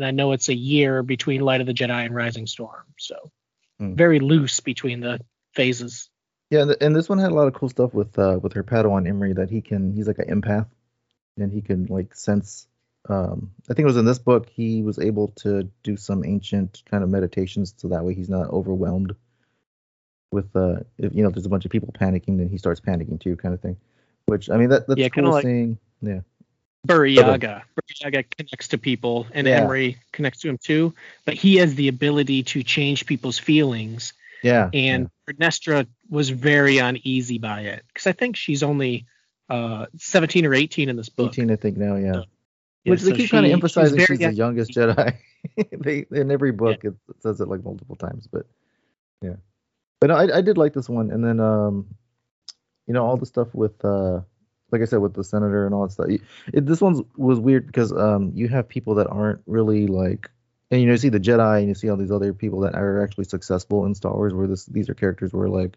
and 0.00 0.06
I 0.06 0.10
know 0.12 0.32
it's 0.32 0.48
a 0.48 0.54
year 0.54 1.02
between 1.02 1.42
Light 1.42 1.60
of 1.60 1.66
the 1.66 1.74
Jedi 1.74 2.06
and 2.06 2.14
Rising 2.14 2.46
Storm, 2.46 2.86
so 2.98 3.30
Hmm. 3.78 3.94
very 3.94 4.18
loose 4.20 4.60
between 4.60 5.00
the 5.00 5.20
phases. 5.54 6.08
Yeah, 6.50 6.62
and, 6.62 6.76
and 6.80 6.96
this 6.96 7.08
one 7.08 7.18
had 7.18 7.32
a 7.32 7.34
lot 7.34 7.48
of 7.48 7.54
cool 7.54 7.68
stuff 7.68 7.92
with 7.94 8.18
uh 8.18 8.38
with 8.42 8.54
her 8.54 8.64
Padawan 8.64 9.06
Imri 9.06 9.34
that 9.34 9.50
he 9.50 9.60
can 9.60 9.92
he's 9.92 10.06
like 10.06 10.18
an 10.18 10.28
empath, 10.40 10.66
and 11.36 11.52
he 11.52 11.60
can 11.60 11.86
like 11.86 12.14
sense. 12.14 12.66
Um, 13.08 13.52
I 13.68 13.74
think 13.74 13.80
it 13.84 13.86
was 13.86 13.96
in 13.96 14.04
this 14.04 14.18
book 14.18 14.48
he 14.50 14.82
was 14.82 14.98
able 14.98 15.28
to 15.42 15.70
do 15.82 15.96
some 15.96 16.24
ancient 16.24 16.82
kind 16.90 17.02
of 17.04 17.08
meditations, 17.10 17.74
so 17.76 17.88
that 17.88 18.04
way 18.04 18.14
he's 18.14 18.28
not 18.28 18.48
overwhelmed 18.50 19.14
with 20.32 20.54
uh 20.54 20.76
if 20.98 21.14
you 21.14 21.22
know 21.22 21.30
there's 21.30 21.46
a 21.46 21.50
bunch 21.50 21.64
of 21.64 21.70
people 21.70 21.92
panicking, 21.92 22.38
then 22.38 22.48
he 22.48 22.58
starts 22.58 22.80
panicking 22.80 23.20
too, 23.20 23.36
kind 23.36 23.54
of 23.54 23.60
thing. 23.60 23.76
Which 24.26 24.48
I 24.50 24.56
mean 24.56 24.70
that 24.70 24.86
that's 24.86 24.98
Yeah, 25.00 25.08
cool 25.10 25.30
like- 25.30 25.44
seeing. 25.44 25.78
Yeah, 26.02 26.20
Buriaga. 26.86 27.62
Buriaga 27.76 28.24
connects 28.36 28.68
to 28.68 28.78
people, 28.78 29.26
and 29.32 29.46
Yeah. 29.46 29.64
Imri 29.64 29.98
connects 30.12 30.40
to 30.40 30.48
him 30.48 30.58
too. 30.58 30.94
But 31.24 31.34
he 31.34 31.56
has 31.56 31.74
the 31.74 31.88
ability 31.88 32.42
to 32.44 32.62
change 32.62 33.06
people's 33.06 33.38
feelings, 33.38 34.12
yeah, 34.42 34.70
and 34.72 35.10
Vernestra 35.28 35.86
was 36.08 36.30
very 36.30 36.78
uneasy 36.78 37.38
by 37.38 37.62
it 37.62 37.84
because 37.88 38.06
I 38.06 38.12
think 38.12 38.36
she's 38.36 38.62
only 38.62 39.06
uh 39.50 39.86
17 39.98 40.46
or 40.46 40.54
18 40.54 40.88
in 40.88 40.96
this 40.96 41.08
book. 41.08 41.32
18 41.32 41.50
I 41.50 41.56
think 41.56 41.76
now, 41.76 41.96
yeah. 41.96 42.22
Yeah, 42.84 42.92
Which 42.92 43.02
they 43.02 43.10
so 43.10 43.16
keep 43.16 43.30
kind 43.30 43.44
of 43.44 43.50
she- 43.50 43.52
emphasizing 43.52 43.96
very 43.96 44.06
she's 44.06 44.18
the 44.20 44.32
youngest 44.32 44.70
Jedi. 44.74 45.16
they 45.78 46.06
in 46.10 46.30
every 46.30 46.52
book 46.52 46.82
it 46.84 46.94
says 47.20 47.40
it 47.40 47.48
like 47.48 47.62
multiple 47.62 47.96
times, 47.96 48.26
but 48.26 48.46
yeah. 49.20 49.36
But 50.00 50.06
no, 50.06 50.14
I, 50.16 50.38
I 50.38 50.40
did 50.40 50.56
like 50.56 50.72
this 50.72 50.88
one, 50.88 51.10
and 51.10 51.22
then 51.22 51.40
um, 51.40 51.86
you 52.86 52.94
know 52.94 53.04
all 53.04 53.18
the 53.18 53.26
stuff 53.26 53.54
with 53.54 53.84
uh, 53.84 54.20
like 54.72 54.82
I 54.82 54.84
said 54.84 54.98
with 54.98 55.14
the 55.14 55.24
senator 55.24 55.66
and 55.66 55.74
all 55.74 55.82
that 55.86 55.92
stuff. 55.92 56.08
It, 56.52 56.66
this 56.66 56.80
one's 56.80 57.02
was 57.16 57.38
weird 57.38 57.66
because 57.66 57.92
um, 57.92 58.32
you 58.34 58.48
have 58.48 58.68
people 58.68 58.96
that 58.96 59.08
aren't 59.08 59.40
really 59.46 59.86
like, 59.86 60.30
and 60.70 60.80
you 60.80 60.86
know 60.86 60.92
you 60.92 60.98
see 60.98 61.08
the 61.08 61.20
Jedi 61.20 61.58
and 61.60 61.68
you 61.68 61.74
see 61.74 61.88
all 61.88 61.96
these 61.96 62.12
other 62.12 62.32
people 62.32 62.60
that 62.60 62.74
are 62.74 63.02
actually 63.02 63.24
successful 63.24 63.86
in 63.86 63.94
Star 63.94 64.14
Wars, 64.14 64.34
where 64.34 64.46
this 64.46 64.66
these 64.66 64.88
are 64.88 64.94
characters 64.94 65.32
where 65.32 65.48
like 65.48 65.76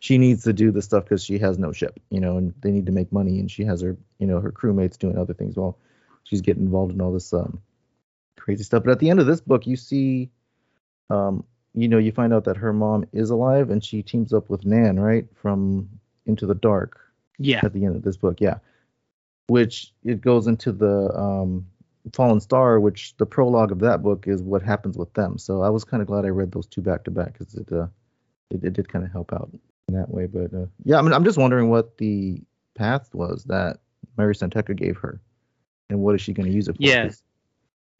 she 0.00 0.18
needs 0.18 0.44
to 0.44 0.52
do 0.52 0.70
this 0.70 0.84
stuff 0.84 1.04
because 1.04 1.24
she 1.24 1.38
has 1.38 1.58
no 1.58 1.72
ship, 1.72 1.98
you 2.10 2.20
know, 2.20 2.36
and 2.36 2.54
they 2.60 2.70
need 2.70 2.86
to 2.86 2.92
make 2.92 3.12
money, 3.12 3.38
and 3.38 3.50
she 3.50 3.64
has 3.64 3.80
her 3.82 3.96
you 4.18 4.26
know 4.26 4.40
her 4.40 4.52
crewmates 4.52 4.98
doing 4.98 5.18
other 5.18 5.34
things 5.34 5.56
while 5.56 5.78
she's 6.24 6.40
getting 6.40 6.64
involved 6.64 6.92
in 6.92 7.00
all 7.00 7.12
this 7.12 7.32
um 7.32 7.60
crazy 8.38 8.64
stuff. 8.64 8.84
But 8.84 8.92
at 8.92 8.98
the 8.98 9.10
end 9.10 9.20
of 9.20 9.26
this 9.26 9.40
book, 9.40 9.66
you 9.66 9.76
see, 9.76 10.30
um, 11.10 11.44
you 11.74 11.88
know, 11.88 11.98
you 11.98 12.12
find 12.12 12.32
out 12.32 12.44
that 12.44 12.58
her 12.58 12.72
mom 12.72 13.06
is 13.12 13.30
alive, 13.30 13.70
and 13.70 13.84
she 13.84 14.02
teams 14.02 14.32
up 14.32 14.50
with 14.50 14.64
Nan, 14.64 14.98
right, 14.98 15.26
from 15.34 15.88
Into 16.26 16.46
the 16.46 16.54
Dark 16.54 17.03
Yeah, 17.38 17.60
at 17.62 17.72
the 17.72 17.84
end 17.84 17.96
of 17.96 18.02
this 18.02 18.16
book, 18.16 18.40
yeah. 18.40 18.58
Which 19.46 19.92
it 20.04 20.20
goes 20.20 20.46
into 20.46 20.72
the 20.72 21.14
um, 21.14 21.66
Fallen 22.12 22.40
Star, 22.40 22.80
which 22.80 23.16
the 23.16 23.26
prologue 23.26 23.72
of 23.72 23.80
that 23.80 24.02
book 24.02 24.26
is 24.26 24.42
what 24.42 24.62
happens 24.62 24.96
with 24.96 25.12
them. 25.14 25.38
So 25.38 25.62
I 25.62 25.70
was 25.70 25.84
kind 25.84 26.00
of 26.00 26.06
glad 26.06 26.24
I 26.24 26.28
read 26.28 26.52
those 26.52 26.66
two 26.66 26.80
back 26.80 27.04
to 27.04 27.10
back 27.10 27.32
because 27.32 27.54
it, 27.54 27.70
uh, 27.72 27.86
it 28.50 28.64
it 28.64 28.72
did 28.72 28.88
kind 28.88 29.04
of 29.04 29.12
help 29.12 29.32
out 29.32 29.50
in 29.88 29.94
that 29.94 30.10
way. 30.10 30.26
But 30.26 30.54
uh, 30.54 30.66
yeah, 30.84 30.98
I 30.98 31.02
mean, 31.02 31.12
I'm 31.12 31.24
just 31.24 31.38
wondering 31.38 31.70
what 31.70 31.96
the 31.98 32.42
path 32.74 33.14
was 33.14 33.44
that 33.44 33.78
Mari 34.16 34.34
San 34.34 34.50
Tekka 34.50 34.76
gave 34.76 34.96
her, 34.98 35.20
and 35.88 36.00
what 36.00 36.14
is 36.14 36.20
she 36.20 36.32
going 36.32 36.48
to 36.48 36.54
use 36.54 36.68
it 36.68 36.76
for? 36.76 36.82
Yeah. 36.82 37.10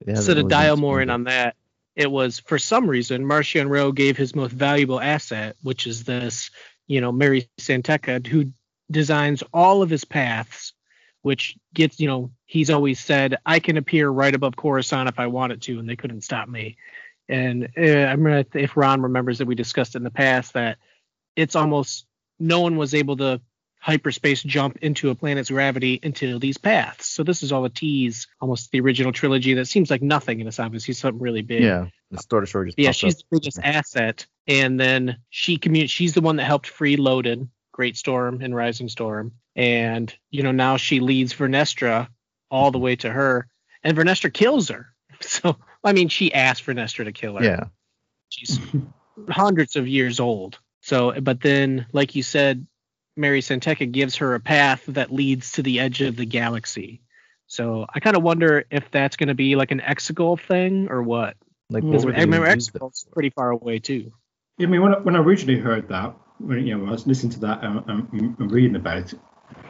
it 0.06 0.16
so 0.16 0.34
to 0.34 0.40
really 0.40 0.48
dial 0.48 0.76
more 0.76 1.00
in 1.00 1.10
on 1.10 1.24
that, 1.24 1.56
it 1.96 2.10
was 2.10 2.40
for 2.40 2.58
some 2.58 2.88
reason 2.88 3.24
Marchion 3.24 3.68
Ro 3.68 3.92
gave 3.92 4.16
his 4.16 4.34
most 4.34 4.52
valuable 4.52 5.00
asset, 5.00 5.56
which 5.62 5.86
is 5.86 6.04
this, 6.04 6.50
you 6.86 7.00
know, 7.00 7.12
Mary 7.12 7.48
Santeca, 7.58 8.26
who 8.26 8.52
designs 8.90 9.42
all 9.52 9.82
of 9.82 9.90
his 9.90 10.04
paths, 10.04 10.72
which 11.22 11.56
gets, 11.72 12.00
you 12.00 12.06
know, 12.06 12.30
he's 12.46 12.70
always 12.70 13.00
said, 13.00 13.36
I 13.46 13.58
can 13.58 13.76
appear 13.76 14.08
right 14.08 14.34
above 14.34 14.56
Coruscant 14.56 15.08
if 15.08 15.18
I 15.18 15.26
wanted 15.26 15.62
to, 15.62 15.78
and 15.78 15.88
they 15.88 15.96
couldn't 15.96 16.22
stop 16.22 16.48
me. 16.48 16.76
And 17.28 17.70
uh, 17.76 17.80
I 17.80 18.12
remember 18.12 18.44
if 18.58 18.76
Ron 18.76 19.02
remembers 19.02 19.38
that 19.38 19.46
we 19.46 19.54
discussed 19.54 19.96
in 19.96 20.02
the 20.02 20.10
past 20.10 20.52
that 20.52 20.78
it's 21.36 21.56
almost 21.56 22.06
no 22.38 22.60
one 22.60 22.76
was 22.76 22.94
able 22.94 23.16
to 23.16 23.40
hyperspace 23.84 24.42
jump 24.42 24.78
into 24.80 25.10
a 25.10 25.14
planet's 25.14 25.50
gravity 25.50 26.00
into 26.02 26.38
these 26.38 26.56
paths. 26.56 27.06
So 27.06 27.22
this 27.22 27.42
is 27.42 27.52
all 27.52 27.66
a 27.66 27.70
tease, 27.70 28.26
almost 28.40 28.70
the 28.70 28.80
original 28.80 29.12
trilogy 29.12 29.52
that 29.54 29.66
seems 29.66 29.90
like 29.90 30.00
nothing 30.00 30.40
and 30.40 30.48
it's 30.48 30.58
obviously 30.58 30.94
something 30.94 31.20
really 31.20 31.42
big. 31.42 31.62
Yeah, 31.62 31.88
the 32.10 32.18
Star 32.18 32.40
Destroyer 32.40 32.64
just 32.64 32.78
yeah, 32.78 32.92
she's 32.92 33.14
up. 33.14 33.18
the 33.18 33.38
biggest 33.38 33.58
asset. 33.62 34.26
And 34.46 34.80
then 34.80 35.18
she 35.28 35.58
commun- 35.58 35.86
she's 35.86 36.14
the 36.14 36.22
one 36.22 36.36
that 36.36 36.44
helped 36.44 36.66
free 36.66 36.96
Loden, 36.96 37.48
Greatstorm, 37.76 38.42
and 38.42 38.54
Rising 38.54 38.88
Storm. 38.88 39.32
And, 39.56 40.14
you 40.30 40.42
know, 40.42 40.52
now 40.52 40.76
she 40.76 41.00
leads 41.00 41.34
Vernestra 41.34 42.08
all 42.50 42.70
the 42.70 42.78
way 42.78 42.96
to 42.96 43.10
her. 43.10 43.48
And 43.82 43.96
Vernestra 43.96 44.32
kills 44.32 44.68
her. 44.68 44.88
So 45.20 45.56
I 45.82 45.92
mean 45.92 46.08
she 46.08 46.34
asked 46.34 46.66
Vernestra 46.66 47.04
to 47.04 47.12
kill 47.12 47.36
her 47.36 47.44
Yeah, 47.44 47.64
she's 48.28 48.58
hundreds 49.30 49.76
of 49.76 49.88
years 49.88 50.20
old. 50.20 50.58
So, 50.82 51.18
but 51.20 51.40
then, 51.40 51.86
like 51.92 52.14
you 52.14 52.22
said, 52.22 52.66
Mari 53.16 53.40
San 53.40 53.60
Tekka 53.60 53.90
gives 53.90 54.16
her 54.16 54.34
a 54.34 54.40
path 54.40 54.84
that 54.88 55.10
leads 55.10 55.52
to 55.52 55.62
the 55.62 55.80
edge 55.80 56.02
of 56.02 56.16
the 56.16 56.26
galaxy. 56.26 57.00
So 57.46 57.86
I 57.94 58.00
kind 58.00 58.16
of 58.16 58.22
wonder 58.22 58.64
if 58.70 58.90
that's 58.90 59.16
going 59.16 59.28
to 59.28 59.34
be 59.34 59.56
like 59.56 59.70
an 59.70 59.80
Exegol 59.80 60.38
thing 60.38 60.88
or 60.90 61.02
what. 61.02 61.36
like 61.70 61.84
what 61.84 62.04
I 62.14 62.20
remember 62.22 62.48
they 62.48 62.54
use 62.54 62.68
Exegol's 62.68 63.06
pretty 63.12 63.30
far 63.30 63.50
away 63.50 63.78
too. 63.78 64.12
I 64.60 64.66
mean, 64.66 64.82
when 64.82 64.94
I, 64.94 64.98
when 64.98 65.16
I 65.16 65.20
originally 65.20 65.58
heard 65.58 65.88
that, 65.88 66.14
when 66.38 66.66
you 66.66 66.74
know, 66.74 66.80
when 66.80 66.88
I 66.88 66.92
was 66.92 67.06
listening 67.06 67.32
to 67.32 67.40
that 67.40 67.62
and, 67.62 67.82
and, 67.88 68.38
and 68.38 68.52
reading 68.52 68.76
about 68.76 68.98
it, 68.98 69.14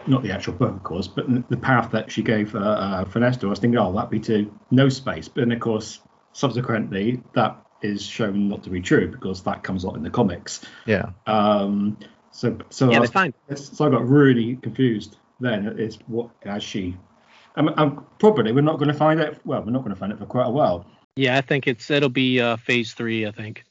not 0.06 0.22
the 0.22 0.30
actual 0.30 0.54
book, 0.54 0.74
of 0.74 0.82
course, 0.82 1.08
but 1.08 1.26
the 1.48 1.56
path 1.56 1.90
that 1.92 2.10
she 2.10 2.22
gave 2.22 2.54
uh, 2.54 2.58
uh, 2.58 3.04
Vernestra, 3.04 3.44
I 3.44 3.48
was 3.48 3.58
thinking, 3.58 3.78
oh, 3.78 3.92
that'd 3.92 4.10
be 4.10 4.20
to 4.20 4.52
no 4.70 4.88
space. 4.88 5.28
But 5.28 5.42
then, 5.42 5.52
of 5.52 5.60
course, 5.60 6.00
subsequently, 6.32 7.22
that 7.34 7.56
is 7.82 8.02
shown 8.02 8.48
not 8.48 8.62
to 8.64 8.70
be 8.70 8.80
true 8.80 9.10
because 9.10 9.42
that 9.42 9.62
comes 9.62 9.84
out 9.84 9.96
in 9.96 10.02
the 10.02 10.10
comics. 10.10 10.62
Yeah, 10.86 11.10
Um, 11.26 11.98
so, 12.30 12.58
so, 12.70 12.90
Yeah, 12.90 12.98
I 12.98 13.00
was, 13.00 13.10
find 13.10 13.34
so 13.54 13.86
I 13.86 13.90
got 13.90 14.08
really 14.08 14.56
confused. 14.56 15.18
Then 15.40 15.78
is 15.78 15.98
what 16.06 16.30
has 16.44 16.62
she? 16.62 16.96
I'm, 17.56 17.68
I'm 17.76 18.04
probably 18.18 18.52
we're 18.52 18.62
not 18.62 18.78
going 18.78 18.88
to 18.88 18.94
find 18.94 19.20
out. 19.20 19.36
Well, 19.44 19.62
we're 19.62 19.72
not 19.72 19.82
going 19.82 19.94
to 19.94 19.98
find 19.98 20.12
it 20.12 20.18
for 20.18 20.26
quite 20.26 20.46
a 20.46 20.50
while. 20.50 20.86
Yeah, 21.16 21.36
I 21.36 21.40
think 21.40 21.66
it's 21.66 21.90
it'll 21.90 22.08
be 22.08 22.40
uh, 22.40 22.56
phase 22.56 22.94
three. 22.94 23.26
I 23.26 23.30
think. 23.30 23.64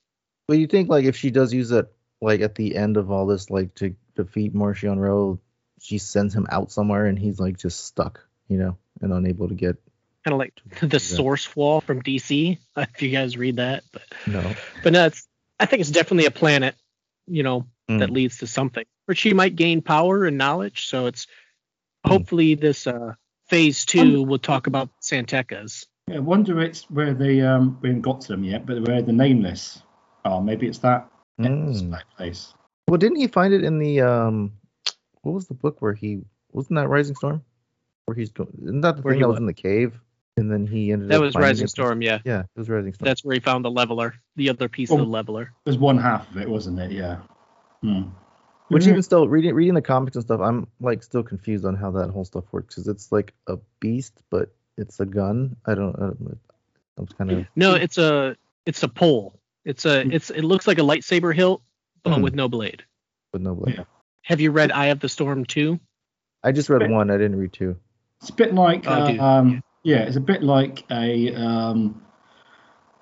But 0.47 0.57
you 0.59 0.67
think 0.67 0.89
like 0.89 1.05
if 1.05 1.15
she 1.15 1.31
does 1.31 1.53
use 1.53 1.71
it 1.71 1.91
like 2.23 2.41
at 2.41 2.55
the 2.55 2.75
end 2.75 2.97
of 2.97 3.11
all 3.11 3.27
this, 3.27 3.49
like 3.49 3.75
to 3.75 3.95
defeat 4.15 4.55
Marchion 4.55 4.97
Ro, 4.97 5.39
she 5.79 5.97
sends 5.97 6.33
him 6.33 6.47
out 6.49 6.71
somewhere 6.71 7.05
and 7.05 7.19
he's 7.19 7.39
like 7.39 7.57
just 7.57 7.85
stuck, 7.85 8.25
you 8.47 8.57
know, 8.57 8.77
and 9.01 9.11
unable 9.13 9.49
to 9.49 9.55
get 9.55 9.77
Kind 10.23 10.33
of 10.33 10.39
like 10.39 10.53
the 10.81 10.99
source 11.01 11.53
wall 11.53 11.81
from 11.81 12.01
DC. 12.01 12.57
If 12.77 13.01
you 13.01 13.09
guys 13.09 13.35
read 13.35 13.57
that, 13.57 13.83
but 13.91 14.03
no. 14.25 14.55
but 14.81 14.93
no, 14.93 15.05
it's 15.07 15.27
I 15.59 15.65
think 15.65 15.81
it's 15.81 15.91
definitely 15.91 16.25
a 16.25 16.31
planet, 16.31 16.75
you 17.27 17.43
know, 17.43 17.67
Mm. 17.89 17.99
that 17.99 18.09
leads 18.09 18.37
to 18.37 18.47
something. 18.47 18.85
Or 19.09 19.15
she 19.15 19.33
might 19.33 19.57
gain 19.57 19.81
power 19.81 20.23
and 20.23 20.37
knowledge. 20.37 20.87
So 20.87 21.07
it's 21.07 21.27
hopefully 22.05 22.55
this 22.55 22.87
uh 22.87 23.15
phase 23.49 23.83
two 23.83 24.23
will 24.23 24.39
talk 24.39 24.67
about 24.67 24.89
San 25.01 25.25
Tekkas. 25.25 25.85
Yeah, 26.07 26.15
I 26.15 26.19
wonder 26.19 26.61
it's 26.61 26.89
where 26.89 27.13
they 27.13 27.41
um 27.41 27.77
we 27.81 27.89
haven't 27.89 28.03
got 28.03 28.21
to 28.21 28.27
them 28.29 28.45
yet, 28.45 28.65
but 28.65 28.87
where 28.87 29.01
the 29.01 29.11
nameless 29.11 29.81
are. 30.23 30.41
Maybe 30.41 30.67
it's 30.67 30.79
that 30.79 31.09
Mm. 31.39 31.91
that 31.91 32.03
place. 32.17 32.53
Well, 32.87 32.97
didn't 32.97 33.17
he 33.17 33.27
find 33.27 33.53
it 33.53 33.63
in 33.63 33.79
the 33.79 34.01
um? 34.01 34.53
What 35.21 35.33
was 35.33 35.47
the 35.47 35.53
book 35.53 35.81
where 35.81 35.93
he 35.93 36.21
wasn't 36.51 36.75
that 36.77 36.87
Rising 36.89 37.15
Storm? 37.15 37.43
Where 38.05 38.15
he's 38.15 38.31
going? 38.31 38.49
Isn't 38.63 38.81
that 38.81 38.97
the 38.97 39.01
Where 39.01 39.13
thing 39.13 39.19
he 39.19 39.23
that 39.23 39.27
was 39.29 39.35
what? 39.35 39.41
in 39.41 39.45
the 39.47 39.53
cave? 39.53 39.99
And 40.35 40.51
then 40.51 40.65
he 40.67 40.91
ended 40.91 41.09
That 41.09 41.17
up 41.17 41.21
was 41.21 41.35
Rising 41.35 41.65
it- 41.65 41.69
Storm, 41.69 42.01
yeah. 42.01 42.19
Yeah, 42.25 42.41
it 42.41 42.47
was 42.57 42.67
Rising 42.69 42.93
Storm. 42.93 43.05
That's 43.07 43.23
where 43.23 43.35
he 43.35 43.39
found 43.39 43.63
the 43.63 43.71
leveler, 43.71 44.15
the 44.35 44.49
other 44.49 44.67
piece 44.67 44.91
Oh. 44.91 44.95
of 44.95 44.99
the 45.01 45.05
leveler. 45.05 45.53
There's 45.63 45.77
one 45.77 45.97
half 45.97 46.29
of 46.31 46.37
it, 46.37 46.49
wasn't 46.49 46.79
it? 46.79 46.91
Yeah. 46.91 47.19
Hmm. 47.81 48.03
Which 48.69 48.87
even 48.87 49.03
still 49.03 49.27
reading 49.27 49.53
reading 49.53 49.75
the 49.75 49.81
comics 49.81 50.15
and 50.15 50.25
stuff, 50.25 50.41
I'm 50.41 50.67
like 50.81 51.03
still 51.03 51.21
confused 51.23 51.65
on 51.65 51.75
how 51.75 51.91
that 51.91 52.09
whole 52.09 52.25
stuff 52.25 52.45
works 52.51 52.73
because 52.75 52.87
it's 52.87 53.11
like 53.11 53.33
a 53.47 53.57
beast, 53.79 54.21
but 54.29 54.53
it's 54.77 54.99
a 54.99 55.05
gun. 55.05 55.55
I 55.65 55.75
don't. 55.75 55.95
I 55.95 55.99
don't 55.99 56.39
I'm 56.97 57.07
kind 57.07 57.31
of 57.31 57.45
No, 57.55 57.75
it's 57.75 57.97
a 57.97 58.35
it's 58.65 58.81
a 58.83 58.87
pole. 58.87 59.39
It's 59.65 59.85
a 59.85 60.01
it's 60.01 60.29
it 60.29 60.43
looks 60.43 60.67
like 60.67 60.77
a 60.79 60.81
lightsaber 60.81 61.33
hilt, 61.33 61.61
but 62.03 62.15
Hmm. 62.15 62.21
with 62.21 62.35
no 62.35 62.47
blade. 62.49 62.83
with 63.31 63.41
no 63.41 63.55
blade. 63.55 63.75
Yeah. 63.79 63.83
Have 64.23 64.39
you 64.41 64.51
read 64.51 64.71
Eye 64.71 64.87
of 64.87 64.99
the 64.99 65.09
Storm 65.09 65.43
2? 65.45 65.79
I 66.43 66.51
just 66.51 66.69
read 66.69 66.79
But- 66.79 66.89
one. 66.89 67.09
I 67.09 67.17
didn't 67.17 67.37
read 67.37 67.53
two. 67.53 67.77
It's 68.21 68.29
a 68.29 68.33
bit 68.33 68.53
like 68.53 68.85
Oh, 68.87 68.91
uh, 68.91 69.17
um 69.21 69.63
yeah, 69.83 69.99
it's 70.03 70.15
a 70.17 70.21
bit 70.21 70.43
like 70.43 70.83
a 70.91 71.33
um 71.35 72.01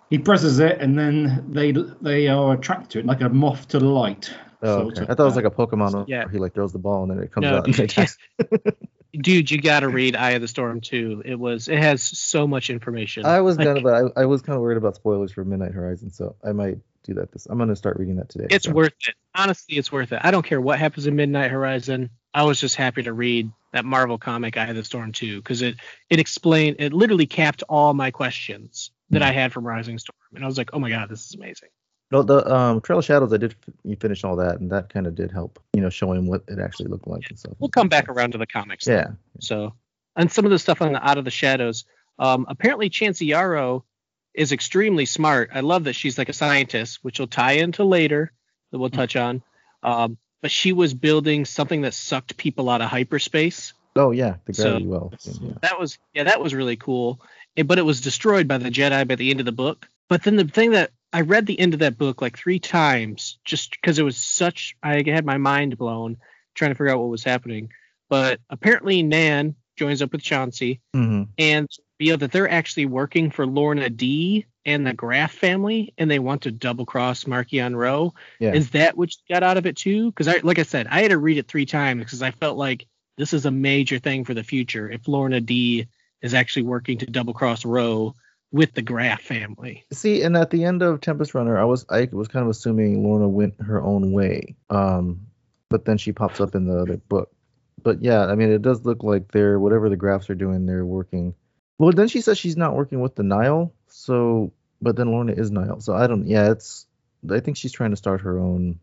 he 0.10 0.18
presses 0.20 0.60
it 0.60 0.80
and 0.82 0.98
then 0.98 1.46
they 1.50 1.74
they 2.02 2.28
are 2.28 2.54
attracted 2.54 2.90
to 2.92 3.00
it 3.00 3.06
like 3.06 3.22
a 3.22 3.30
moth 3.30 3.68
to 3.70 3.80
the 3.80 3.86
light. 3.88 4.34
Oh, 4.64 4.88
okay. 4.90 5.02
I 5.02 5.06
thought 5.16 5.20
it 5.20 5.24
was 5.24 5.36
like 5.36 5.46
a 5.46 5.50
Pokemon 5.52 6.06
Yeah. 6.08 6.20
where 6.26 6.30
he 6.30 6.38
like 6.38 6.54
throws 6.54 6.72
the 6.72 6.80
ball 6.80 7.02
and 7.04 7.12
then 7.12 7.20
it 7.24 7.32
comes 7.32 7.44
No, 7.46 7.58
out 7.58 7.66
and 7.66 7.76
dude, 7.76 7.86
attacks. 7.92 8.18
Dude, 9.14 9.52
you 9.52 9.62
got 9.62 9.82
to 9.82 9.90
read 9.90 10.16
Eye 10.16 10.32
of 10.32 10.42
the 10.42 10.48
Storm 10.48 10.80
2. 10.80 11.24
It 11.26 11.36
was 11.36 11.68
it 11.68 11.80
has 11.80 12.02
so 12.02 12.48
much 12.48 12.70
information. 12.70 13.26
I 13.26 13.42
was 13.42 13.58
Like, 13.58 13.66
gonna, 13.66 13.82
but 13.82 14.14
I, 14.18 14.22
I 14.22 14.26
was 14.26 14.42
kind 14.42 14.56
of 14.56 14.62
worried 14.62 14.78
about 14.78 14.96
spoilers 14.96 15.34
for 15.34 15.44
Midnight 15.44 15.74
Horizon, 15.74 16.12
so 16.12 16.36
I 16.44 16.54
might 16.54 16.78
do 17.04 17.16
that. 17.16 17.32
This 17.32 17.46
I'm 17.48 17.58
gonna 17.58 17.76
start 17.76 17.98
reading 17.98 18.16
that 18.18 18.30
today. 18.30 18.48
It's 18.50 18.66
so. 18.66 18.72
worth 18.72 18.94
it. 19.08 19.16
Honestly, 19.36 19.78
it's 19.78 19.92
worth 19.92 20.14
it. 20.14 20.20
I 20.24 20.32
don't 20.32 20.46
care 20.46 20.62
what 20.62 20.80
happens 20.80 21.08
in 21.08 21.16
Midnight 21.16 21.52
Horizon. 21.52 22.10
I 22.34 22.44
was 22.44 22.60
just 22.62 22.76
happy 22.76 23.04
to 23.04 23.12
read 23.12 23.52
that 23.74 23.84
Marvel 23.84 24.18
comic 24.18 24.56
Eye 24.56 24.68
of 24.68 24.76
the 24.76 24.84
Storm 24.84 25.12
2 25.12 25.38
because 25.38 25.62
it 25.62 25.76
it 26.10 26.20
explained 26.20 26.78
it 26.80 26.94
literally 26.94 27.26
capped 27.26 27.64
all 27.68 27.94
my 27.94 28.12
questions 28.12 28.92
that 29.10 29.22
hmm. 29.22 29.28
I 29.28 29.32
had 29.32 29.52
from 29.52 29.68
Rising 29.68 30.00
Storm, 30.00 30.18
and 30.36 30.44
I 30.44 30.48
was 30.48 30.58
like, 30.58 30.70
oh 30.74 30.80
my 30.80 30.90
god, 30.90 31.10
this 31.10 31.26
is 31.26 31.36
amazing. 31.36 31.70
No, 32.12 32.24
the 32.24 32.46
um, 32.54 32.82
Trail 32.82 33.00
of 33.00 33.06
Shadows, 33.06 33.32
I 33.32 33.38
did 33.38 33.52
f- 33.52 33.74
you 33.84 33.96
finish 33.96 34.24
all 34.24 34.36
that, 34.36 34.60
and 34.60 34.70
that 34.72 34.90
kind 34.90 35.08
of 35.08 35.16
did 35.16 35.32
help, 35.32 35.60
you 35.74 35.82
know, 35.82 35.90
showing 35.90 36.26
what 36.28 36.44
it 36.48 36.60
actually 36.60 36.90
looked 36.90 37.08
like 37.08 37.30
and 37.30 37.40
stuff. 37.40 37.54
We'll 37.60 37.70
come 37.70 37.88
back 37.88 38.10
around 38.10 38.32
to 38.34 38.38
the 38.38 38.46
comics. 38.48 38.86
Yeah, 38.86 39.12
So, 39.40 39.74
and 40.16 40.30
some 40.32 40.44
of 40.46 40.52
the 40.52 40.60
stuff 40.60 40.82
on 40.82 40.92
the 40.94 41.08
Out 41.08 41.18
of 41.18 41.24
the 41.26 41.32
Shadows. 41.32 41.86
Um, 42.20 42.46
apparently, 42.50 42.90
Chancey 42.90 43.28
Yarrow 43.28 43.86
is 44.34 44.52
extremely 44.52 45.06
smart. 45.06 45.52
I 45.54 45.62
love 45.62 45.86
that 45.86 45.94
she's 45.94 46.18
like 46.18 46.30
a 46.30 46.34
scientist, 46.34 47.00
which 47.02 47.20
will 47.20 47.28
tie 47.28 47.54
into 47.54 47.84
later 47.86 48.32
that 48.72 48.80
we'll 48.80 48.90
touch 48.90 49.16
on. 49.16 49.42
Um, 49.84 50.18
but 50.42 50.52
she 50.52 50.74
was 50.74 50.94
building 50.94 51.46
something 51.46 51.82
that 51.82 51.94
sucked 51.94 52.36
people 52.38 52.70
out 52.70 52.82
of 52.82 52.90
hyperspace. 52.90 53.74
Oh 53.96 54.12
yeah, 54.12 54.36
the 54.46 54.54
So- 54.54 54.64
gravity 54.64 54.88
well. 54.88 55.14
Yeah. 55.24 55.54
That 55.62 55.80
was 55.80 55.98
yeah, 56.14 56.24
that 56.24 56.42
was 56.42 56.54
really 56.54 56.76
cool. 56.78 57.22
It- 57.56 57.68
but 57.68 57.78
it 57.78 57.82
was 57.84 58.00
destroyed 58.02 58.48
by 58.48 58.58
the 58.58 58.70
Jedi 58.72 59.08
by 59.08 59.16
the 59.16 59.30
end 59.32 59.40
of 59.40 59.46
the 59.46 59.52
book. 59.52 59.88
But 60.10 60.24
then 60.24 60.36
the 60.38 60.46
thing 60.46 60.72
that 60.72 60.92
I 61.14 61.22
read 61.22 61.46
the 61.46 61.60
end 61.60 61.74
of 61.74 61.82
that 61.82 61.98
book 61.98 62.22
like 62.22 62.38
three 62.38 62.60
times 62.60 63.38
just 63.44 63.72
because 63.72 64.00
it 64.00 64.04
was 64.04 64.18
such 64.18 64.76
I 64.82 65.04
had 65.06 65.26
my 65.26 65.38
mind 65.38 65.78
blown 65.78 66.18
trying 66.56 66.72
to 66.72 66.76
figure 66.76 66.90
out 66.90 67.00
what 67.00 67.10
was 67.10 67.24
happening. 67.24 67.70
But 68.10 68.40
apparently 68.50 69.04
Nan 69.04 69.56
joins 69.78 70.02
up 70.02 70.12
with 70.12 70.22
Chancey 70.22 70.82
hmm 70.94 71.24
and 71.38 71.68
reveal 72.00 72.18
that 72.18 72.32
they're 72.32 72.50
actually 72.50 72.86
working 72.86 73.32
for 73.32 73.46
Lourna 73.46 73.96
Dee 73.96 74.46
and 74.66 74.86
the 74.86 74.94
Graf 74.94 75.32
family, 75.32 75.94
and 75.98 76.10
they 76.10 76.20
want 76.20 76.44
to 76.44 76.52
double 76.52 76.86
cross 76.86 77.24
Marchion 77.24 77.76
Ro. 77.76 78.14
Yeah. 78.40 78.54
Is 78.54 78.72
that 78.72 78.98
what 78.98 79.10
you 79.12 79.34
got 79.34 79.44
out 79.44 79.58
of 79.58 79.66
it 79.66 79.76
too? 79.78 80.12
Because 80.12 80.28
I, 80.28 80.40
like 80.44 80.60
I 80.60 80.64
said, 80.64 80.88
I 80.88 81.02
had 81.02 81.12
to 81.12 81.18
read 81.18 81.38
it 81.38 81.48
three 81.48 81.66
times 81.66 82.04
because 82.04 82.22
I 82.22 82.32
felt 82.32 82.58
like 82.58 82.86
this 83.18 83.34
is 83.34 83.46
a 83.46 83.52
major 83.52 84.00
thing 84.00 84.26
for 84.26 84.34
the 84.34 84.44
future. 84.44 84.90
If 84.90 85.04
Lourna 85.04 85.44
Dee 85.46 85.88
is 86.22 86.34
actually 86.34 86.64
working 86.64 87.00
to 87.00 87.06
double 87.06 87.34
cross 87.34 87.66
Ro 87.66 88.14
with 88.52 88.74
the 88.74 88.82
Graf 88.82 89.22
family. 89.22 89.86
See, 89.92 90.22
and 90.24 90.36
at 90.36 90.50
the 90.50 90.66
end 90.66 90.82
of 90.82 91.02
Tempest 91.02 91.34
Runner, 91.34 91.58
I 91.58 91.64
was 91.64 91.86
I 91.90 92.10
was 92.12 92.28
kind 92.28 92.44
of 92.44 92.50
assuming 92.50 93.04
Lourna 93.04 93.30
went 93.30 93.62
her 93.62 93.82
own 93.82 94.12
way. 94.12 94.56
Um, 94.70 95.28
but 95.70 95.86
then 95.86 95.98
she 95.98 96.12
pops 96.12 96.42
up 96.42 96.54
in 96.54 96.66
the 96.66 96.78
other 96.80 96.98
book. 96.98 97.32
But 97.82 98.04
yeah, 98.04 98.26
I 98.26 98.36
mean, 98.36 98.52
it 98.52 98.62
does 98.62 98.86
look 98.86 99.04
like 99.04 99.32
they're 99.32 99.60
whatever 99.60 99.90
the 99.90 99.96
Grafs 99.96 100.30
are 100.30 100.36
doing, 100.36 100.66
they're 100.66 100.86
working. 100.86 101.34
Well, 101.80 101.92
then 101.92 102.10
she 102.10 102.22
says 102.22 102.38
she's 102.38 102.58
not 102.58 102.76
working 102.76 103.00
with 103.00 103.16
the 103.16 103.24
Nihil. 103.24 103.74
So, 103.88 104.54
but 104.82 104.96
then 104.96 105.08
Lourna 105.08 105.38
is 105.38 105.50
Nihil. 105.50 105.80
So 105.80 105.96
I 105.96 106.08
don't. 106.08 106.28
Yeah, 106.28 106.52
it's. 106.52 106.86
I 107.30 107.40
think 107.40 107.58
she's 107.58 107.72
trying 107.72 107.92
to 107.92 107.96
start 107.96 108.22
her 108.22 108.38
own. 108.38 108.80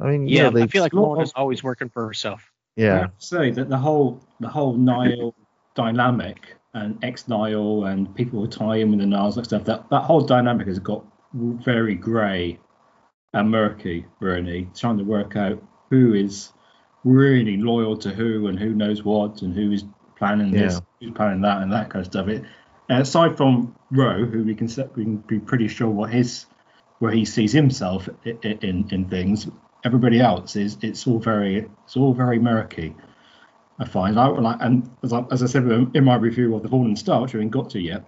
I 0.00 0.06
mean, 0.08 0.28
Yeah, 0.28 0.44
yeah, 0.44 0.50
they. 0.50 0.62
I 0.62 0.66
feel 0.66 0.82
like 0.82 0.92
lot 0.92 1.18
Lourna's 1.18 1.32
always 1.34 1.62
working 1.62 1.88
for 1.88 2.06
herself. 2.06 2.50
I 2.76 2.80
yeah, 2.80 2.98
have 3.00 3.18
to 3.18 3.26
say 3.26 3.50
that 3.52 3.68
the 3.68 3.78
whole 3.78 4.20
the 4.40 4.48
whole 4.48 4.76
Nihil 4.76 5.34
dynamic 5.74 6.56
and 6.74 7.02
ex 7.02 7.28
Nihil 7.28 7.84
and 7.84 8.14
people 8.14 8.40
who 8.40 8.48
tie 8.48 8.76
in 8.76 8.90
with 8.90 9.00
the 9.00 9.06
Nihils 9.06 9.36
and 9.36 9.44
stuff 9.44 9.64
that 9.64 9.88
that 9.90 10.02
whole 10.02 10.20
dynamic 10.20 10.66
has 10.66 10.78
got 10.78 11.04
very 11.32 11.94
grey 11.94 12.58
and 13.32 13.50
murky. 13.50 14.06
Really 14.20 14.68
trying 14.74 14.98
to 14.98 15.04
work 15.04 15.36
out 15.36 15.62
who 15.90 16.14
is 16.14 16.52
really 17.04 17.56
loyal 17.56 17.96
to 17.98 18.10
who 18.10 18.48
and 18.48 18.58
who 18.58 18.74
knows 18.74 19.04
what 19.04 19.42
and 19.42 19.54
who 19.54 19.70
is 19.72 19.84
planning 20.16 20.50
this, 20.50 20.80
who's 21.00 21.12
planning 21.12 21.42
that, 21.42 21.62
and 21.62 21.72
that 21.72 21.90
kind 21.90 22.04
of 22.04 22.10
stuff. 22.10 22.28
It 22.28 22.44
aside 22.88 23.36
from 23.36 23.74
Ro, 23.90 24.24
who 24.24 24.42
we 24.42 24.54
can 24.54 24.68
we 24.96 25.04
can 25.04 25.16
be 25.18 25.38
pretty 25.38 25.68
sure 25.68 25.88
what 25.88 26.10
his 26.10 26.46
where 26.98 27.12
he 27.12 27.24
sees 27.24 27.52
himself 27.52 28.08
in 28.24 28.38
in, 28.42 28.88
in 28.90 29.08
things. 29.08 29.48
Everybody 29.84 30.20
else 30.20 30.56
is 30.56 30.78
it's 30.82 31.06
all 31.06 31.18
very 31.18 31.68
it's 31.84 31.96
all 31.96 32.14
very 32.14 32.38
murky. 32.38 32.94
I 33.78 33.84
find 33.86 34.18
I 34.18 34.26
like 34.28 34.58
and 34.60 34.88
as 35.02 35.12
I, 35.12 35.24
as 35.32 35.42
I 35.42 35.46
said 35.46 35.64
in 35.94 36.04
my 36.04 36.14
review 36.16 36.54
of 36.54 36.62
the 36.62 36.68
Fallen 36.68 36.94
Star, 36.96 37.22
which 37.22 37.34
we 37.34 37.40
haven't 37.40 37.50
got 37.50 37.70
to 37.70 37.80
yet. 37.80 38.04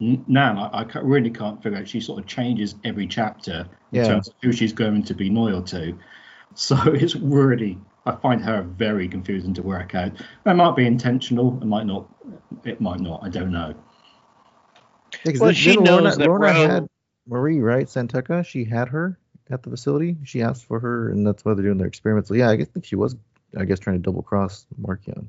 n- 0.00 0.24
Now 0.26 0.70
I, 0.72 0.82
I 0.82 0.98
really 1.00 1.30
can't 1.30 1.62
figure 1.62 1.78
out. 1.78 1.88
She 1.88 2.00
sort 2.00 2.18
of 2.18 2.26
changes 2.26 2.74
every 2.84 3.06
chapter 3.06 3.68
in 3.92 3.98
Yeah. 4.00 4.08
terms 4.08 4.28
of 4.28 4.34
who 4.42 4.50
she's 4.52 4.72
going 4.72 5.04
to 5.04 5.14
be 5.14 5.30
loyal 5.30 5.62
to. 5.64 5.96
So 6.54 6.76
it's 6.86 7.14
really 7.14 7.78
I 8.06 8.12
find 8.16 8.40
her 8.42 8.62
very 8.62 9.06
confusing 9.06 9.52
to 9.54 9.62
work 9.62 9.94
out. 9.94 10.12
That 10.44 10.56
might 10.56 10.74
be 10.74 10.86
intentional. 10.86 11.58
It 11.60 11.66
might 11.66 11.84
not. 11.86 12.08
It 12.64 12.80
might 12.80 13.00
not. 13.00 13.20
I 13.22 13.28
don't 13.28 13.52
know. 13.52 13.74
Yeah, 15.24 15.32
'cause 15.32 15.40
Well, 15.40 15.52
she 15.52 15.74
then 15.76 15.84
knows 15.84 16.16
Lourna, 16.16 16.18
that 16.18 16.26
Lourna 16.28 16.40
Roe- 16.40 16.68
had 16.68 16.86
Mari, 17.28 17.60
right? 17.60 17.88
San 17.88 18.08
Tekka. 18.08 18.44
She 18.46 18.64
had 18.64 18.88
her 18.88 19.18
at 19.50 19.62
the 19.62 19.70
facility. 19.70 20.16
She 20.24 20.40
asked 20.42 20.64
for 20.64 20.80
her, 20.80 21.10
and 21.10 21.26
that's 21.26 21.44
why 21.44 21.52
they're 21.54 21.64
doing 21.64 21.78
their 21.78 21.86
experiments. 21.86 22.28
So 22.28 22.34
yeah, 22.34 22.48
I 22.48 22.56
guess 22.56 22.68
think 22.68 22.86
she 22.86 22.96
was, 22.96 23.14
I 23.56 23.64
guess, 23.64 23.78
trying 23.78 23.96
to 23.96 24.02
double 24.02 24.22
cross 24.22 24.66
Marchion. 24.80 25.26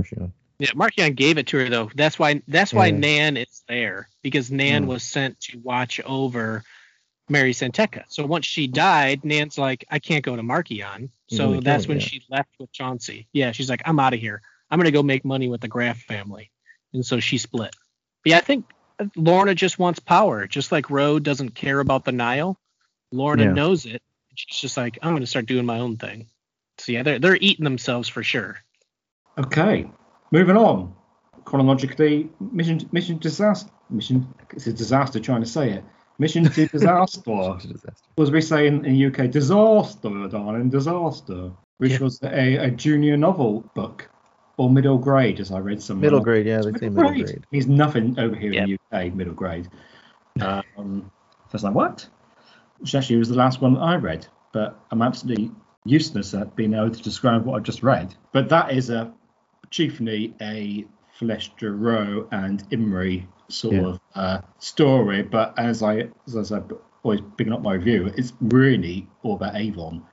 Marchion. 0.00 0.32
Yeah, 0.58 0.70
Marchion 0.72 1.14
gave 1.14 1.38
it 1.38 1.46
to 1.48 1.58
her 1.58 1.68
though. 1.68 1.90
That's 1.94 2.18
why 2.18 2.42
that's 2.48 2.72
why 2.72 2.86
Yeah. 2.86 2.98
Nan 2.98 3.36
is 3.36 3.62
there 3.68 4.08
because 4.22 4.50
Nan 4.50 4.82
Hmm. 4.84 4.88
was 4.88 5.02
sent 5.04 5.38
to 5.42 5.58
watch 5.58 6.00
over 6.00 6.64
Mari 7.28 7.52
San 7.52 7.70
Tekka. 7.70 8.04
So 8.08 8.26
once 8.26 8.44
she 8.46 8.66
died, 8.66 9.24
Nan's 9.24 9.56
like, 9.58 9.84
I 9.90 9.98
can't 10.00 10.24
go 10.24 10.34
to 10.34 10.42
Marchion. 10.42 11.10
So 11.28 11.48
gonna 11.50 11.60
that's 11.60 11.86
when 11.86 12.00
yeah. 12.00 12.06
she 12.06 12.22
left 12.30 12.50
with 12.58 12.72
Chancey. 12.72 13.28
Yeah, 13.32 13.52
she's 13.52 13.68
like, 13.70 13.82
I'm 13.84 14.00
out 14.00 14.14
of 14.14 14.20
here. 14.20 14.42
I'm 14.70 14.78
gonna 14.78 14.90
go 14.90 15.02
make 15.02 15.24
money 15.24 15.48
with 15.48 15.60
the 15.60 15.68
Graf 15.68 15.98
family. 16.00 16.50
And 16.92 17.04
so 17.06 17.20
she 17.20 17.38
split. 17.38 17.76
But 18.24 18.30
yeah, 18.30 18.38
I 18.38 18.40
think 18.40 18.64
Lourna 19.16 19.54
just 19.54 19.78
wants 19.78 20.00
power, 20.00 20.46
just 20.48 20.72
like 20.72 20.90
Ro 20.90 21.18
doesn't 21.20 21.50
care 21.50 21.78
about 21.78 22.04
the 22.04 22.12
Nihil. 22.12 22.58
Lourna 23.14 23.44
Yeah. 23.44 23.52
knows 23.52 23.86
it. 23.86 24.02
She's 24.34 24.58
just 24.58 24.76
like, 24.76 24.98
I'm 25.02 25.12
gonna 25.14 25.26
start 25.26 25.46
doing 25.46 25.66
my 25.66 25.78
own 25.78 25.96
thing. 25.98 26.26
So 26.80 26.92
yeah, 26.92 27.02
they're 27.02 27.18
they're 27.18 27.36
eating 27.40 27.64
themselves 27.64 28.08
for 28.08 28.22
sure. 28.22 28.58
Okay, 29.38 29.90
moving 30.30 30.56
on 30.56 30.94
chronologically. 31.44 32.28
Mission 32.52 32.88
Mission 32.92 33.18
Disaster. 33.18 33.70
Mission. 33.90 34.26
It's 34.52 34.66
a 34.66 34.72
disaster 34.72 35.20
trying 35.20 35.42
to 35.42 35.48
say 35.48 35.70
it. 35.72 35.84
Mission 36.18 36.44
to 36.44 36.66
Disaster. 36.72 37.20
Disaster. 37.22 37.90
was 38.16 38.30
we 38.30 38.40
say 38.40 38.66
in, 38.66 38.84
in 38.84 39.02
UK 39.06 39.30
disaster, 39.30 40.28
darling, 40.28 40.68
disaster, 40.68 41.52
which 41.78 41.92
Yeah. 41.92 41.98
was 42.00 42.20
a, 42.22 42.56
a 42.56 42.70
junior 42.70 43.16
novel 43.16 43.60
book 43.74 44.10
or 44.56 44.68
middle 44.68 44.98
grade, 44.98 45.38
as 45.40 45.52
I 45.52 45.58
read 45.60 45.80
some. 45.80 46.00
Middle 46.00 46.20
grade, 46.20 46.46
yeah, 46.46 46.60
they 46.62 46.76
say 46.78 46.88
middle 46.88 47.12
grade. 47.12 47.46
Means 47.52 47.68
nothing 47.68 48.18
over 48.18 48.34
here 48.34 48.52
Yep. 48.52 48.68
in 48.68 48.78
the 48.90 48.96
UK, 49.06 49.14
middle 49.14 49.34
grade. 49.34 49.68
Um, 50.40 50.66
so 50.76 51.52
I 51.52 51.52
was 51.52 51.64
like, 51.64 51.74
what? 51.74 52.06
Which 52.80 52.94
actually 52.94 53.16
was 53.16 53.28
the 53.28 53.36
last 53.36 53.60
one 53.60 53.74
that 53.74 53.80
I 53.80 53.94
read, 53.96 54.26
but 54.52 54.78
I'm 54.90 55.02
absolutely 55.02 55.50
useless 55.84 56.34
at 56.34 56.54
being 56.56 56.74
able 56.74 56.90
to 56.90 57.02
describe 57.02 57.44
what 57.44 57.56
I've 57.56 57.62
just 57.62 57.82
read. 57.82 58.14
But 58.32 58.48
that 58.50 58.72
is 58.72 58.90
a 58.90 59.12
chiefly 59.70 60.34
a 60.40 60.86
Vernestra 61.18 61.76
Rwoh 61.76 62.28
and 62.30 62.62
Imri 62.70 63.26
sort 63.48 63.74
Yeah. 63.74 63.82
of 63.82 64.00
uh, 64.14 64.40
story. 64.58 65.22
But 65.22 65.58
as 65.58 65.82
I 65.82 66.08
as 66.26 66.36
I 66.36 66.42
said, 66.42 66.70
always 67.02 67.20
picking 67.36 67.52
up 67.52 67.62
my 67.62 67.74
review, 67.74 68.12
it's 68.16 68.32
really 68.40 69.08
all 69.22 69.34
about 69.34 69.56
Avon. 69.56 70.04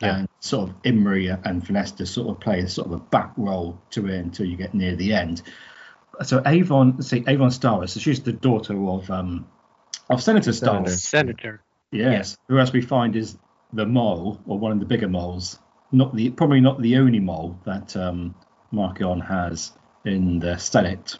Yeah. 0.00 0.16
And 0.20 0.28
sort 0.40 0.70
of 0.70 0.74
Imri 0.84 1.26
and 1.28 1.62
Vernestra 1.62 2.06
sort 2.06 2.28
of 2.30 2.40
play 2.40 2.60
a 2.60 2.68
sort 2.68 2.86
of 2.86 2.92
a 2.94 2.98
back 2.98 3.32
role 3.36 3.78
to 3.90 4.06
it 4.06 4.18
until 4.18 4.46
you 4.46 4.56
get 4.56 4.72
near 4.72 4.96
the 4.96 5.12
end. 5.12 5.42
So 6.22 6.42
Avon, 6.46 7.02
see 7.02 7.22
Avon 7.26 7.50
Starr, 7.50 7.86
so 7.86 8.00
she's 8.00 8.22
the 8.22 8.32
daughter 8.32 8.74
of 8.88 9.10
um 9.10 9.46
of 10.08 10.22
Senator 10.22 10.52
Starr. 10.52 10.86
Senator. 10.86 10.96
Senator. 10.96 11.62
Yes. 11.92 12.36
Who 12.48 12.58
as 12.58 12.72
we 12.72 12.80
find 12.80 13.14
is 13.14 13.36
the 13.72 13.86
mole 13.86 14.40
or 14.46 14.58
one 14.58 14.72
of 14.72 14.80
the 14.80 14.86
bigger 14.86 15.08
moles. 15.08 15.58
Not 15.92 16.14
the 16.14 16.30
probably 16.30 16.60
not 16.60 16.80
the 16.80 16.96
only 16.96 17.20
mole 17.20 17.58
that 17.64 17.96
um 17.96 18.34
Marchion 18.72 19.24
has 19.26 19.72
in 20.04 20.38
the 20.38 20.56
Senate. 20.58 21.18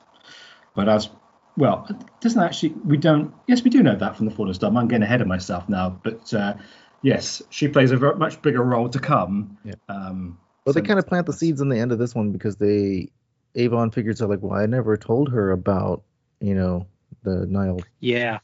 But 0.75 0.89
as 0.89 1.11
well, 1.57 1.87
it 1.91 1.97
doesn't 2.21 2.41
actually 2.41 2.71
we 2.85 2.97
don't 2.97 3.35
yes, 3.49 3.63
we 3.63 3.71
do 3.71 3.83
know 3.83 3.97
that 3.97 4.17
from 4.17 4.27
the 4.27 4.33
Fallen 4.33 4.55
Star. 4.55 4.71
I'm 4.75 4.89
getting 4.89 5.03
ahead 5.03 5.21
of 5.21 5.27
myself 5.27 5.69
now, 5.69 5.91
but 6.03 6.33
uh 6.33 6.55
yes, 7.03 7.43
she 7.51 7.69
plays 7.69 7.91
a 7.91 7.97
very, 7.97 8.17
much 8.17 8.41
bigger 8.43 8.63
role 8.63 8.89
to 8.89 8.99
come. 8.99 9.59
Yeah. 9.65 9.75
Um 9.89 10.39
Well, 10.65 10.73
they 10.73 10.83
kind 10.83 10.99
of 10.99 11.07
plant 11.07 11.27
the 11.27 11.33
seeds 11.33 11.61
in 11.61 11.69
the 11.69 11.79
end 11.79 11.93
of 11.93 11.99
this 11.99 12.15
one 12.15 12.31
because 12.33 12.57
they 12.57 13.11
Avon 13.57 13.91
figures 13.91 14.23
out 14.23 14.31
like, 14.31 14.43
well, 14.43 14.59
I 14.59 14.67
never 14.67 14.97
told 14.97 15.31
her 15.31 15.51
about 15.51 16.05
you 16.41 16.55
know 16.55 16.87
the 17.25 17.47
Nihil 17.47 17.81
Yeah. 17.99 18.39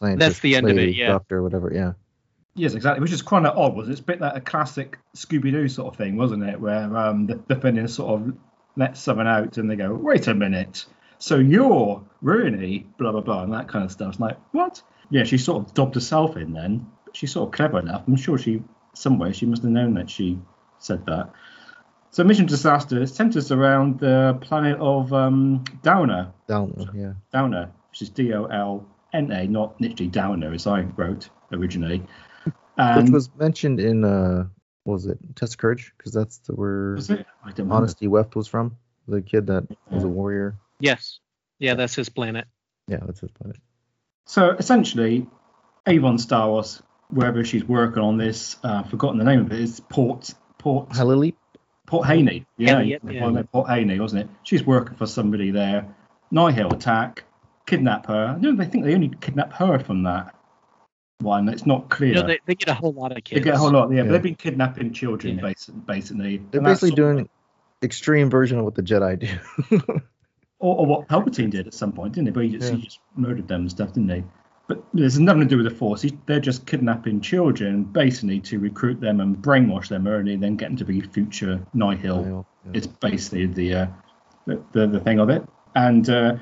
scientist, 0.00 0.42
the 0.42 0.56
end 0.56 0.68
of 0.68 0.76
it, 0.78 0.94
yeah. 0.94 1.08
doctor, 1.08 1.42
whatever. 1.42 1.72
Yeah, 1.72 1.92
Yes, 2.58 2.74
exactly. 2.74 3.00
Which 3.00 3.12
is 3.12 3.22
quite 3.22 3.46
odd, 3.46 3.74
was 3.76 3.88
it? 3.88 3.92
It's 3.92 4.00
a 4.00 4.04
bit 4.04 4.20
like 4.20 4.36
a 4.36 4.40
classic 4.40 4.98
Scooby 5.16 5.52
Doo 5.52 5.68
sort 5.68 5.94
of 5.94 5.96
thing, 5.96 6.16
wasn't 6.16 6.42
it? 6.42 6.60
Where 6.60 6.94
um, 6.96 7.26
the, 7.26 7.40
the 7.46 7.88
sort 7.88 8.20
of 8.20 8.36
lets 8.76 9.00
someone 9.00 9.28
out 9.28 9.58
and 9.58 9.70
they 9.70 9.76
go, 9.76 9.94
wait 9.94 10.26
a 10.26 10.34
minute, 10.34 10.84
so 11.18 11.36
you're 11.36 12.04
really 12.20 12.86
blah, 12.98 13.12
blah, 13.12 13.20
blah, 13.20 13.42
and 13.44 13.52
that 13.52 13.68
kind 13.68 13.84
of 13.84 13.92
stuff. 13.92 14.10
It's 14.10 14.20
like, 14.20 14.36
what? 14.52 14.82
Yeah, 15.10 15.24
she 15.24 15.38
sort 15.38 15.64
of 15.64 15.74
dobbed 15.74 15.94
herself 15.94 16.36
in 16.36 16.52
then. 16.52 16.86
She's 17.12 17.32
sort 17.32 17.48
of 17.48 17.54
clever 17.54 17.78
enough. 17.78 18.02
I'm 18.06 18.16
sure 18.16 18.38
she, 18.38 18.62
somewhere, 18.94 19.32
she 19.32 19.46
must 19.46 19.62
have 19.62 19.70
known 19.70 19.94
that 19.94 20.10
she 20.10 20.38
said 20.78 21.06
that. 21.06 21.30
So 22.10 22.24
Mission 22.24 22.46
Disaster 22.46 23.06
centers 23.06 23.52
around 23.52 24.00
the 24.00 24.38
planet 24.40 24.78
of 24.80 25.12
um, 25.12 25.64
Downer, 25.82 26.32
down. 26.48 26.90
Yeah, 26.94 27.12
Downer, 27.32 27.70
which 27.90 28.02
is 28.02 28.10
D 28.10 28.32
O 28.34 28.44
L 28.46 28.86
N 29.12 29.30
A, 29.30 29.46
not 29.46 29.80
literally 29.80 30.10
Downer, 30.10 30.52
as 30.52 30.66
I 30.66 30.82
wrote 30.82 31.28
originally. 31.52 32.02
Which 32.78 33.10
was 33.10 33.30
mentioned 33.36 33.80
in 33.80 34.04
uh, 34.04 34.46
what 34.84 34.94
was 34.94 35.06
it 35.06 35.18
Test 35.34 35.54
of 35.54 35.58
Courage? 35.58 35.92
Because 35.96 36.12
that's 36.12 36.38
the 36.38 36.54
where 36.54 36.94
was 36.94 37.10
it? 37.10 37.26
I 37.42 37.48
don't 37.48 37.58
remember. 37.58 37.74
Honesty 37.74 38.06
Weft 38.06 38.36
was 38.36 38.46
from. 38.46 38.76
The 39.08 39.20
kid 39.22 39.46
that 39.46 39.66
was 39.90 40.04
a 40.04 40.08
warrior. 40.08 40.56
Yes. 40.80 41.18
Yeah, 41.58 41.74
that's 41.74 41.94
his 41.94 42.08
planet. 42.08 42.46
Yeah, 42.86 42.98
that's 43.02 43.20
his 43.20 43.30
planet. 43.32 43.56
So 44.26 44.50
essentially, 44.50 45.26
Avon 45.86 46.18
Starros, 46.18 46.82
wherever 47.08 47.42
she's 47.42 47.64
working 47.64 48.02
on 48.02 48.18
this, 48.18 48.56
uh, 48.62 48.82
I've 48.84 48.90
forgotten 48.90 49.18
the 49.18 49.24
name 49.24 49.40
of 49.40 49.52
it, 49.52 49.60
is 49.60 49.80
Port 49.80 50.30
Port 50.58 50.90
Halili? 50.90 51.34
Port 51.86 52.06
Haney. 52.06 52.46
Yeah, 52.58 52.76
Elliot, 52.76 53.02
yeah. 53.10 53.24
wasn't? 53.24 53.50
Port 53.50 53.68
Haney, 53.70 53.98
wasn't 53.98 54.22
it? 54.22 54.28
She's 54.42 54.62
working 54.62 54.96
for 54.96 55.06
somebody 55.06 55.50
there. 55.50 55.88
Nihil 56.30 56.72
attack, 56.72 57.24
kidnap 57.66 58.06
her. 58.06 58.36
No, 58.38 58.54
they 58.54 58.66
think 58.66 58.84
they 58.84 58.94
only 58.94 59.10
kidnap 59.20 59.54
her 59.54 59.78
from 59.78 60.02
that 60.04 60.34
one. 61.20 61.48
It's 61.48 61.66
not 61.66 61.88
clear. 61.88 62.08
You 62.10 62.14
know, 62.16 62.26
they, 62.26 62.38
they 62.46 62.54
get 62.54 62.68
a 62.68 62.74
whole 62.74 62.92
lot 62.92 63.16
of 63.16 63.22
kids. 63.24 63.40
They 63.40 63.44
get 63.44 63.54
a 63.54 63.58
whole 63.58 63.70
lot, 63.70 63.90
yeah, 63.90 64.02
but 64.02 64.06
Yeah. 64.06 64.12
they've 64.12 64.22
been 64.22 64.34
kidnapping 64.36 64.92
children, 64.92 65.36
Yeah. 65.38 65.44
basi- 65.44 65.86
basically. 65.86 66.38
They're 66.50 66.60
And 66.60 66.64
basically 66.64 66.90
sort 66.90 66.98
of- 66.98 67.16
doing 67.16 67.28
extreme 67.82 68.30
version 68.30 68.58
of 68.58 68.64
what 68.64 68.74
the 68.74 68.82
Jedi 68.82 69.18
do. 69.70 69.80
or, 70.60 70.76
or 70.78 70.86
what 70.86 71.08
Palpatine 71.08 71.50
did 71.50 71.66
at 71.66 71.74
some 71.74 71.92
point, 71.92 72.14
didn't 72.14 72.28
he? 72.28 72.32
But 72.32 72.44
he 72.44 72.50
just, 72.50 72.72
he 72.72 72.82
just 72.82 73.00
murdered 73.16 73.48
them 73.48 73.62
and 73.62 73.70
stuff, 73.70 73.92
didn't 73.92 74.10
he? 74.10 74.24
But 74.68 74.84
there's 74.92 75.18
nothing 75.18 75.40
to 75.42 75.46
do 75.48 75.56
with 75.56 75.64
the 75.68 75.74
Force. 75.74 76.02
He, 76.02 76.16
they're 76.26 76.40
just 76.40 76.66
kidnapping 76.66 77.20
children, 77.20 77.84
basically 77.84 78.38
to 78.40 78.58
recruit 78.58 79.00
them 79.00 79.20
and 79.20 79.36
brainwash 79.36 79.88
them 79.88 80.06
early, 80.06 80.34
and 80.34 80.42
then 80.42 80.56
get 80.56 80.68
them 80.68 80.76
to 80.76 80.84
be 80.84 81.00
future 81.00 81.64
Nihil. 81.74 82.22
Nihil, 82.22 82.46
yeah. 82.66 82.70
It's 82.74 82.86
basically 82.86 83.46
the, 83.46 83.74
uh, 83.74 83.86
the, 84.46 84.62
the 84.72 84.86
the 84.86 85.00
thing 85.00 85.20
of 85.20 85.30
it. 85.30 85.42
And 85.74 86.08
uh, 86.10 86.36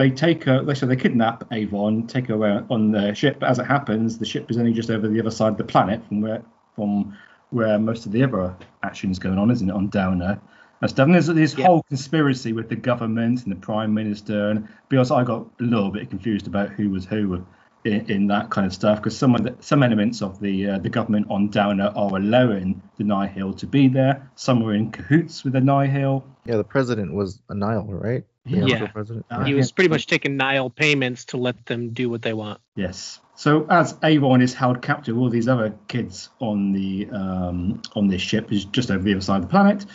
they 0.00 0.10
take 0.10 0.44
her. 0.44 0.64
They 0.64 0.74
so 0.74 0.86
they 0.86 0.96
kidnap 0.96 1.44
Avon, 1.52 2.06
take 2.06 2.28
her 2.28 2.34
away 2.34 2.60
on 2.70 2.90
the 2.90 3.12
ship. 3.14 3.36
But 3.40 3.50
as 3.50 3.58
it 3.58 3.66
happens, 3.66 4.18
the 4.18 4.24
ship 4.24 4.50
is 4.50 4.56
only 4.56 4.72
just 4.72 4.90
over 4.90 5.06
the 5.06 5.20
other 5.20 5.30
side 5.30 5.52
of 5.52 5.58
the 5.58 5.64
planet 5.64 6.00
from 6.08 6.22
where 6.22 6.42
from 6.74 7.16
where 7.50 7.78
most 7.78 8.06
of 8.06 8.12
the 8.12 8.22
other 8.24 8.56
action 8.82 9.10
is 9.10 9.18
going 9.18 9.36
on, 9.36 9.50
isn't 9.50 9.68
it? 9.68 9.74
On 9.74 9.90
Downer 9.90 10.40
and 10.80 10.90
stuff. 10.90 11.04
And 11.04 11.14
there's 11.14 11.26
this 11.26 11.58
Yeah. 11.58 11.66
whole 11.66 11.82
conspiracy 11.82 12.54
with 12.54 12.70
the 12.70 12.76
government 12.76 13.42
and 13.44 13.52
the 13.52 13.60
prime 13.60 13.92
minister. 13.92 14.48
And 14.50 14.66
to 14.66 14.72
be 14.88 14.96
honest, 14.96 15.12
I 15.12 15.22
got 15.22 15.46
a 15.60 15.62
little 15.62 15.90
bit 15.90 16.08
confused 16.08 16.46
about 16.46 16.70
who 16.70 16.88
was 16.88 17.04
who 17.04 17.44
in, 17.84 18.10
in 18.10 18.26
that 18.28 18.48
kind 18.48 18.66
of 18.66 18.72
stuff 18.72 18.98
because 18.98 19.18
some 19.18 19.34
of 19.34 19.42
the, 19.44 19.54
some 19.60 19.82
elements 19.82 20.22
of 20.22 20.40
the 20.40 20.66
uh, 20.70 20.78
the 20.78 20.88
government 20.88 21.26
on 21.28 21.50
Downer 21.50 21.92
are 21.94 22.16
allowing 22.16 22.80
the 22.96 23.04
Nihil 23.04 23.52
to 23.54 23.66
be 23.66 23.88
there. 23.88 24.30
Some 24.34 24.62
were 24.62 24.72
in 24.72 24.90
cahoots 24.90 25.44
with 25.44 25.52
the 25.52 25.60
Nihil. 25.60 26.24
yeah, 26.46 26.56
the 26.56 26.64
president 26.64 27.12
was 27.12 27.42
a 27.50 27.54
Nihil, 27.54 27.92
right? 27.92 28.24
The 28.46 28.58
Yeah. 28.58 28.64
Yeah. 28.66 28.86
president. 28.88 29.26
Uh, 29.30 29.44
He 29.44 29.54
was 29.54 29.70
pretty 29.72 29.90
much 29.90 30.06
taking 30.06 30.36
Nihil 30.36 30.70
payments 30.70 31.26
to 31.26 31.36
let 31.36 31.66
them 31.66 31.90
do 31.90 32.08
what 32.08 32.22
they 32.22 32.32
want. 32.32 32.60
Yes. 32.74 33.20
So 33.36 33.66
as 33.68 33.96
Avon 34.02 34.40
is 34.42 34.54
held 34.54 34.82
captive, 34.82 35.16
all 35.18 35.30
these 35.30 35.48
other 35.48 35.74
kids 35.88 36.30
on 36.40 36.72
the 36.72 37.08
um, 37.10 37.80
on 37.94 38.08
this 38.08 38.22
ship 38.22 38.52
is 38.52 38.64
just 38.66 38.90
over 38.90 39.02
the 39.02 39.12
other 39.12 39.20
side 39.20 39.36
of 39.36 39.42
the 39.42 39.48
planet. 39.48 39.86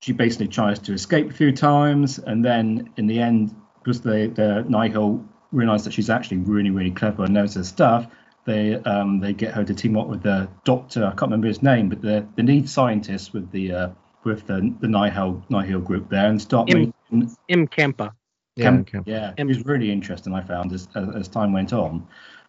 She 0.00 0.12
basically 0.12 0.48
tries 0.48 0.78
to 0.80 0.92
escape 0.92 1.30
a 1.30 1.32
few 1.32 1.52
times, 1.52 2.18
and 2.18 2.44
then 2.44 2.90
in 2.96 3.06
the 3.06 3.20
end, 3.20 3.54
because 3.82 4.00
the 4.00 4.30
the 4.34 4.64
Nihil 4.68 5.24
realise 5.52 5.84
that 5.84 5.92
she's 5.92 6.10
actually 6.10 6.38
really 6.38 6.70
really 6.70 6.90
clever 6.90 7.24
and 7.24 7.32
knows 7.34 7.54
her 7.54 7.64
stuff, 7.64 8.06
they 8.44 8.74
um, 8.74 9.20
they 9.20 9.32
get 9.32 9.54
her 9.54 9.64
to 9.64 9.74
team 9.74 9.96
up 9.96 10.08
with 10.08 10.22
the 10.22 10.48
doctor. 10.64 11.04
I 11.04 11.10
can't 11.10 11.22
remember 11.22 11.48
his 11.48 11.62
name, 11.62 11.88
but 11.88 12.02
the 12.02 12.26
the 12.36 12.42
lead 12.42 12.68
scientist 12.68 13.32
with 13.32 13.50
the 13.50 13.72
uh, 13.72 13.88
with 14.24 14.46
the 14.46 14.74
the 14.80 14.88
Nihil 14.88 15.44
Nihil 15.48 15.80
group 15.80 16.08
there, 16.08 16.26
and 16.26 16.40
start 16.40 16.70
Im- 16.70 16.92
making 17.10 17.36
M. 17.48 17.68
Campa. 17.68 18.12
Yeah, 18.56 18.64
Camp- 18.64 18.86
Camp- 18.86 19.08
yeah, 19.08 19.26
Camp- 19.36 19.40
it 19.40 19.46
was 19.46 19.64
really 19.64 19.90
interesting. 19.90 20.32
I 20.34 20.42
found 20.42 20.72
as, 20.72 20.88
as 20.94 21.08
as 21.14 21.28
time 21.28 21.52
went 21.52 21.72
on, 21.72 22.06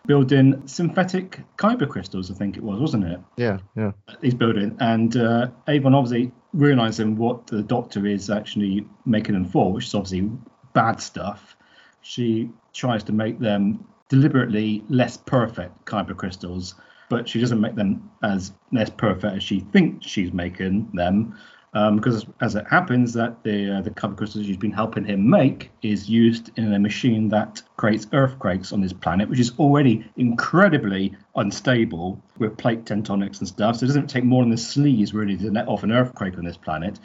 building 0.08 0.62
synthetic 0.68 1.42
kyber 1.58 1.88
crystals. 1.90 2.32
I 2.32 2.36
think 2.36 2.58
it 2.58 2.64
was, 2.64 2.80
wasn't 2.80 3.06
it? 3.06 3.20
yeah, 3.38 3.60
yeah. 3.76 3.92
He's 4.22 4.36
building, 4.36 4.76
and 4.80 5.16
uh, 5.18 5.48
Avon 5.68 5.94
obviously 5.94 6.32
realizing 6.54 7.18
what 7.18 7.48
the 7.48 7.62
Doctor 7.64 8.06
is 8.06 8.30
actually 8.30 8.88
making 9.06 9.34
them 9.34 9.46
for, 9.46 9.74
which 9.74 9.86
is 9.86 9.96
obviously 9.96 10.32
bad 10.74 11.02
stuff. 11.02 11.58
She 12.02 12.50
tries 12.74 13.04
to 13.06 13.12
make 13.12 13.40
them 13.40 13.86
deliberately 14.10 14.84
less 14.90 15.18
perfect 15.18 15.86
kyber 15.86 16.16
crystals, 16.16 16.76
but 17.10 17.28
she 17.28 17.42
doesn't 17.42 17.60
make 17.60 17.76
them 17.76 18.12
as 18.22 18.54
less 18.72 18.92
perfect 18.92 19.38
as 19.38 19.44
she 19.44 19.62
thinks 19.62 20.06
she's 20.06 20.32
making 20.32 20.92
them. 20.94 21.36
Um, 21.76 21.98
because 21.98 22.26
as 22.40 22.56
it 22.56 22.66
happens, 22.70 23.12
that 23.14 23.44
the 23.44 23.78
uh, 23.78 23.82
the 23.82 23.90
kyber 23.92 24.16
crystals 24.16 24.46
she's 24.46 24.56
been 24.56 24.72
helping 24.72 25.04
him 25.04 25.30
make 25.30 25.72
is 25.82 26.10
used 26.10 26.58
in 26.58 26.74
a 26.74 26.80
machine 26.80 27.28
that 27.30 27.62
creates 27.76 28.08
earthquakes 28.14 28.72
on 28.72 28.80
this 28.80 28.94
planet, 28.94 29.28
which 29.30 29.42
is 29.42 29.52
already 29.60 30.10
incredibly 30.16 31.14
unstable 31.36 32.24
with 32.38 32.58
plate 32.58 32.86
tectonics 32.86 33.40
and 33.40 33.48
stuff. 33.50 33.76
So 33.76 33.84
it 33.84 33.88
doesn't 33.88 34.10
take 34.10 34.24
more 34.24 34.42
than 34.42 34.52
the 34.52 34.56
sleaze 34.56 35.14
really 35.14 35.36
to 35.36 35.52
let 35.52 35.68
off 35.68 35.84
an 35.84 35.92
earthquake 35.92 36.38
on 36.38 36.46
this 36.46 36.56
planet. 36.56 36.98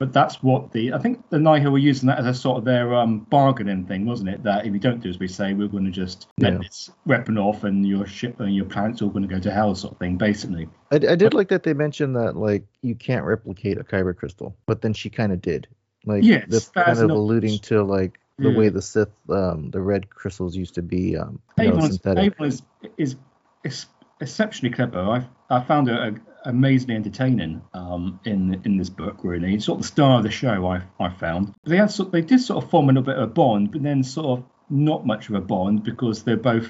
But 0.00 0.12
that's 0.12 0.42
what 0.42 0.72
the 0.72 0.92
I 0.92 0.98
think 0.98 1.28
the 1.30 1.38
Nihil 1.38 1.70
were 1.70 1.78
using 1.78 2.08
that 2.08 2.18
as 2.18 2.26
a 2.26 2.34
sort 2.34 2.58
of 2.58 2.64
their 2.64 2.94
um, 2.94 3.20
bargaining 3.30 3.86
thing, 3.86 4.06
wasn't 4.06 4.28
it? 4.28 4.42
That 4.42 4.66
if 4.66 4.72
you 4.72 4.80
don't 4.80 5.00
do 5.00 5.08
as 5.08 5.18
we 5.20 5.28
say, 5.28 5.54
we're 5.54 5.68
going 5.68 5.84
to 5.84 5.90
just 5.90 6.26
let 6.40 6.54
Yeah. 6.54 6.58
this 6.58 6.90
weapon 7.06 7.38
off, 7.38 7.62
and 7.64 7.86
your 7.86 8.04
ship 8.04 8.40
and 8.40 8.54
your 8.54 8.64
planet's 8.64 9.02
all 9.02 9.08
going 9.10 9.26
to 9.26 9.32
go 9.32 9.40
to 9.40 9.50
hell, 9.52 9.74
sort 9.76 9.92
of 9.92 9.98
thing, 10.00 10.16
basically. 10.16 10.68
I, 10.90 10.96
I 10.96 11.14
did 11.14 11.32
like 11.32 11.48
that 11.48 11.62
they 11.62 11.74
mentioned 11.74 12.16
that 12.16 12.36
like 12.36 12.64
you 12.82 12.96
can't 12.96 13.24
replicate 13.24 13.78
a 13.78 13.84
kyber 13.84 14.16
crystal, 14.16 14.56
but 14.66 14.82
then 14.82 14.92
she 14.94 15.10
kind 15.10 15.32
of 15.32 15.40
did. 15.40 15.68
Like 16.04 16.24
Yes, 16.24 16.44
that's 16.48 16.68
kind 16.70 16.98
of 16.98 17.08
not- 17.08 17.16
alluding 17.16 17.60
to 17.60 17.82
like 17.84 18.18
the 18.38 18.50
Yeah. 18.50 18.58
way 18.58 18.68
the 18.70 18.82
Sith, 18.82 19.08
um, 19.30 19.70
the 19.70 19.80
red 19.80 20.10
crystals 20.10 20.56
used 20.56 20.74
to 20.74 20.82
be, 20.82 21.16
um, 21.16 21.40
you 21.56 21.64
know, 21.68 21.70
Avon 21.74 21.84
is, 21.84 22.00
synthetic. 22.02 22.34
Is, 22.40 22.62
is, 22.98 23.16
is 23.62 23.86
exceptionally 24.20 24.74
clever. 24.74 24.98
I 24.98 25.24
I 25.56 25.62
found 25.62 25.88
a, 25.88 25.94
uh, 25.94 26.10
amazingly 26.44 26.94
entertaining 26.96 27.62
um, 27.72 28.20
in 28.24 28.60
in 28.64 28.76
this 28.76 28.90
book. 28.90 29.18
Really, 29.22 29.54
It's 29.54 29.64
sort 29.66 29.78
of 29.78 29.82
the 29.82 29.88
star 29.88 30.18
of 30.18 30.22
the 30.24 30.30
show. 30.30 30.66
I 30.66 30.82
I 31.00 31.10
found 31.10 31.54
they 31.64 31.76
had 31.76 31.90
sort 31.90 32.12
they 32.12 32.22
did 32.22 32.40
sort 32.40 32.62
of 32.62 32.70
form 32.70 32.86
a 32.86 32.88
little 32.88 33.02
bit 33.02 33.16
of 33.16 33.22
a 33.22 33.26
bond, 33.32 33.72
but 33.72 33.82
then 33.82 34.02
sort 34.02 34.38
of 34.38 34.44
not 34.70 35.06
much 35.06 35.28
of 35.28 35.34
a 35.34 35.40
bond 35.40 35.84
because 35.84 36.22
they're 36.22 36.36
both 36.36 36.68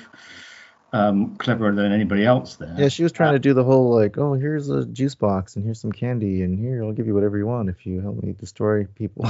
um, 0.92 1.36
cleverer 1.36 1.74
than 1.74 1.92
anybody 1.92 2.24
else 2.24 2.56
there. 2.56 2.74
Yeah, 2.78 2.88
she 2.88 3.02
was 3.02 3.12
Uh, 3.12 3.16
trying 3.16 3.32
to 3.34 3.38
do 3.38 3.54
the 3.54 3.64
whole 3.64 3.94
like, 3.94 4.16
oh, 4.18 4.34
here's 4.34 4.68
a 4.70 4.84
juice 4.86 5.14
box 5.14 5.56
and 5.56 5.64
here's 5.64 5.80
some 5.80 5.92
candy 5.92 6.42
and 6.42 6.58
here 6.58 6.84
I'll 6.84 6.92
give 6.92 7.06
you 7.06 7.14
whatever 7.14 7.36
you 7.36 7.46
want 7.46 7.68
if 7.68 7.84
you 7.86 8.00
help 8.00 8.22
me 8.22 8.32
destroy 8.32 8.84
people. 8.84 9.28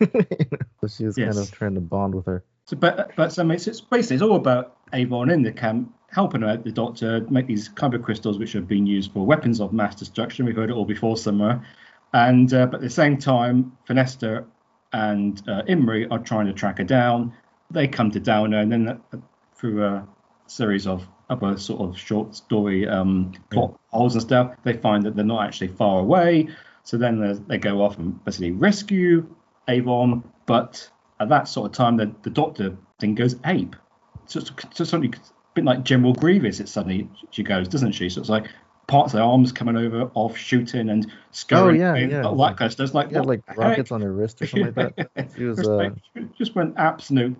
You 0.00 0.08
know, 0.14 0.58
so 0.80 0.88
she 0.88 1.04
was 1.04 1.16
kind 1.16 1.36
of 1.36 1.50
trying 1.52 1.74
to 1.74 1.80
bond 1.80 2.14
with 2.14 2.26
her. 2.26 2.44
So, 2.66 2.76
but 2.76 3.12
but 3.16 3.32
so 3.32 3.48
it's, 3.50 3.66
it's 3.66 3.80
basically 3.80 4.16
it's 4.16 4.22
all 4.22 4.36
about 4.36 4.76
Avon 4.92 5.30
in 5.30 5.42
the 5.42 5.52
camp 5.52 5.92
helping 6.12 6.44
out 6.44 6.62
the 6.62 6.70
Doctor 6.70 7.26
make 7.30 7.46
these 7.46 7.68
kyber 7.68 8.02
crystals, 8.02 8.38
which 8.38 8.52
have 8.52 8.68
been 8.68 8.86
used 8.86 9.12
for 9.12 9.24
weapons 9.24 9.60
of 9.60 9.72
mass 9.72 9.94
destruction. 9.94 10.44
We've 10.44 10.56
heard 10.56 10.70
it 10.70 10.74
all 10.74 10.84
before 10.84 11.16
somewhere, 11.16 11.66
and 12.12 12.52
uh, 12.52 12.66
but 12.66 12.76
at 12.76 12.82
the 12.82 12.90
same 12.90 13.16
time, 13.16 13.76
Vernestra 13.88 14.44
and 14.92 15.42
uh, 15.48 15.62
Imri 15.66 16.06
are 16.08 16.18
trying 16.18 16.46
to 16.46 16.52
track 16.52 16.78
her 16.78 16.84
down. 16.84 17.32
They 17.70 17.88
come 17.88 18.10
to 18.10 18.20
Downer, 18.20 18.60
and 18.60 18.70
then 18.70 18.88
uh, 18.88 19.16
through 19.56 19.84
a 19.84 20.06
series 20.46 20.86
of 20.86 21.08
other 21.30 21.56
sort 21.56 21.80
of 21.80 21.98
short 21.98 22.34
story 22.34 22.86
um, 22.86 23.32
plot 23.50 23.78
holes 23.88 24.14
and 24.14 24.22
stuff, 24.22 24.54
they 24.64 24.74
find 24.74 25.04
that 25.04 25.16
they're 25.16 25.24
not 25.24 25.46
actually 25.46 25.68
far 25.68 26.00
away. 26.00 26.48
So 26.82 26.98
then 26.98 27.44
they 27.46 27.58
go 27.58 27.80
off 27.82 27.98
and 27.98 28.22
basically 28.24 28.50
rescue 28.50 29.26
Avon, 29.68 30.24
but 30.46 30.90
at 31.20 31.28
that 31.28 31.48
sort 31.48 31.70
of 31.70 31.76
time, 31.76 31.96
the, 31.96 32.12
the 32.22 32.30
Doctor 32.30 32.76
thing 33.00 33.14
goes 33.14 33.36
ape. 33.46 33.76
So 34.26 34.40
it's, 34.40 34.50
so 34.74 34.84
suddenly, 34.84 35.12
bit 35.54 35.64
like 35.64 35.84
General 35.84 36.12
Grievous, 36.14 36.60
it 36.60 36.68
suddenly 36.68 37.08
she 37.30 37.42
goes, 37.42 37.68
doesn't 37.68 37.92
she? 37.92 38.08
So 38.08 38.20
it's 38.20 38.30
like 38.30 38.46
parts 38.86 39.14
of 39.14 39.18
her 39.20 39.24
arms 39.24 39.52
coming 39.52 39.76
over, 39.76 40.10
off 40.14 40.36
shooting 40.36 40.88
and 40.90 41.10
scurrying, 41.30 41.80
yeah, 41.80 41.94
and 41.94 42.10
yeah. 42.10 42.22
all 42.24 42.36
that 42.38 42.56
kind 42.56 42.66
of 42.66 42.72
stuff. 42.72 42.94
Like, 42.94 43.10
what 43.12 43.26
like 43.26 43.42
heck? 43.46 43.56
rockets 43.58 43.92
on 43.92 44.00
her 44.02 44.12
wrist 44.12 44.42
or 44.42 44.46
something 44.46 44.74
like 44.74 44.96
that. 44.96 45.30
She 45.36 45.44
was 45.44 45.58
Just 45.58 45.68
uh, 45.68 45.74
like- 45.76 46.36
just 46.36 46.54
went 46.54 46.74
absolute 46.78 47.36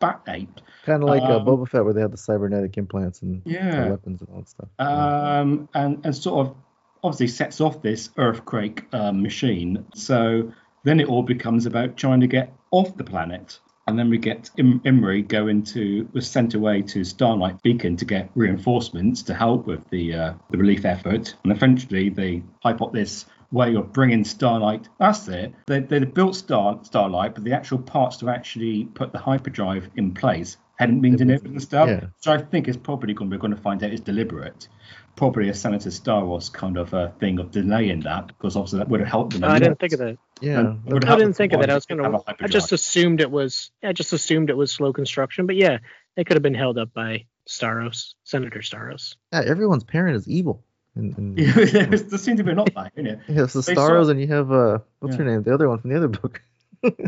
bat 0.00 0.20
ape. 0.28 0.60
kind 0.84 1.02
of 1.02 1.08
like 1.08 1.22
uh, 1.22 1.38
um, 1.38 1.44
Boba 1.46 1.68
Fett 1.68 1.84
where 1.84 1.92
they 1.92 2.00
had 2.00 2.12
the 2.12 2.16
cybernetic 2.16 2.78
implants 2.78 3.22
and 3.22 3.42
Yeah. 3.44 3.90
weapons 3.90 4.20
and 4.20 4.30
all 4.30 4.38
that 4.40 4.48
stuff. 4.48 4.68
um, 4.78 5.68
and 5.74 6.04
and 6.04 6.14
sort 6.14 6.46
of 6.46 6.54
obviously 7.02 7.28
sets 7.28 7.60
off 7.60 7.82
this 7.82 8.10
earthquake 8.16 8.84
um, 8.92 9.22
machine. 9.22 9.84
So 9.94 10.52
then 10.84 11.00
it 11.00 11.08
all 11.08 11.22
becomes 11.22 11.66
about 11.66 11.96
trying 11.96 12.20
to 12.20 12.26
get 12.26 12.52
off 12.70 12.96
the 12.96 13.04
planet. 13.04 13.58
And 13.88 13.98
then 13.98 14.10
we 14.10 14.18
get 14.18 14.50
Im- 14.58 14.82
Imri 14.84 15.22
going 15.22 15.62
to 15.72 16.06
was 16.12 16.30
sent 16.30 16.52
away 16.52 16.82
to 16.82 17.04
Starlight 17.04 17.62
Beacon 17.62 17.96
to 17.96 18.04
get 18.04 18.30
reinforcements 18.34 19.22
to 19.22 19.34
help 19.34 19.66
with 19.66 19.88
the 19.88 20.12
uh, 20.12 20.34
the 20.50 20.58
relief 20.58 20.84
effort. 20.84 21.34
And 21.42 21.50
eventually 21.50 22.10
they 22.10 22.42
hype 22.62 22.82
up 22.82 22.92
this 22.92 23.24
way 23.50 23.74
of 23.76 23.94
bringing 23.94 24.24
Starlight. 24.24 24.90
That's 25.00 25.26
it. 25.28 25.54
They 25.66 25.80
they 25.80 26.00
built 26.00 26.36
Star 26.36 26.78
Starlight, 26.82 27.34
but 27.34 27.44
the 27.44 27.54
actual 27.54 27.78
parts 27.78 28.18
to 28.18 28.28
actually 28.28 28.84
put 28.84 29.12
the 29.12 29.18
hyperdrive 29.18 29.88
in 29.96 30.12
place 30.12 30.58
hadn't 30.78 31.00
been 31.00 31.16
delivered 31.16 31.50
and 31.50 31.60
stuff. 31.62 31.88
Yeah. 31.88 32.04
So 32.20 32.32
I 32.32 32.38
think 32.38 32.68
it's 32.68 32.76
probably 32.76 33.12
going 33.14 33.30
we're 33.30 33.38
going 33.38 33.54
to 33.54 33.60
find 33.60 33.82
out 33.82 33.90
it's 33.90 34.00
deliberate. 34.00 34.68
Probably 35.16 35.48
a 35.48 35.54
Senator 35.54 35.90
Starros 35.90 36.52
kind 36.52 36.76
of 36.76 36.94
a 36.94 37.12
thing 37.18 37.40
of 37.40 37.50
delaying 37.50 38.00
that 38.00 38.28
because 38.28 38.54
obviously 38.54 38.78
that 38.78 38.88
would 38.88 39.00
have 39.00 39.08
helped 39.08 39.32
them. 39.34 39.42
a 39.42 39.48
I 39.48 39.58
didn't 39.58 39.80
think 39.80 39.92
of 39.94 39.98
that. 39.98 40.16
Yeah, 40.40 40.74
would 40.84 41.04
I 41.04 41.16
didn't 41.16 41.32
think 41.34 41.52
of 41.52 41.60
that. 41.60 41.70
I 41.70 41.74
was 41.74 41.86
gonna. 41.86 42.04
have 42.04 42.14
a 42.14 42.18
I 42.18 42.22
hyperdrive. 42.28 42.50
just 42.52 42.70
assumed 42.72 43.20
it 43.20 43.30
was. 43.30 43.72
I 43.82 43.92
just 43.92 44.12
assumed 44.12 44.48
it 44.50 44.56
was 44.56 44.70
slow 44.70 44.92
construction. 44.92 45.46
But 45.46 45.56
yeah, 45.56 45.78
it 46.16 46.24
could 46.26 46.36
have 46.36 46.42
been 46.44 46.54
held 46.54 46.78
up 46.78 46.94
by 46.94 47.26
Starros, 47.48 48.14
Senator 48.22 48.60
Starros. 48.60 49.16
yeah, 49.32 49.42
everyone's 49.44 49.82
parent 49.84 50.14
is 50.16 50.28
evil. 50.28 50.62
And, 50.94 51.16
and 51.18 51.38
Yeah, 51.72 51.86
there 51.86 52.18
seems 52.18 52.38
to 52.38 52.44
be 52.44 52.52
a 52.52 52.54
lot 52.54 52.72
like, 52.76 52.92
isn't 52.94 53.06
it? 53.08 53.18
you 53.28 53.34
have 53.40 53.52
the 53.52 53.62
They 53.62 53.74
Starros 53.74 54.04
saw- 54.04 54.10
and 54.10 54.20
you 54.20 54.28
have 54.28 54.52
uh, 54.52 54.78
what's 55.00 55.16
Yeah. 55.16 55.24
her 55.24 55.30
name? 55.30 55.42
The 55.42 55.52
other 55.54 55.68
one 55.68 55.78
from 55.80 55.90
the 55.90 55.96
other 55.96 56.08
book. 56.08 56.40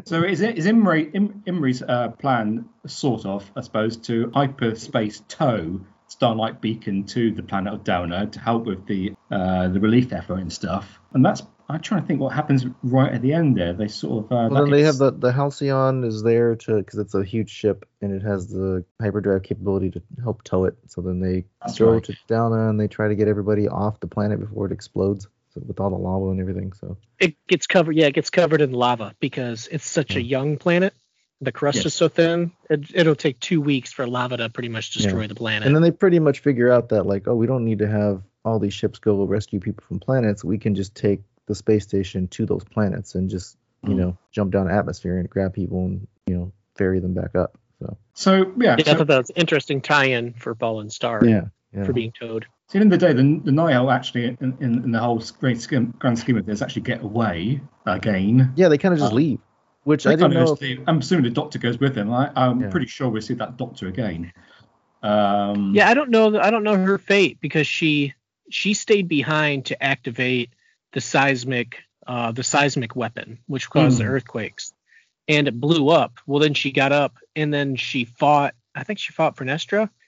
So 0.05 0.23
is 0.23 0.41
it 0.41 0.59
is 0.59 0.67
Imri 0.67 1.11
Im, 1.13 1.43
Imri's 1.47 1.83
uh, 1.83 2.09
plan 2.09 2.69
sort 2.87 3.27
of, 3.27 3.51
I 3.57 3.61
suppose, 3.61 3.97
to 3.99 4.31
hyperspace 4.35 5.23
tow 5.29 5.81
Starlight 6.09 6.61
Beacon 6.61 7.05
to 7.05 7.31
the 7.33 7.43
planet 7.43 7.73
of 7.73 7.85
Downer 7.85 8.27
to 8.27 8.41
help 8.41 8.67
with 8.67 8.87
the 8.87 9.13
uh, 9.31 9.69
the 9.69 9.81
relief 9.81 10.13
effort 10.13 10.39
and 10.39 10.53
stuff? 10.53 10.99
And 11.13 11.25
that's 11.25 11.43
I'm 11.71 11.81
trying 11.81 12.03
to 12.03 12.07
think 12.07 12.21
what 12.21 12.33
happens 12.33 12.67
right 12.83 13.13
at 13.13 13.23
the 13.23 13.33
end 13.33 13.57
there. 13.57 13.73
They 13.73 13.87
sort 13.87 14.25
of 14.25 14.33
uh, 14.33 14.49
Well, 14.51 14.65
then 14.65 14.73
they 14.73 14.83
have 14.83 14.99
the 14.99 15.13
the 15.13 15.33
Halcyon 15.33 16.03
is 16.05 16.23
there 16.23 16.57
to 16.57 16.79
because 16.79 16.99
it's 16.99 17.15
a 17.15 17.23
huge 17.23 17.51
ship 17.51 17.89
and 18.03 18.13
it 18.13 18.23
has 18.23 18.49
the 18.49 18.85
hyperdrive 19.01 19.45
capability 19.45 19.91
to 19.93 20.03
help 20.21 20.43
tow 20.43 20.65
it. 20.65 20.77
So 20.89 21.01
then 21.01 21.21
they 21.21 21.45
go 21.79 21.93
right. 21.93 22.05
to 22.05 22.17
Downa 22.29 22.71
and 22.71 22.81
they 22.81 22.89
try 22.89 23.09
to 23.09 23.15
get 23.15 23.29
everybody 23.29 23.69
off 23.69 24.01
the 24.01 24.09
planet 24.09 24.41
before 24.41 24.67
it 24.67 24.73
explodes. 24.73 25.29
So 25.55 25.61
with 25.67 25.81
all 25.81 25.91
the 25.91 25.97
lava 25.97 26.29
and 26.31 26.41
everything. 26.41 26.73
So 26.73 26.97
It 27.19 27.35
gets 27.49 27.67
covered. 27.67 27.97
Yeah, 27.97 28.07
it 28.07 28.15
gets 28.15 28.31
covered 28.31 28.61
in 28.61 28.73
lava 28.73 29.15
because 29.21 29.69
it's 29.71 29.87
such 29.89 30.15
a 30.17 30.23
young 30.23 30.57
planet. 30.57 30.95
The 31.41 31.53
crust 31.53 31.77
Yes. 31.77 31.87
is 31.87 31.95
so 31.95 32.09
thin. 32.09 32.53
It, 32.69 32.91
it'll 32.95 33.15
take 33.17 33.41
two 33.41 33.61
weeks 33.61 33.93
for 33.93 34.07
lava 34.07 34.37
to 34.37 34.49
pretty 34.51 34.69
much 34.69 34.91
destroy 34.93 35.27
the 35.27 35.35
planet. 35.35 35.67
and 35.67 35.75
then 35.75 35.83
they 35.83 35.91
pretty 35.91 36.19
much 36.19 36.41
figure 36.41 36.71
out 36.71 36.91
that 36.91 37.05
like 37.05 37.27
oh 37.27 37.35
we 37.35 37.47
don't 37.47 37.65
need 37.65 37.79
to 37.79 37.89
have 37.89 38.23
all 38.45 38.59
these 38.59 38.75
ships 38.75 38.99
go 38.99 39.25
rescue 39.25 39.59
people 39.61 39.85
from 39.87 39.99
planets. 39.99 40.45
We 40.45 40.59
can 40.59 40.75
just 40.75 40.95
take 40.95 41.21
the 41.47 41.55
space 41.55 41.83
station 41.85 42.29
to 42.29 42.47
those 42.47 42.63
planets 42.65 43.15
and 43.15 43.29
just 43.29 43.57
you 43.83 43.95
Mm. 43.95 43.97
know 43.97 44.19
jump 44.31 44.53
down 44.53 44.71
atmosphere 44.71 45.19
and 45.19 45.29
grab 45.29 45.55
people 45.55 45.85
and 45.87 46.07
you 46.27 46.37
know 46.37 46.53
ferry 46.77 47.01
them 47.01 47.15
back 47.15 47.35
up. 47.35 47.59
So 47.81 47.97
So 48.15 48.53
yeah, 48.59 48.77
yeah, 48.79 48.93
I 48.93 48.95
thought 48.95 49.07
that 49.09 49.19
was 49.19 49.33
interesting 49.35 49.81
tie-in 49.81 50.35
for 50.35 50.55
Fallen 50.55 50.91
Star 50.91 51.25
yeah, 51.25 51.47
yeah. 51.75 51.85
for 51.85 51.93
being 51.95 52.13
towed. 52.13 52.47
So 52.71 52.79
at 52.79 52.79
the 52.79 52.85
end 52.85 52.93
of 52.93 53.01
the 53.01 53.07
day, 53.09 53.13
the, 53.13 53.41
the 53.45 53.51
Nihil 53.51 53.91
actually, 53.91 54.37
in, 54.41 54.57
in, 54.61 54.85
in 54.85 54.93
the 54.93 55.01
whole 55.01 55.21
great 55.41 55.61
scheme, 55.61 55.93
grand 55.99 56.17
scheme 56.21 56.37
of 56.37 56.47
this, 56.47 56.63
actually 56.63 56.83
get 56.83 57.03
away 57.03 57.61
again. 57.85 58.53
Yeah, 58.55 58.69
they 58.69 58.79
kind 58.79 58.95
of 58.95 59.01
just 59.01 59.11
Uh, 59.11 59.17
leave, 59.17 59.41
which 59.83 60.07
I 60.07 60.11
They 60.11 60.23
didn't 60.23 60.35
know. 60.35 60.47
just 60.47 60.63
leave. 60.63 60.85
I'm 60.87 60.99
assuming 60.99 61.25
the 61.25 61.31
Doctor 61.31 61.59
goes 61.59 61.81
with 61.81 61.97
them. 61.97 62.13
I, 62.13 62.31
I'm 62.37 62.61
Yeah. 62.61 62.69
pretty 62.69 62.87
sure 62.87 63.09
we'll 63.09 63.23
see 63.23 63.35
that 63.35 63.57
Doctor 63.57 63.89
again. 63.89 64.33
Um, 65.03 65.75
Yeah, 65.75 65.89
I 65.89 65.95
don't 65.95 66.11
know. 66.11 66.39
I 66.39 66.53
don't 66.53 66.63
know 66.63 66.77
her 66.77 66.99
fate 66.99 67.39
because 67.41 67.67
she 67.67 68.15
she 68.51 68.75
stayed 68.75 69.09
behind 69.09 69.67
to 69.67 69.83
activate 69.83 70.51
the 70.93 71.01
seismic 71.01 71.83
uh, 72.07 72.31
the 72.31 72.45
seismic 72.45 72.95
weapon, 72.95 73.41
which 73.49 73.69
caused 73.69 73.99
the 73.99 74.05
Hmm. 74.05 74.11
earthquakes, 74.11 74.73
and 75.27 75.49
it 75.49 75.61
blew 75.61 75.89
up. 75.89 76.21
Well, 76.25 76.39
then 76.39 76.55
she 76.55 76.71
got 76.71 76.93
up 76.93 77.17
and 77.35 77.53
then 77.53 77.75
she 77.75 78.05
fought. 78.05 78.55
I 78.77 78.85
think 78.85 79.01
she 79.01 79.13
fought 79.13 79.37
for 79.37 79.45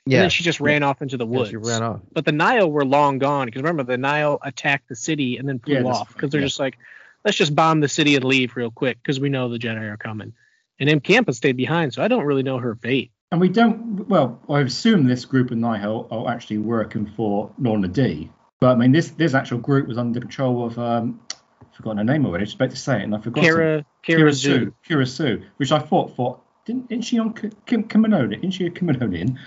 Nestra, 0.08 0.14
and 0.14 0.22
then 0.22 0.30
she 0.30 0.42
just 0.42 0.60
ran 0.60 0.82
off 0.82 1.00
into 1.00 1.16
the 1.16 1.26
yeah, 1.26 1.38
woods. 1.38 1.50
she 1.50 1.56
ran 1.56 1.82
off. 1.82 2.00
But 2.12 2.24
the 2.24 2.32
Nihil 2.32 2.70
were 2.70 2.84
long 2.84 3.18
gone 3.18 3.46
because 3.46 3.62
remember 3.62 3.84
the 3.84 3.98
Nihil 3.98 4.38
attacked 4.42 4.88
the 4.88 4.96
city 4.96 5.36
and 5.36 5.48
then 5.48 5.60
flew 5.60 5.74
Yeah, 5.74 5.84
off 5.84 6.12
because 6.12 6.30
they're 6.30 6.40
yeah. 6.40 6.46
just 6.46 6.58
like, 6.58 6.78
let's 7.24 7.36
just 7.36 7.54
bomb 7.54 7.80
the 7.80 7.88
city 7.88 8.16
and 8.16 8.24
leave 8.24 8.56
real 8.56 8.70
quick 8.70 8.98
because 9.00 9.20
we 9.20 9.28
know 9.28 9.48
the 9.48 9.58
Jedi 9.58 9.82
are 9.92 9.96
coming. 9.96 10.32
And 10.80 10.90
M. 10.90 11.00
Campa 11.00 11.32
stayed 11.34 11.56
behind, 11.56 11.94
so 11.94 12.02
I 12.02 12.08
don't 12.08 12.24
really 12.24 12.42
know 12.42 12.58
her 12.58 12.74
fate. 12.74 13.12
And 13.30 13.40
we 13.40 13.48
don't. 13.48 14.08
Well, 14.08 14.40
I 14.48 14.60
assume 14.60 15.06
this 15.06 15.24
group 15.24 15.52
of 15.52 15.58
Nihil 15.58 16.08
are 16.10 16.28
actually 16.28 16.58
working 16.58 17.06
for 17.16 17.50
Lourna 17.60 17.90
Dee. 17.92 18.30
But 18.60 18.70
I 18.70 18.74
mean, 18.74 18.92
this 18.92 19.10
this 19.10 19.34
actual 19.34 19.58
group 19.58 19.86
was 19.86 19.98
under 19.98 20.18
control 20.20 20.66
of. 20.66 20.78
Um, 20.78 21.20
I've 21.60 21.76
forgotten 21.76 21.98
her 21.98 22.04
name 22.04 22.26
already. 22.26 22.42
I 22.42 22.46
was 22.46 22.54
about 22.54 22.70
to 22.70 22.76
say 22.76 22.98
it, 22.98 23.04
and 23.04 23.14
I 23.14 23.20
forgot. 23.20 23.44
Kara, 23.44 23.86
Kira 24.06 24.34
Sue. 24.34 24.74
Kira 24.86 25.08
Sue, 25.08 25.44
which 25.56 25.70
I 25.72 25.78
thought 25.78 26.14
for 26.16 26.40
didn't 26.66 26.90
isn't 26.90 27.02
she 27.02 27.18
on 27.18 27.32
K- 27.32 27.50
Kim 27.66 27.84
Kimononian? 27.84 28.38
Isn't 28.38 28.50
she 28.50 28.66
a 28.66 28.70
Kimononian? 28.70 29.38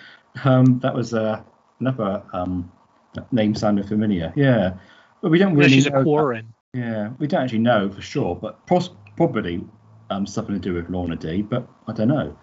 Um, 0.44 0.80
that 0.80 0.94
was 0.94 1.14
uh, 1.14 1.41
another 1.80 2.24
um, 2.34 2.72
name 3.32 3.56
sounded 3.56 3.88
familiar. 3.88 4.34
Yeah, 4.36 4.74
but 5.22 5.32
we 5.32 5.38
don't 5.38 5.56
really. 5.56 5.70
she's 5.70 5.86
a 5.86 5.91
know 5.91 5.98
that. 5.99 6.03
Quarren. 6.03 6.53
Yeah, 6.74 7.12
we 7.20 7.28
don't 7.28 7.44
actually 7.44 7.60
know 7.60 7.90
for 7.90 8.02
sure, 8.02 8.36
but 8.36 8.66
pos- 8.68 8.90
probably 9.16 9.64
um, 10.10 10.26
something 10.28 10.56
to 10.56 10.60
do 10.60 10.74
with 10.74 10.88
Lourna 10.90 11.18
Dee. 11.20 11.41
But 11.41 11.68
I 11.88 11.94
don't 11.94 12.10
know. 12.10 12.38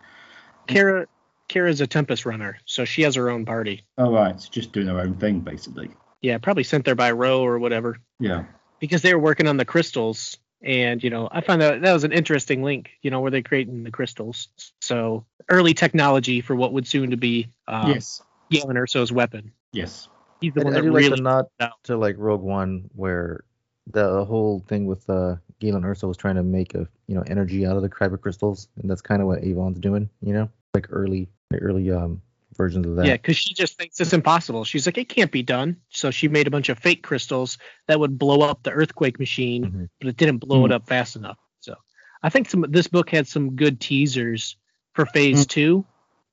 Kara, 0.69 1.06
Kara's 1.48 1.81
a 1.81 1.86
Tempest 1.86 2.24
runner, 2.24 2.59
so 2.64 2.85
she 2.85 3.02
has 3.02 3.14
her 3.16 3.28
own 3.28 3.44
party. 3.44 3.82
Oh 3.98 4.10
right, 4.12 4.35
it's 4.35 4.48
just 4.48 4.73
doing 4.73 4.86
her 4.86 5.01
own 5.01 5.14
thing 5.19 5.40
basically. 5.40 5.90
Yeah, 6.23 6.39
probably 6.39 6.62
sent 6.62 6.85
there 6.85 6.94
by 6.94 7.10
Ro 7.12 7.40
or 7.43 7.59
whatever 7.59 7.98
Yeah. 8.20 8.44
because 8.78 9.02
they 9.02 9.12
were 9.12 9.20
working 9.20 9.48
on 9.48 9.56
the 9.56 9.64
crystals. 9.64 10.39
And 10.62 11.02
you 11.02 11.10
know, 11.10 11.28
I 11.30 11.40
found 11.40 11.60
that 11.60 11.82
that 11.82 11.93
was 11.93 12.05
an 12.05 12.12
interesting 12.12 12.62
link. 12.62 12.90
You 13.02 13.10
know, 13.10 13.20
where 13.20 13.30
they're 13.30 13.43
creating 13.43 13.84
the 13.84 13.90
crystals. 13.90 14.48
So 14.80 15.24
early 15.48 15.74
technology 15.74 16.40
for 16.40 16.55
what 16.55 16.72
would 16.72 16.86
soon 16.86 17.10
to 17.10 17.16
be 17.16 17.48
um, 17.68 17.90
yes. 17.90 18.22
Galen 18.51 18.76
Erso's 18.76 19.12
weapon. 19.12 19.52
Yes. 19.72 20.09
He's 20.40 20.55
the 20.55 20.60
I, 20.60 20.64
one 20.64 20.72
I 20.74 20.76
that 20.76 20.82
do 20.82 20.93
really 20.93 21.09
like 21.09 21.16
the 21.16 21.22
nod 21.22 21.47
out. 21.60 21.82
to 21.84 21.97
like 21.97 22.16
Rogue 22.18 22.43
One, 22.43 22.90
where 22.94 23.44
the 23.90 24.24
whole 24.24 24.60
thing 24.68 24.86
with 24.86 25.09
uh, 25.09 25.36
Galen 25.60 25.82
Erso 25.82 26.09
was 26.09 26.16
trying 26.16 26.36
to 26.36 26.43
make 26.43 26.74
a 26.74 26.89
you 27.06 27.14
know 27.14 27.22
energy 27.26 27.66
out 27.66 27.76
of 27.76 27.82
the 27.82 27.89
kyber 27.89 28.20
crystals, 28.20 28.68
and 28.80 28.90
that's 28.90 29.02
kind 29.02 29.20
of 29.22 29.28
what 29.28 29.43
Avon's 29.43 29.78
doing. 29.78 30.09
You 30.20 30.34
know, 30.34 30.48
like 30.74 30.86
early 30.90 31.28
early 31.60 31.90
um 31.90 32.22
versions 32.56 32.86
of 32.86 32.96
that. 32.96 33.06
Yeah, 33.06 33.12
because 33.14 33.36
she 33.36 33.54
just 33.54 33.78
thinks 33.78 34.00
it's 34.00 34.12
impossible. 34.12 34.64
She's 34.64 34.86
like, 34.86 34.98
it 34.98 35.08
can't 35.08 35.30
be 35.32 35.42
done. 35.42 35.76
So 35.90 36.10
she 36.10 36.28
made 36.28 36.46
a 36.46 36.50
bunch 36.50 36.68
of 36.68 36.78
fake 36.78 37.02
crystals 37.02 37.58
that 37.88 37.98
would 38.00 38.18
blow 38.18 38.40
up 38.40 38.62
the 38.62 38.70
earthquake 38.70 39.18
machine, 39.18 39.64
Mhm. 39.64 39.88
but 40.00 40.08
it 40.08 40.16
didn't 40.16 40.38
blow 40.38 40.64
it 40.66 40.68
Mhm. 40.70 40.74
up 40.74 40.88
fast 40.88 41.16
enough. 41.16 41.38
So 41.60 41.74
I 42.22 42.28
think 42.28 42.48
some 42.48 42.64
this 42.68 42.88
book 42.88 43.10
had 43.10 43.26
some 43.26 43.56
good 43.56 43.80
teasers 43.80 44.56
for 44.94 45.06
phase 45.06 45.46
two, 45.46 45.84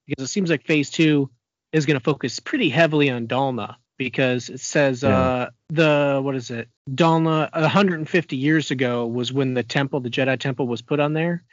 because 0.08 0.26
it 0.26 0.28
seems 0.32 0.50
like 0.50 0.66
phase 0.66 0.90
two 0.90 1.30
is 1.72 1.86
going 1.86 1.98
to 1.98 2.04
focus 2.04 2.40
pretty 2.40 2.70
heavily 2.70 3.10
on 3.10 3.28
Dalna 3.28 3.76
because 3.98 4.50
it 4.50 4.60
says 4.60 5.04
Yeah. 5.04 5.18
uh 5.20 5.50
the 5.70 6.20
what 6.24 6.36
is 6.36 6.50
it 6.52 6.68
Dalna 6.90 7.50
150 7.54 8.36
years 8.38 8.72
ago 8.72 9.06
was 9.06 9.32
when 9.32 9.54
the 9.54 9.62
temple 9.64 10.00
the 10.00 10.10
Jedi 10.10 10.40
temple 10.40 10.68
was 10.68 10.82
put 10.82 11.00
on 11.00 11.14
there 11.14 11.44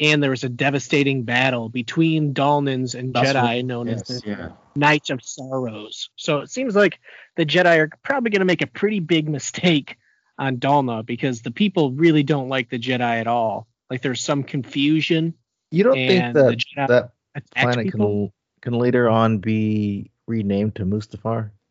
and 0.00 0.22
there 0.22 0.30
was 0.30 0.44
a 0.44 0.48
devastating 0.48 1.22
battle 1.22 1.68
between 1.68 2.34
Dalnans 2.34 2.94
and 2.98 3.14
That's 3.14 3.30
Jedi 3.32 3.56
what- 3.58 3.64
known 3.64 3.88
as 3.88 4.02
the 4.02 4.20
Yeah. 4.26 4.48
Knights 4.76 5.10
of 5.10 5.22
Sorrows. 5.22 6.10
So 6.16 6.38
it 6.40 6.50
seems 6.50 6.74
like 6.74 6.98
the 7.36 7.46
Jedi 7.46 7.78
are 7.78 7.90
probably 8.02 8.30
going 8.30 8.40
to 8.40 8.44
make 8.46 8.62
a 8.62 8.66
pretty 8.66 8.98
big 9.00 9.28
mistake 9.28 9.96
on 10.38 10.56
Dalna 10.56 11.06
because 11.06 11.42
the 11.42 11.52
people 11.52 11.92
really 11.92 12.24
don't 12.24 12.48
like 12.48 12.70
the 12.70 12.78
Jedi 12.78 13.20
at 13.20 13.26
all. 13.28 13.68
Like 13.88 14.02
there's 14.02 14.20
some 14.20 14.42
confusion. 14.42 15.34
you 15.70 15.84
don't 15.84 15.94
think 15.94 16.22
and 16.22 16.34
the 16.36 16.42
that 16.44 16.58
Jedi 16.58 16.88
that 16.88 17.50
planet 17.56 17.84
people. 17.84 18.32
can 18.62 18.72
can 18.72 18.78
later 18.80 19.08
on 19.08 19.38
be 19.38 20.10
renamed 20.26 20.74
to 20.76 20.84
Mustafar 20.84 21.50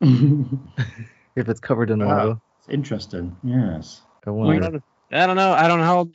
if 1.36 1.48
it's 1.48 1.60
covered 1.60 1.90
in 1.90 1.98
Wow. 1.98 2.06
lava? 2.16 2.40
It's 2.60 2.68
interesting. 2.70 3.36
Yes. 3.44 4.00
I 4.26 4.30
I 4.30 4.32
wonder. 4.32 4.60
don't, 4.60 4.82
I 5.12 5.26
don't 5.26 5.36
know. 5.36 5.52
I 5.52 5.68
don't 5.68 5.80
know 5.80 5.84
how 5.84 6.08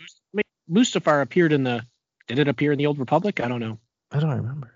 Mustafar 0.71 1.21
appeared 1.21 1.53
in 1.53 1.63
the. 1.63 1.83
Did 2.29 2.37
it 2.37 2.47
appear 2.47 2.71
in 2.71 2.77
the 2.77 2.85
Old 2.85 2.99
Republic? 2.99 3.39
I 3.39 3.47
don't 3.47 3.59
know. 3.59 3.79
I 4.11 4.19
don't 4.19 4.29
remember. 4.29 4.71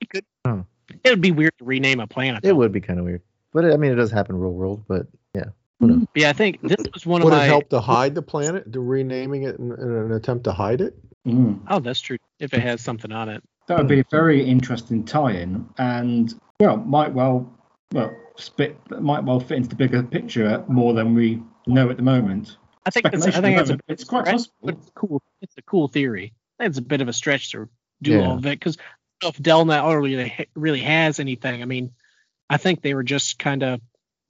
It 0.00 0.10
could. 0.10 0.24
Oh. 0.44 0.64
It 1.02 1.08
would 1.08 1.22
be 1.22 1.32
weird 1.32 1.52
to 1.58 1.64
rename 1.64 2.00
a 2.00 2.06
planet. 2.06 2.44
It 2.44 2.54
would 2.54 2.70
be 2.70 2.82
kind 2.82 2.98
of 2.98 3.06
weird, 3.06 3.22
but 3.52 3.64
it, 3.64 3.72
I 3.72 3.78
mean, 3.78 3.92
it 3.92 3.96
does 3.96 4.10
happen 4.10 4.36
in 4.36 4.40
real 4.42 4.52
world. 4.52 4.84
But 4.86 5.06
yeah, 5.34 5.46
But 5.80 6.06
yeah, 6.14 6.28
I 6.28 6.34
think 6.34 6.60
this 6.62 6.84
was 6.92 7.06
one 7.06 7.22
of 7.22 7.24
Would 7.24 7.32
my. 7.32 7.44
it 7.44 7.48
help 7.48 7.70
to 7.70 7.80
hide 7.80 8.14
the 8.14 8.20
planet, 8.20 8.70
to 8.74 8.80
renaming 8.80 9.44
it 9.44 9.58
in, 9.58 9.72
in 9.72 9.90
an 9.90 10.12
attempt 10.12 10.44
to 10.44 10.52
hide 10.52 10.82
it? 10.82 10.94
Mm. 11.26 11.60
Oh, 11.68 11.80
that's 11.80 12.00
true. 12.00 12.18
If 12.40 12.52
it 12.52 12.60
has 12.60 12.82
something 12.82 13.10
on 13.10 13.30
it. 13.30 13.42
That 13.68 13.78
would 13.78 13.88
be 13.88 14.00
a 14.00 14.04
very 14.10 14.44
interesting 14.44 15.04
tie-in, 15.04 15.66
and 15.78 16.34
well, 16.60 16.76
might 16.76 17.12
well, 17.12 17.50
well, 17.92 18.14
spit 18.36 18.76
might 19.00 19.24
well 19.24 19.40
fit 19.40 19.56
into 19.56 19.70
the 19.70 19.76
bigger 19.76 20.02
picture 20.02 20.62
more 20.68 20.92
than 20.92 21.14
we 21.14 21.42
know 21.66 21.88
at 21.88 21.96
the 21.96 22.02
moment. 22.02 22.58
I 22.84 22.90
think 22.90 23.06
it's. 23.12 23.26
I 23.26 23.40
think 23.40 23.58
it's 23.58 23.70
a. 23.70 23.78
it's 23.88 24.04
quite 24.04 24.26
possible. 24.26 24.70
it's 24.70 24.90
cool. 24.94 25.22
It's 25.42 25.54
a 25.56 25.62
cool 25.62 25.88
theory. 25.88 26.34
I 26.58 26.64
think 26.64 26.70
it's 26.70 26.78
a 26.78 26.82
bit 26.82 27.00
of 27.00 27.08
a 27.08 27.12
stretch 27.12 27.52
to 27.52 27.68
do 28.02 28.12
Yeah. 28.12 28.26
all 28.28 28.38
of 28.38 28.46
it 28.46 28.58
because 28.58 28.76
I 28.78 28.82
don't 29.20 29.38
know 29.46 29.52
if 29.52 29.66
Dalna 29.66 30.02
really 30.02 30.48
really 30.54 30.80
has 30.80 31.20
anything. 31.20 31.62
I 31.62 31.64
mean, 31.64 31.92
I 32.50 32.56
think 32.56 32.82
they 32.82 32.94
were 32.94 33.02
just 33.04 33.38
kind 33.38 33.62
of 33.62 33.80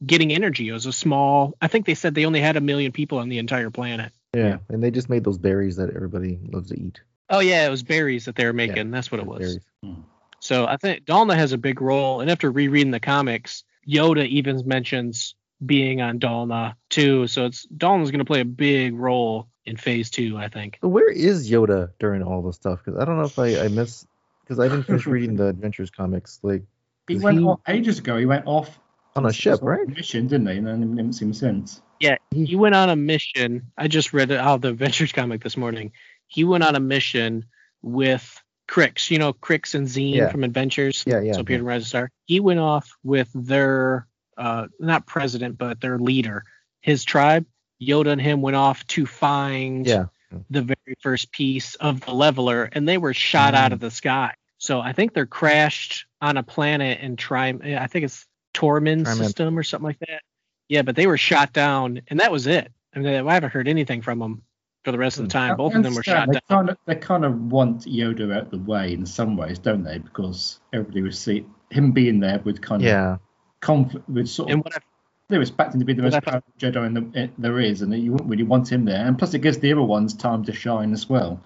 getting 0.05 0.33
energy. 0.33 0.69
It 0.69 0.73
was 0.73 0.87
a 0.87 0.93
small. 0.93 1.55
I 1.61 1.69
think 1.69 1.87
they 1.87 1.95
said 1.95 2.15
they 2.15 2.27
only 2.27 2.41
had 2.41 2.57
a 2.57 2.61
million 2.61 2.93
people 2.93 3.19
on 3.19 3.29
the 3.29 3.39
entire 3.39 3.71
planet. 3.71 4.13
yeah, 4.35 4.59
and 4.69 4.83
they 4.83 4.91
just 4.91 5.09
made 5.09 5.25
those 5.25 5.39
berries 5.39 5.77
that 5.77 5.91
everybody 5.95 6.39
loves 6.53 6.69
to 6.69 6.79
eat. 6.81 7.01
Oh 7.31 7.41
yeah, 7.41 7.67
it 7.67 7.71
was 7.71 7.83
berries 7.83 8.25
that 8.27 8.37
they 8.37 8.45
were 8.47 8.53
making. 8.53 8.91
That's 8.91 9.11
what 9.11 9.21
it 9.21 9.27
was. 9.27 9.39
Berries. 9.41 9.65
Hmm. 9.85 10.01
So 10.41 10.67
I 10.67 10.77
think 10.77 11.05
Dalna 11.05 11.35
has 11.35 11.53
a 11.53 11.59
big 11.59 11.81
role, 11.81 12.21
and 12.21 12.31
after 12.31 12.51
rereading 12.51 12.91
the 12.93 13.01
comics, 13.01 13.65
Yoda 13.89 14.27
even 14.27 14.63
mentions 14.67 15.35
being 15.65 16.01
on 16.01 16.21
Dalna 16.21 16.75
too. 16.91 17.27
So 17.27 17.47
it's 17.47 17.67
Dalna's 17.67 18.11
going 18.13 18.21
to 18.21 18.25
play 18.25 18.41
a 18.41 18.45
big 18.45 18.95
role 18.95 19.49
in 19.69 19.77
Phase 19.77 20.11
Two, 20.11 20.37
I 20.37 20.49
think. 20.49 20.79
But 20.81 20.89
where 20.89 21.11
is 21.11 21.51
Yoda 21.51 21.91
during 21.99 22.23
all 22.23 22.43
this 22.43 22.57
stuff? 22.57 22.81
Because 22.85 23.01
I 23.01 23.05
don't 23.05 23.17
know 23.19 23.25
if 23.25 23.39
I 23.39 23.65
I 23.65 23.69
miss 23.69 24.07
because 24.43 24.59
I 24.59 24.69
didn't 24.69 24.85
finish 24.85 25.07
reading 25.15 25.37
the 25.37 25.47
Adventures 25.49 25.91
comics. 25.91 26.39
Like 26.43 26.63
He 27.07 27.17
went 27.17 27.39
he- 27.39 27.45
off 27.45 27.61
ages 27.69 27.99
ago. 27.99 28.17
He 28.17 28.27
went 28.27 28.47
off 28.47 28.79
on 29.17 29.27
a 29.27 29.33
ship, 29.33 29.61
right? 29.63 29.87
Mission, 29.87 30.27
didn't 30.27 30.47
he? 30.49 30.57
And 30.59 30.67
then 30.67 30.97
haven't 30.97 31.13
seen 31.15 31.29
him 31.29 31.35
since. 31.35 31.83
Yeah, 32.01 32.17
he 32.31 32.55
went 32.57 32.75
on 32.77 32.91
a 32.91 32.97
mission. 32.97 33.71
I 33.77 33.89
just 33.89 34.13
read 34.13 34.31
out 34.31 34.55
of 34.57 34.61
the 34.61 34.69
Adventures 34.69 35.13
comic 35.13 35.43
this 35.43 35.57
morning. 35.57 35.93
He 36.29 36.45
went 36.45 36.63
on 36.63 36.77
a 36.77 36.81
mission 36.81 37.47
with 37.83 38.41
Krix, 38.69 39.11
you 39.11 39.19
know, 39.19 39.33
Krix 39.33 39.75
and 39.75 39.89
Zeen 39.89 40.15
Yeah. 40.15 40.31
from 40.31 40.45
Adventures. 40.45 41.03
Yeah, 41.07 41.21
yeah, 41.21 41.33
So 41.33 41.41
appeared 41.41 41.61
in 41.61 41.67
Rise 41.67 41.79
of 41.79 41.85
the 41.85 41.89
Star. 41.89 42.11
He 42.27 42.39
went 42.39 42.61
off 42.61 42.97
with 43.03 43.29
their 43.35 44.07
uh 44.37 44.69
not 44.79 45.07
president, 45.07 45.59
but 45.59 45.81
their 45.81 45.99
leader, 45.99 46.45
his 46.81 47.03
tribe. 47.05 47.47
Yoda 47.81 48.09
and 48.13 48.21
him 48.21 48.43
went 48.43 48.57
off 48.57 48.87
to 48.89 49.07
find 49.07 49.87
Yeah. 49.87 50.07
the 50.51 50.63
very 50.63 50.97
first 51.01 51.33
piece 51.33 51.75
of 51.77 52.01
the 52.01 52.13
leveler, 52.13 52.69
and 52.73 52.89
they 52.89 52.99
were 52.99 53.15
shot 53.15 53.55
out 53.55 53.73
of 53.73 53.81
the 53.81 53.91
sky. 53.91 54.35
So 54.59 54.81
I 54.81 54.93
think 54.93 55.15
they're 55.15 55.27
crashed 55.27 56.07
on 56.21 56.37
a 56.37 56.43
planet 56.43 57.01
in 57.01 57.17
Trim. 57.17 57.61
I 57.65 57.87
think 57.87 58.05
it's 58.05 58.27
Tormund 58.55 59.05
Tryman. 59.05 59.17
system 59.17 59.59
or 59.59 59.63
something 59.63 59.87
like 59.87 59.99
that. 60.01 60.23
Yeah, 60.69 60.83
but 60.83 60.97
they 60.97 61.07
were 61.07 61.17
shot 61.17 61.53
down, 61.53 62.03
and 62.09 62.21
that 62.21 62.33
was 62.33 62.47
it. 62.47 62.71
I 62.95 62.99
mean, 62.99 63.27
I 63.27 63.35
haven't 63.35 63.51
heard 63.53 63.69
anything 63.69 64.03
from 64.03 64.19
them 64.19 64.43
for 64.85 64.93
the 64.93 64.99
rest 64.99 65.19
of 65.19 65.25
the 65.25 65.31
time. 65.31 65.57
Both 65.57 65.75
of 65.75 65.83
them 65.83 65.95
were 65.95 66.03
shot 66.03 66.27
they 66.27 66.35
down. 66.35 66.43
Kind 66.49 66.71
of, 66.71 66.79
they 66.87 66.97
kind 66.97 67.25
of 67.25 67.41
want 67.53 67.83
Yoda 67.87 68.37
out 68.37 68.51
the 68.51 68.59
way 68.59 68.93
in 68.93 69.07
some 69.07 69.37
ways, 69.37 69.59
don't 69.59 69.85
they? 69.85 69.99
Because 69.99 70.61
everybody 70.73 71.03
would 71.03 71.15
see 71.15 71.47
him 71.71 71.93
being 71.93 72.21
there 72.21 72.41
with 72.41 72.61
kind 72.61 72.83
of 72.83 72.87
Yeah. 72.89 73.17
conflict, 73.61 74.09
with 74.09 74.29
sort 74.29 74.51
of 74.51 74.55
And 74.55 74.65
what 74.65 74.77
I 74.77 74.81
they 75.29 75.39
respect 75.39 75.75
him 75.75 75.81
to 75.81 75.87
be 75.87 75.93
the 75.93 76.03
most 76.03 76.13
But 76.15 76.29
I- 76.29 76.31
powerful 76.33 76.53
Jedi 76.59 76.87
in 76.87 76.95
the, 76.95 77.21
in, 77.23 77.33
there 77.39 77.61
is, 77.61 77.83
and 77.83 77.93
that 77.93 77.99
you 77.99 78.13
wouldn't 78.13 78.31
really 78.31 78.45
want 78.45 78.71
him 78.71 78.85
there. 78.85 79.07
And 79.07 79.19
plus, 79.19 79.35
it 79.35 79.41
gives 79.41 79.59
the 79.59 79.73
other 79.73 79.83
ones 79.83 80.15
time 80.15 80.45
to 80.45 80.53
shine 80.53 80.93
as 80.93 81.09
well. 81.09 81.41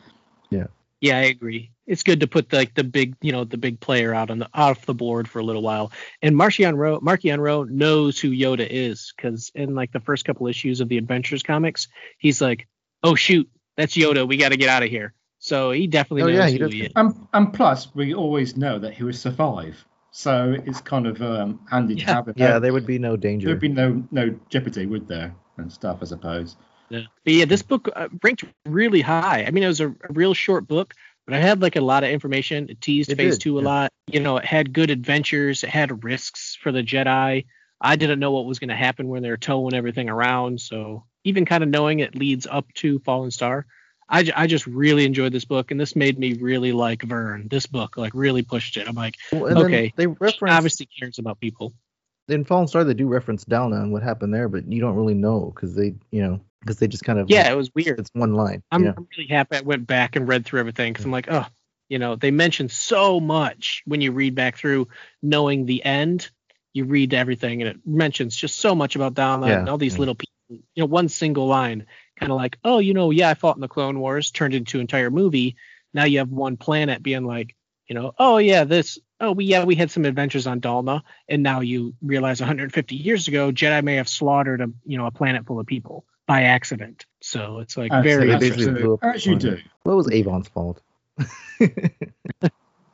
Yeah, 0.51 0.67
Yeah, 1.01 1.19
I 1.19 1.23
agree. 1.23 1.71
It's 1.87 2.05
good 2.05 2.21
to 2.21 2.29
put 2.29 2.53
like 2.53 2.75
the 2.75 2.85
big, 2.85 3.17
you 3.23 3.33
know, 3.33 3.43
the 3.45 3.57
big 3.59 3.81
player 3.81 4.15
out 4.15 4.31
on 4.31 4.39
the 4.39 4.49
off 4.55 4.87
the 4.87 4.95
board 4.95 5.29
for 5.29 5.41
a 5.41 5.43
little 5.45 5.63
while. 5.63 5.91
And 6.23 6.37
Marchion 6.37 6.77
Ro, 6.77 7.01
Marchion 7.01 7.41
Ro 7.41 7.65
knows 7.65 8.21
who 8.21 8.31
Yoda 8.31 8.67
is 8.71 9.13
because 9.17 9.51
in 9.55 9.75
like 9.75 9.91
the 9.93 10.01
first 10.01 10.25
couple 10.25 10.47
issues 10.47 10.81
of 10.81 10.89
the 10.89 10.99
Adventures 10.99 11.43
comics, 11.43 11.89
he's 12.19 12.41
like, 12.41 12.69
"Oh 13.03 13.17
shoot, 13.17 13.51
that's 13.77 13.97
Yoda. 13.97 14.29
We 14.29 14.37
got 14.37 14.51
to 14.51 14.57
get 14.57 14.69
out 14.69 14.85
of 14.85 14.91
here." 14.91 15.13
So 15.41 15.73
he 15.73 15.89
definitely 15.89 16.23
Oh, 16.23 16.27
knows 16.27 16.37
yeah, 16.37 16.47
he 16.47 16.53
who 16.53 16.59
does. 16.61 16.73
he 16.73 16.83
is. 16.83 16.93
And 16.95 17.27
and 17.35 17.53
plus, 17.53 17.93
we 17.97 18.15
always 18.15 18.57
know 18.57 18.79
that 18.79 18.95
he 18.95 19.03
will 19.03 19.13
survive, 19.13 19.85
so 20.13 20.55
it's 20.67 20.81
kind 20.81 21.07
of 21.07 21.21
um, 21.23 21.61
handy 21.71 21.97
to 21.97 22.05
have. 22.05 22.29
it. 22.29 22.37
Yeah, 22.39 22.59
there 22.59 22.73
would 22.73 22.87
be 22.87 22.99
no 22.99 23.17
danger. 23.17 23.49
there'd 23.49 23.61
be 23.61 23.69
no 23.69 24.05
no 24.11 24.39
jeopardy, 24.51 24.87
would 24.87 25.09
there, 25.09 25.35
and 25.57 25.73
stuff, 25.73 25.99
I 26.03 26.05
suppose. 26.05 26.57
Yeah. 26.91 27.05
But 27.25 27.33
yeah, 27.33 27.45
this 27.47 27.63
book 27.63 27.89
uh, 27.97 28.09
ranked 28.23 28.45
really 28.67 29.01
high. 29.01 29.45
I 29.47 29.51
mean, 29.51 29.65
it 29.65 29.69
was 29.69 29.81
a, 29.81 29.89
a 29.89 29.95
real 30.11 30.35
short 30.35 30.69
book, 30.69 30.95
but 31.27 31.35
it 31.35 31.41
had 31.41 31.63
like 31.63 31.77
a 31.77 31.81
lot 31.81 32.05
of 32.05 32.11
information. 32.11 32.69
It 32.69 32.81
teased 32.83 33.11
It 33.11 33.17
Phase 33.17 33.39
did, 33.39 33.43
Two 33.43 33.59
a 33.59 33.63
yeah. 33.63 33.69
lot. 33.69 33.93
You 34.07 34.21
know, 34.21 34.37
it 34.37 34.45
had 34.45 34.75
good 34.75 34.91
adventures. 34.91 35.65
It 35.65 35.71
had 35.71 36.05
risks 36.05 36.59
for 36.63 36.71
the 36.71 36.83
Jedi. 36.83 37.47
I 37.81 37.97
didn't 37.97 38.21
know 38.21 38.31
what 38.33 38.45
was 38.45 38.59
going 38.59 38.69
to 38.69 38.77
happen 38.77 39.09
when 39.09 39.23
they 39.23 39.31
were 39.31 39.39
towing 39.39 39.75
everything 39.75 40.11
around. 40.11 40.61
So 40.61 41.05
even 41.25 41.47
kind 41.47 41.65
of 41.65 41.71
knowing 41.71 42.01
it 42.01 42.15
leads 42.15 42.47
up 42.47 42.71
to 42.75 42.99
Fallen 43.01 43.31
Star, 43.31 43.67
I, 44.13 44.31
I 44.37 44.47
just 44.47 44.67
really 44.67 45.07
enjoyed 45.07 45.33
this 45.33 45.47
book, 45.47 45.71
and 45.71 45.81
this 45.81 45.97
made 45.97 46.19
me 46.19 46.35
really 46.35 46.73
like 46.73 47.03
Vern. 47.03 47.49
This 47.49 47.67
book 47.67 47.97
like 47.97 48.13
really 48.15 48.43
pushed 48.43 48.77
it. 48.77 48.87
I'm 48.87 48.95
like, 48.95 49.17
Well, 49.33 49.65
okay, 49.65 49.93
They 49.97 50.07
reference 50.07 50.55
obviously 50.55 50.87
cares 50.87 51.19
about 51.19 51.41
people. 51.41 51.73
in 52.29 52.45
Fallen 52.45 52.69
Star. 52.69 52.85
They 52.85 52.95
do 52.95 53.09
reference 53.09 53.45
Dalna 53.47 53.83
and 53.83 53.91
what 53.93 54.03
happened 54.03 54.35
there, 54.35 54.49
but 54.49 54.71
you 54.71 54.81
don't 54.81 54.95
really 54.97 55.15
know 55.15 55.51
because 55.55 55.75
they, 55.75 55.95
you 56.11 56.23
know, 56.23 56.41
because 56.61 56.79
they 56.79 56.87
just 56.89 57.05
kind 57.05 57.19
of 57.19 57.31
Yeah, 57.31 57.51
it 57.51 57.57
was 57.57 57.75
weird. 57.75 57.99
It's 57.99 58.11
one 58.13 58.35
line. 58.35 58.63
I'm, 58.71 58.85
yeah. 58.85 58.93
I'm 58.97 59.09
really 59.17 59.29
happy 59.29 59.57
I 59.57 59.61
went 59.63 59.87
back 59.87 60.15
and 60.15 60.29
read 60.29 60.45
through 60.45 60.61
everything 60.61 60.93
because 60.93 61.07
I'm 61.07 61.11
like, 61.11 61.29
oh, 61.31 61.47
you 61.89 61.99
know, 61.99 62.15
they 62.15 62.31
mention 62.31 62.69
so 62.69 63.19
much 63.19 63.83
when 63.87 64.01
you 64.03 64.13
read 64.13 64.35
back 64.35 64.57
through, 64.59 64.89
knowing 65.23 65.65
the 65.67 65.83
end. 65.85 66.31
You 66.75 66.85
read 66.85 67.13
everything 67.13 67.61
and 67.61 67.69
it 67.71 67.77
mentions 67.85 68.35
just 68.37 68.57
so 68.59 68.75
much 68.75 68.95
about 68.97 69.15
Dalna 69.15 69.49
Yeah, 69.49 69.59
and 69.61 69.69
all 69.69 69.77
these 69.79 69.95
yeah. 69.95 69.99
little 70.01 70.15
pieces. 70.15 70.33
You 70.75 70.83
know, 70.83 70.87
one 70.87 71.09
single 71.09 71.47
line, 71.47 71.87
kind 72.19 72.33
of 72.33 72.37
like, 72.37 72.59
oh, 72.65 72.79
you 72.79 72.95
know, 72.95 73.11
yeah, 73.11 73.31
I 73.31 73.35
fought 73.35 73.57
in 73.57 73.61
the 73.61 73.69
Clone 73.69 73.99
Wars, 73.99 74.31
turned 74.31 74.55
into 74.55 74.79
an 74.79 74.83
entire 74.83 75.11
movie. 75.11 75.57
Now 75.95 76.05
you 76.05 76.19
have 76.19 76.31
one 76.31 76.57
planet 76.57 77.03
being 77.03 77.25
like, 77.25 77.55
you 77.87 77.95
know, 77.95 78.13
oh 78.19 78.39
yeah, 78.39 78.65
this, 78.65 78.99
oh 79.21 79.33
we 79.33 79.45
yeah 79.45 79.65
we 79.65 79.75
had 79.75 79.91
some 79.91 80.05
adventures 80.05 80.47
on 80.47 80.61
Dalna, 80.61 81.03
and 81.29 81.43
now 81.43 81.61
you 81.61 81.95
realize 82.01 82.41
150 82.41 82.97
years 82.97 83.29
ago 83.29 83.53
Jedi 83.53 83.83
may 83.83 83.97
have 83.97 84.09
slaughtered 84.09 84.61
a 84.61 84.71
you 84.85 84.97
know 84.97 85.07
a 85.07 85.11
planet 85.11 85.47
full 85.47 85.61
of 85.61 85.67
people 85.67 86.05
by 86.27 86.45
accident. 86.45 87.05
So 87.21 87.59
it's 87.59 87.77
like 87.77 87.93
As 87.93 88.05
very 88.05 88.29
they 88.29 88.35
as 88.35 88.41
basically 88.41 88.65
you 88.65 88.79
do. 88.79 88.99
As 89.03 89.27
you 89.27 89.37
do. 89.37 89.59
What 89.83 89.97
was 89.97 90.11
Avon's 90.11 90.49
fault? 90.49 90.81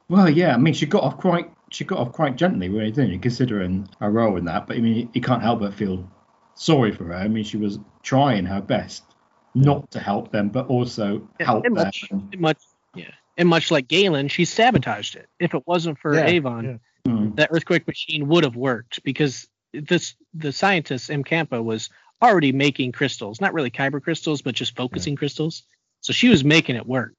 Well, 0.08 0.30
yeah, 0.30 0.54
I 0.54 0.56
mean, 0.56 0.72
she 0.72 0.86
got 0.86 1.02
off 1.02 1.18
quite 1.18 1.50
she 1.70 1.84
got 1.84 1.98
off 1.98 2.12
quite 2.12 2.36
gently, 2.36 2.68
really, 2.68 2.90
didn't 2.90 3.10
you? 3.10 3.18
Considering 3.18 3.88
her 4.00 4.10
role 4.10 4.36
in 4.36 4.46
that, 4.46 4.66
but 4.66 4.76
I 4.76 4.80
mean, 4.80 5.10
you 5.12 5.20
can't 5.20 5.42
help 5.42 5.60
but 5.60 5.74
feel 5.74 6.10
sorry 6.54 6.92
for 6.92 7.04
her. 7.04 7.14
I 7.14 7.28
mean, 7.28 7.44
she 7.44 7.58
was 7.58 7.78
trying 8.02 8.46
her 8.46 8.62
best 8.62 9.04
not 9.58 9.90
to 9.92 10.00
help 10.00 10.32
them, 10.32 10.48
but 10.48 10.66
also 10.68 11.28
Yeah, 11.38 11.46
help 11.46 11.66
and 11.66 11.76
them. 11.76 11.84
much, 11.84 12.08
and 12.10 12.40
much, 12.40 12.58
yeah, 12.94 13.10
and 13.36 13.48
much 13.48 13.70
like 13.70 13.88
Galen, 13.88 14.28
she 14.28 14.44
sabotaged 14.44 15.16
it. 15.16 15.28
If 15.38 15.54
it 15.54 15.62
wasn't 15.66 15.98
for 15.98 16.14
Yeah, 16.14 16.26
Avon, 16.26 16.80
yeah. 17.04 17.12
Mm. 17.12 17.36
that 17.36 17.48
earthquake 17.52 17.86
machine 17.86 18.28
would 18.28 18.44
have 18.44 18.56
worked 18.56 19.02
because 19.02 19.48
this 19.72 20.14
the 20.34 20.52
scientist 20.52 21.10
M. 21.10 21.24
Campa 21.24 21.62
was 21.62 21.90
already 22.22 22.52
making 22.52 22.92
crystals, 22.92 23.40
not 23.40 23.54
really 23.54 23.70
kyber 23.70 24.02
crystals, 24.02 24.42
but 24.42 24.54
just 24.54 24.76
focusing 24.76 25.16
crystals. 25.16 25.62
So 26.00 26.12
she 26.12 26.28
was 26.28 26.44
making 26.44 26.76
it 26.76 26.86
work, 26.86 27.14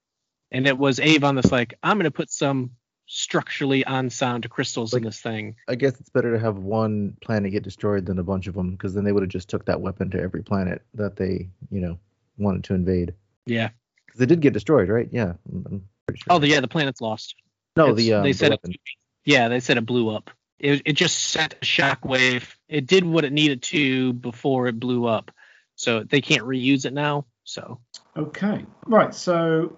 and 0.51 0.67
it 0.67 0.77
was 0.77 0.99
Avon 0.99 1.35
that's 1.35 1.51
like, 1.51 1.75
I'm 1.83 1.97
going 1.97 2.05
to 2.05 2.11
put 2.11 2.31
some 2.31 2.71
structurally 3.09 3.83
unsound 3.83 4.47
crystals 4.49 4.93
in 4.93 5.03
this 5.03 5.19
thing. 5.19 5.55
I 5.67 5.75
guess 5.75 5.99
it's 5.99 6.09
better 6.09 6.31
to 6.33 6.39
have 6.39 6.57
one 6.57 7.17
planet 7.21 7.51
get 7.51 7.63
destroyed 7.63 8.05
than 8.05 8.19
a 8.19 8.23
bunch 8.23 8.47
of 8.47 8.53
them 8.53 8.71
because 8.71 8.93
then 8.93 9.03
they 9.03 9.11
would 9.11 9.23
have 9.23 9.31
just 9.31 9.49
took 9.49 9.65
that 9.65 9.81
weapon 9.81 10.11
to 10.11 10.21
every 10.21 10.43
planet 10.43 10.83
that 10.93 11.15
they, 11.15 11.49
you 11.71 11.81
know, 11.81 11.97
wanted 12.39 12.63
to 12.65 12.73
invade. 12.73 13.13
Yeah. 13.45 13.69
Because 14.05 14.19
they 14.19 14.25
did 14.25 14.41
get 14.41 14.53
destroyed, 14.53 14.89
right? 14.89 15.07
Yeah. 15.11 15.33
I'm, 15.51 15.65
I'm 15.69 15.83
pretty 16.07 16.19
sure. 16.19 16.27
Oh, 16.33 16.39
the, 16.39 16.47
yeah, 16.47 16.59
the 16.61 16.67
planet's 16.67 17.01
lost. 17.01 17.35
no, 17.75 17.85
It's- 17.89 17.97
the 17.97 18.13
um, 18.13 18.23
they 18.23 18.31
the 18.31 18.37
said 18.37 18.49
weapon. 18.51 18.71
it, 18.71 18.79
yeah, 19.25 19.47
they 19.49 19.59
said 19.59 19.77
it 19.77 19.85
blew 19.85 20.09
up. 20.09 20.31
It 20.59 20.81
it 20.85 20.93
just 20.93 21.17
sent 21.31 21.53
a 21.53 21.57
shockwave. 21.65 22.43
It 22.67 22.85
did 22.85 23.05
what 23.05 23.23
it 23.23 23.31
needed 23.31 23.61
to 23.63 24.11
before 24.13 24.67
it 24.67 24.77
blew 24.79 25.05
up. 25.05 25.31
So 25.75 26.03
they 26.03 26.19
can't 26.19 26.43
reuse 26.43 26.85
it 26.85 26.91
now. 26.93 27.25
So 27.45 27.79
Okay, 28.17 28.65
right. 28.85 29.13
So 29.15 29.77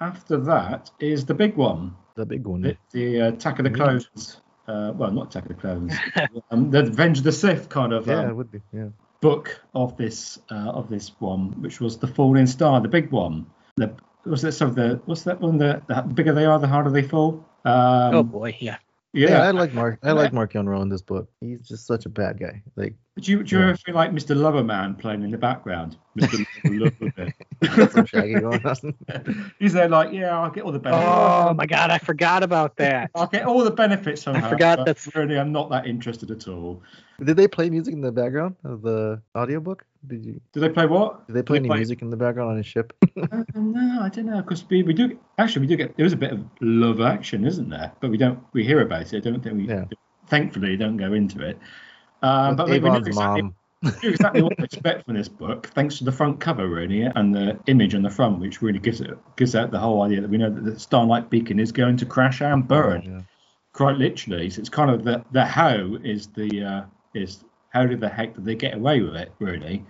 after 0.00 0.38
that 0.38 0.90
is 0.98 1.24
the 1.26 1.34
big 1.34 1.56
one, 1.56 1.94
the 2.16 2.26
big 2.26 2.44
one. 2.46 2.62
the, 2.62 2.76
the 2.92 3.20
uh, 3.20 3.28
Attack 3.28 3.58
of 3.60 3.64
the. 3.64 3.70
Clones. 3.70 4.40
Uh, 4.66 4.92
well, 4.96 5.10
not 5.12 5.26
Attack 5.28 5.42
of 5.44 5.48
the 5.50 5.54
Clones, 5.60 5.94
um, 6.50 6.70
the 6.70 6.84
Revenge 6.84 7.18
of 7.18 7.24
the 7.24 7.32
Sith 7.32 7.68
kind 7.68 7.92
of 7.92 8.06
yeah, 8.08 8.20
um, 8.20 8.30
it 8.30 8.34
would 8.34 8.50
be. 8.50 8.62
Yeah. 8.72 8.88
Book 9.24 9.58
of 9.74 9.96
this 9.96 10.38
uh, 10.50 10.70
of 10.78 10.90
this 10.90 11.12
one, 11.18 11.48
which 11.62 11.80
was 11.80 11.96
the 11.96 12.06
Falling 12.06 12.46
Star, 12.46 12.78
the 12.82 12.88
big 12.88 13.10
one. 13.10 13.46
The 13.76 13.94
was 14.26 14.42
that 14.42 14.52
some 14.52 14.68
of 14.68 14.74
the 14.74 15.00
what's 15.06 15.22
that 15.22 15.40
one? 15.40 15.56
The, 15.56 15.80
the 15.88 16.02
bigger 16.02 16.34
they 16.34 16.44
are, 16.44 16.58
the 16.58 16.68
harder 16.68 16.90
they 16.90 17.02
fall. 17.02 17.42
Um, 17.64 18.14
oh 18.14 18.22
boy, 18.22 18.54
yeah. 18.60 18.76
Yeah, 19.14 19.30
yeah. 19.30 19.42
I 19.48 19.50
like 19.52 19.72
Mark. 19.72 19.98
I 20.02 20.12
like 20.12 20.32
Marchion 20.32 20.66
Ro 20.66 20.82
in 20.82 20.90
this 20.90 21.00
book. 21.00 21.30
He's 21.40 21.66
just 21.66 21.86
such 21.86 22.04
a 22.04 22.10
bad 22.10 22.38
guy. 22.38 22.62
Like 22.76 22.96
do 23.20 23.30
you, 23.30 23.42
do 23.44 23.54
you 23.54 23.62
yeah. 23.62 23.68
ever 23.68 23.76
feel 23.78 23.94
like 23.94 24.10
Mr. 24.10 24.34
Loverman 24.36 24.98
playing 24.98 25.22
in 25.22 25.30
the 25.30 25.38
background? 25.38 25.96
Mr. 26.18 26.44
Loverman. 26.64 27.32
got 27.76 27.92
some 27.92 28.06
shaggy 28.06 28.34
going 28.34 28.64
on. 28.66 29.52
He's 29.60 29.72
there 29.72 29.88
like, 29.88 30.12
yeah, 30.12 30.36
I'll 30.36 30.50
get 30.50 30.64
all 30.64 30.72
the 30.72 30.80
benefits. 30.80 31.06
Oh 31.08 31.54
my 31.54 31.64
god, 31.66 31.90
I 31.90 31.98
forgot 31.98 32.42
about 32.42 32.76
that. 32.76 33.10
I'll 33.14 33.28
get 33.28 33.44
all 33.46 33.62
the 33.62 33.70
benefits 33.70 34.24
from 34.24 34.34
I 34.36 34.48
forgot 34.48 34.78
but 34.78 34.86
that's- 34.86 35.14
really 35.14 35.38
I'm 35.38 35.52
not 35.52 35.70
that 35.70 35.86
interested 35.86 36.32
at 36.32 36.48
all. 36.48 36.82
Did 37.24 37.36
they 37.36 37.46
play 37.46 37.70
music 37.70 37.94
in 37.94 38.00
the 38.00 38.10
background 38.10 38.56
of 38.64 38.82
the 38.82 39.22
audiobook? 39.36 39.84
Did 40.08 40.24
you? 40.24 40.40
Do 40.52 40.58
they 40.58 40.68
play 40.68 40.86
what? 40.86 41.24
Did 41.28 41.34
they 41.36 41.42
play 41.42 41.58
They 41.58 41.60
any 41.60 41.68
play- 41.68 41.76
music 41.78 42.02
in 42.02 42.10
the 42.10 42.16
background 42.16 42.50
on 42.50 42.56
his 42.56 42.66
ship? 42.66 42.92
Uh, 43.16 43.44
no, 43.54 44.02
I 44.02 44.08
don't 44.08 44.26
know 44.26 44.42
because 44.42 44.68
we, 44.68 44.82
we 44.82 44.92
do 44.92 45.16
actually 45.38 45.60
we 45.62 45.66
do 45.68 45.76
get 45.76 45.96
there 45.96 46.04
is 46.04 46.12
a 46.12 46.16
bit 46.16 46.32
of 46.32 46.44
love 46.60 47.00
action, 47.00 47.44
isn't 47.44 47.70
there? 47.70 47.92
But 48.00 48.10
we 48.10 48.16
don't 48.16 48.40
we 48.52 48.64
hear 48.64 48.80
about 48.80 49.12
it. 49.12 49.16
I 49.16 49.20
don't 49.30 49.40
think 49.40 49.56
we 49.56 49.68
Yeah. 49.68 49.84
thankfully 50.26 50.76
don't 50.76 50.96
go 50.96 51.12
into 51.12 51.40
it. 51.46 51.56
Um, 52.24 52.56
but 52.56 52.68
we, 52.68 52.78
we 52.78 52.88
know 52.90 52.96
exactly, 52.96 53.42
mom. 53.42 53.54
we 54.02 54.08
exactly 54.08 54.42
what 54.42 54.56
to 54.56 54.64
expect 54.64 55.04
from 55.04 55.14
this 55.14 55.28
book, 55.28 55.66
thanks 55.74 55.98
to 55.98 56.04
the 56.04 56.12
front 56.12 56.40
cover 56.40 56.68
really 56.68 57.02
and 57.02 57.34
the 57.34 57.58
image 57.66 57.94
on 57.94 58.02
the 58.02 58.10
front, 58.10 58.38
which 58.40 58.62
really 58.62 58.78
gives 58.78 59.00
it 59.00 59.10
gives 59.36 59.54
out 59.54 59.70
the 59.70 59.78
whole 59.78 60.02
idea 60.02 60.20
that 60.20 60.30
we 60.30 60.38
know 60.38 60.50
that 60.50 60.64
the 60.64 60.78
Starlight 60.78 61.28
Beacon 61.30 61.58
is 61.58 61.70
going 61.72 61.96
to 61.98 62.06
crash 62.06 62.40
and 62.40 62.66
burn. 62.66 63.02
Yeah. 63.04 63.20
quite 63.72 63.96
literally. 63.96 64.48
So 64.50 64.60
it's 64.60 64.68
kind 64.70 64.90
of 64.90 65.04
the 65.04 65.24
the 65.32 65.44
how 65.44 65.96
is 66.02 66.28
the 66.28 66.62
uh, 66.64 66.82
is 67.14 67.44
how 67.68 67.84
did 67.86 68.00
the 68.00 68.08
heck 68.08 68.34
did 68.34 68.44
they 68.44 68.54
get 68.54 68.74
away 68.74 69.00
with 69.00 69.16
it? 69.16 69.32
Really, 69.38 69.84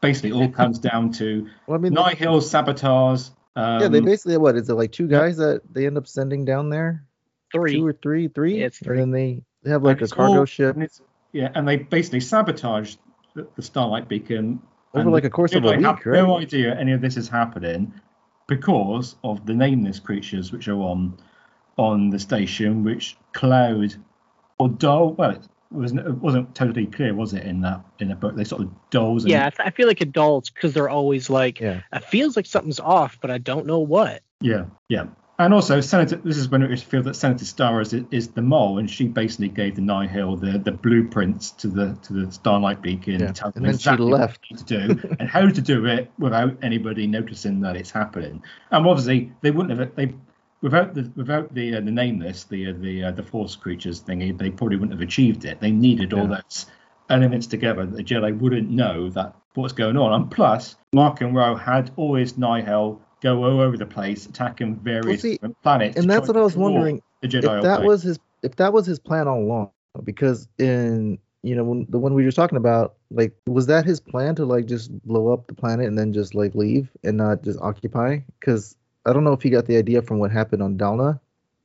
basically, 0.00 0.32
all 0.32 0.48
comes 0.60 0.78
down 0.78 1.12
to 1.14 1.46
Well, 1.66 1.78
I 1.78 1.80
mean, 1.82 1.92
Nihil 1.92 2.40
sabotage. 2.40 3.28
Um, 3.56 3.80
yeah, 3.80 3.88
they 3.88 4.00
basically 4.00 4.36
what 4.38 4.54
is 4.56 4.68
it 4.70 4.74
like 4.74 4.92
two 4.92 5.08
guys 5.08 5.36
that 5.38 5.62
they 5.70 5.86
end 5.86 5.98
up 5.98 6.06
sending 6.06 6.44
down 6.44 6.70
there? 6.70 7.04
Three. 7.52 7.74
Two 7.76 7.86
or 7.86 7.92
three, 7.92 8.28
three, 8.28 8.60
Yeah, 8.60 8.66
it's 8.66 8.78
three. 8.78 9.00
and 9.00 9.12
then 9.14 9.20
they 9.20 9.42
they 9.62 9.70
have 9.70 9.82
like 9.82 10.00
and 10.00 10.10
a 10.10 10.14
cargo 10.14 10.38
all- 10.40 10.44
ship 10.46 10.74
and 10.74 10.82
it's- 10.84 11.00
yeah, 11.36 11.50
and 11.54 11.68
they 11.68 11.76
basically 11.76 12.20
sabotage 12.20 12.96
the, 13.34 13.46
the 13.56 13.62
Starlight 13.62 14.08
Beacon 14.08 14.60
over 14.94 15.02
and 15.02 15.12
like 15.12 15.24
a 15.24 15.30
course 15.30 15.52
of 15.54 15.64
a 15.64 15.68
they 15.68 15.76
week, 15.76 15.86
have 15.86 16.06
right? 16.06 16.22
no 16.22 16.38
idea 16.38 16.74
any 16.78 16.92
of 16.92 17.00
this 17.00 17.16
is 17.16 17.28
happening 17.28 17.92
because 18.48 19.16
of 19.22 19.44
the 19.46 19.54
nameless 19.54 19.98
creatures 20.00 20.52
which 20.52 20.68
are 20.68 20.80
on 20.80 21.16
on 21.76 22.08
the 22.10 22.18
station, 22.18 22.82
which 22.84 23.16
Cloud 23.34 23.94
or 24.58 24.68
Dole. 24.70 25.12
Well, 25.12 25.30
it 25.32 25.42
wasn't 25.70 26.00
it 26.06 26.14
wasn't 26.14 26.54
totally 26.54 26.86
clear, 26.86 27.12
was 27.14 27.34
it? 27.34 27.44
In 27.44 27.60
that 27.60 27.84
in 27.98 28.08
the 28.08 28.14
book, 28.14 28.34
they 28.36 28.44
sort 28.44 28.62
of 28.62 28.70
dolls. 28.90 29.24
And, 29.24 29.32
Yeah, 29.32 29.50
I, 29.58 29.64
I 29.64 29.70
feel 29.70 29.86
like 29.86 30.00
adults 30.00 30.48
because 30.48 30.72
they're 30.72 30.88
always 30.88 31.28
like, 31.28 31.60
Yeah. 31.60 31.82
it 31.92 32.04
feels 32.04 32.36
like 32.36 32.46
something's 32.46 32.80
off, 32.80 33.18
but 33.20 33.30
I 33.30 33.38
don't 33.38 33.66
know 33.66 33.80
what. 33.80 34.22
yeah, 34.40 34.64
yeah. 34.88 35.06
And 35.38 35.52
also, 35.52 35.80
Senator, 35.82 36.16
this 36.16 36.38
is 36.38 36.48
when 36.48 36.62
it 36.62 36.70
was 36.70 36.82
revealed 36.84 37.04
that 37.04 37.14
Senator 37.14 37.44
Starros 37.44 37.92
is, 37.92 38.04
is 38.10 38.28
the 38.28 38.40
mole, 38.40 38.78
and 38.78 38.90
she 38.90 39.06
basically 39.06 39.48
gave 39.48 39.76
the 39.76 39.82
Nihil 39.82 40.36
the, 40.36 40.58
the 40.58 40.72
blueprints 40.72 41.50
to 41.52 41.68
the 41.68 41.94
to 42.02 42.12
the 42.14 42.32
Starlight 42.32 42.80
Beacon, 42.80 43.20
Yeah. 43.20 43.32
telling 43.32 43.52
And 43.56 43.64
them 43.66 43.74
exactly 43.74 44.06
what 44.06 44.20
left. 44.20 44.40
need 44.50 44.58
to 44.58 44.64
do 44.96 45.16
and 45.20 45.28
how 45.28 45.46
to 45.48 45.60
do 45.60 45.84
it 45.84 46.10
without 46.18 46.56
anybody 46.62 47.06
noticing 47.06 47.60
that 47.60 47.76
it's 47.76 47.90
happening. 47.90 48.42
And 48.70 48.86
obviously, 48.86 49.30
they 49.42 49.50
wouldn't 49.50 49.78
have 49.78 49.94
they 49.94 50.14
without 50.62 50.94
the 50.94 51.12
without 51.16 51.52
the 51.52 51.76
uh, 51.76 51.80
the 51.80 51.90
nameless 51.90 52.44
the 52.44 52.70
uh, 52.70 52.74
the 52.78 53.04
uh, 53.04 53.10
the 53.10 53.22
Force 53.22 53.56
creatures 53.56 54.02
thingy, 54.02 54.36
they 54.36 54.48
probably 54.50 54.76
wouldn't 54.76 54.98
have 54.98 55.06
achieved 55.06 55.44
it. 55.44 55.60
They 55.60 55.70
needed 55.70 56.14
all 56.14 56.28
Yeah. 56.28 56.40
those 56.40 56.66
elements 57.10 57.46
together 57.46 57.84
that 57.84 57.94
the 57.94 58.02
Jedi 58.02 58.36
wouldn't 58.38 58.70
know 58.70 59.10
that 59.10 59.36
what's 59.54 59.74
going 59.74 59.98
on. 59.98 60.12
And 60.14 60.30
plus, 60.30 60.76
Marchion 60.94 61.34
Ro 61.34 61.54
had 61.56 61.90
always 61.96 62.38
Nihil 62.38 63.00
go 63.22 63.44
all 63.44 63.60
over 63.60 63.76
the 63.76 63.86
place, 63.86 64.26
attacking 64.26 64.76
various 64.76 65.22
see, 65.22 65.38
planets. 65.62 65.96
and 65.96 66.08
that's 66.10 66.28
what 66.28 66.36
I 66.36 66.40
was 66.42 66.56
wondering, 66.56 67.02
The 67.22 67.28
Jedi 67.28 67.56
if 67.58 67.62
that 67.62 67.78
away. 67.78 67.86
was 67.86 68.02
his 68.02 68.18
if 68.42 68.56
that 68.56 68.72
was 68.72 68.86
his 68.86 68.98
plan 68.98 69.26
all 69.28 69.40
along 69.40 69.70
because 70.04 70.46
in 70.58 71.18
you 71.42 71.54
know 71.54 71.64
when, 71.64 71.86
the 71.88 71.98
one 71.98 72.12
we 72.14 72.24
were 72.24 72.30
talking 72.32 72.58
about 72.58 72.94
like 73.10 73.32
was 73.46 73.66
that 73.66 73.84
his 73.84 74.00
plan 74.00 74.34
to 74.34 74.44
like 74.44 74.66
just 74.66 74.90
blow 75.06 75.32
up 75.32 75.46
the 75.46 75.54
planet 75.54 75.86
and 75.86 75.96
then 75.98 76.12
just 76.12 76.34
like 76.34 76.54
leave 76.54 76.90
and 77.04 77.16
not 77.16 77.42
just 77.42 77.58
occupy 77.60 78.18
because 78.38 78.76
i 79.06 79.12
don't 79.12 79.24
know 79.24 79.32
if 79.32 79.40
he 79.42 79.48
got 79.50 79.66
the 79.66 79.76
idea 79.76 80.02
from 80.02 80.18
what 80.18 80.30
happened 80.30 80.62
on 80.62 80.76
dalna 80.76 81.18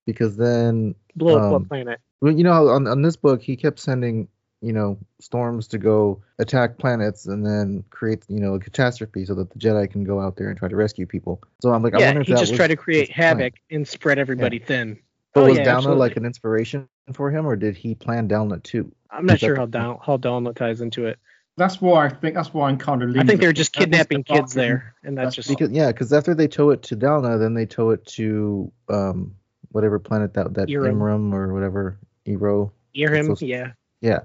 because 0.06 0.38
then 0.38 0.95
Blow 1.15 1.36
up 1.38 1.44
Um, 1.44 1.52
what 1.52 1.68
planet? 1.68 1.99
well 2.22 2.32
you 2.34 2.44
know 2.44 2.69
on, 2.69 2.88
on 2.88 3.02
this 3.02 3.15
book 3.18 3.41
he 3.41 3.56
kept 3.57 3.80
sending 3.80 4.28
you 4.62 4.72
know 4.74 4.98
storms 5.20 5.68
to 5.68 5.78
go 5.78 6.22
attack 6.40 6.78
planets 6.78 7.26
and 7.26 7.46
then 7.46 7.84
create 7.90 8.24
you 8.30 8.40
know 8.40 8.54
a 8.54 8.60
catastrophe 8.60 9.26
so 9.26 9.34
that 9.34 9.50
the 9.50 9.58
jedi 9.60 9.90
can 9.90 10.04
go 10.04 10.20
out 10.22 10.36
there 10.36 10.50
and 10.50 10.58
try 10.58 10.68
to 10.70 10.76
rescue 10.76 11.06
people 11.06 11.42
so 11.62 11.74
i'm 11.74 11.82
like 11.82 11.94
i 11.96 12.00
wonder 12.00 12.22
if 12.22 12.28
he 12.28 12.34
that 12.34 12.40
just 12.40 12.52
was 12.52 12.58
tried 12.58 12.68
to 12.68 12.76
create 12.76 13.08
his 13.08 13.16
plan. 13.16 13.38
havoc 13.40 13.54
and 13.72 13.88
spread 13.88 14.20
everybody 14.20 14.60
thin. 14.60 15.00
but 15.34 15.42
Oh, 15.42 15.48
was 15.48 15.58
yeah, 15.58 15.66
Dalna 15.66 15.78
absolutely. 15.78 16.00
like 16.00 16.18
an 16.18 16.26
inspiration 16.26 16.88
for 17.14 17.32
him 17.32 17.46
or 17.48 17.56
did 17.56 17.76
he 17.76 17.96
plan 17.96 18.28
Dalna 18.30 18.62
too 18.62 18.92
I'm 19.10 19.26
not 19.26 19.36
Is 19.36 19.40
sure 19.42 19.56
the 19.56 19.62
how 19.62 19.66
point? 19.66 19.72
down 19.72 20.00
how 20.06 20.18
Dalna 20.18 20.56
ties 20.56 20.80
into 20.82 21.06
it. 21.08 21.18
That's 21.58 21.82
why 21.82 22.06
I 22.06 22.10
think 22.10 22.34
that's 22.34 22.54
why 22.54 22.70
I'm 22.70 22.78
kind 22.78 23.04
of. 23.04 23.10
I 23.18 23.24
think 23.26 23.42
they're 23.42 23.52
just 23.52 23.76
was 23.76 23.86
the 23.86 23.92
kidnapping 23.92 24.24
kids 24.24 24.54
Dark 24.54 24.66
there, 24.66 24.96
and 25.04 25.18
that's 25.18 25.36
That's 25.36 25.36
just 25.36 25.50
Because 25.50 25.70
yeah, 25.72 25.88
because 25.92 26.14
after 26.14 26.34
they 26.34 26.48
tow 26.48 26.70
it 26.70 26.82
to 26.84 26.96
Dalna, 26.96 27.38
then 27.38 27.54
they 27.56 27.66
tow 27.66 27.90
it 27.90 28.06
to 28.18 28.72
um 28.88 29.36
whatever 29.72 30.00
planet 30.00 30.34
that 30.36 30.54
that 30.54 30.70
Eiram. 30.70 30.94
Imram 30.96 31.34
or 31.34 31.54
whatever 31.54 31.98
Ero. 32.26 32.72
hear 32.94 33.14
him. 33.14 33.36
so- 33.36 33.46
Yeah, 33.46 33.72
Yeah, 34.02 34.22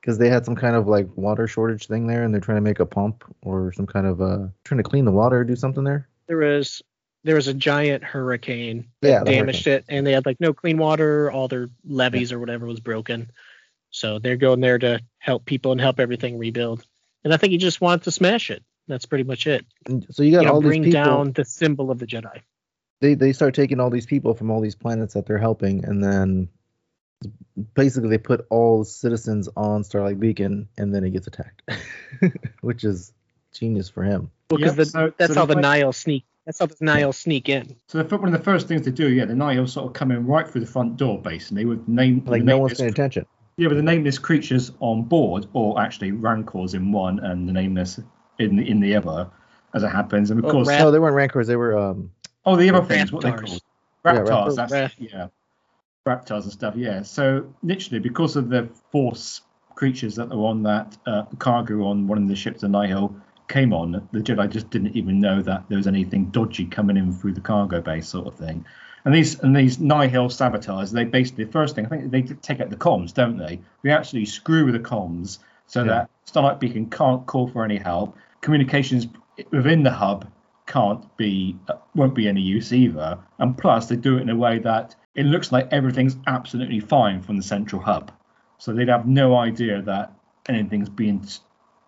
because 0.00 0.18
they 0.18 0.28
had 0.28 0.44
some 0.44 0.54
kind 0.56 0.76
of 0.76 0.86
like 0.86 1.08
water 1.16 1.46
shortage 1.46 1.86
thing 1.86 2.06
there, 2.06 2.22
and 2.22 2.32
they're 2.32 2.40
trying 2.40 2.56
to 2.58 2.62
make 2.62 2.80
a 2.80 2.86
pump 2.86 3.24
or 3.42 3.72
some 3.72 3.86
kind 3.86 4.06
of 4.06 4.22
uh 4.22 4.46
trying 4.64 4.78
to 4.78 4.88
clean 4.88 5.04
the 5.04 5.12
water 5.12 5.38
or 5.40 5.44
do 5.44 5.56
something 5.56 5.84
there. 5.84 6.08
there 6.28 6.38
was 6.38 6.82
there 7.24 7.34
was 7.34 7.48
a 7.48 7.54
giant 7.54 8.04
hurricane 8.04 8.86
that 9.02 9.24
the 9.24 9.32
damaged 9.32 9.66
it, 9.66 9.84
and 9.88 10.06
they 10.06 10.12
had 10.12 10.24
like 10.24 10.38
no 10.40 10.54
clean 10.54 10.78
water. 10.78 11.30
All 11.30 11.48
their 11.48 11.68
levees 11.84 12.32
or 12.32 12.38
whatever 12.38 12.66
was 12.66 12.80
broken, 12.80 13.30
so 13.90 14.18
they're 14.20 14.36
going 14.36 14.60
there 14.60 14.78
to 14.78 15.00
help 15.18 15.44
people 15.44 15.72
and 15.72 15.80
help 15.80 15.98
everything 15.98 16.38
rebuild. 16.38 16.86
And 17.24 17.34
I 17.34 17.36
think 17.36 17.50
he 17.50 17.58
just 17.58 17.80
wanted 17.80 18.04
to 18.04 18.12
smash 18.12 18.50
it. 18.50 18.62
That's 18.86 19.04
pretty 19.04 19.24
much 19.24 19.46
it. 19.48 19.66
And 19.86 20.06
so 20.10 20.22
you 20.22 20.30
got 20.30 20.42
You 20.42 20.46
know, 20.46 20.54
all 20.54 20.60
these 20.60 20.68
bring 20.68 20.84
people. 20.84 21.04
down 21.04 21.32
the 21.32 21.44
symbol 21.44 21.90
of 21.90 21.98
the 21.98 22.06
Jedi. 22.06 22.40
They 23.00 23.14
they 23.14 23.32
start 23.32 23.54
taking 23.54 23.80
all 23.80 23.90
these 23.90 24.06
people 24.06 24.32
from 24.34 24.50
all 24.50 24.60
these 24.60 24.76
planets 24.76 25.14
that 25.14 25.26
they're 25.26 25.38
helping, 25.38 25.84
and 25.84 26.02
then 26.02 26.48
basically 27.74 28.08
they 28.10 28.18
put 28.18 28.46
all 28.50 28.84
citizens 28.84 29.48
on 29.56 29.84
Starlight 29.84 30.20
Beacon, 30.20 30.68
and 30.78 30.94
then 30.94 31.04
it 31.04 31.10
gets 31.10 31.26
attacked, 31.26 31.62
which 32.60 32.84
is 32.84 33.12
genius 33.52 33.88
for 33.88 34.02
him. 34.02 34.30
Well, 34.50 34.58
because 34.58 34.76
Yep, 34.78 34.86
so- 34.88 35.12
that's 35.16 35.34
so 35.34 35.40
how 35.40 35.46
the 35.46 35.54
the- 35.54 35.60
Nihil 35.60 35.92
sneak. 35.92 36.24
That's 36.46 36.60
how 36.60 36.66
the 36.66 36.76
Nihil 36.80 37.12
sneak 37.12 37.50
in. 37.50 37.76
So 37.88 38.02
the, 38.02 38.16
one 38.16 38.32
of 38.32 38.32
the 38.32 38.42
first 38.42 38.68
things 38.68 38.80
to 38.82 38.90
do, 38.90 39.10
yeah, 39.10 39.26
the 39.26 39.34
Nihil 39.34 39.66
sort 39.66 39.86
of 39.86 39.92
come 39.92 40.10
in 40.10 40.26
right 40.26 40.48
through 40.48 40.62
the 40.62 40.66
front 40.66 40.96
door, 40.96 41.20
basically, 41.20 41.66
with 41.66 41.86
name 41.86 42.22
Like 42.24 42.42
no 42.42 42.54
nameless- 42.54 42.70
one's 42.70 42.78
paying 42.78 42.90
attention. 42.90 43.26
Yeah, 43.58 43.68
with 43.68 43.76
the 43.76 43.82
nameless 43.82 44.18
creatures 44.18 44.70
on 44.80 45.02
board, 45.02 45.46
or 45.52 45.80
actually 45.80 46.12
rancors 46.12 46.74
in 46.74 46.92
one 46.92 47.18
and 47.18 47.46
the 47.48 47.52
nameless 47.52 47.98
in 48.38 48.54
the 48.56 48.62
in 48.70 48.78
the 48.80 48.94
other, 48.94 49.28
as 49.74 49.82
it 49.82 49.88
happens. 49.88 50.30
And 50.30 50.38
of 50.38 50.46
Oh, 50.46 50.50
course, 50.52 50.68
rat- 50.68 50.78
No, 50.78 50.90
they 50.92 51.00
weren't 51.00 51.16
rancors. 51.16 51.48
They 51.48 51.56
were 51.56 51.76
um. 51.76 52.12
oh, 52.46 52.54
the 52.56 52.70
other 52.70 52.86
things, 52.86 53.10
what 53.12 53.24
they 53.24 53.30
Raptors. 53.32 53.60
Yeah, 54.04 54.12
raptors. 54.12 54.28
raptors. 54.28 54.54
that's 54.56 54.72
Rap- 54.72 54.92
yeah, 54.98 55.26
raptors 56.08 56.44
and 56.44 56.52
stuff. 56.52 56.74
Yeah. 56.76 57.02
So 57.02 57.52
literally, 57.62 58.00
because 58.00 58.36
of 58.36 58.48
the 58.48 58.68
force 58.92 59.42
creatures 59.74 60.16
that 60.16 60.28
were 60.28 60.46
on 60.46 60.62
that 60.64 60.96
uh, 61.06 61.24
cargo 61.38 61.84
on 61.86 62.06
one 62.08 62.18
of 62.18 62.28
the 62.28 62.34
ships, 62.36 62.62
the 62.62 62.68
Nihil 62.68 63.14
came 63.48 63.72
on, 63.72 63.92
the 64.12 64.20
Jedi 64.20 64.50
just 64.50 64.68
didn't 64.70 64.96
even 64.96 65.20
know 65.20 65.40
that 65.42 65.64
there 65.68 65.78
was 65.78 65.86
anything 65.86 66.26
dodgy 66.26 66.66
coming 66.66 66.96
in 66.96 67.12
through 67.12 67.32
the 67.34 67.40
cargo 67.40 67.80
bay, 67.80 68.00
sort 68.00 68.26
of 68.26 68.34
thing. 68.34 68.64
And 69.04 69.14
these 69.14 69.38
and 69.40 69.54
these 69.56 69.78
Nihil 69.78 70.28
saboteurs, 70.28 70.90
they 70.92 71.04
basically 71.04 71.44
the 71.44 71.52
first 71.52 71.74
thing 71.74 71.86
I 71.86 71.88
think 71.88 72.10
they 72.10 72.22
take 72.22 72.60
out 72.60 72.70
the 72.70 72.76
comms, 72.76 73.14
don't 73.14 73.38
they? 73.38 73.60
They 73.82 73.90
actually 73.90 74.24
screw 74.26 74.64
with 74.64 74.74
the 74.74 74.80
comms 74.80 75.38
so 75.66 75.82
Yeah. 75.82 75.88
that 75.88 76.10
Starlight 76.24 76.60
Beacon 76.60 76.90
can't 76.90 77.24
call 77.26 77.46
for 77.48 77.64
any 77.64 77.78
help. 77.78 78.16
Communications 78.40 79.06
within 79.50 79.82
the 79.82 79.92
hub 79.92 80.26
can't 80.66 81.04
be 81.16 81.56
uh, 81.68 81.74
won't 81.94 82.14
be 82.14 82.28
any 82.28 82.42
use 82.42 82.72
either. 82.72 83.18
And 83.38 83.56
plus, 83.56 83.86
they 83.86 83.96
do 83.96 84.18
it 84.18 84.22
in 84.22 84.30
a 84.30 84.36
way 84.36 84.58
that 84.58 84.96
it 85.18 85.26
looks 85.26 85.50
like 85.52 85.68
everything's 85.72 86.16
absolutely 86.28 86.80
fine 86.80 87.20
from 87.20 87.36
the 87.36 87.42
central 87.42 87.82
hub, 87.82 88.12
so 88.58 88.72
they'd 88.72 88.88
have 88.88 89.06
no 89.06 89.36
idea 89.36 89.82
that 89.82 90.12
anything's 90.48 90.88
being 90.88 91.26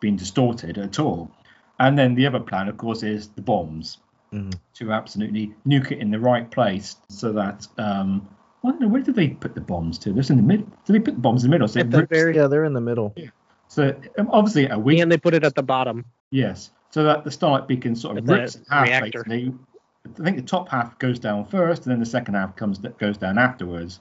being 0.01 0.17
distorted 0.17 0.79
at 0.79 0.99
all. 0.99 1.31
And 1.79 1.99
then 1.99 2.15
the 2.15 2.27
other 2.27 2.41
plan, 2.41 2.69
of 2.69 2.77
course, 2.77 3.03
is 3.03 3.29
the 3.29 3.43
bombs 3.43 3.99
Mhm. 4.33 4.53
to 4.75 4.93
absolutely 4.93 5.55
nuke 5.67 5.91
it 5.93 5.99
in 5.99 6.11
the 6.11 6.19
right 6.21 6.51
place 6.51 6.97
so 7.09 7.33
that. 7.33 7.67
Um, 7.79 8.27
I 8.65 8.69
don't 8.71 8.81
know 8.83 8.89
where 8.89 9.01
did 9.03 9.15
they 9.15 9.29
put 9.29 9.55
the 9.55 9.61
bombs 9.61 9.99
to? 10.01 10.13
This 10.13 10.29
in 10.31 10.37
the 10.37 10.43
middle. 10.43 10.67
Did 10.85 10.93
they 10.95 11.01
put 11.01 11.15
the 11.15 11.21
bombs 11.21 11.45
in 11.45 11.51
the 11.51 11.55
middle? 11.55 11.67
So, 11.69 11.81
At 11.81 11.91
the 11.91 12.07
very 12.07 12.37
Yeah, 12.37 12.47
they're 12.47 12.65
in 12.65 12.75
the 12.75 12.81
middle. 12.81 13.13
Yeah. 13.17 13.29
so 13.69 13.95
um, 14.19 14.29
obviously 14.33 14.67
a 14.69 14.79
weak 14.79 14.99
and 15.01 15.11
they 15.11 15.17
put 15.17 15.33
it 15.35 15.45
at 15.45 15.55
the 15.55 15.63
bottom. 15.63 16.05
Yes, 16.31 16.71
so 16.91 17.03
that 17.05 17.25
the 17.25 17.31
Starlight 17.31 17.67
Beacon 17.69 17.95
sort 17.97 18.19
of 18.19 18.25
With 18.29 18.39
rips 18.39 18.57
in 18.57 18.65
half. 18.69 18.87
reactor. 18.87 19.25
I 20.07 20.23
think 20.23 20.37
the 20.37 20.43
top 20.43 20.69
half 20.69 20.99
goes 20.99 21.19
down 21.19 21.45
first, 21.45 21.85
and 21.85 21.93
then 21.93 22.01
the 22.01 22.07
second 22.07 22.35
half 22.35 22.57
comes 22.57 22.79
goes 22.79 23.19
down 23.19 23.39
afterwards. 23.39 24.01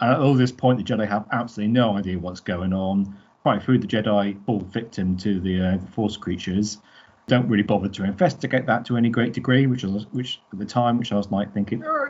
And 0.00 0.12
at 0.12 0.20
all 0.20 0.34
this 0.34 0.52
point, 0.52 0.78
the 0.78 0.84
Jedi 0.84 1.08
have 1.08 1.26
absolutely 1.32 1.72
no 1.72 1.96
idea 1.96 2.18
what's 2.18 2.40
going 2.40 2.72
on. 2.72 3.16
Right 3.44 3.62
through, 3.62 3.78
the 3.78 3.86
Jedi 3.86 4.44
fall 4.44 4.60
victim 4.60 5.16
to 5.18 5.40
the, 5.40 5.60
uh, 5.60 5.76
the 5.78 5.86
Force 5.86 6.16
creatures. 6.16 6.78
Don't 7.28 7.48
really 7.48 7.62
bother 7.62 7.88
to 7.88 8.04
investigate 8.04 8.66
that 8.66 8.84
to 8.86 8.96
any 8.96 9.08
great 9.08 9.32
degree, 9.32 9.66
which 9.66 9.84
was 9.84 10.06
which 10.12 10.40
at 10.52 10.58
the 10.58 10.64
time, 10.64 10.98
which 10.98 11.12
I 11.12 11.16
was 11.16 11.30
like 11.30 11.52
thinking, 11.54 11.82
oh, 11.86 12.08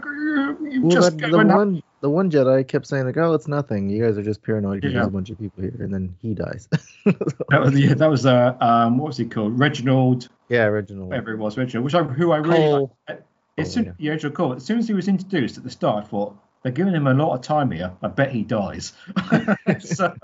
Well, 0.80 1.02
that, 1.02 1.18
the 1.18 1.39
and 1.39 1.51
have-" 1.51 1.59
one 1.59 1.82
the 2.01 2.10
one 2.10 2.30
Jedi 2.30 2.66
kept 2.66 2.86
saying 2.86 3.05
like, 3.05 3.16
"Oh, 3.18 3.34
it's 3.34 3.47
nothing. 3.47 3.90
You 3.90 4.05
guys 4.05 4.16
are 4.16 4.22
just 4.22 4.43
paranoid 4.43 4.80
because 4.80 4.93
Yeah. 4.94 5.01
there's 5.01 5.09
a 5.09 5.12
bunch 5.12 5.30
of 5.30 5.39
people 5.39 5.62
here," 5.62 5.76
and 5.80 5.93
then 5.93 6.16
he 6.20 6.34
dies. 6.34 6.68
That 7.51 7.60
was 7.60 7.78
yeah, 7.78 7.94
that 7.94 8.10
was 8.10 8.24
uh, 8.26 8.56
um, 8.60 8.97
what 8.97 9.09
was 9.09 9.16
he 9.18 9.26
called? 9.26 9.59
Reginald 9.59 10.28
yeah, 10.48 10.64
Reginald. 10.64 11.09
whatever 11.10 11.32
it 11.32 11.39
was, 11.39 11.56
Reginald, 11.59 11.84
which 11.84 11.94
I 11.94 12.02
who 12.05 12.32
I 12.32 12.39
really 12.39 12.56
Cole. 12.56 12.97
liked. 13.09 13.22
As 13.59 13.70
soon, 13.70 13.84
yeah. 13.84 13.93
yeah, 13.98 14.10
Reginald 14.12 14.34
Cole. 14.34 14.52
As 14.55 14.64
soon 14.64 14.78
as 14.78 14.89
he 14.89 14.94
was 14.94 15.09
introduced 15.09 15.59
at 15.59 15.64
the 15.64 15.70
start, 15.70 16.05
I 16.05 16.09
thought 16.09 16.36
they're 16.62 16.72
giving 16.72 16.94
him 16.94 17.06
a 17.06 17.14
lot 17.14 17.34
of 17.34 17.40
time 17.43 17.70
here. 17.70 17.93
I 18.02 18.09
bet 18.09 18.30
he 18.30 18.43
dies. 18.43 18.93
so, 19.80 20.14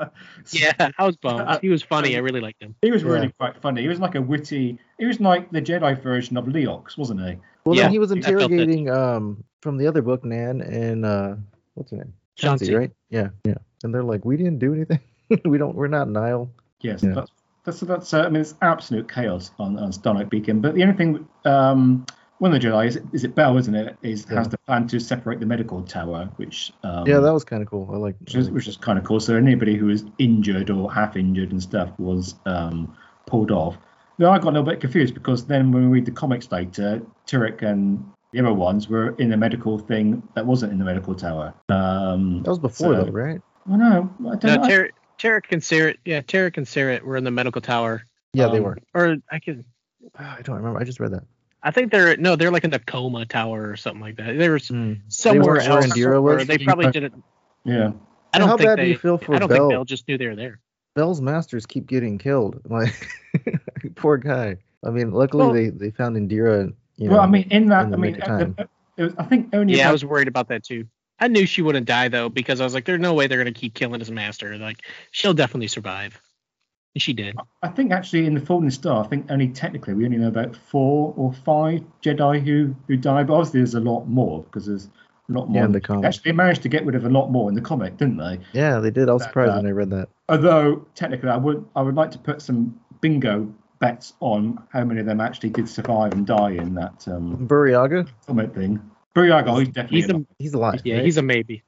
Yeah, 0.53 0.73
I 0.99 1.05
was 1.07 1.17
bummed. 1.17 1.41
Uh, 1.41 1.59
He 1.61 1.69
was 1.69 1.83
funny. 1.83 2.17
I 2.17 2.21
really 2.21 2.41
liked 2.41 2.63
him. 2.63 2.75
he 2.83 2.91
was 2.91 3.05
really 3.05 3.27
Yeah. 3.27 3.33
quite 3.39 3.61
funny. 3.61 3.83
He 3.83 3.89
was 3.89 4.01
like 4.01 4.15
a 4.15 4.23
witty. 4.23 4.79
He 4.99 5.07
was 5.07 5.21
like 5.21 5.51
the 5.51 5.61
Jedi 5.63 6.01
version 6.03 6.37
of 6.37 6.45
Leox, 6.47 6.97
wasn't 6.97 7.21
he? 7.21 7.37
Well, 7.65 7.77
Yeah, 7.77 7.83
then 7.85 7.93
he 7.93 7.99
was 7.99 8.13
I 8.13 8.21
felt 8.21 8.25
that. 8.25 8.33
interrogating 8.43 8.91
um 8.91 9.45
from 9.63 9.77
the 9.77 9.87
other 9.87 10.03
book, 10.03 10.25
Nan 10.25 10.61
and 10.63 11.05
uh 11.05 11.35
what's 11.75 11.91
her 11.91 11.97
name? 11.99 12.13
Chancey. 12.37 12.75
right? 12.75 12.93
Yeah, 13.11 13.31
yeah. 13.45 13.55
And 13.83 13.93
they're 13.93 14.05
like, 14.05 14.25
"We 14.25 14.37
didn't 14.37 14.59
do 14.61 14.73
anything. 14.75 15.01
we 15.45 15.59
don't. 15.59 15.75
We're 15.75 15.89
not 15.89 16.09
Nihil." 16.09 16.51
Yes, 16.81 17.03
Yeah. 17.03 17.15
that's 17.15 17.31
that's 17.65 17.81
that's. 17.81 18.15
Uh, 18.15 18.23
I 18.23 18.29
mean, 18.29 18.41
it's 18.43 18.55
absolute 18.63 19.09
chaos 19.13 19.51
on, 19.59 19.77
on 19.79 19.93
Starlight 19.93 20.31
Beacon. 20.31 20.61
But 20.61 20.75
the 20.77 20.83
only 20.85 20.95
thing, 20.95 21.29
um, 21.45 22.07
one 22.39 22.55
of 22.55 22.61
the 22.61 22.67
Jedi 22.69 22.87
is, 22.87 23.01
is 23.13 23.25
it 23.25 23.35
Bell, 23.35 23.57
isn't 23.59 23.75
it? 23.75 23.97
Is 24.03 24.25
has 24.27 24.49
the 24.49 24.59
plan 24.59 24.87
to 24.89 25.01
separate 25.01 25.41
the 25.41 25.47
medical 25.47 25.83
tower, 25.83 26.29
which 26.37 26.73
um, 26.85 27.07
yeah, 27.07 27.19
that 27.19 27.33
was 27.33 27.45
kind 27.45 27.63
of 27.63 27.69
cool. 27.69 27.89
I 27.93 27.97
like. 27.97 28.17
which 28.21 28.35
is, 28.35 28.51
which 28.51 28.69
is 28.69 28.77
kind 28.77 28.99
of 28.99 29.05
cool. 29.05 29.21
So 29.21 29.35
anybody 29.37 29.77
who 29.77 29.87
was 29.87 30.05
injured 30.19 30.71
or 30.71 30.93
half 30.93 31.17
injured 31.17 31.51
and 31.53 31.63
stuff 31.63 31.91
was 31.99 32.35
um, 32.47 32.97
pulled 33.27 33.51
off. 33.51 33.77
Now 34.19 34.31
I 34.31 34.39
got 34.39 34.47
a 34.49 34.51
little 34.51 34.63
bit 34.65 34.81
confused 34.81 35.15
because 35.15 35.47
then 35.47 35.71
when 35.73 35.85
we 35.85 35.89
read 35.99 36.05
the 36.07 36.11
comics 36.13 36.51
later, 36.51 37.03
Terec 37.27 37.63
and 37.63 38.05
the 38.33 38.41
other 38.41 38.53
ones 38.53 38.89
were 38.89 39.11
in 39.17 39.31
the 39.31 39.37
medical 39.37 39.79
thing 39.79 40.23
that 40.35 40.45
wasn't 40.45 40.73
in 40.73 40.79
the 40.79 40.85
medical 40.85 41.15
tower. 41.15 41.55
Um, 41.69 42.43
that 42.43 42.51
was 42.51 42.59
before 42.59 42.95
so- 42.95 43.05
though, 43.05 43.11
right? 43.13 43.41
I 43.71 43.77
know. 43.77 44.11
I 44.21 44.37
don't 44.37 44.45
No, 44.45 44.55
know. 44.57 44.69
Ter- 44.69 44.91
Terec 45.19 45.43
and 45.51 45.61
Ceret. 45.61 45.97
Yeah, 46.05 46.21
Terec 46.23 46.57
and 46.57 46.65
Ceret 46.67 47.03
were 47.03 47.17
in 47.17 47.25
the 47.25 47.31
medical 47.31 47.61
tower. 47.61 48.03
Yeah, 48.33 48.49
they 48.49 48.59
Um, 48.59 48.65
were. 48.65 48.79
Or 48.95 49.17
I 49.31 49.39
can. 49.41 49.65
I 50.17 50.41
don't 50.43 50.57
remember. 50.57 50.79
I 50.79 50.85
just 50.85 51.01
read 51.01 51.11
that. 51.13 51.25
I 51.63 51.71
think 51.73 51.91
they're 51.91 52.17
no, 52.17 52.37
they're 52.37 52.51
like 52.53 52.65
in 52.65 52.71
the 52.71 52.79
coma 52.79 53.27
tower 53.27 53.69
or 53.71 53.77
something 53.77 54.01
like 54.01 54.17
that. 54.17 54.39
They 54.39 54.49
were 54.49 54.59
Mm. 54.59 55.01
somewhere 55.09 55.55
weren't 55.55 55.67
else. 55.69 55.87
Indeera 55.87 56.23
where 56.23 56.37
was? 56.37 56.47
They 56.47 56.59
probably 56.59 56.91
didn't. 56.91 57.23
yeah. 57.65 57.93
I 58.33 58.39
don't 58.39 58.49
How 58.49 58.57
think 58.57 58.69
bad 58.69 58.79
they. 58.79 58.85
do 58.85 58.91
you 58.91 58.99
feel 58.99 59.19
for 59.19 59.35
I 59.35 59.39
don't 59.39 59.49
Bell? 59.49 59.59
think 59.59 59.71
Bell 59.73 59.85
just 59.85 60.07
knew 60.07 60.19
they 60.19 60.27
were 60.27 60.37
there. 60.37 60.61
Bell's 60.95 61.21
masters 61.21 61.67
keep 61.67 61.87
getting 61.87 62.19
killed. 62.19 62.61
Like, 62.71 62.95
poor 63.97 64.17
guy. 64.19 64.57
I 64.85 64.91
mean, 64.91 65.11
luckily 65.13 65.45
Well- 65.45 65.53
they 65.53 65.69
they 65.71 65.91
found 65.91 66.17
Indira. 66.17 66.73
You 66.97 67.07
know, 67.09 67.15
well, 67.15 67.23
I 67.23 67.27
mean, 67.27 67.47
in 67.51 67.67
that, 67.69 67.85
in 67.85 67.91
the 67.91 67.97
I 67.97 68.01
mean, 68.01 68.13
nick 68.15 68.23
of 68.25 68.29
at 68.31 68.39
time. 68.41 68.55
the, 68.59 68.69
It 68.97 69.03
was, 69.05 69.15
I 69.19 69.25
think 69.25 69.55
only. 69.55 69.77
Yeah, 69.77 69.89
I 69.89 69.93
was 69.93 70.05
worried 70.05 70.27
about 70.29 70.49
that 70.49 70.65
too. 70.65 70.87
I 71.21 71.29
knew 71.29 71.47
she 71.47 71.63
wouldn't 71.63 71.87
die 71.87 72.09
though 72.09 72.29
because 72.29 72.61
I 72.61 72.65
was 72.65 72.75
like, 72.75 72.85
there's 72.85 73.01
no 73.01 73.15
way 73.15 73.27
they're 73.27 73.39
gonna 73.39 73.53
keep 73.53 73.75
killing 73.75 74.01
his 74.01 74.11
master. 74.11 74.57
Like, 74.59 74.79
she'll 75.13 75.35
definitely 75.35 75.69
survive. 75.69 76.21
And 76.95 77.03
she 77.03 77.13
did. 77.13 77.37
I 77.63 77.69
think 77.69 77.93
actually 77.93 78.27
in 78.27 78.35
the 78.35 78.41
Fallen 78.41 78.71
Star, 78.71 79.05
I 79.05 79.09
think 79.09 79.27
only 79.31 79.49
technically 79.49 79.95
we 79.95 80.05
only 80.05 80.17
know 80.19 80.29
about 80.29 80.57
four 80.57 81.13
or 81.17 81.33
five 81.33 81.83
Jedi 82.03 82.43
who 82.45 82.75
who 82.87 82.97
die, 82.97 83.23
but 83.25 83.35
obviously 83.35 83.61
there's 83.61 83.75
a 83.75 83.81
lot 83.81 84.07
more 84.07 84.43
because 84.45 84.67
there's 84.67 84.89
a 85.29 85.33
lot 85.33 85.49
more. 85.49 85.61
Yeah, 85.61 85.67
in 85.67 85.73
the 85.73 85.81
comic. 85.81 86.07
Actually, 86.07 86.33
they 86.33 86.37
managed 86.37 86.63
to 86.63 86.69
get 86.69 86.85
rid 86.87 86.95
of 86.95 87.05
a 87.05 87.09
lot 87.11 87.31
more 87.31 87.49
in 87.49 87.55
the 87.55 87.61
comic, 87.61 87.99
didn't 87.99 88.17
they? 88.17 88.41
Yeah, 88.53 88.81
they 88.81 88.91
did. 88.91 89.09
I 89.09 89.13
was 89.13 89.23
That- 89.23 89.29
surprised 89.29 89.53
that- 89.53 89.57
when 89.59 89.67
I 89.67 89.71
read 89.71 89.91
that. 89.91 90.09
Although 90.31 90.87
technically, 90.95 91.29
I 91.31 91.37
would 91.37 91.65
I 91.77 91.83
would 91.83 91.95
like 91.95 92.11
to 92.13 92.19
put 92.19 92.41
some 92.43 92.79
bingo 93.01 93.53
bets 93.81 94.15
on 94.21 94.59
how 94.73 94.83
many 94.83 94.99
of 95.01 95.07
them 95.07 95.21
actually 95.21 95.51
did 95.51 95.69
survive 95.69 96.13
and 96.15 96.27
die 96.27 96.51
in 96.53 96.75
that 96.75 97.07
um, 97.07 97.47
Burryaga, 97.47 98.09
comic 98.27 98.53
thing. 98.55 98.81
Burryaga, 99.15 99.59
he's 99.59 99.69
definitely. 99.69 100.01
He's 100.01 100.11
a, 100.11 100.27
he's 100.39 100.55
alive. 100.55 100.81
yeah, 100.85 100.97
right? 100.97 101.05
he's 101.05 101.17
a 101.17 101.23
maybe. 101.23 101.63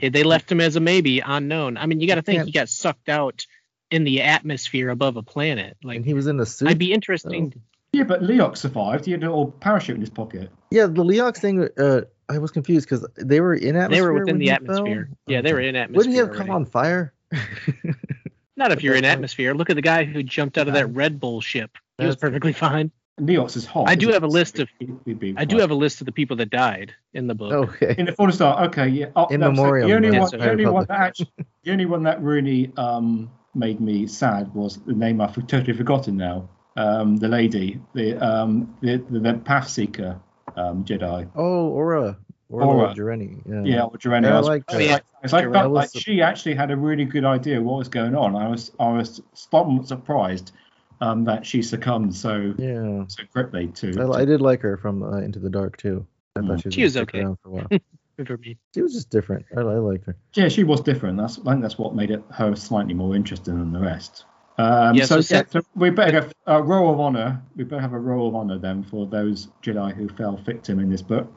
They 0.00 0.22
left 0.22 0.52
him 0.52 0.60
as 0.60 0.76
a 0.76 0.80
maybe, 0.80 1.20
unknown. 1.20 1.78
I 1.78 1.86
mean, 1.86 2.00
you 2.00 2.06
got 2.06 2.16
to 2.16 2.22
think 2.22 2.36
can't- 2.38 2.46
he 2.48 2.52
got 2.52 2.68
sucked 2.68 3.08
out 3.08 3.46
in 3.90 4.04
the 4.04 4.22
atmosphere 4.22 4.90
above 4.90 5.16
a 5.16 5.22
planet. 5.22 5.76
and 5.82 5.88
Like, 5.88 6.04
he 6.04 6.14
was 6.14 6.26
in 6.26 6.36
the 6.36 6.46
suit. 6.46 6.68
I'd 6.68 6.78
be 6.78 6.92
interesting. 6.92 7.54
yeah, 7.92 8.04
but 8.04 8.22
Leox 8.22 8.58
survived. 8.58 9.04
He 9.04 9.12
had 9.12 9.22
a 9.22 9.26
little 9.28 9.52
parachute 9.52 9.94
in 9.96 10.00
his 10.00 10.10
pocket. 10.10 10.50
Yeah, 10.70 10.86
the 10.86 11.04
Leox 11.04 11.38
thing. 11.38 11.68
Uh, 11.78 12.02
I 12.28 12.38
was 12.38 12.50
confused 12.50 12.88
because 12.88 13.06
they 13.16 13.40
were 13.40 13.54
in 13.54 13.76
atmosphere. 13.76 13.88
They 13.96 14.00
were 14.02 14.12
within 14.14 14.38
the 14.38 14.50
atmosphere. 14.50 15.06
fell? 15.06 15.16
Yeah, 15.28 15.40
they 15.42 15.52
were 15.52 15.60
in 15.60 15.76
atmosphere. 15.76 15.96
Wouldn't 15.98 16.12
he 16.14 16.18
have 16.18 16.28
already. 16.30 16.46
caught 16.48 16.54
on 16.54 16.64
fire? 16.66 17.12
Not 18.56 18.72
if 18.72 18.82
you're 18.82 18.94
in 18.96 19.04
atmosphere. 19.04 19.54
Look 19.54 19.68
at 19.70 19.76
the 19.76 19.82
guy 19.82 20.04
who 20.04 20.22
jumped 20.22 20.56
out 20.56 20.66
of 20.66 20.74
that 20.74 20.86
Red 20.86 21.20
Bull 21.20 21.40
ship. 21.40 21.76
He 21.98 22.06
was 22.06 22.16
perfectly 22.16 22.52
fine. 22.52 22.90
Leox 23.20 23.56
is 23.56 23.64
hot. 23.64 23.88
I 23.88 23.94
do 23.94 24.08
isn't 24.08 24.14
have 24.14 24.22
a 24.24 24.32
list 24.32 24.58
of- 24.58 24.68
He'd- 24.78 24.92
he'd 25.06 25.18
be 25.18 25.34
I 25.38 25.44
do 25.46 25.58
have 25.58 25.70
a 25.70 25.74
list 25.74 26.00
of 26.02 26.04
the 26.06 26.12
people 26.12 26.36
that 26.36 26.50
died 26.50 26.92
in 27.14 27.26
the 27.26 27.34
book. 27.34 27.52
okay. 27.52 27.94
in 27.96 28.04
the 28.06 28.12
Fallen 28.12 28.32
Star. 28.32 28.64
Okay, 28.66 28.88
yeah. 28.88 29.06
Oh, 29.16 29.26
In 29.28 29.40
no, 29.40 29.50
memoriam 29.50 29.88
The 29.88 29.96
only 29.96 30.08
of 30.08 30.14
one, 30.22 30.30
the 30.32 30.36
the 30.38 30.50
only 30.50 30.66
one 30.66 30.84
that 30.88 30.98
actually, 31.00 31.30
the 31.64 31.72
only 31.72 31.86
one 31.86 32.02
that 32.02 32.20
really 32.22 32.72
um 32.76 33.30
made 33.56 33.80
me 33.80 34.06
sad 34.06 34.54
was 34.54 34.76
the 34.78 34.92
name 34.92 35.20
I've 35.20 35.34
totally 35.46 35.72
forgotten 35.72 36.16
now. 36.16 36.48
Um, 36.76 37.16
the 37.16 37.28
lady, 37.28 37.80
the 37.94 38.18
um, 38.24 38.76
the 38.82 38.98
the, 38.98 39.18
the 39.20 39.34
Path 39.34 39.68
Seeker, 39.68 40.20
um, 40.56 40.84
Jedi. 40.84 41.28
Oh, 41.34 41.68
Orla. 41.68 42.18
Orla, 42.48 42.66
Orla. 42.66 42.94
Jareni. 42.94 43.42
Yeah. 43.44 43.62
Yeah, 43.64 43.82
or 43.84 43.96
Jareni. 43.98 44.24
Yeah, 44.24 44.34
I 44.34 44.38
I 44.38 44.40
like 44.40 44.64
Oh, 44.68 44.78
yeah. 44.78 44.98
It's 45.22 45.32
like, 45.32 45.46
Jareni. 45.46 45.52
felt 45.54 45.64
I 45.64 45.68
like 45.68 45.90
she 45.94 46.20
actually 46.22 46.54
had 46.54 46.70
a 46.70 46.76
really 46.76 47.04
good 47.06 47.24
idea 47.24 47.60
what 47.60 47.78
was 47.78 47.88
going 47.88 48.14
on. 48.14 48.36
I 48.36 48.48
was 48.48 48.70
I 48.78 48.90
was 48.92 49.20
somewhat 49.32 49.88
surprised 49.88 50.52
um, 51.00 51.24
that 51.24 51.44
she 51.46 51.62
succumbed 51.62 52.14
so 52.14 52.54
Yeah. 52.58 53.04
so 53.08 53.22
quickly 53.32 53.68
to. 53.68 54.12
I, 54.12 54.20
I 54.20 54.24
did 54.26 54.40
like 54.40 54.60
her 54.60 54.76
from 54.76 55.02
uh, 55.02 55.16
Into 55.18 55.38
the 55.38 55.50
Dark 55.50 55.76
too. 55.78 56.06
I 56.36 56.40
Mm. 56.40 56.48
thought 56.48 56.60
she 56.60 56.68
was, 56.68 56.74
She 56.74 56.82
was 56.82 56.96
okay. 56.98 57.22
for 57.22 57.38
a 57.46 57.50
while. 57.50 57.68
Good 58.16 58.28
for 58.28 58.38
me. 58.38 58.56
she 58.74 58.80
was 58.80 58.94
just 58.94 59.10
different. 59.10 59.44
I, 59.56 59.60
I 59.60 59.62
liked 59.62 60.06
her. 60.06 60.16
Yeah, 60.34 60.48
she 60.48 60.64
was 60.64 60.80
different. 60.80 61.18
That's 61.18 61.38
I 61.40 61.50
think 61.50 61.62
that's 61.62 61.76
what 61.78 61.94
made 61.94 62.10
it 62.10 62.22
her 62.30 62.54
slightly 62.56 62.94
more 62.94 63.14
interesting 63.14 63.58
than 63.58 63.72
the 63.72 63.80
rest. 63.80 64.24
Um, 64.58 64.94
Yeah, 64.94 65.04
so, 65.04 65.20
so 65.20 65.34
yeah, 65.34 65.42
Seth- 65.42 65.52
so 65.52 65.60
we 65.74 65.90
better 65.90 66.22
go 66.22 66.30
a 66.46 66.62
row 66.62 66.88
of 66.90 66.98
honor. 66.98 67.42
We 67.56 67.64
better 67.64 67.82
have 67.82 67.92
a 67.92 67.98
row 67.98 68.26
of 68.26 68.34
honor 68.34 68.58
then 68.58 68.84
for 68.84 69.06
those 69.06 69.48
Jedi 69.62 69.94
who 69.94 70.08
fell 70.08 70.38
victim 70.38 70.78
in 70.78 70.88
this 70.88 71.02
book. 71.02 71.30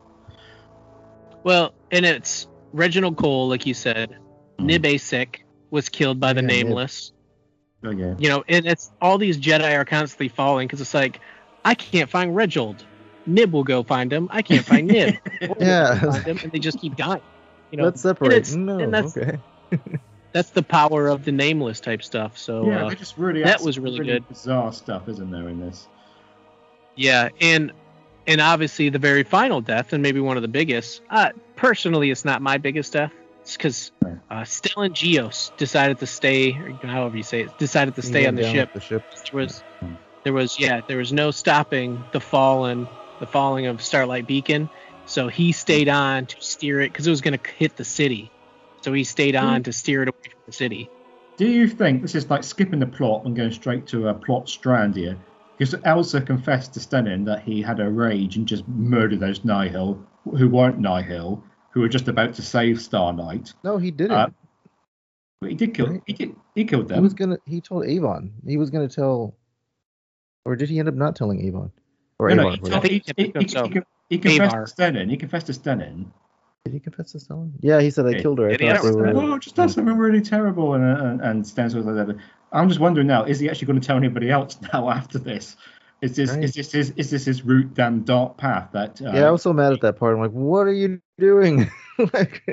Well, 1.43 1.73
and 1.91 2.06
it's 2.06 2.47
Reginald 2.72 3.18
Cole, 3.18 3.49
like 3.49 3.65
you 3.65 3.73
said. 3.73 4.18
Mm. 4.57 4.65
Nib 4.65 4.84
Assek 4.84 5.39
was 5.72 5.89
killed 5.89 6.19
by 6.19 6.31
the 6.31 6.41
Yeah, 6.41 6.47
Nib. 6.47 6.68
Nameless. 6.68 7.11
Oh 7.84 7.91
yeah. 7.91 8.15
You 8.18 8.30
know, 8.30 8.43
and 8.47 8.65
it's 8.65 8.91
all 9.01 9.18
these 9.18 9.38
Jedi 9.38 9.76
are 9.77 9.85
constantly 9.85 10.30
falling 10.30 10.68
because 10.68 10.80
it's 10.81 10.93
like, 10.93 11.19
I 11.65 11.76
can't 11.76 12.10
find 12.10 12.35
Reginald. 12.35 12.85
Nib 13.30 13.53
will 13.53 13.64
go 13.64 13.84
find 13.84 14.11
him. 14.11 14.27
I 14.31 14.41
can't 14.41 14.65
find 14.65 14.88
Nib. 14.88 15.15
Yeah. 15.60 15.99
find 15.99 16.23
him, 16.26 16.39
and 16.43 16.51
they 16.51 16.60
just 16.60 16.80
keep 16.80 16.95
dying. 16.95 17.22
You 17.72 17.77
know, 17.77 17.84
Let's 17.85 18.01
separate. 18.01 18.34
it's- 18.34 18.56
no, 18.56 18.80
and 18.80 18.93
that's- 18.93 19.15
okay. 19.15 19.39
that's 20.31 20.49
the 20.51 20.64
power 20.64 21.07
of 21.07 21.26
the 21.26 21.31
Nameless 21.31 21.80
type 21.80 22.03
stuff. 22.03 22.38
So 22.38 22.68
yeah, 22.68 22.85
uh, 22.85 22.93
just 22.95 23.18
really 23.18 23.43
that 23.43 23.61
was 23.61 23.76
some 23.76 23.84
really 23.84 24.03
good. 24.06 24.27
Bizarre 24.27 24.73
stuff, 24.73 25.07
isn't 25.07 25.30
there, 25.31 25.47
in 25.49 25.60
this? 25.60 25.88
Yeah, 26.95 27.30
and 27.39 27.72
and 28.27 28.41
obviously 28.41 28.89
the 28.89 28.99
very 28.99 29.23
final 29.23 29.61
death, 29.61 29.93
and 29.93 30.03
maybe 30.03 30.19
one 30.19 30.35
of 30.38 30.41
the 30.41 30.47
biggest. 30.49 31.01
Uh, 31.10 31.30
personally, 31.56 32.11
it's 32.11 32.26
not 32.26 32.41
my 32.41 32.57
biggest 32.57 32.93
death. 32.93 33.14
It's 33.41 33.56
because 33.57 33.91
uh, 34.30 34.41
Stellan 34.41 34.91
Gios 34.91 35.56
decided 35.57 35.99
to 35.99 36.06
stay, 36.06 36.51
or 36.51 36.72
however 36.88 37.18
you 37.18 37.23
say 37.23 37.41
it, 37.41 37.57
decided 37.57 37.95
to 37.95 38.01
stay 38.01 38.27
on 38.27 38.35
the 38.35 38.43
ship. 38.51 38.73
The 38.73 38.81
ship. 38.81 39.03
There 39.31 39.39
was, 39.41 39.64
there 40.23 40.34
was, 40.34 40.60
yeah, 40.60 40.81
there 40.88 40.97
was 40.97 41.11
no 41.14 41.31
stopping 41.31 42.03
the 42.11 42.19
fallen, 42.19 42.88
the 43.20 43.28
falling 43.28 43.68
of 43.68 43.82
Starlight 43.82 44.28
Beacon. 44.28 44.70
So 45.06 45.28
he 45.28 45.52
stayed 45.52 45.90
on 45.90 46.28
to 46.28 46.36
steer 46.40 46.82
it 46.82 46.91
because 46.91 47.08
it 47.08 47.10
was 47.10 47.22
going 47.22 47.38
to 47.38 47.50
hit 47.52 47.76
the 47.76 47.86
city. 47.86 48.32
So 48.82 48.94
he 48.94 49.04
stayed 49.04 49.36
on 49.36 49.64
to 49.64 49.74
steer 49.74 50.04
it 50.04 50.10
away 50.10 50.30
from 50.30 50.41
the 50.46 50.52
city. 50.52 50.90
Do 51.38 51.48
you 51.48 51.68
think 51.68 52.02
this 52.02 52.16
is 52.16 52.30
like 52.30 52.44
skipping 52.44 52.80
the 52.80 52.86
plot 52.86 53.26
and 53.26 53.36
going 53.36 53.52
straight 53.52 53.88
to 53.88 54.10
a 54.10 54.14
plot 54.14 54.50
strand 54.50 54.96
here? 54.96 55.18
Because 55.58 55.74
Elzar 55.82 56.26
confessed 56.26 56.74
to 56.74 56.80
Stenin 56.80 57.26
that 57.26 57.44
he 57.44 57.62
had 57.62 57.80
a 57.80 57.90
rage 57.90 58.38
and 58.38 58.48
just 58.48 58.68
murdered 58.68 59.20
those 59.20 59.44
Nihil 59.44 60.06
who 60.38 60.48
weren't 60.48 60.80
Nihil, 60.80 61.44
who 61.72 61.82
were 61.82 61.90
just 61.90 62.08
about 62.08 62.34
to 62.36 62.41
save 62.41 62.82
Starlight. 62.82 63.54
No, 63.64 63.78
he 63.78 63.91
didn't. 63.91 64.12
Uh, 64.12 64.30
But 65.41 65.50
he 65.50 65.56
did 65.56 65.74
kill. 65.74 65.88
Right. 65.88 66.04
He 66.06 66.14
did. 66.14 66.36
He 66.56 66.66
killed 66.66 66.88
them. 66.88 66.96
he 66.96 66.98
them. 66.98 67.04
was 67.04 67.14
gonna. 67.14 67.38
He 67.46 67.62
told 67.62 67.86
Avon. 67.86 68.34
He 68.46 68.58
was 68.58 68.70
gonna 68.70 68.88
tell. 68.90 69.36
Or 70.46 70.56
did 70.56 70.70
he 70.70 70.80
end 70.80 70.88
up 70.88 70.96
not 70.96 71.16
telling 71.16 71.46
Avon? 71.46 71.72
Or 72.20 72.30
no, 72.30 72.56
no, 72.62 72.82
he, 72.82 72.90
he, 72.90 73.04
I 73.08 73.14
think 73.14 73.36
he, 73.40 73.46
he, 73.46 73.46
he, 73.56 73.82
he 74.10 74.18
confessed 74.18 74.41
Avar. 74.52 74.66
to 74.66 74.72
Stennin. 74.72 75.10
He 75.10 75.18
confessed 75.18 75.48
to 75.48 75.54
Stennin. 75.54 76.06
Did 76.66 76.74
he 76.74 76.80
confess 76.80 77.14
to 77.14 77.18
Stellan? 77.20 77.52
Yeah, 77.62 77.80
he 77.82 77.90
said 77.90 78.06
I 78.06 78.16
killed 78.16 78.40
her. 78.40 78.48
I 78.50 78.52
did 78.52 78.62
he? 78.62 78.68
thought 78.68 78.82
I 78.82 78.82
they 78.84 78.91
don't 78.91 79.16
were. 79.16 79.34
Oh, 79.34 79.38
just 79.40 79.56
done 79.56 79.70
something 79.70 79.98
really 79.98 80.22
terrible, 80.22 80.74
and 80.74 80.84
and, 80.84 81.22
and 81.22 81.44
Stennin 81.44 81.76
was 81.76 81.86
like 81.86 82.08
that. 82.08 82.18
I'm 82.52 82.68
just 82.68 82.82
wondering 82.82 83.08
now: 83.08 83.24
is 83.24 83.40
he 83.40 83.50
actually 83.50 83.68
going 83.68 83.80
to 83.80 83.88
tell 83.88 83.98
anybody 83.98 84.30
else 84.30 84.60
now 84.74 84.90
after 84.90 85.18
this? 85.20 85.56
Is 86.02 86.16
this 86.16 86.32
Right. 86.32 86.44
is 86.44 86.54
this 86.54 86.72
his 86.72 86.91
is 86.91 87.10
this 87.10 87.26
his 87.26 87.44
route 87.44 87.74
down 87.74 88.04
dark 88.04 88.38
path 88.38 88.70
that? 88.74 89.02
Uh, 89.02 89.12
Yeah, 89.14 89.28
I 89.28 89.32
was 89.32 89.41
so 89.41 89.54
mad 89.54 89.74
at 89.74 89.82
that 89.82 89.98
part. 89.98 90.16
I'm 90.16 90.22
like, 90.22 90.32
what 90.32 90.68
are 90.68 90.74
you 90.74 91.02
doing? 91.18 91.70
like, 92.14 92.44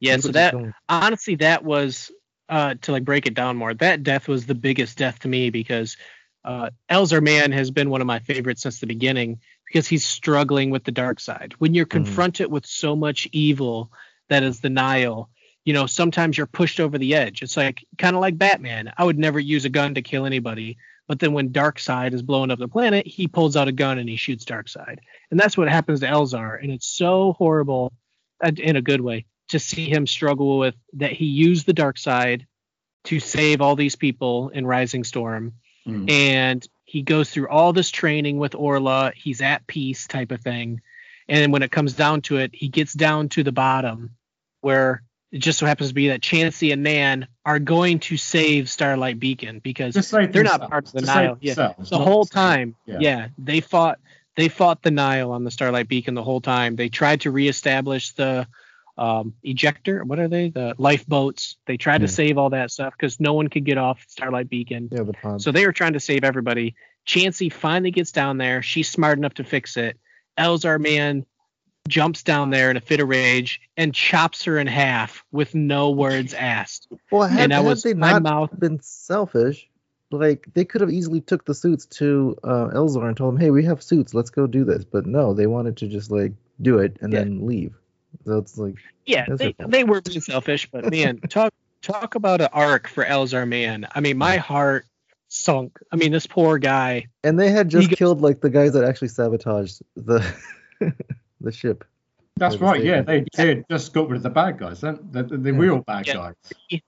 Yeah, 0.00 0.16
so 0.18 0.28
that 0.28 0.54
honestly 0.88 1.36
that 1.36 1.64
was 1.64 2.10
uh 2.48 2.74
to 2.82 2.92
like 2.92 3.04
break 3.04 3.26
it 3.26 3.34
down 3.34 3.56
more 3.56 3.72
that 3.72 4.02
death 4.02 4.28
was 4.28 4.44
the 4.44 4.54
biggest 4.54 4.98
death 4.98 5.18
to 5.20 5.28
me 5.28 5.48
because 5.48 5.96
uh 6.44 6.70
elzar 6.90 7.22
mann 7.22 7.52
has 7.52 7.70
been 7.70 7.90
one 7.90 8.00
of 8.00 8.06
my 8.06 8.18
favorites 8.18 8.62
since 8.62 8.80
the 8.80 8.86
beginning 8.86 9.40
because 9.66 9.86
he's 9.86 10.04
struggling 10.04 10.70
with 10.70 10.84
the 10.84 10.92
dark 10.92 11.20
side 11.20 11.54
when 11.58 11.74
you're 11.74 11.86
Mhm. 11.86 11.90
confronted 12.04 12.50
with 12.50 12.66
so 12.66 12.94
much 12.94 13.28
evil 13.32 13.90
that 14.28 14.42
is 14.42 14.60
the 14.60 14.70
nihil 14.70 15.30
you 15.64 15.72
know 15.72 15.86
sometimes 15.86 16.36
you're 16.36 16.46
pushed 16.46 16.80
over 16.80 16.98
the 16.98 17.14
edge 17.14 17.42
it's 17.42 17.56
like 17.56 17.84
kind 17.98 18.14
of 18.14 18.20
like 18.20 18.36
batman 18.38 18.92
i 18.98 19.04
would 19.04 19.18
never 19.18 19.40
use 19.40 19.64
a 19.64 19.70
gun 19.70 19.94
to 19.94 20.02
kill 20.02 20.26
anybody 20.26 20.76
but 21.06 21.18
then 21.18 21.34
when 21.34 21.50
Darkseid 21.50 22.14
is 22.14 22.22
blowing 22.22 22.50
up 22.50 22.58
the 22.58 22.68
planet 22.68 23.06
he 23.06 23.28
pulls 23.28 23.56
out 23.56 23.68
a 23.68 23.72
gun 23.72 23.98
and 23.98 24.08
he 24.08 24.16
shoots 24.16 24.44
Darkseid 24.44 24.98
and 25.30 25.40
that's 25.40 25.56
what 25.56 25.68
happens 25.68 26.00
to 26.00 26.06
elzar 26.06 26.62
and 26.62 26.70
it's 26.72 26.86
so 26.86 27.32
horrible 27.34 27.92
in 28.42 28.76
a 28.76 28.82
good 28.82 29.00
way 29.00 29.24
to 29.48 29.58
see 29.58 29.88
him 29.88 30.06
struggle 30.06 30.58
with 30.58 30.74
that 30.94 31.12
he 31.12 31.26
used 31.26 31.66
the 31.66 31.72
dark 31.72 31.98
side 31.98 32.46
to 33.04 33.20
save 33.20 33.60
all 33.60 33.76
these 33.76 33.96
people 33.96 34.48
in 34.48 34.66
Rising 34.66 35.04
Storm. 35.04 35.52
Mm. 35.86 36.10
And 36.10 36.68
he 36.84 37.02
goes 37.02 37.30
through 37.30 37.48
all 37.48 37.72
this 37.72 37.90
training 37.90 38.38
with 38.38 38.54
Orla. 38.54 39.12
He's 39.14 39.40
at 39.40 39.66
peace 39.66 40.06
type 40.06 40.30
of 40.30 40.40
thing. 40.40 40.80
And 41.28 41.52
when 41.52 41.62
it 41.62 41.70
comes 41.70 41.94
down 41.94 42.22
to 42.22 42.36
it, 42.38 42.54
he 42.54 42.68
gets 42.68 42.92
down 42.92 43.28
to 43.30 43.42
the 43.42 43.52
bottom 43.52 44.10
where 44.60 45.02
it 45.32 45.38
just 45.38 45.58
so 45.58 45.66
happens 45.66 45.88
to 45.88 45.94
be 45.94 46.08
that 46.08 46.22
Chancey 46.22 46.70
and 46.70 46.82
Nan 46.82 47.26
are 47.44 47.58
going 47.58 47.98
to 48.00 48.16
save 48.16 48.70
Starlight 48.70 49.18
Beacon 49.18 49.58
because 49.58 49.94
Just 49.94 50.10
say 50.10 50.26
they're 50.26 50.44
not 50.44 50.60
themselves, 50.60 50.70
part 50.70 50.86
of 50.86 50.92
the 50.92 51.00
to 51.00 51.06
say 51.06 51.14
Nihil. 51.14 51.38
Yeah. 51.40 51.54
themselves, 51.54 51.90
the 51.90 51.98
whole 51.98 52.24
time 52.24 52.76
yeah. 52.86 52.98
yeah. 53.00 53.28
they 53.36 53.60
fought 53.60 53.98
they 54.36 54.48
fought 54.48 54.82
the 54.82 54.90
nihil 54.90 55.32
on 55.32 55.44
the 55.44 55.50
starlight 55.50 55.88
beacon 55.88 56.14
the 56.14 56.22
whole 56.22 56.40
time 56.40 56.76
they 56.76 56.88
tried 56.88 57.20
to 57.20 57.30
reestablish 57.30 58.12
the 58.12 58.46
um, 58.96 59.34
ejector 59.42 60.04
what 60.04 60.18
are 60.18 60.28
they 60.28 60.50
the 60.50 60.74
lifeboats 60.78 61.56
they 61.66 61.76
tried 61.76 61.98
to 62.02 62.08
save 62.08 62.38
all 62.38 62.50
that 62.50 62.70
stuff 62.70 62.94
because 62.96 63.18
no 63.18 63.32
one 63.32 63.48
could 63.48 63.64
get 63.64 63.76
off 63.78 64.04
starlight 64.08 64.48
beacon 64.48 64.88
Yeah, 64.92 65.02
the 65.02 65.12
pod. 65.12 65.42
so 65.42 65.50
they 65.50 65.66
were 65.66 65.72
trying 65.72 65.94
to 65.94 66.00
save 66.00 66.22
everybody 66.24 66.76
chancey 67.04 67.48
finally 67.48 67.90
gets 67.90 68.12
down 68.12 68.38
there 68.38 68.62
she's 68.62 68.88
smart 68.88 69.18
enough 69.18 69.34
to 69.34 69.44
fix 69.44 69.76
it 69.76 69.98
elzar 70.38 70.80
mann 70.80 71.26
jumps 71.88 72.22
down 72.22 72.50
there 72.50 72.70
in 72.70 72.76
a 72.76 72.80
fit 72.80 73.00
of 73.00 73.08
rage 73.08 73.60
and 73.76 73.94
chops 73.94 74.44
her 74.44 74.58
in 74.58 74.66
half 74.66 75.24
with 75.32 75.54
no 75.54 75.90
words 75.90 76.32
asked 76.32 76.86
well, 77.10 77.28
had, 77.28 77.40
and 77.40 77.52
I 77.52 77.56
had 77.56 77.64
was 77.64 77.82
they 77.82 77.94
my 77.94 78.12
not 78.12 78.22
mouth 78.22 78.58
been 78.58 78.80
selfish, 78.80 79.68
like 80.10 80.46
they 80.54 80.64
could 80.64 80.80
have 80.80 80.90
easily 80.90 81.20
took 81.20 81.44
the 81.44 81.54
suits 81.54 81.86
to 81.86 82.36
uh, 82.42 82.68
Elzar 82.72 83.06
and 83.08 83.16
told 83.16 83.34
him, 83.34 83.40
"Hey, 83.40 83.50
we 83.50 83.64
have 83.64 83.82
suits. 83.82 84.14
Let's 84.14 84.30
go 84.30 84.46
do 84.46 84.64
this." 84.64 84.84
But 84.84 85.06
no, 85.06 85.34
they 85.34 85.46
wanted 85.46 85.76
to 85.78 85.88
just 85.88 86.10
like 86.10 86.32
do 86.62 86.78
it 86.78 86.96
and 87.00 87.12
Yeah. 87.12 87.20
then 87.20 87.46
leave. 87.46 87.74
So 88.24 88.38
it's 88.38 88.56
like, 88.58 88.76
Yeah, 89.06 89.24
That's 89.28 89.38
they, 89.40 89.54
they 89.66 89.84
were 89.84 90.00
being 90.00 90.20
selfish, 90.20 90.68
but 90.70 90.90
man, 90.90 91.18
talk 91.28 91.52
talk 91.82 92.14
about 92.14 92.40
an 92.40 92.48
arc 92.52 92.88
for 92.88 93.04
Elzar 93.04 93.46
Mann. 93.46 93.86
I 93.94 94.00
mean, 94.00 94.16
my 94.18 94.36
heart 94.36 94.86
sunk. 95.28 95.78
I 95.92 95.96
mean, 95.96 96.12
this 96.12 96.26
poor 96.26 96.58
guy. 96.58 97.06
and 97.22 97.38
they 97.38 97.50
had 97.50 97.66
He 97.66 97.70
just 97.72 97.90
goes- 97.90 97.98
killed 97.98 98.20
like 98.20 98.40
the 98.40 98.50
guys 98.50 98.72
that 98.74 98.84
actually 98.84 99.08
sabotaged 99.08 99.82
the 99.96 100.24
the 101.40 101.52
ship. 101.52 101.84
That's 102.36 102.56
By 102.56 102.58
the 102.58 102.64
right. 102.72 102.84
Yeah, 102.84 103.02
statement. 103.02 103.28
they 103.36 103.54
they 103.54 103.64
just 103.70 103.92
got 103.92 104.08
rid 104.08 104.16
of 104.16 104.22
the 104.24 104.30
bad 104.30 104.58
guys, 104.58 104.80
then 104.80 104.98
the, 105.12 105.22
the, 105.22 105.36
the 105.38 105.52
real 105.52 105.78
bad 105.82 106.06
Yeah. 106.06 106.32
guys. 106.70 106.80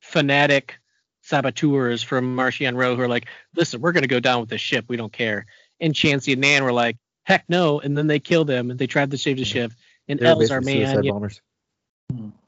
fanatic 0.00 0.78
saboteurs 1.22 2.02
from 2.02 2.36
Marchion 2.36 2.74
Ro 2.76 2.96
who 2.96 3.02
are 3.02 3.08
like, 3.08 3.26
listen, 3.54 3.80
we're 3.80 3.92
going 3.92 4.02
to 4.02 4.08
go 4.08 4.20
down 4.20 4.40
with 4.40 4.48
this 4.48 4.60
ship. 4.60 4.86
We 4.88 4.96
don't 4.96 5.12
care. 5.12 5.44
And 5.80 5.94
Chancey 5.94 6.32
and 6.32 6.40
Nan 6.40 6.64
were 6.64 6.72
like, 6.72 6.96
heck 7.24 7.44
no. 7.48 7.80
And 7.80 7.96
then 7.98 8.06
they 8.06 8.18
kill 8.18 8.44
them 8.46 8.70
and 8.70 8.78
they 8.78 8.86
tried 8.86 9.10
to 9.10 9.18
save 9.18 9.36
the 9.36 9.44
ship. 9.44 9.72
And 10.08 10.18
They 10.18 10.26
were 10.26 10.42
Elzar 10.42 10.60
basically 10.64 10.74
Man, 10.78 10.86
suicide 10.86 11.04
you- 11.04 11.12
bombers. 11.12 11.40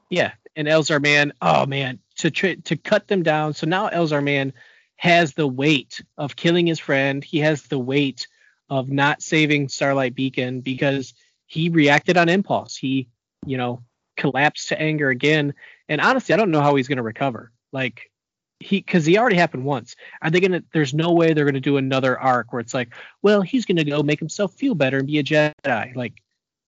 yeah, 0.09 0.31
and 0.55 0.67
Elzar 0.67 1.01
Mann, 1.01 1.33
oh 1.41 1.65
man, 1.65 1.99
to 2.17 2.31
tr- 2.31 2.59
to 2.65 2.75
cut 2.75 3.07
them 3.07 3.23
down. 3.23 3.53
So 3.53 3.67
now 3.67 3.89
Elzar 3.89 4.23
Mann 4.23 4.53
has 4.97 5.33
the 5.33 5.47
weight 5.47 6.01
of 6.17 6.35
killing 6.35 6.67
his 6.67 6.79
friend. 6.79 7.23
He 7.23 7.39
has 7.39 7.63
the 7.63 7.79
weight 7.79 8.27
of 8.69 8.89
not 8.89 9.21
saving 9.21 9.69
Starlight 9.69 10.15
Beacon 10.15 10.61
because 10.61 11.13
he 11.47 11.69
reacted 11.69 12.17
on 12.17 12.29
impulse. 12.29 12.75
He, 12.77 13.09
you 13.45 13.57
know, 13.57 13.83
collapsed 14.17 14.69
to 14.69 14.79
anger 14.79 15.09
again. 15.09 15.53
And 15.89 15.99
honestly, 15.99 16.33
I 16.33 16.37
don't 16.37 16.51
know 16.51 16.61
how 16.61 16.75
he's 16.75 16.87
going 16.87 16.97
to 16.97 17.03
recover. 17.03 17.51
Like 17.73 18.11
he, 18.59 18.77
because 18.77 19.05
he 19.05 19.17
already 19.17 19.35
happened 19.37 19.65
once. 19.65 19.95
Are 20.21 20.29
they 20.29 20.39
gonna? 20.39 20.63
There's 20.73 20.93
no 20.93 21.13
way 21.13 21.33
they're 21.33 21.45
gonna 21.45 21.59
do 21.59 21.77
another 21.77 22.19
arc 22.19 22.53
where 22.53 22.59
it's 22.59 22.73
like, 22.73 22.93
well, 23.21 23.41
he's 23.41 23.65
gonna 23.65 23.83
go 23.83 24.03
make 24.03 24.19
himself 24.19 24.53
feel 24.53 24.75
better 24.75 24.97
and 24.99 25.07
be 25.07 25.17
a 25.19 25.23
Jedi. 25.23 25.95
Like 25.95 26.21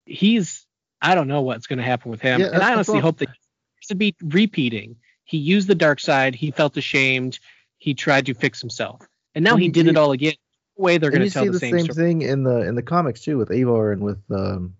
he's, 0.05 0.65
I 1.03 1.13
don't 1.15 1.27
know 1.27 1.41
what's 1.41 1.67
gonna 1.67 1.83
happen 1.83 2.09
with 2.09 2.21
him. 2.21 2.39
Yeah, 2.41 2.47
and 2.53 2.63
I 2.63 2.73
honestly 2.73 2.99
hope 2.99 3.17
that 3.17 3.29
he's 3.79 3.87
to 3.89 3.95
be 3.95 4.15
repeating. 4.23 4.95
He 5.25 5.37
used 5.37 5.67
the 5.67 5.75
dark 5.75 5.99
side. 5.99 6.33
He 6.33 6.49
felt 6.51 6.75
ashamed. 6.77 7.39
He 7.77 7.93
tried 7.93 8.25
to 8.27 8.33
fix 8.33 8.59
himself, 8.61 9.01
and 9.35 9.43
now 9.43 9.51
Well, 9.51 9.57
he 9.57 9.65
you- 9.65 9.71
did 9.71 9.87
it 9.87 9.97
all 9.97 10.11
again. 10.13 10.33
No 10.77 10.85
way 10.85 10.97
they're 10.97 11.11
gonna 11.11 11.25
you 11.25 11.29
tell 11.29 11.43
see 11.43 11.47
the, 11.49 11.53
the 11.53 11.59
same, 11.59 11.77
same 11.79 11.91
story. 11.91 12.07
thing 12.07 12.21
in 12.23 12.43
the 12.43 12.61
in 12.67 12.73
the 12.75 12.81
comics 12.81 13.21
too 13.21 13.37
with 13.37 13.51
Avar 13.51 13.91
and 13.91 14.01
with 14.01 14.19
um 14.31 14.73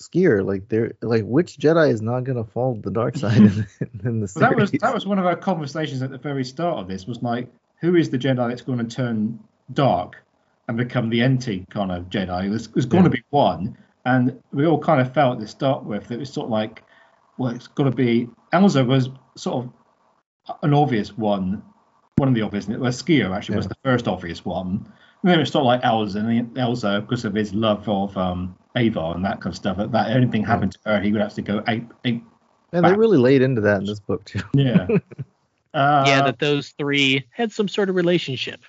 Sskeer. 0.00 0.44
Like 0.46 0.68
they're 0.68 0.92
like 1.02 1.24
which 1.24 1.56
Jedi 1.56 1.90
is 1.90 2.02
not 2.02 2.24
gonna 2.24 2.44
fall 2.44 2.74
to 2.76 2.80
the 2.82 2.90
dark 2.90 3.16
side 3.16 3.38
in, 3.38 3.66
in 4.04 4.20
the 4.20 4.28
series? 4.28 4.34
Well, 4.36 4.50
that 4.50 4.56
was 4.56 4.70
that 4.72 4.94
was 4.94 5.06
one 5.06 5.18
of 5.18 5.26
our 5.26 5.36
conversations 5.36 6.02
at 6.02 6.10
the 6.10 6.18
very 6.18 6.44
start 6.44 6.78
of 6.78 6.88
this. 6.88 7.06
Was 7.06 7.22
like, 7.22 7.48
who 7.80 7.96
is 7.96 8.10
the 8.10 8.18
Jedi 8.18 8.48
that's 8.48 8.62
going 8.62 8.78
to 8.78 8.84
turn 8.84 9.38
dark 9.72 10.16
and 10.68 10.76
become 10.76 11.08
the 11.10 11.22
anti 11.22 11.64
kind 11.70 11.90
of 11.90 12.04
Jedi? 12.10 12.48
There's, 12.50 12.68
there's 12.68 12.86
going 12.86 13.04
to 13.04 13.10
be 13.10 13.22
one, 13.30 13.76
and 14.04 14.40
we 14.52 14.66
all 14.66 14.78
kind 14.78 15.00
of 15.00 15.12
felt 15.12 15.40
to 15.40 15.46
start 15.46 15.84
with 15.84 16.08
that 16.08 16.14
it 16.14 16.20
was 16.20 16.32
sort 16.32 16.46
of 16.46 16.50
like, 16.50 16.82
well, 17.38 17.54
it's 17.54 17.68
got 17.68 17.84
to 17.84 17.90
be. 17.90 18.28
Elzar 18.52 18.86
was 18.86 19.08
sort 19.36 19.64
of 19.64 20.56
an 20.62 20.74
obvious 20.74 21.16
one, 21.16 21.62
one 22.16 22.28
of 22.28 22.34
the 22.34 22.42
obvious. 22.42 22.68
Well, 22.68 22.78
Sskeer 22.92 23.34
actually 23.34 23.56
was 23.56 23.68
the 23.68 23.76
first 23.82 24.06
obvious 24.06 24.44
one. 24.44 24.86
And 25.22 25.30
then 25.30 25.40
it's 25.40 25.50
sort 25.50 25.62
of 25.62 25.66
like 25.66 25.82
Elzar, 25.82 26.16
and 26.16 26.28
then 26.28 26.50
Elzar 26.54 27.00
because 27.00 27.24
of 27.24 27.34
his 27.34 27.54
love 27.54 27.88
of 27.88 28.16
um, 28.16 28.56
Avar 28.76 29.14
and 29.16 29.24
that 29.24 29.40
kind 29.40 29.52
of 29.52 29.56
stuff. 29.56 29.78
That, 29.78 29.92
that 29.92 30.10
anything 30.10 30.44
happened 30.44 30.72
to 30.72 30.78
her, 30.86 31.00
he 31.00 31.12
would 31.12 31.22
actually 31.22 31.44
go 31.44 31.62
ape, 31.66 31.92
ape 32.04 32.22
and 32.74 32.84
they 32.84 32.92
really 32.92 33.18
laid 33.18 33.40
into 33.40 33.60
that 33.60 33.78
in 33.78 33.86
this 33.86 34.00
book 34.00 34.24
too. 34.24 34.40
yeah. 34.52 34.86
Uh, 35.72 36.04
yeah, 36.06 36.22
that 36.22 36.38
those 36.38 36.68
three 36.78 37.26
had 37.32 37.50
some 37.50 37.66
sort 37.66 37.88
of 37.88 37.96
relationship. 37.96 38.60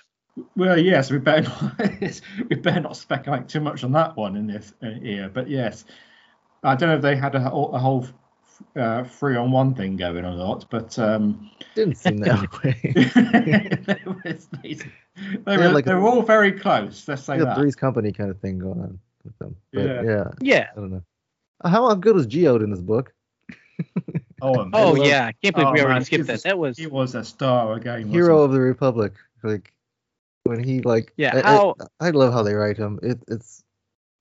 Well, 0.54 0.78
yes, 0.78 1.10
we 1.10 1.18
better 1.18 1.42
not, 1.78 2.20
we 2.50 2.56
better 2.56 2.80
not 2.80 2.96
speculate 2.96 3.48
too 3.48 3.60
much 3.60 3.84
on 3.84 3.92
that 3.92 4.16
one 4.16 4.36
in 4.36 4.46
this 4.46 4.74
year. 4.82 5.30
But 5.32 5.48
yes, 5.48 5.84
I 6.62 6.74
don't 6.74 6.88
know 6.90 6.96
if 6.96 7.02
they 7.02 7.16
had 7.16 7.34
a, 7.34 7.40
whole- 7.40 7.74
a 7.74 7.78
whole 7.78 8.06
uh, 8.74 9.04
three 9.04 9.36
on 9.36 9.50
one 9.50 9.74
thing 9.74 9.96
going 9.96 10.24
on 10.24 10.34
or 10.34 10.36
not, 10.36 10.66
but 10.70 10.98
um, 10.98 11.50
Didn't 11.74 11.96
seem 11.96 12.18
that 12.18 12.62
way. 12.62 12.80
they, 13.86 14.30
was, 14.30 14.48
they, 14.62 14.74
they, 15.44 15.56
were, 15.56 15.68
like 15.70 15.84
they 15.86 15.92
a- 15.92 15.96
were 15.96 16.06
all 16.08 16.22
very 16.22 16.52
close. 16.52 17.06
Let's 17.08 17.22
say 17.24 17.34
Like 17.34 17.42
a 17.42 17.44
that. 17.46 17.56
Three's 17.56 17.76
Company 17.76 18.12
kind 18.12 18.30
of 18.30 18.38
thing 18.40 18.58
going 18.58 18.80
on 18.80 18.98
with 19.24 19.38
them. 19.38 19.56
But 19.72 19.82
Yeah. 19.84 20.02
yeah, 20.02 20.24
Yeah. 20.40 20.66
I 20.76 20.80
don't 20.80 20.90
know. 20.90 21.02
How 21.64 21.94
good 21.94 22.14
was 22.14 22.26
Geode 22.26 22.62
in 22.62 22.70
this 22.70 22.80
book? 22.82 23.12
Oh, 24.42 24.68
Oh 24.74 24.90
love- 24.92 25.06
yeah, 25.06 25.24
I 25.24 25.32
can't 25.32 25.54
believe 25.54 25.68
Oh, 25.68 25.72
we 25.72 25.78
man, 25.78 25.86
already 25.86 26.04
skipped 26.04 26.24
he 26.24 26.26
that. 26.26 26.32
was- 26.34 26.42
That 26.42 26.58
was 26.58 26.76
he 26.76 26.86
was 26.86 27.14
a 27.14 27.24
star 27.24 27.72
again. 27.72 28.06
Hero 28.10 28.42
of 28.42 28.52
the 28.52 28.60
Republic. 28.60 29.14
Like 29.42 29.72
when 30.48 30.62
he 30.62 30.80
like 30.80 31.12
Yeah, 31.16 31.36
I, 31.36 31.40
how- 31.42 31.74
I, 32.00 32.08
I 32.08 32.10
love 32.10 32.32
how 32.32 32.42
they 32.42 32.54
write 32.54 32.76
him. 32.76 32.98
It, 33.02 33.18
it's 33.28 33.62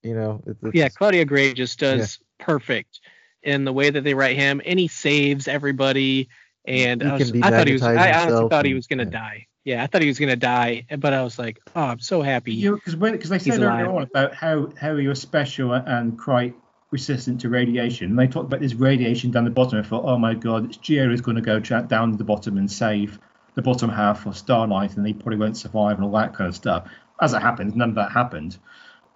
you 0.04 0.16
know 0.16 0.42
it's, 0.46 0.62
it's 0.64 0.76
yeah. 0.76 0.90
Claudia 0.90 1.26
Gray 1.26 1.54
just 1.54 1.80
does 1.80 2.20
perfect 2.40 3.00
in 3.44 3.64
the 3.66 3.74
way 3.74 3.90
that 3.90 4.04
they 4.04 4.14
write 4.14 4.36
him, 4.36 4.62
and 4.66 4.80
he 4.80 4.88
saves 4.88 5.48
everybody. 5.48 6.30
And 6.68 7.02
He 7.02 7.08
I, 7.08 7.14
was, 7.14 7.32
can 7.32 7.44
I 7.44 7.50
thought 7.52 7.68
he 7.68 7.74
was. 7.74 7.84
I 7.84 7.94
honestly 7.94 8.22
himself 8.22 8.50
thought 8.50 8.66
he 8.66 8.74
was 8.74 8.88
gonna 8.88 9.04
yeah. 9.04 9.10
die. 9.10 9.48
Yeah, 9.64 9.84
I 9.84 9.88
thought 9.88 10.02
he 10.02 10.08
was 10.08 10.20
gonna 10.20 10.36
die, 10.36 10.86
but 10.98 11.14
I 11.14 11.24
was 11.24 11.40
like, 11.40 11.60
oh, 11.76 11.82
I'm 11.82 12.00
so 12.00 12.22
happy. 12.22 12.62
because 12.62 12.96
because 12.96 13.30
they 13.30 13.40
said 13.40 13.62
earlier 13.62 13.90
on 13.92 14.04
about 14.04 14.34
how 14.34 14.72
how 14.80 14.96
he 14.96 15.08
was 15.08 15.22
special 15.22 15.74
and 15.74 16.20
quite 16.20 16.56
resistant 16.92 17.42
to 17.42 17.50
radiation. 17.50 18.12
And 18.12 18.20
they 18.20 18.28
talked 18.28 18.46
about 18.46 18.62
this 18.62 18.74
radiation 18.74 19.32
down 19.32 19.44
the 19.44 19.50
bottom. 19.50 19.78
and 19.78 19.86
I 19.86 19.90
thought, 19.90 20.06
oh 20.06 20.18
my 20.18 20.34
god, 20.34 20.66
it's 20.66 20.78
Gio 20.78 21.12
is 21.12 21.22
going 21.22 21.36
to 21.36 21.42
go 21.42 21.60
tra- 21.60 21.86
down 21.88 22.12
to 22.12 22.18
the 22.18 22.24
bottom 22.24 22.58
and 22.58 22.72
save 22.72 23.20
the 23.56 23.62
bottom 23.62 23.90
half 23.90 24.26
of 24.26 24.38
Starlight, 24.38 24.98
and 24.98 25.06
he 25.08 25.14
probably 25.14 25.38
won't 25.38 25.58
survive 25.58 25.96
and 25.98 26.06
all 26.06 26.12
that 26.12 26.34
kind 26.36 26.48
of 26.50 26.56
stuff. 26.56 26.88
As 27.20 27.34
it 27.34 27.42
happens, 27.42 27.76
none 27.76 27.90
of 27.90 27.96
that 27.96 28.12
happened. 28.12 28.58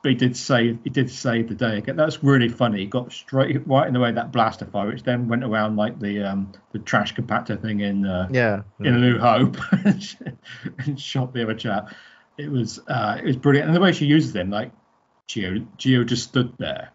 But 0.02 0.10
he 0.12 0.16
did 0.16 0.38
save 0.38 0.80
he 0.86 0.90
did 0.90 1.10
save 1.12 1.50
the 1.50 1.56
day 1.56 1.78
again. 1.78 1.98
That's 1.98 2.24
really 2.24 2.48
funny. 2.48 2.80
He 2.80 2.86
got 2.86 3.12
straight 3.12 3.68
right 3.68 3.86
in 3.86 3.94
the 3.94 4.00
way 4.00 4.10
of 4.10 4.16
that 4.16 4.32
blaster 4.32 4.66
fire, 4.66 4.88
which 4.88 5.04
then 5.04 5.28
went 5.28 5.44
around 5.44 5.76
like 5.76 6.00
the 6.00 6.24
um 6.24 6.54
the 6.72 6.80
trash 6.80 7.14
compactor 7.16 7.62
thing 7.62 7.82
in 7.82 8.06
uh, 8.06 8.30
yeah. 8.32 8.62
in 8.80 9.02
New 9.02 9.18
Hope 9.20 9.58
and 9.74 11.00
shot 11.00 11.34
the 11.34 11.44
other 11.44 11.54
chap. 11.56 11.94
It 12.38 12.50
was 12.50 12.80
uh, 12.88 13.18
it 13.20 13.26
was 13.26 13.36
brilliant, 13.36 13.68
and 13.68 13.76
the 13.76 13.82
way 13.82 13.92
she 13.92 14.06
uses 14.06 14.34
him, 14.34 14.50
like 14.50 14.72
Geo, 15.28 15.68
Geo 15.78 16.06
just 16.06 16.24
stood 16.24 16.54
there, 16.58 16.92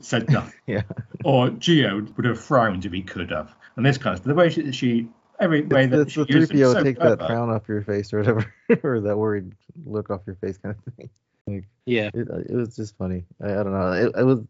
said 0.00 0.28
nothing, 0.30 0.52
Yeah. 0.66 0.82
or 1.24 1.48
Geo 1.48 2.06
would 2.16 2.26
have 2.26 2.38
frowned 2.38 2.84
if 2.84 2.92
he 2.92 3.00
could 3.00 3.30
have, 3.30 3.54
and 3.76 3.86
this 3.86 3.96
kind 3.96 4.18
of. 4.18 4.22
The 4.24 4.34
way 4.34 4.50
she, 4.50 4.70
she 4.72 5.08
every 5.40 5.62
way 5.62 5.84
It's, 5.84 5.90
that 5.90 6.00
it's 6.00 6.14
the 6.14 6.24
3PO 6.24 6.72
so 6.72 6.82
take 6.82 6.98
that 6.98 7.18
clever. 7.18 7.26
frown 7.26 7.50
off 7.50 7.68
your 7.68 7.82
face 7.82 8.12
or 8.12 8.18
whatever, 8.18 8.54
or 8.82 9.00
that 9.00 9.16
worried 9.16 9.52
look 9.84 10.10
off 10.10 10.20
your 10.26 10.36
face 10.36 10.58
kind 10.58 10.74
of 10.74 10.94
thing. 10.94 11.10
Like 11.44 11.64
yeah, 11.86 12.08
it, 12.14 12.28
it 12.50 12.54
was 12.54 12.76
just 12.76 12.96
funny. 12.96 13.24
I, 13.42 13.46
I 13.46 13.54
don't 13.64 13.72
know. 13.72 13.92
It, 13.94 14.12
it 14.16 14.22
was. 14.22 14.44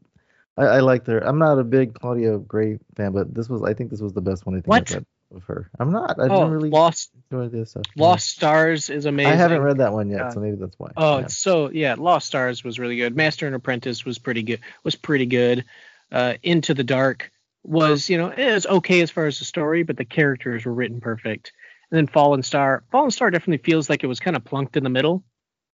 I, 0.59 0.64
I 0.64 0.80
liked 0.80 1.06
her. 1.06 1.20
I'm 1.26 1.38
not 1.38 1.59
a 1.59 1.64
big 1.64 1.94
Claudia 1.94 2.36
Gray 2.36 2.78
fan, 2.96 3.12
but 3.12 3.34
this 3.34 3.48
was. 3.48 3.62
I 3.62 3.72
think 3.72 3.90
this 3.90 4.02
was 4.02 4.12
the 4.12 4.20
best 4.20 4.44
one 4.44 4.56
I 4.56 4.59
think 4.59 4.66
What? 4.66 4.94
I've 4.94 5.06
of 5.34 5.44
her. 5.44 5.70
I'm 5.78 5.90
not. 5.90 6.18
I 6.18 6.24
oh, 6.24 6.28
didn't 6.28 6.50
really 6.50 6.70
Lost 6.70 7.10
enjoy 7.30 7.48
this 7.48 7.70
stuff. 7.70 7.84
Lost 7.96 8.28
Stars 8.28 8.90
is 8.90 9.06
amazing. 9.06 9.32
I 9.32 9.36
haven't 9.36 9.62
read 9.62 9.78
that 9.78 9.92
one 9.92 10.10
yet, 10.10 10.20
Uh, 10.20 10.30
so 10.32 10.40
maybe 10.40 10.56
that's 10.56 10.78
why. 10.78 10.90
Oh, 10.96 11.18
Yeah. 11.18 11.24
it's 11.24 11.36
so 11.36 11.70
yeah. 11.70 11.94
Lost 11.98 12.26
Stars 12.26 12.62
was 12.62 12.78
really 12.78 12.96
good. 12.96 13.16
Master 13.16 13.46
and 13.46 13.56
Apprentice 13.56 14.04
was 14.04 14.18
pretty 14.18 14.42
good. 14.42 14.60
Was 14.84 14.94
pretty 14.96 15.26
good. 15.26 15.64
Uh, 16.10 16.34
Into 16.42 16.74
the 16.74 16.84
Dark 16.84 17.32
was 17.64 18.09
you 18.09 18.18
know 18.18 18.28
eh, 18.30 18.51
it 18.51 18.55
was 18.55 18.66
okay 18.66 19.01
as 19.01 19.10
far 19.10 19.26
as 19.26 19.39
the 19.39 19.44
story, 19.44 19.82
but 19.82 19.97
the 19.97 20.05
characters 20.05 20.64
were 20.64 20.74
written 20.74 21.01
perfect. 21.01 21.52
And 21.90 21.98
then 21.98 22.06
Fallen 22.06 22.43
Star. 22.43 22.84
Fallen 22.90 23.10
Star 23.10 23.30
definitely 23.30 23.62
feels 23.64 23.90
like 23.90 24.02
it 24.02 24.06
was 24.06 24.20
kind 24.20 24.36
of 24.36 24.44
plunked 24.44 24.76
in 24.76 24.84
the 24.84 24.90
middle. 24.90 25.22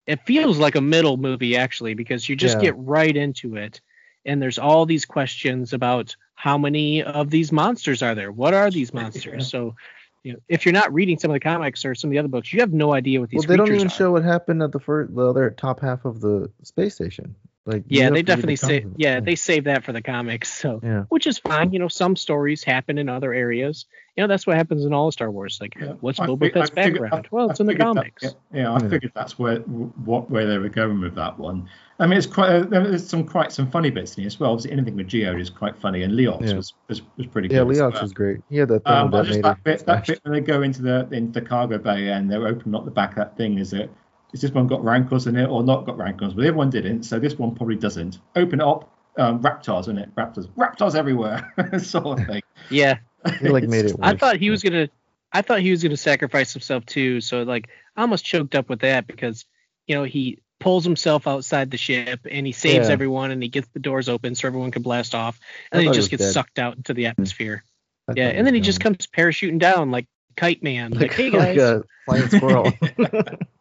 It 0.07 0.21
feels 0.25 0.57
like 0.57 0.75
a 0.75 0.81
middle 0.81 1.17
movie 1.17 1.57
actually 1.57 1.93
because 1.93 2.27
you 2.27 2.35
just 2.35 2.57
Yeah. 2.57 2.61
get 2.61 2.77
right 2.77 3.15
into 3.15 3.55
it, 3.55 3.81
and 4.25 4.41
there's 4.41 4.57
all 4.57 4.85
these 4.85 5.05
questions 5.05 5.73
about 5.73 6.15
how 6.35 6.57
many 6.57 7.03
of 7.03 7.29
these 7.29 7.51
monsters 7.51 8.03
are 8.03 8.15
there? 8.15 8.31
What 8.31 8.53
are 8.53 8.71
these 8.71 8.93
monsters? 8.93 9.49
So. 9.49 9.75
You 10.23 10.33
know, 10.33 10.39
if 10.49 10.65
you're 10.65 10.73
not 10.73 10.93
reading 10.93 11.17
some 11.17 11.31
of 11.31 11.35
the 11.35 11.39
comics 11.39 11.85
or 11.85 11.95
some 11.95 12.09
of 12.09 12.11
the 12.11 12.17
other 12.19 12.27
books, 12.27 12.51
you 12.51 12.59
have 12.59 12.73
no 12.73 12.91
idea 12.91 13.21
what 13.21 13.29
these 13.29 13.37
well, 13.37 13.47
they 13.47 13.55
don't 13.55 13.73
even 13.73 13.87
are. 13.87 13.89
show 13.89 14.11
what 14.11 14.25
happened 14.25 14.61
at 14.61 14.73
the 14.73 14.79
first, 14.79 15.15
the 15.15 15.25
other 15.25 15.51
top 15.51 15.79
half 15.79 16.03
of 16.03 16.19
the 16.19 16.51
space 16.63 16.95
station. 16.95 17.33
Like 17.67 17.83
Yeah, 17.89 18.03
they 18.03 18.07
to 18.07 18.13
read 18.13 18.25
the 18.25 18.27
definitely 18.31 18.55
say 18.55 18.79
comics. 18.81 18.95
yeah, 18.97 19.19
they 19.19 19.35
save 19.35 19.65
that 19.65 19.83
for 19.83 19.91
the 19.91 20.01
comics. 20.01 20.51
So 20.51 20.79
Yeah. 20.81 21.03
which 21.09 21.27
is 21.27 21.37
fine. 21.37 21.73
You 21.73 21.79
know, 21.79 21.89
some 21.89 22.15
stories 22.15 22.63
happen 22.63 22.97
in 22.97 23.09
other 23.09 23.33
areas. 23.33 23.85
You 24.15 24.23
know, 24.23 24.27
that's 24.27 24.47
what 24.47 24.55
happens 24.55 24.85
in 24.85 24.93
all 24.93 25.11
Star 25.11 25.29
Wars. 25.29 25.59
Like, 25.61 25.75
Yeah. 25.79 25.93
what's 25.99 26.19
I 26.19 26.25
Boba 26.27 26.39
fig- 26.39 26.57
I 26.57 26.59
Fett's 26.61 26.69
figured- 26.71 27.01
background? 27.01 27.25
I- 27.31 27.35
well, 27.35 27.47
I 27.47 27.51
it's 27.51 27.59
in 27.59 27.65
the 27.67 27.73
figured 27.73 27.87
that- 27.87 27.95
comics. 27.99 28.23
yeah, 28.23 28.29
yeah, 28.53 28.71
I 28.71 28.79
Yeah. 28.81 28.87
figured 28.89 29.11
that's 29.13 29.37
where 29.37 29.57
what 29.59 30.31
where 30.31 30.45
they 30.47 30.57
were 30.57 30.69
going 30.69 31.01
with 31.01 31.13
that 31.15 31.37
one. 31.37 31.67
I 31.99 32.05
mean, 32.07 32.17
it's 32.17 32.27
quite 32.27 32.49
uh, 32.49 32.61
there's 32.61 33.05
some 33.05 33.23
quite 33.25 33.51
some 33.51 33.69
funny 33.69 33.89
bits 33.89 34.15
in 34.15 34.21
here 34.21 34.27
as 34.27 34.39
well. 34.39 34.51
Obviously, 34.51 34.71
anything 34.71 34.95
with 34.95 35.07
Geode 35.07 35.39
is 35.41 35.49
quite 35.49 35.75
funny, 35.75 36.03
and 36.03 36.13
Leox 36.13 36.47
Yeah. 36.47 36.55
was, 36.55 36.73
was 36.87 37.01
was 37.17 37.27
pretty 37.27 37.49
Yeah, 37.53 37.63
good. 37.63 37.71
as 37.71 37.77
Leox 37.79 37.93
well. 37.93 38.01
was 38.03 38.13
great. 38.13 38.37
Yeah, 38.49 38.59
had 38.61 38.69
that 38.69 38.81
Um, 38.87 39.11
thermal 39.11 39.19
I 39.19 39.23
just 39.23 39.41
detonator. 39.41 39.41
that 39.41 39.63
bit, 39.63 39.85
that 39.85 40.07
bit 40.07 40.19
when 40.23 40.33
they 40.33 40.41
go 40.41 40.61
into 40.61 40.81
the 40.83 41.07
into 41.11 41.39
the 41.39 41.45
cargo 41.45 41.77
bay 41.77 42.07
and 42.09 42.31
they're 42.31 42.47
opening 42.47 42.75
up 42.75 42.85
the 42.85 42.91
back 42.91 43.09
of 43.11 43.15
that 43.17 43.35
thing. 43.37 43.57
Is 43.59 43.73
it? 43.73 43.89
Is 44.33 44.41
this 44.41 44.51
one 44.51 44.67
got 44.67 44.83
rancors 44.83 45.27
in 45.27 45.35
it 45.37 45.45
or 45.47 45.63
not 45.63 45.85
got 45.85 45.97
rancors? 45.97 46.33
But 46.33 46.41
the 46.41 46.49
other 46.49 46.57
one 46.57 46.69
didn't, 46.69 47.03
so 47.03 47.19
this 47.19 47.37
one 47.37 47.55
probably 47.55 47.77
doesn't. 47.77 48.19
Open 48.35 48.59
up, 48.61 48.91
um, 49.17 49.41
raptors 49.41 49.87
in 49.87 49.97
it, 49.97 50.13
raptors, 50.15 50.47
raptors 50.57 50.95
everywhere, 50.95 51.53
sort 51.79 52.19
of 52.19 52.27
thing. 52.27 52.41
Yeah, 52.69 52.97
He 53.39 53.49
like 53.49 53.63
made 53.63 53.85
it. 53.85 53.95
I 54.01 54.15
thought 54.15 54.37
he 54.37 54.49
was 54.49 54.63
gonna. 54.63 54.89
I 55.31 55.41
thought 55.41 55.59
he 55.59 55.71
was 55.71 55.81
gonna 55.83 55.97
sacrifice 55.97 56.53
himself 56.53 56.85
too. 56.85 57.21
So 57.21 57.43
like, 57.43 57.69
I 57.95 58.01
almost 58.01 58.25
choked 58.25 58.55
up 58.55 58.69
with 58.69 58.79
that 58.81 59.07
because 59.07 59.45
you 59.87 59.95
know 59.95 60.03
he 60.03 60.39
pulls 60.59 60.83
himself 60.83 61.27
outside 61.27 61.69
the 61.71 61.77
ship 61.77 62.21
and 62.29 62.45
he 62.45 62.51
saves 62.51 62.87
Yeah. 62.87 62.93
everyone 62.93 63.31
and 63.31 63.41
he 63.43 63.47
gets 63.49 63.67
the 63.73 63.79
doors 63.79 64.09
open 64.09 64.33
so 64.35 64.47
everyone 64.47 64.71
can 64.71 64.81
blast 64.81 65.13
off 65.13 65.39
and 65.71 65.79
then 65.79 65.87
he 65.87 65.93
just 65.93 66.09
gets 66.09 66.23
dead. 66.23 66.33
sucked 66.33 66.57
out 66.59 66.75
into 66.77 66.93
the 66.95 67.05
atmosphere. 67.05 67.63
I 68.09 68.13
yeah, 68.15 68.29
and 68.29 68.45
then 68.47 68.53
he 68.55 68.59
was 68.59 68.65
just 68.65 68.79
comes 68.81 69.05
parachuting 69.07 69.59
down 69.59 69.91
like 69.91 70.07
Kite 70.35 70.63
Man. 70.63 70.91
Like, 70.93 71.13
hey 71.15 71.29
guys. 71.29 71.57
like 71.57 71.57
a 71.57 71.83
flying 72.05 72.29
squirrel. 72.29 72.71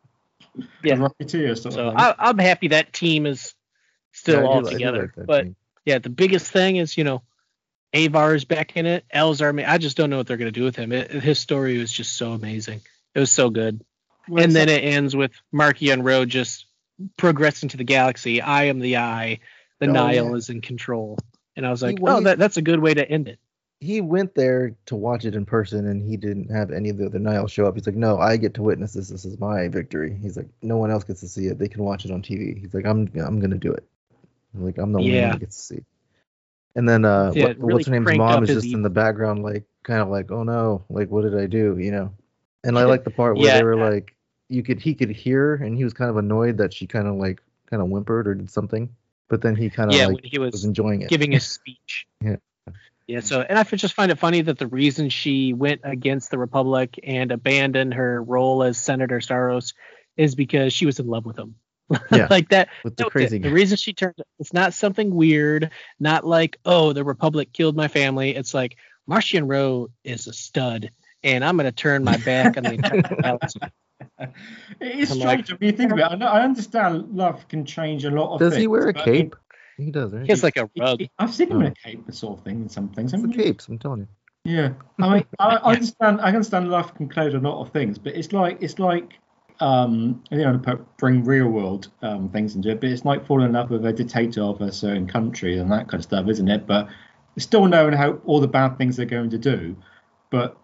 Yeah. 0.83 0.95
Rocketeer 0.97 1.57
So 1.59 1.70
thing. 1.70 1.81
I, 1.97 2.15
I'm 2.19 2.39
happy 2.39 2.69
that 2.69 2.93
team 2.93 3.27
is 3.27 3.55
still 4.12 4.41
Yeah, 4.43 4.47
all 4.47 4.62
together. 4.62 5.12
like 5.16 5.27
but 5.27 5.43
team. 5.43 5.57
yeah, 5.85 5.99
the 5.99 6.11
biggest 6.11 6.51
thing 6.51 6.77
is 6.77 6.97
you 6.97 7.05
know, 7.05 7.23
Avar 7.95 8.35
is 8.35 8.45
back 8.45 8.77
in 8.77 8.87
it. 8.87 9.05
Elzar, 9.15 9.49
I 9.49 9.53
mean, 9.53 9.66
I 9.66 9.78
just 9.78 9.97
don't 9.97 10.11
know 10.11 10.16
what 10.19 10.27
they're 10.27 10.37
gonna 10.37 10.51
do 10.51 10.65
with 10.65 10.77
him. 10.77 10.93
It, 10.93 11.11
his 11.11 11.39
story 11.39 11.78
was 11.78 11.93
just 11.93 12.16
so 12.16 12.33
amazing. 12.33 12.81
It 13.15 13.20
was 13.20 13.31
so 13.31 13.51
good. 13.51 13.83
And 14.28 14.55
then 14.55 14.69
it's- 14.69 14.78
it 14.78 14.95
ends 14.95 15.15
with 15.16 15.31
Marchion 15.55 16.05
Ro 16.05 16.24
just 16.24 16.66
progressing 17.16 17.69
to 17.70 17.77
the 17.77 17.85
galaxy. 17.85 18.41
I 18.41 18.65
am 18.65 18.81
the 18.81 18.97
eye. 18.97 19.41
The 19.78 19.87
Oh, 19.89 19.93
Nihil 19.93 20.31
yeah. 20.31 20.35
is 20.37 20.49
in 20.51 20.61
control. 20.62 21.19
And 21.55 21.66
I 21.66 21.70
was 21.70 21.83
like, 21.83 21.99
oh, 22.03 22.20
that, 22.23 22.39
that's 22.39 22.57
a 22.57 22.62
good 22.62 22.81
way 22.81 22.95
to 22.95 23.09
end 23.09 23.28
it. 23.28 23.39
He 23.81 24.01
went 24.01 24.35
there 24.35 24.74
to 24.86 24.97
watch 24.97 25.24
it 25.27 25.35
in 25.35 25.44
person 25.44 25.86
and 25.89 26.01
he 26.03 26.16
didn't 26.16 26.51
have 26.51 26.70
any 26.70 26.89
of 26.89 26.97
the 26.97 27.07
other 27.07 27.19
Nihil 27.19 27.47
show 27.47 27.66
up. 27.66 27.74
He's 27.74 27.86
like, 27.86 27.94
no, 27.94 28.19
I 28.19 28.36
get 28.39 28.55
to 28.55 28.62
witness 28.62 28.94
this. 28.94 29.09
This 29.11 29.24
is 29.27 29.39
my 29.39 29.69
victory. 29.69 30.19
He's 30.20 30.36
like, 30.36 30.48
no 30.62 30.78
one 30.78 30.90
else 30.90 31.05
gets 31.05 31.20
to 31.20 31.28
see 31.28 31.47
it. 31.48 31.59
They 31.59 31.69
can 31.69 31.82
watch 31.85 32.05
it 32.07 32.11
on 32.11 32.23
TV. 32.23 32.59
He's 32.59 32.73
like, 32.73 32.86
I'm 32.86 33.11
I'm 33.23 33.39
gonna 33.39 33.59
do 33.59 33.73
it. 33.73 33.85
I'm 34.55 34.65
like 34.65 34.78
I'm 34.78 34.93
the 34.93 34.98
only 34.98 35.11
one 35.11 35.20
Yeah. 35.20 35.31
that 35.32 35.40
gets 35.40 35.57
to 35.57 35.62
see. 35.62 35.74
it. 35.77 35.85
And 36.74 36.89
then 36.89 37.05
uh, 37.05 37.32
Yeah, 37.35 37.47
what, 37.48 37.59
really 37.59 37.73
what's 37.74 37.86
her 37.86 37.93
name's 37.93 38.12
mom 38.19 38.44
is 38.44 38.51
just 38.51 38.66
e- 38.66 38.73
in 38.73 38.82
the 38.82 38.90
background, 38.90 39.43
like 39.43 39.65
kind 39.82 40.01
of 40.01 40.09
like, 40.09 40.31
oh 40.31 40.43
no, 40.43 40.82
like 40.89 41.11
what 41.11 41.23
did 41.23 41.36
I 41.39 41.47
do? 41.47 41.77
You 41.78 41.90
know. 41.90 42.12
And 42.65 42.78
I 42.78 42.85
like 42.85 43.05
the 43.05 43.11
part 43.11 43.36
where 43.36 43.47
Yeah. 43.47 43.59
they 43.59 43.62
were 43.65 43.77
like, 43.77 44.16
you 44.48 44.62
could 44.62 44.81
he 44.81 44.94
could 44.94 45.11
hear 45.11 45.57
and 45.57 45.77
he 45.77 45.85
was 45.85 45.93
kind 45.93 46.09
of 46.11 46.16
annoyed 46.16 46.57
that 46.59 46.73
she 46.73 46.86
kind 46.86 47.07
of 47.09 47.16
like 47.16 47.43
kind 47.69 47.82
of 47.82 47.89
whimpered 47.89 48.27
or 48.27 48.35
did 48.35 48.51
something, 48.51 48.89
but 49.28 49.43
then 49.43 49.55
he 49.55 49.69
kind 49.69 49.90
of 49.90 49.97
Yeah, 49.97 50.07
like 50.07 50.16
when 50.16 50.24
he 50.24 50.39
was 50.39 50.53
was 50.53 50.65
enjoying 50.65 51.03
it. 51.03 51.09
giving 51.11 51.32
his 51.32 51.44
speech. 51.47 52.07
Yeah. 52.24 52.36
Yeah, 53.07 53.20
so 53.20 53.41
and 53.41 53.57
I 53.57 53.62
just 53.62 53.95
find 53.95 54.11
it 54.11 54.19
funny 54.19 54.43
that 54.43 54.59
the 54.59 54.66
reason 54.66 55.11
she 55.11 55.53
went 55.53 55.83
against 55.85 56.31
the 56.31 56.39
Republic 56.39 56.99
and 57.05 57.31
abandoned 57.31 57.95
her 57.95 58.20
role 58.23 58.65
as 58.65 58.78
Senator 58.78 59.20
Starros 59.20 59.74
is 60.16 60.35
because 60.35 60.73
she 60.73 60.87
was 60.87 60.99
in 60.99 61.07
love 61.07 61.24
with 61.24 61.39
him. 61.39 61.55
Yeah, 62.11 62.27
like 62.28 62.49
that. 62.49 62.69
with 62.83 62.97
the 62.97 63.05
crazy. 63.05 63.39
The 63.39 63.53
reason 63.53 63.77
she 63.77 63.93
turned 63.93 64.16
it's 64.41 64.53
not 64.53 64.74
something 64.74 65.15
weird, 65.15 65.70
not 66.01 66.27
like, 66.27 66.59
oh, 66.65 66.93
the 66.93 67.05
Republic 67.05 67.53
killed 67.53 67.77
my 67.77 67.87
family. 67.87 68.35
It's 68.35 68.53
like 68.53 68.77
Marchion 69.09 69.49
Ro 69.49 69.89
is 70.03 70.27
a 70.27 70.33
stud, 70.33 70.91
and 71.23 71.45
I'm 71.45 71.57
gonna 71.57 71.70
turn 71.70 72.03
my 72.03 72.16
back 72.16 72.57
on 72.57 72.65
the 72.65 72.73
entire. 72.74 73.39
It 74.81 74.99
is 74.99 75.09
strange 75.09 75.24
like- 75.24 75.49
when 75.49 75.59
you 75.61 75.73
think 75.73 75.93
about 75.93 76.15
it. 76.15 76.23
I, 76.23 76.43
understand 76.43 77.15
love 77.15 77.47
can 77.49 77.65
change 77.65 78.05
a 78.05 78.11
lot 78.11 78.35
of 78.35 78.41
things. 78.41 78.51
Does 78.51 78.53
things. 78.55 78.62
he 78.62 78.66
wear 78.66 78.89
a 78.89 78.93
cape? 78.93 79.37
He 79.77 79.90
does, 79.90 80.12
right? 80.12 80.23
He 80.23 80.28
has 80.32 80.43
like 80.43 80.57
a 80.57 80.69
it- 80.74 80.81
rug. 80.81 81.03
it- 81.03 81.11
I've 81.19 81.35
seen 81.35 81.51
him 81.51 81.61
in 81.61 81.66
a 81.69 81.74
cape, 81.74 82.05
sort 82.12 82.39
of 82.39 82.44
thing, 82.44 82.62
in 82.62 82.69
some 82.69 82.89
things. 82.89 83.12
It's 83.12 83.23
the 83.23 83.28
haven't 83.28 83.43
capes. 83.43 83.69
I'm 83.69 83.78
telling 83.78 84.01
you. 84.01 84.09
Yeah, 84.44 84.73
I 85.01 85.15
mean, 85.15 85.27
I, 85.39 85.57
I 85.57 85.73
understand. 85.74 86.20
I 86.20 86.28
understand 86.28 86.70
love 86.70 86.94
can 86.94 87.09
cloud 87.09 87.35
a 87.35 87.40
lot 87.40 87.61
of 87.61 87.73
things, 87.73 87.98
but 87.98 88.15
it's 88.15 88.32
like 88.32 88.59
it's 88.62 88.78
like 88.78 89.19
um, 89.61 90.23
you 90.31 90.39
know, 90.39 90.61
bring 90.98 91.24
real 91.24 91.48
world 91.48 91.89
um, 92.03 92.28
things 92.31 92.55
into 92.55 92.70
it. 92.70 92.81
But 92.81 92.90
it's 92.90 93.05
like 93.05 93.27
falling 93.27 93.47
in 93.47 93.53
love 93.53 93.70
with 93.70 93.85
a 93.86 93.93
dictator 93.93 94.43
of 94.43 94.61
a 94.61 94.70
certain 94.73 95.07
country 95.07 95.59
and 95.59 95.70
that 95.73 95.89
kind 95.89 95.94
of 95.94 96.03
stuff, 96.03 96.28
isn't 96.28 96.48
it? 96.48 96.66
But 96.66 96.89
still 97.39 97.66
knowing 97.66 97.94
how 97.94 98.12
all 98.24 98.40
the 98.40 98.48
bad 98.48 98.78
things 98.78 98.97
they're 98.97 99.07
going 99.07 99.31
to 99.31 99.39
do, 99.39 99.77
but 100.31 100.57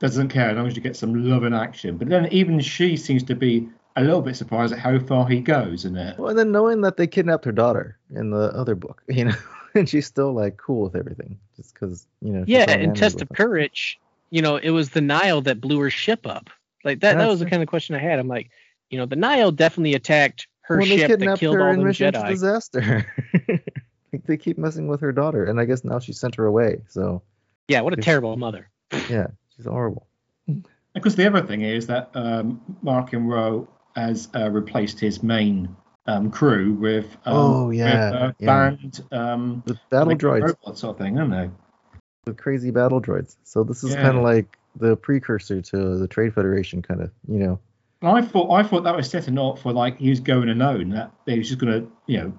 doesn't 0.00 0.28
care 0.28 0.50
as 0.50 0.56
long 0.56 0.66
as 0.66 0.74
you 0.74 0.82
get 0.82 0.96
some 0.96 1.28
love 1.28 1.42
and 1.44 1.54
action. 1.54 1.96
But 1.96 2.08
then 2.08 2.26
even 2.32 2.58
she 2.60 2.96
seems 2.96 3.22
to 3.24 3.34
be 3.34 3.68
a 4.00 4.04
little 4.04 4.22
bit 4.22 4.36
surprised 4.36 4.72
at 4.72 4.78
how 4.78 4.98
far 4.98 5.28
he 5.28 5.40
goes, 5.40 5.84
isn't 5.84 5.96
it? 5.96 6.18
Well, 6.18 6.30
and 6.30 6.38
then 6.38 6.52
knowing 6.52 6.80
that 6.82 6.96
they 6.96 7.06
kidnapped 7.06 7.44
her 7.44 7.52
daughter 7.52 7.98
in 8.14 8.30
the 8.30 8.52
other 8.54 8.74
book, 8.74 9.02
you 9.08 9.26
know, 9.26 9.34
and 9.74 9.88
she's 9.88 10.06
still 10.06 10.32
like 10.32 10.56
cool 10.56 10.82
with 10.82 10.96
everything, 10.96 11.38
just 11.56 11.74
because 11.74 12.06
you 12.20 12.32
know. 12.32 12.44
Yeah, 12.46 12.66
so 12.66 12.78
in 12.78 12.94
Test 12.94 13.16
of 13.22 13.30
him. 13.30 13.36
Courage, 13.36 13.98
you 14.30 14.42
know, 14.42 14.56
it 14.56 14.70
was 14.70 14.90
the 14.90 15.00
Nihil 15.00 15.42
that 15.42 15.60
blew 15.60 15.78
her 15.80 15.90
ship 15.90 16.26
up. 16.26 16.50
Like 16.84 17.00
that. 17.00 17.18
That 17.18 17.28
was 17.28 17.40
the 17.40 17.46
kind 17.46 17.62
of 17.62 17.68
question 17.68 17.94
I 17.94 17.98
had. 17.98 18.18
I'm 18.18 18.28
like, 18.28 18.50
you 18.88 18.98
know, 18.98 19.06
the 19.06 19.16
Nihil 19.16 19.52
definitely 19.52 19.94
attacked 19.94 20.48
her 20.62 20.78
Well, 20.78 20.86
they 20.86 20.98
ship 20.98 21.08
that 21.08 21.18
kidnapped 21.18 21.40
killed 21.40 21.56
her 21.56 21.68
all 21.68 21.76
the 21.76 21.84
Mission 21.84 22.12
Jedi. 22.12 22.28
Disaster. 22.28 23.06
like 24.12 24.24
they 24.26 24.36
keep 24.36 24.56
messing 24.58 24.88
with 24.88 25.00
her 25.00 25.12
daughter, 25.12 25.44
and 25.44 25.60
I 25.60 25.64
guess 25.64 25.84
now 25.84 25.98
she 25.98 26.12
sent 26.12 26.36
her 26.36 26.46
away. 26.46 26.82
So 26.88 27.22
Yeah, 27.68 27.82
what 27.82 27.92
a 27.92 27.96
terrible 27.96 28.36
mother. 28.36 28.70
yeah, 29.08 29.28
she's 29.56 29.66
horrible. 29.66 30.06
Because 30.94 31.14
the 31.14 31.26
other 31.26 31.42
thing 31.46 31.62
is 31.62 31.86
that 31.86 32.10
um, 32.14 32.60
Marchion 32.82 33.30
Ro 33.30 33.68
has 33.96 34.28
uh, 34.34 34.50
replaced 34.50 35.00
his 35.00 35.22
main 35.22 35.74
um, 36.06 36.30
crew 36.30 36.74
with 36.74 37.16
um, 37.26 37.36
Oh, 37.36 37.70
yeah, 37.70 38.10
with, 38.10 38.22
uh, 38.22 38.32
yeah. 38.38 38.46
banned 38.46 39.04
um, 39.12 39.62
The 39.66 39.78
battle 39.90 40.16
droids, 40.16 40.42
robot 40.42 40.78
sort 40.78 40.96
of 40.96 40.98
thing, 40.98 41.18
aren't 41.18 41.30
they? 41.30 41.50
the 42.26 42.34
crazy 42.34 42.70
battle 42.70 43.00
droids. 43.00 43.36
So 43.44 43.64
this 43.64 43.82
is 43.82 43.94
Yeah. 43.94 44.02
kind 44.02 44.16
of 44.18 44.22
like 44.22 44.58
the 44.76 44.96
precursor 44.96 45.60
to 45.62 45.96
the 45.96 46.06
Trade 46.06 46.34
Federation, 46.34 46.82
kind 46.82 47.00
of, 47.00 47.10
you 47.26 47.38
know. 47.38 47.58
And 48.02 48.10
I 48.10 48.22
thought 48.22 48.50
I 48.50 48.62
thought 48.62 48.84
that 48.84 48.96
was 48.96 49.10
setting 49.10 49.38
up 49.38 49.58
for 49.58 49.72
like 49.72 49.98
he 49.98 50.10
was 50.10 50.20
going 50.20 50.48
alone 50.48 50.90
that 50.90 51.12
he 51.26 51.38
was 51.38 51.48
just 51.48 51.60
gonna 51.60 51.86
you 52.06 52.18
know 52.18 52.32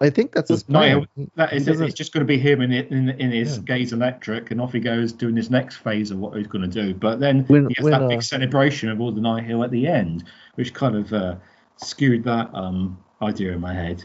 I 0.00 0.10
think 0.10 0.32
that's 0.32 0.48
his 0.48 0.68
No, 0.68 0.78
plan. 0.78 1.06
He- 1.16 1.28
that 1.34 1.50
he 1.50 1.56
is 1.56 1.62
it. 1.66 1.70
doesn't- 1.72 1.86
It's 1.86 1.94
just 1.94 2.12
going 2.12 2.24
to 2.24 2.28
be 2.28 2.38
him 2.38 2.60
in 2.60 2.72
in, 2.72 3.08
in 3.10 3.30
his 3.32 3.56
Yeah. 3.56 3.62
gaze 3.64 3.92
electric, 3.92 4.50
and 4.52 4.60
off 4.60 4.72
he 4.72 4.80
goes 4.80 5.12
doing 5.12 5.34
his 5.36 5.50
next 5.50 5.76
phase 5.78 6.10
of 6.12 6.18
what 6.18 6.36
he's 6.36 6.46
going 6.46 6.68
to 6.70 6.82
do. 6.82 6.94
But 6.94 7.18
then 7.20 7.44
When- 7.46 7.68
he 7.68 7.74
has 7.78 7.84
when, 7.84 7.92
that 7.92 8.02
uh, 8.02 8.08
big 8.08 8.22
celebration 8.22 8.90
of 8.90 9.00
all 9.00 9.10
the 9.12 9.20
Nihil 9.20 9.64
at 9.64 9.70
the 9.72 9.86
end, 9.88 10.24
which 10.54 10.72
kind 10.72 10.94
of 10.94 11.12
uh, 11.12 11.36
skewed 11.76 12.22
that 12.24 12.54
um, 12.54 12.98
idea 13.22 13.52
in 13.52 13.60
my 13.60 13.74
head. 13.74 14.04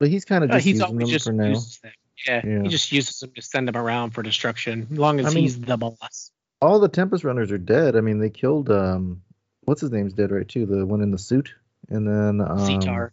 But 0.00 0.08
he's 0.08 0.24
kind 0.24 0.42
of 0.44 0.50
Uh, 0.50 0.54
just 0.54 0.66
he's 0.66 0.80
using 0.80 0.98
them 0.98 1.08
just 1.08 1.24
for 1.26 1.32
now. 1.32 1.48
uses 1.48 1.78
them. 1.78 1.92
Yeah, 2.26 2.40
Yeah. 2.44 2.62
he 2.62 2.68
just 2.68 2.90
uses 2.92 3.20
them 3.20 3.30
to 3.36 3.42
send 3.42 3.68
them 3.68 3.76
around 3.76 4.10
for 4.10 4.22
destruction, 4.22 4.88
as 4.90 4.98
long 4.98 5.20
as 5.20 5.26
I 5.26 5.30
mean- 5.30 5.42
he's 5.44 5.60
the 5.60 5.76
boss. 5.76 6.32
all 6.60 6.80
the 6.80 6.88
Tempest 6.88 7.22
runners 7.24 7.52
are 7.52 7.58
dead. 7.58 7.94
I 7.94 8.00
mean, 8.00 8.18
they 8.18 8.30
killed 8.30 8.70
um, 8.70 9.22
what's 9.62 9.80
his 9.82 9.90
name's 9.92 10.14
dead 10.14 10.32
right 10.32 10.48
too. 10.48 10.66
The 10.66 10.84
one 10.84 11.00
in 11.02 11.10
the 11.12 11.18
suit, 11.18 11.54
and 11.90 12.06
then 12.08 12.40
um, 12.40 12.58
Zeetar. 12.58 13.10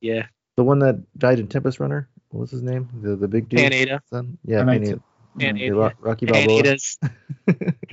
Yeah, 0.00 0.26
the 0.58 0.64
one 0.64 0.80
that 0.80 1.00
died 1.16 1.38
in 1.38 1.46
Tempest 1.46 1.78
Runner. 1.78 2.08
What 2.30 2.40
was 2.40 2.50
his 2.50 2.62
name? 2.62 2.88
The 3.00 3.14
the 3.14 3.28
big 3.28 3.48
dude. 3.48 3.60
Pan 3.60 3.70
Eyta. 3.70 4.00
Son? 4.10 4.36
Yeah, 4.44 4.64
Pan 4.64 4.82
Eyta. 4.82 4.84
Panada. 4.84 5.00
Mm, 5.36 5.40
Pan 5.40 5.56
Eyta. 5.56 5.90
Yeah, 5.90 5.92
Rocky 6.00 6.26
Balboa. 6.26 6.62
Pan 6.62 6.64
Eyta's. 6.64 6.98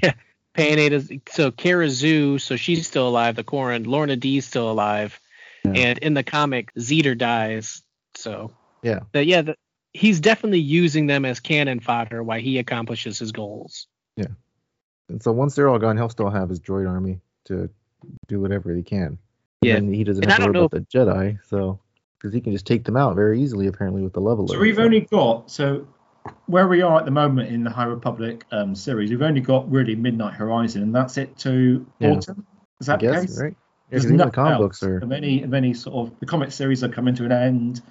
yeah, 0.02 0.14
Pan 0.56 0.78
Eyta's. 0.80 1.12
So 1.30 1.52
Kara 1.52 1.86
Xoo, 1.86 2.42
so 2.42 2.56
she's 2.56 2.88
still 2.88 3.08
alive. 3.08 3.36
The 3.36 3.44
Corin. 3.44 3.86
Lourna 3.86 4.20
Dee's 4.20 4.48
still 4.48 4.72
alive. 4.72 5.20
Yeah. 5.64 5.72
And 5.74 6.00
in 6.00 6.16
the 6.16 6.24
comic, 6.24 6.74
Zeetar 6.74 7.16
dies. 7.16 7.84
So 8.16 8.52
Yeah. 8.82 9.02
but 9.12 9.28
yeah, 9.28 9.44
the, 9.44 9.56
he's 9.94 10.20
definitely 10.20 10.60
using 10.62 11.06
them 11.06 11.24
as 11.24 11.40
cannon 11.40 11.82
fodder 11.82 12.24
while 12.24 12.40
he 12.40 12.58
accomplishes 12.58 13.20
his 13.20 13.32
goals. 13.32 13.86
Yeah. 14.18 14.34
And 15.08 15.22
so 15.22 15.32
once 15.34 15.54
they're 15.54 15.70
all 15.70 15.78
gone, 15.78 15.98
he'll 15.98 16.10
still 16.10 16.32
have 16.32 16.50
his 16.50 16.60
droid 16.60 16.90
army 16.90 17.20
to 17.46 17.70
do 18.28 18.42
whatever 18.42 18.74
he 18.74 18.82
can. 18.82 19.20
Yeah. 19.62 19.76
And 19.76 19.94
he 19.94 20.04
doesn't 20.04 20.24
And 20.24 20.32
have 20.32 20.42
I 20.42 20.48
to 20.48 20.52
don't 20.54 20.62
worry 20.62 20.66
about 20.66 20.90
the 20.90 20.98
Jedi, 20.98 21.40
so 21.48 21.80
because 22.26 22.34
he 22.36 22.42
can 22.42 22.52
just 22.54 22.66
take 22.66 22.84
them 22.84 22.98
out 22.98 23.16
very 23.16 23.42
easily, 23.42 23.68
apparently, 23.68 24.02
with 24.02 24.14
the 24.14 24.20
level. 24.20 24.48
So 24.48 24.60
we've 24.60 24.80
only 24.80 25.02
got 25.02 25.50
so 25.52 25.88
where 26.48 26.68
we 26.68 26.82
are 26.82 26.98
at 26.98 27.06
the 27.06 27.12
moment 27.12 27.50
in 27.50 27.64
the 27.64 27.70
High 27.70 27.86
Republic 27.86 28.46
um, 28.52 28.74
series, 28.76 29.12
we've 29.12 29.22
only 29.22 29.42
got 29.42 29.70
really 29.72 29.96
Midnight 29.96 30.34
Horizon, 30.34 30.82
and 30.82 30.94
that's 30.96 31.18
it 31.18 31.38
to 31.40 31.86
Yeah. 32.00 32.10
autumn. 32.12 32.46
Is 32.82 32.90
I 32.90 32.94
that 32.94 33.00
the 33.06 33.12
guess, 33.12 33.22
case? 33.28 33.40
right? 33.42 33.52
Yeah, 33.52 33.58
There's 33.92 34.02
'cause 34.02 34.06
even 34.08 34.18
the 34.18 34.24
nothing 34.26 34.34
comic 34.34 34.52
else. 34.54 34.62
books 34.62 34.84
are. 34.84 34.98
Of 34.98 35.12
any 35.12 35.44
of 35.44 35.54
any 35.54 35.74
sort 35.76 35.96
of 36.08 36.20
the 36.20 36.26
comic 36.26 36.52
series 36.52 36.84
are 36.84 36.90
coming 36.90 37.14
to 37.16 37.26
an 37.26 37.32
end. 37.32 37.82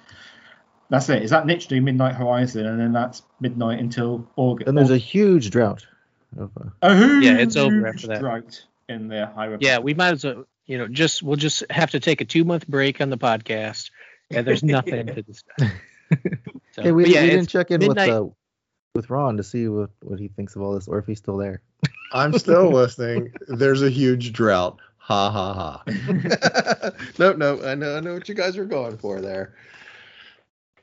That's 0.89 1.09
it. 1.09 1.23
Is 1.23 1.31
that 1.31 1.47
literally 1.47 1.79
Midnight 1.79 2.15
Horizon, 2.15 2.65
and 2.65 2.79
then 2.79 2.91
that's 2.91 3.23
midnight 3.39 3.79
until 3.79 4.27
August? 4.35 4.67
And 4.67 4.77
there's 4.77 4.91
a 4.91 4.97
huge 4.97 5.49
drought. 5.49 5.85
Of, 6.37 6.51
uh, 6.59 6.69
a 6.81 6.95
huge 6.95 7.23
Yeah, 7.23 7.37
it's 7.37 7.55
over 7.55 7.87
after 7.87 8.07
that. 8.07 8.19
drought 8.19 8.65
in 8.89 9.07
the 9.07 9.27
High 9.27 9.45
Republic. 9.45 9.61
Yeah, 9.65 9.79
we 9.79 9.93
might 9.93 10.11
as 10.11 10.25
well, 10.25 10.43
you 10.65 10.77
know, 10.77 10.87
just 10.89 11.23
we'll 11.23 11.37
just 11.37 11.63
have 11.71 11.91
to 11.91 11.99
take 12.01 12.19
a 12.21 12.25
two 12.25 12.43
month 12.43 12.67
break 12.67 12.99
on 13.01 13.09
the 13.09 13.17
podcast. 13.17 13.89
And 14.31 14.45
there's 14.45 14.63
nothing 14.63 15.07
to 15.07 15.21
discuss. 15.21 15.69
So, 16.71 16.81
hey, 16.81 16.91
we, 16.91 17.13
yeah, 17.13 17.21
we 17.23 17.29
didn't 17.29 17.49
check 17.49 17.71
in 17.71 17.79
midnight- 17.79 18.07
with 18.07 18.15
uh, 18.15 18.29
with 18.95 19.09
Ron 19.09 19.35
to 19.37 19.43
see 19.43 19.67
what, 19.67 19.89
what 20.03 20.19
he 20.19 20.29
thinks 20.29 20.55
of 20.55 20.61
all 20.61 20.73
this, 20.73 20.87
or 20.87 20.97
if 20.97 21.05
he's 21.05 21.17
still 21.17 21.35
there. 21.37 21.61
I'm 22.13 22.37
still 22.37 22.71
listening. 22.71 23.33
There's 23.49 23.81
a 23.81 23.89
huge 23.89 24.31
drought. 24.31 24.79
Ha 24.97 25.29
ha 25.29 25.53
ha. 25.53 26.91
no, 27.19 27.33
no, 27.33 27.61
I 27.63 27.75
know, 27.75 27.97
I 27.97 27.99
know 27.99 28.13
what 28.13 28.29
you 28.29 28.33
guys 28.35 28.57
are 28.57 28.65
going 28.65 28.97
for 28.97 29.19
there. 29.21 29.53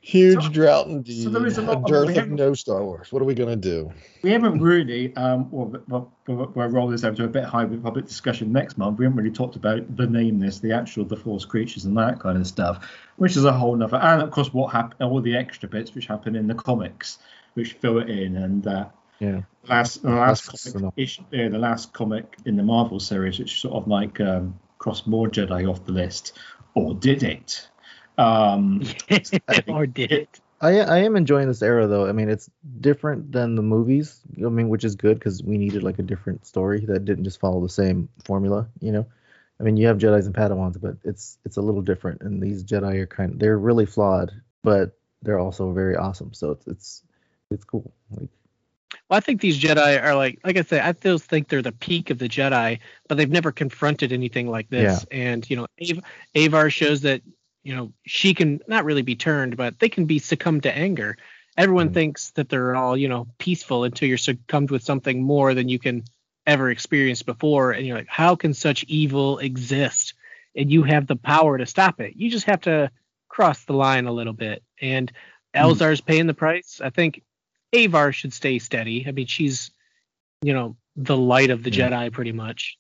Huge 0.04 0.42
So- 0.42 0.50
drought 0.50 0.86
indeed. 0.88 1.22
so 1.22 1.30
there 1.30 1.46
is 1.46 1.58
a 1.58 1.62
lot 1.62 1.76
of- 1.76 1.86
dearth 1.86 2.16
of 2.18 2.28
no 2.28 2.54
Star 2.54 2.84
Wars. 2.84 3.12
What 3.12 3.22
are 3.22 3.24
we 3.24 3.34
gonna 3.34 3.54
do? 3.54 3.92
we 4.24 4.32
haven't 4.32 4.60
really, 4.60 5.14
um, 5.16 5.48
well, 5.52 5.72
well, 5.88 6.12
well, 6.26 6.52
we'll 6.56 6.68
roll 6.68 6.88
this 6.88 7.04
over 7.04 7.16
to 7.18 7.24
a 7.24 7.28
bit 7.28 7.44
high 7.44 7.64
public 7.66 8.06
discussion 8.06 8.50
next 8.52 8.76
month. 8.78 8.98
We 8.98 9.04
haven't 9.04 9.16
really 9.16 9.30
talked 9.30 9.54
about 9.54 9.96
the 9.96 10.08
nameless, 10.08 10.58
the 10.58 10.72
actual, 10.72 11.04
the 11.04 11.16
force 11.16 11.44
creatures, 11.44 11.84
and 11.84 11.96
that 11.98 12.18
kind 12.18 12.36
of 12.36 12.48
stuff, 12.48 12.84
which 13.16 13.36
is 13.36 13.44
a 13.44 13.52
whole 13.52 13.76
nother. 13.76 13.96
And 13.98 14.22
of 14.22 14.32
course, 14.32 14.52
what 14.52 14.72
happened, 14.72 15.08
all 15.08 15.20
the 15.20 15.36
extra 15.36 15.68
bits 15.68 15.94
which 15.94 16.06
happen 16.06 16.34
in 16.34 16.48
the 16.48 16.54
comics, 16.54 17.18
which 17.54 17.74
fill 17.74 17.98
it 18.00 18.10
in, 18.10 18.36
and 18.36 18.66
uh, 18.66 18.86
Yeah. 19.20 19.42
last 19.68 20.02
the 20.02 20.10
last 20.10 20.46
That's 20.46 20.72
comic, 20.72 20.92
issue, 20.96 21.22
yeah, 21.30 21.48
the 21.48 21.58
last 21.58 21.92
comic 21.92 22.36
in 22.44 22.56
the 22.56 22.64
Marvel 22.64 22.98
series, 22.98 23.38
which 23.38 23.60
sort 23.60 23.74
of 23.74 23.86
like 23.86 24.20
um, 24.20 24.54
crossed 24.78 25.06
more 25.06 25.28
Jedi 25.28 25.68
off 25.70 25.84
the 25.84 25.92
list, 25.92 26.32
or 26.74 26.92
did 26.94 27.22
it? 27.22 27.68
Um, 28.18 28.82
or 29.68 29.86
did 29.86 30.12
it? 30.12 30.40
I 30.60 30.78
I 30.78 30.98
am 30.98 31.16
enjoying 31.16 31.48
this 31.48 31.62
era 31.62 31.86
though. 31.86 32.08
I 32.08 32.12
mean, 32.12 32.28
it's 32.28 32.48
different 32.80 33.32
than 33.32 33.56
the 33.56 33.62
movies. 33.62 34.20
I 34.38 34.48
mean, 34.48 34.68
which 34.68 34.84
is 34.84 34.94
good 34.94 35.18
because 35.18 35.42
we 35.42 35.58
needed 35.58 35.82
like 35.82 35.98
a 35.98 36.04
different 36.04 36.46
story 36.46 36.84
that 36.86 37.04
didn't 37.04 37.24
just 37.24 37.40
follow 37.40 37.60
the 37.60 37.68
same 37.68 38.08
formula. 38.24 38.68
You 38.80 38.92
know, 38.92 39.06
I 39.58 39.64
mean, 39.64 39.76
you 39.76 39.88
have 39.88 39.98
Jedi's 39.98 40.26
and 40.26 40.34
Padawans, 40.34 40.80
but 40.80 40.96
it's 41.04 41.38
it's 41.44 41.56
a 41.56 41.62
little 41.62 41.82
different. 41.82 42.22
And 42.22 42.40
these 42.40 42.62
Jedi 42.62 42.98
are 42.98 43.06
kind 43.06 43.32
of 43.32 43.38
they're 43.40 43.58
really 43.58 43.86
flawed, 43.86 44.32
but 44.62 44.96
they're 45.22 45.40
also 45.40 45.72
very 45.72 45.96
awesome. 45.96 46.32
So 46.32 46.52
it's 46.52 46.66
it's 46.68 47.02
it's 47.50 47.64
cool. 47.64 47.92
Like 48.10 48.28
Well, 49.08 49.16
I 49.16 49.20
think 49.20 49.40
these 49.40 49.60
Jedi 49.60 50.02
are 50.02 50.14
like, 50.14 50.38
like 50.44 50.56
I 50.56 50.62
said, 50.62 50.82
I 50.82 50.92
still 50.92 51.18
think 51.18 51.48
they're 51.48 51.62
the 51.62 51.72
peak 51.72 52.10
of 52.10 52.18
the 52.18 52.28
Jedi, 52.28 52.78
but 53.08 53.16
they've 53.16 53.30
never 53.30 53.50
confronted 53.50 54.12
anything 54.12 54.48
like 54.48 54.70
this. 54.70 55.04
And 55.10 55.48
you 55.50 55.56
know, 55.56 55.66
Av- 55.80 56.04
Avar 56.36 56.70
shows 56.70 57.00
that 57.02 57.22
you 57.62 57.74
know 57.74 57.92
she 58.06 58.34
can 58.34 58.60
not 58.66 58.84
really 58.84 59.02
be 59.02 59.16
turned, 59.16 59.56
but 59.56 59.78
they 59.78 59.88
can 59.88 60.04
be 60.06 60.18
succumbed 60.18 60.64
to 60.64 60.76
anger. 60.76 61.16
Everyone 61.56 61.90
Mhm. 61.90 61.94
thinks 61.94 62.30
that 62.32 62.48
they're 62.48 62.74
all 62.74 62.96
you 62.96 63.08
know 63.08 63.28
peaceful 63.38 63.84
until 63.84 64.08
you're 64.08 64.18
succumbed 64.18 64.70
with 64.70 64.82
something 64.82 65.22
more 65.22 65.54
than 65.54 65.68
you 65.68 65.78
can 65.78 66.04
ever 66.46 66.70
experience 66.70 67.22
before, 67.22 67.70
and 67.72 67.86
you're 67.86 67.96
like, 67.96 68.08
how 68.08 68.34
can 68.34 68.52
such 68.54 68.84
evil 68.84 69.38
exist? 69.38 70.14
And 70.56 70.70
you 70.72 70.82
have 70.82 71.06
the 71.06 71.16
power 71.16 71.56
to 71.56 71.66
stop 71.66 72.00
it. 72.00 72.14
You 72.16 72.30
just 72.30 72.46
have 72.46 72.62
to 72.62 72.90
cross 73.28 73.64
the 73.64 73.72
line 73.74 74.06
a 74.06 74.12
little 74.12 74.32
bit. 74.32 74.62
And 74.80 75.10
Elzar's 75.54 76.00
paying 76.00 76.26
the 76.26 76.34
price. 76.34 76.80
I 76.82 76.90
think 76.90 77.22
Avar 77.72 78.12
should 78.12 78.32
stay 78.34 78.58
steady. 78.58 79.06
I 79.06 79.12
mean, 79.12 79.26
she's, 79.26 79.70
you 80.42 80.52
know, 80.52 80.76
the 80.96 81.16
light 81.16 81.50
of 81.50 81.62
the 81.62 81.70
Yeah. 81.70 81.88
Jedi 81.90 82.12
pretty 82.12 82.32
much. 82.32 82.76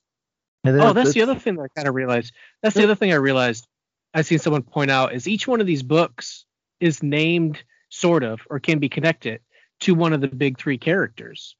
and 0.64 0.80
Oh, 0.80 0.90
it- 0.90 0.94
that's 0.94 1.12
the 1.12 1.22
other 1.22 1.34
thing 1.36 1.56
that 1.56 1.62
I 1.62 1.68
kind 1.74 1.88
of 1.88 1.94
realized. 1.94 2.32
That's 2.62 2.74
the 2.76 2.84
other 2.84 2.94
thing 2.94 3.12
I 3.12 3.16
realized. 3.16 3.66
I 4.14 4.22
seen 4.22 4.38
someone 4.38 4.62
point 4.62 4.90
out 4.90 5.14
is 5.14 5.26
each 5.26 5.46
one 5.46 5.60
of 5.60 5.66
these 5.66 5.82
books 5.82 6.44
is 6.80 7.02
named 7.02 7.62
sort 7.88 8.24
of 8.24 8.40
or 8.50 8.60
can 8.60 8.78
be 8.78 8.88
connected 8.88 9.40
to 9.80 9.94
one 9.94 10.12
of 10.12 10.20
the 10.20 10.28
big 10.28 10.58
three 10.58 10.78
characters. 10.78 11.56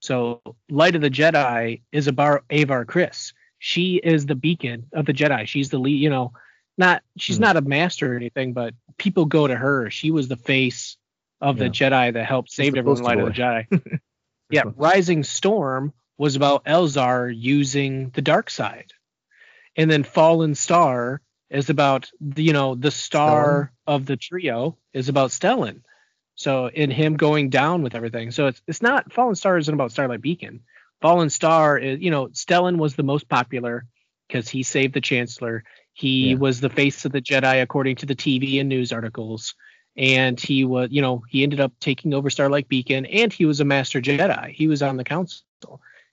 So, 0.00 0.40
Light 0.70 0.94
of 0.94 1.00
the 1.02 1.10
Jedi 1.10 1.82
is 1.90 2.06
about 2.06 2.44
Avar 2.50 2.84
Kriss. 2.84 3.32
She 3.58 3.96
is 3.96 4.26
the 4.26 4.36
beacon 4.36 4.86
of 4.92 5.06
the 5.06 5.12
Jedi. 5.12 5.46
She's 5.46 5.70
the 5.70 5.78
lead, 5.78 6.00
you 6.00 6.10
know, 6.10 6.32
not 6.76 7.02
she's 7.16 7.38
Hmm. 7.38 7.42
not 7.42 7.56
a 7.56 7.60
master 7.60 8.12
or 8.12 8.16
anything, 8.16 8.52
but 8.52 8.74
people 8.96 9.24
go 9.24 9.46
to 9.48 9.56
her. 9.56 9.90
She 9.90 10.12
was 10.12 10.28
the 10.28 10.36
face 10.36 10.96
of 11.40 11.58
the 11.58 11.68
Jedi 11.68 12.12
that 12.12 12.24
helped 12.24 12.50
save 12.52 12.76
everyone. 12.76 13.02
Light 13.02 13.18
of 13.18 13.26
the. 13.26 13.32
Jedi. 13.32 14.00
yeah, 14.50 14.62
Rising 14.76 15.24
Storm 15.24 15.92
was 16.16 16.36
about 16.36 16.64
Elzar 16.64 17.32
using 17.36 18.10
the 18.10 18.22
dark 18.22 18.50
side, 18.50 18.92
and 19.76 19.90
then 19.90 20.04
Fallen 20.04 20.54
Star 20.54 21.20
is 21.50 21.70
about 21.70 22.10
the, 22.20 22.42
you 22.42 22.52
know 22.52 22.74
the 22.74 22.90
star 22.90 23.72
of 23.86 24.06
the 24.06 24.16
trio 24.16 24.76
is 24.92 25.08
about 25.08 25.30
Stellan. 25.30 25.82
So 26.34 26.66
in 26.68 26.90
him 26.90 27.16
going 27.16 27.50
down 27.50 27.82
with 27.82 27.94
everything. 27.94 28.30
So 28.30 28.46
it's 28.46 28.62
it's 28.66 28.82
not 28.82 29.12
Fallen 29.12 29.34
Star 29.34 29.58
isn't 29.58 29.72
about 29.72 29.92
Starlight 29.92 30.20
Beacon. 30.20 30.60
Fallen 31.00 31.30
Star 31.30 31.78
is 31.78 32.00
you 32.00 32.10
know 32.10 32.28
Stellan 32.28 32.76
was 32.76 32.94
the 32.96 33.02
most 33.02 33.28
popular 33.28 33.86
because 34.28 34.48
he 34.48 34.62
saved 34.62 34.94
the 34.94 35.00
Chancellor. 35.00 35.64
He 35.94 36.30
Yeah. 36.30 36.36
was 36.36 36.60
the 36.60 36.70
face 36.70 37.04
of 37.04 37.12
the 37.12 37.20
Jedi 37.22 37.60
according 37.62 37.96
to 37.96 38.06
the 38.06 38.14
TV 38.14 38.60
and 38.60 38.68
news 38.68 38.92
articles. 38.92 39.54
And 39.96 40.38
he 40.38 40.64
was, 40.64 40.90
you 40.92 41.02
know, 41.02 41.24
he 41.28 41.42
ended 41.42 41.58
up 41.58 41.72
taking 41.80 42.14
over 42.14 42.30
Starlight 42.30 42.68
Beacon, 42.68 43.04
and 43.06 43.32
he 43.32 43.46
was 43.46 43.58
a 43.58 43.64
Master 43.64 44.00
Jedi. 44.00 44.52
He 44.52 44.68
was 44.68 44.80
on 44.80 44.96
the 44.96 45.02
Council, 45.02 45.42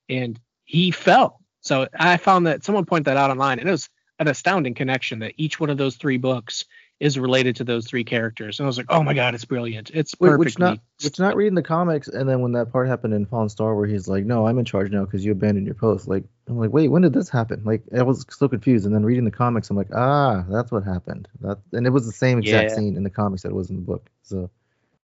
and 0.10 0.40
he 0.64 0.90
fell. 0.90 1.40
So 1.62 1.88
I 1.94 2.18
found 2.18 2.48
that 2.48 2.64
someone 2.64 2.86
pointed 2.86 3.06
that 3.06 3.18
out 3.18 3.30
online, 3.30 3.60
and 3.60 3.68
it 3.68 3.72
was 3.72 3.90
an 4.20 4.28
astounding 4.28 4.74
connection 4.74 5.20
that 5.20 5.34
each 5.38 5.60
one 5.60 5.70
of 5.70 5.78
those 5.78 5.96
three 5.98 6.18
books 6.18 6.66
is 7.02 7.20
related 7.20 7.58
to 7.58 7.64
those 7.66 7.86
three 7.86 8.06
characters. 8.06 8.58
And 8.60 8.66
I 8.66 8.68
was 8.68 8.78
like, 8.78 8.86
oh 8.90 9.04
my 9.04 9.14
god, 9.14 9.36
it's 9.36 9.44
brilliant. 9.44 9.92
It's 9.94 10.16
Wait, 10.18 10.30
perfectly. 10.30 10.46
which 10.46 10.60
not 10.60 10.80
which 11.04 11.20
not 11.20 11.36
reading 11.36 11.56
the 11.56 11.62
comics, 11.62 12.08
and 12.08 12.28
then 12.28 12.40
when 12.40 12.54
that 12.54 12.72
part 12.72 12.88
happened 12.88 13.14
in 13.14 13.26
Fallen 13.26 13.50
Star, 13.50 13.76
where 13.76 13.86
he's 13.86 14.08
like, 14.08 14.24
"No, 14.24 14.48
I'm 14.48 14.58
in 14.58 14.64
charge 14.64 14.92
now 14.92 15.04
because 15.04 15.26
you 15.26 15.34
abandoned 15.34 15.66
your 15.66 15.76
post." 15.76 16.08
Like, 16.08 16.24
I'm 16.48 16.58
like, 16.58 16.72
wait, 16.72 16.88
when 16.88 17.02
did 17.02 17.12
this 17.12 17.30
happen? 17.30 17.62
Like, 17.66 17.84
I 17.94 18.02
was 18.04 18.26
so 18.30 18.48
confused, 18.48 18.86
and 18.86 18.96
then 18.96 19.04
reading 19.04 19.26
the 19.26 19.32
comics, 19.32 19.70
I'm 19.70 19.76
like, 19.76 19.94
ah, 19.94 20.46
that's 20.50 20.72
what 20.72 20.86
happened. 20.86 21.28
That 21.42 21.58
and 21.74 21.86
it 21.86 21.90
was 21.90 22.06
the 22.06 22.14
same 22.14 22.38
exact 22.40 22.70
Yeah. 22.70 22.76
scene 22.78 22.96
in 22.96 23.04
the 23.04 23.10
comics 23.10 23.42
that 23.42 23.50
it 23.50 23.56
was 23.56 23.70
in 23.70 23.76
the 23.76 23.82
book. 23.82 24.10
So 24.24 24.50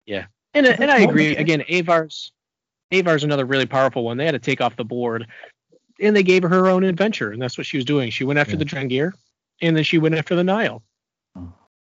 yeah, 0.08 0.26
And, 0.56 0.66
and 0.66 0.90
I 0.90 1.02
agree. 1.02 1.36
Again, 1.36 1.64
Avar's 1.68 2.32
Avar's 2.92 3.24
another 3.24 3.46
really 3.46 3.66
powerful 3.68 4.04
one. 4.04 4.18
They 4.18 4.26
had 4.26 4.32
to 4.32 4.40
take 4.40 4.62
off 4.62 4.76
the 4.78 4.86
board, 4.86 5.28
and 6.00 6.16
they 6.16 6.24
gave 6.24 6.44
her 6.44 6.50
her 6.50 6.68
own 6.68 6.84
adventure, 6.84 7.32
and 7.32 7.42
that's 7.42 7.58
what 7.58 7.68
she 7.68 7.78
was 7.78 7.86
doing. 7.86 8.10
She 8.10 8.24
went 8.24 8.40
after 8.40 8.54
Yeah. 8.54 8.60
the 8.60 8.66
Drengir, 8.66 9.14
and 9.62 9.76
then 9.76 9.84
she 9.84 9.98
went 9.98 10.16
after 10.16 10.36
the 10.36 10.44
Nihil. 10.44 10.84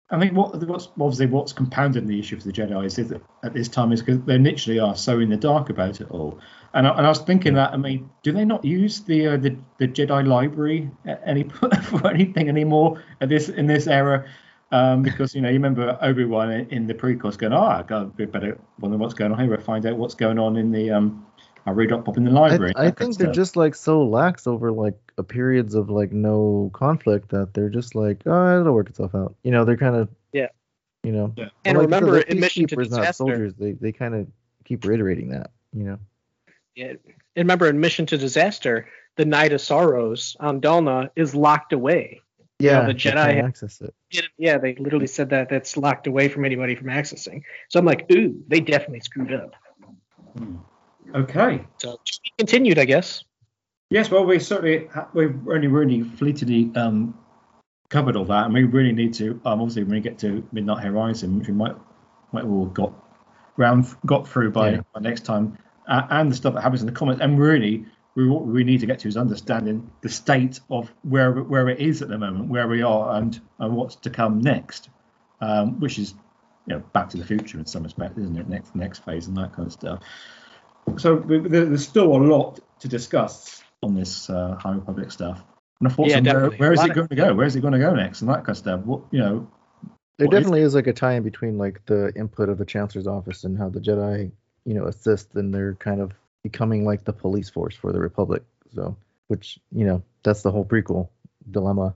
I 0.09 0.17
think 0.19 0.33
what 0.33 0.55
what's 0.65 0.87
obviously 0.99 1.25
what's 1.25 1.51
compounding 1.51 2.07
the 2.07 2.17
issue 2.17 2.39
for 2.39 2.45
the 2.45 2.53
Jedi 2.53 2.85
is 2.85 2.95
that 2.95 3.21
at 3.43 3.53
this 3.53 3.67
time 3.67 3.91
is 3.91 4.01
because 4.01 4.21
they 4.21 4.37
literally 4.37 4.79
are 4.79 4.95
so 4.95 5.19
in 5.19 5.29
the 5.29 5.35
dark 5.35 5.69
about 5.69 5.99
it 5.99 6.09
all. 6.09 6.39
And 6.73 6.87
I, 6.87 6.91
and 6.97 7.05
I 7.05 7.09
was 7.09 7.19
thinking 7.19 7.55
that 7.55 7.73
I 7.73 7.77
mean, 7.77 8.09
do 8.23 8.31
they 8.31 8.45
not 8.45 8.63
use 8.63 9.01
the 9.01 9.27
uh, 9.27 9.37
the, 9.37 9.57
the 9.79 9.87
Jedi 9.87 10.25
library 10.25 10.89
at 11.05 11.21
any 11.25 11.43
for 11.83 12.07
anything 12.07 12.47
anymore 12.47 13.03
at 13.19 13.27
this 13.27 13.49
in 13.49 13.67
this 13.67 13.87
era? 13.87 14.25
Um, 14.71 15.01
because 15.01 15.35
you 15.35 15.41
know 15.41 15.49
you 15.49 15.55
remember 15.55 15.97
Obi 16.01 16.23
Wan 16.25 16.51
in 16.51 16.87
the 16.87 16.93
prequels 16.93 17.37
going, 17.37 17.53
oh, 17.53 17.61
I 17.61 17.83
got 17.83 18.17
we 18.17 18.25
better 18.25 18.57
wonder 18.79 18.97
what's 18.97 19.13
going 19.13 19.33
on 19.33 19.39
here. 19.39 19.49
We'll 19.49 19.59
find 19.59 19.85
out 19.85 19.97
what's 19.97 20.15
going 20.15 20.39
on 20.39 20.55
in 20.55 20.71
the 20.71 20.91
um. 20.91 21.25
I 21.67 21.71
read 21.71 21.91
up 21.91 22.07
up 22.07 22.15
in 22.15 22.23
the 22.23 22.31
library. 22.31 22.71
I 22.77 22.85
that 22.85 22.95
kind 22.95 23.09
of 23.11 23.15
think 23.15 23.17
they're 23.17 23.25
stuff. 23.25 23.31
Uh, 23.31 23.35
just 23.35 23.55
like 23.57 23.75
so 23.75 24.03
lax 24.07 24.47
over 24.47 24.71
like 24.71 24.97
a 25.17 25.23
periods 25.23 25.75
of 25.75 25.89
like 25.89 26.13
no 26.13 26.71
conflict 26.73 27.29
that 27.29 27.53
they're 27.53 27.69
just 27.69 27.93
like, 27.93 28.21
oh, 28.25 28.61
it'll 28.61 28.73
work 28.73 28.89
itself 28.89 29.13
out. 29.13 29.35
You 29.43 29.51
know, 29.51 29.65
they're 29.65 29.75
kind 29.77 29.95
of 29.95 30.07
Yeah. 30.31 30.47
You 31.03 31.11
know, 31.11 31.33
Yeah. 31.35 31.49
And 31.65 31.77
like, 31.77 31.85
remember, 31.85 32.19
because 32.19 32.33
in 32.33 32.39
Mission 32.39 32.67
to 32.67 32.75
peacekeepers, 32.77 32.89
not 32.89 32.97
Disaster- 32.99 33.13
soldiers. 33.13 33.53
They 33.55 33.73
they 33.73 33.91
kind 33.91 34.15
of 34.15 34.27
keep 34.63 34.85
reiterating 34.85 35.29
that. 35.29 35.51
You 35.73 35.83
know. 35.83 35.99
Yeah. 36.75 36.93
And 37.35 37.37
remember, 37.37 37.67
in 37.67 37.79
Mission 37.81 38.05
to 38.07 38.17
Disaster, 38.17 38.87
the 39.17 39.25
Night 39.25 39.51
of 39.51 39.59
Sorrows 39.59 40.37
on 40.39 40.61
Dalna 40.61 41.09
is 41.17 41.35
locked 41.35 41.73
away. 41.73 42.21
Yeah, 42.59 42.81
the 42.81 42.87
they 42.87 42.93
Jedi 42.93 43.13
can't 43.13 43.35
have- 43.35 43.45
access 43.45 43.81
it. 43.81 43.93
Yeah, 44.37 44.57
they 44.57 44.73
literally 44.75 45.07
said 45.07 45.31
that 45.31 45.49
that's 45.49 45.75
locked 45.75 46.07
away 46.07 46.29
from 46.29 46.45
anybody 46.45 46.75
from 46.75 46.87
accessing. 46.87 47.43
So 47.67 47.77
I'm 47.77 47.85
like, 47.85 48.09
ooh, 48.11 48.41
they 48.47 48.61
definitely 48.61 49.01
screwed 49.01 49.33
up. 49.33 49.53
Hmm. 50.37 50.55
Okay. 51.13 51.65
So 51.77 51.99
continued, 52.37 52.79
I 52.79 52.85
guess. 52.85 53.23
Yes, 53.89 54.11
well, 54.11 54.25
we 54.25 54.39
certainly 54.39 54.89
we've 55.13 55.47
only 55.47 55.67
really 55.67 56.03
fleetingly 56.03 56.71
um, 56.75 57.17
covered 57.89 58.15
all 58.15 58.25
that, 58.25 58.45
and 58.45 58.53
we 58.53 58.63
really 58.63 58.91
need 58.91 59.13
to 59.15 59.39
um, 59.45 59.61
obviously 59.61 59.83
when 59.83 59.93
we 59.93 60.01
get 60.01 60.19
to 60.19 60.47
Midnight 60.51 60.83
Horizon, 60.83 61.39
which 61.39 61.47
we 61.47 61.53
might 61.53 61.75
might 62.33 62.43
all 62.43 62.65
got 62.65 62.93
round 63.55 63.87
got 64.05 64.27
through 64.27 64.51
by, 64.51 64.71
Yeah. 64.71 64.81
by 64.93 65.01
next 65.01 65.25
time, 65.25 65.57
uh, 65.87 66.05
and 66.09 66.31
the 66.31 66.35
stuff 66.35 66.53
that 66.53 66.61
happens 66.61 66.81
in 66.81 66.87
the 66.87 66.93
comments, 66.93 67.21
and 67.21 67.39
really 67.39 67.85
we 68.15 68.27
what 68.27 68.45
we 68.45 68.63
need 68.63 68.81
to 68.81 68.85
get 68.87 68.99
to 68.99 69.07
is 69.07 69.15
understanding 69.15 69.89
the 70.01 70.09
state 70.09 70.59
of 70.69 70.91
where 71.03 71.31
where 71.31 71.69
it 71.69 71.79
is 71.79 72.01
at 72.01 72.09
the 72.09 72.17
moment, 72.17 72.49
where 72.49 72.67
we 72.67 72.81
are, 72.81 73.15
and 73.15 73.39
and 73.59 73.73
what's 73.75 73.95
to 73.95 74.09
come 74.09 74.41
next, 74.41 74.89
um, 75.39 75.79
which 75.79 75.97
is 75.97 76.13
you 76.65 76.75
know 76.75 76.83
Back 76.91 77.09
to 77.11 77.17
the 77.17 77.25
Future 77.25 77.57
in 77.57 77.65
some 77.65 77.83
respect, 77.83 78.17
isn't 78.17 78.37
it? 78.37 78.49
Next 78.49 78.75
next 78.75 79.05
phase 79.05 79.27
and 79.27 79.37
that 79.37 79.53
kind 79.53 79.67
of 79.67 79.71
stuff. 79.71 80.03
So 80.97 81.17
there's 81.17 81.87
still 81.87 82.15
a 82.15 82.17
lot 82.17 82.59
to 82.79 82.87
discuss 82.87 83.61
on 83.83 83.95
this 83.95 84.29
uh, 84.29 84.55
High 84.55 84.73
Republic 84.73 85.11
stuff. 85.11 85.43
And 85.79 85.87
I 85.89 85.91
thought, 85.91 86.07
Yeah, 86.07 86.21
where, 86.21 86.49
where 86.51 86.73
is 86.73 86.79
it 86.79 86.87
lot 86.87 86.95
going 86.95 87.07
to 87.09 87.15
go? 87.15 87.33
Where 87.33 87.45
is 87.45 87.55
it 87.55 87.61
going 87.61 87.73
to 87.73 87.79
go 87.79 87.93
next, 87.93 88.21
and 88.21 88.29
that 88.29 88.37
kind 88.37 88.49
of 88.49 88.57
stuff. 88.57 88.81
What 88.81 89.01
you 89.11 89.19
know, 89.19 89.47
There 90.17 90.27
What 90.27 90.33
is- 90.33 90.39
definitely 90.39 90.61
is 90.61 90.75
like 90.75 90.87
a 90.87 90.93
tie-in 90.93 91.23
between 91.23 91.57
like 91.57 91.85
the 91.85 92.11
input 92.15 92.49
of 92.49 92.57
the 92.57 92.65
Chancellor's 92.65 93.07
office 93.07 93.43
and 93.43 93.57
how 93.57 93.69
the 93.69 93.79
Jedi, 93.79 94.31
you 94.65 94.73
know, 94.73 94.85
assist 94.85 95.35
and 95.35 95.53
they're 95.53 95.75
kind 95.75 96.01
of 96.01 96.13
becoming 96.43 96.85
like 96.85 97.03
the 97.03 97.13
police 97.13 97.49
force 97.49 97.75
for 97.75 97.91
the 97.91 97.99
Republic. 97.99 98.43
So, 98.73 98.97
which 99.27 99.59
you 99.71 99.85
know, 99.85 100.01
that's 100.23 100.41
the 100.41 100.51
whole 100.51 100.65
prequel 100.65 101.09
dilemma. 101.51 101.95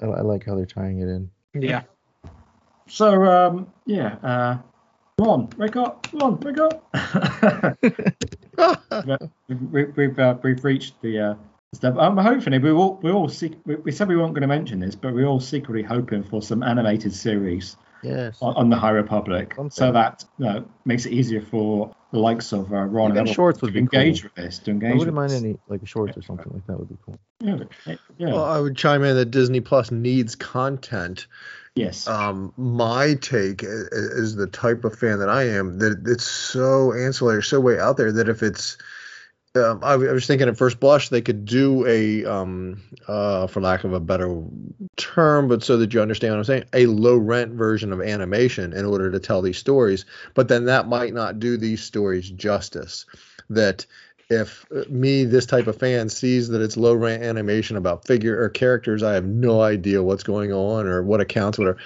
I, 0.00 0.06
I 0.06 0.20
like 0.22 0.46
how 0.46 0.54
they're 0.54 0.66
tying 0.66 1.00
it 1.00 1.08
in. 1.08 1.30
Yeah. 1.54 1.82
So 2.88 3.24
um, 3.24 3.72
yeah, 3.84 4.16
uh, 4.22 4.58
Ron, 5.18 5.48
wake 5.56 5.76
up, 5.76 6.06
Ron, 6.12 6.38
wake 6.40 6.58
up. 6.58 6.86
we've 9.48 9.96
we've, 9.96 10.18
uh, 10.18 10.36
we've 10.42 10.62
reached 10.62 11.00
the 11.00 11.18
uh, 11.18 11.34
stuff. 11.72 11.96
Um, 11.96 12.18
hopefully, 12.18 12.58
we 12.58 12.70
all 12.70 13.00
we 13.02 13.10
all 13.10 13.26
sec- 13.26 13.52
we, 13.64 13.76
we 13.76 13.92
said 13.92 14.08
we 14.08 14.16
weren't 14.16 14.34
going 14.34 14.42
to 14.42 14.46
mention 14.46 14.78
this, 14.80 14.94
but 14.94 15.14
we're 15.14 15.24
all 15.24 15.40
secretly 15.40 15.82
hoping 15.82 16.22
for 16.22 16.42
some 16.42 16.62
animated 16.62 17.14
series 17.14 17.78
Yes. 18.02 18.36
on, 18.42 18.54
on 18.56 18.68
the 18.68 18.76
High 18.76 18.90
Republic, 18.90 19.54
so 19.70 19.90
that 19.90 20.22
you 20.38 20.44
know, 20.44 20.68
makes 20.84 21.06
it 21.06 21.12
easier 21.14 21.40
for 21.40 21.94
the 22.12 22.18
likes 22.18 22.52
of 22.52 22.70
uh, 22.70 22.76
Ron 22.84 23.12
Even 23.12 23.26
and 23.26 23.34
shorts 23.34 23.60
to 23.60 23.64
would 23.64 23.72
be 23.72 23.80
engage 23.80 24.20
cool. 24.20 24.30
with 24.36 24.44
this. 24.44 24.58
To 24.60 24.70
engage 24.70 24.90
I 24.90 24.94
wouldn't 24.96 25.06
with 25.06 25.14
mind 25.14 25.30
this. 25.30 25.42
any 25.42 25.56
like 25.68 25.86
shorts 25.88 26.14
or 26.18 26.22
something 26.22 26.52
like 26.52 26.66
that 26.66 26.78
would 26.78 26.90
be 26.90 26.96
cool. 27.06 27.18
Yeah, 27.40 27.56
yeah. 28.18 28.32
Well, 28.34 28.44
I 28.44 28.60
would 28.60 28.76
chime 28.76 29.02
in 29.02 29.16
that 29.16 29.30
Disney 29.30 29.62
Plus 29.62 29.90
needs 29.90 30.34
content. 30.34 31.26
Yes. 31.76 32.08
Um, 32.08 32.52
my 32.56 33.14
take 33.14 33.60
is 33.62 34.34
the 34.34 34.48
type 34.48 34.84
of 34.84 34.98
fan 34.98 35.20
that 35.20 35.28
I 35.28 35.44
am 35.44 35.78
that 35.78 36.02
it's 36.06 36.26
so 36.26 36.92
ancillary, 36.92 37.42
so 37.42 37.60
way 37.60 37.78
out 37.78 37.96
there 37.96 38.10
that 38.10 38.28
if 38.28 38.42
it's, 38.42 38.78
um, 39.54 39.80
was 39.80 40.26
thinking 40.26 40.48
at 40.48 40.58
first 40.58 40.80
blush 40.80 41.08
they 41.08 41.22
could 41.22 41.44
do 41.44 41.86
a, 41.86 42.24
um, 42.24 42.82
uh, 43.06 43.46
for 43.46 43.60
lack 43.60 43.84
of 43.84 43.92
a 43.92 44.00
better 44.00 44.42
term, 44.96 45.48
but 45.48 45.62
so 45.62 45.76
that 45.76 45.94
you 45.94 46.00
understand 46.00 46.32
what 46.32 46.38
I'm 46.38 46.44
saying, 46.44 46.64
a 46.72 46.86
low 46.86 47.16
rent 47.16 47.52
version 47.52 47.92
of 47.92 48.00
animation 48.00 48.72
in 48.72 48.84
order 48.84 49.10
to 49.10 49.20
tell 49.20 49.42
these 49.42 49.58
stories. 49.58 50.04
But 50.34 50.48
then 50.48 50.64
that 50.64 50.88
might 50.88 51.14
not 51.14 51.38
do 51.38 51.56
these 51.56 51.82
stories 51.82 52.28
justice. 52.28 53.06
That 53.48 53.86
if 54.28 54.66
uh, 54.74 54.82
me, 54.88 55.24
this 55.24 55.46
type 55.46 55.66
of 55.66 55.78
fan, 55.78 56.08
sees 56.08 56.48
that 56.48 56.62
it's 56.62 56.76
low 56.76 56.94
rent 56.94 57.22
animation 57.22 57.76
about 57.76 58.06
figure 58.06 58.40
or 58.40 58.48
characters, 58.48 59.02
I 59.02 59.14
have 59.14 59.24
no 59.24 59.60
idea 59.62 60.02
what's 60.02 60.24
going 60.24 60.52
on 60.52 60.86
or 60.86 61.02
what 61.02 61.20
accounts, 61.20 61.58
whatever. 61.58 61.78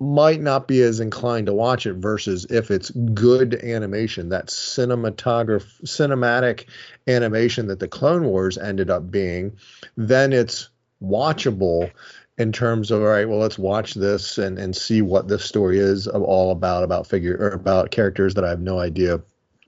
might 0.00 0.40
not 0.40 0.68
be 0.68 0.82
as 0.82 1.00
inclined 1.00 1.46
to 1.46 1.54
watch 1.54 1.86
it 1.86 1.94
versus 1.94 2.46
if 2.50 2.70
it's 2.70 2.90
good 2.90 3.54
animation 3.64 4.28
that 4.28 4.46
cinematograph 4.46 5.64
cinematic 5.82 6.66
animation 7.06 7.66
that 7.66 7.80
the 7.80 7.88
clone 7.88 8.24
wars 8.24 8.58
ended 8.58 8.90
up 8.90 9.10
being 9.10 9.56
then 9.96 10.32
it's 10.32 10.68
watchable 11.02 11.90
in 12.36 12.52
terms 12.52 12.92
of 12.92 13.00
all 13.00 13.08
right 13.08 13.28
well 13.28 13.38
let's 13.38 13.58
watch 13.58 13.94
this 13.94 14.38
and 14.38 14.58
and 14.58 14.76
see 14.76 15.02
what 15.02 15.26
this 15.26 15.44
story 15.44 15.78
is 15.78 16.06
all 16.06 16.52
about 16.52 16.84
about 16.84 17.06
figure 17.06 17.36
or 17.36 17.48
about 17.48 17.90
characters 17.90 18.34
that 18.34 18.44
i 18.44 18.48
have 18.50 18.60
no 18.60 18.78
idea 18.78 19.20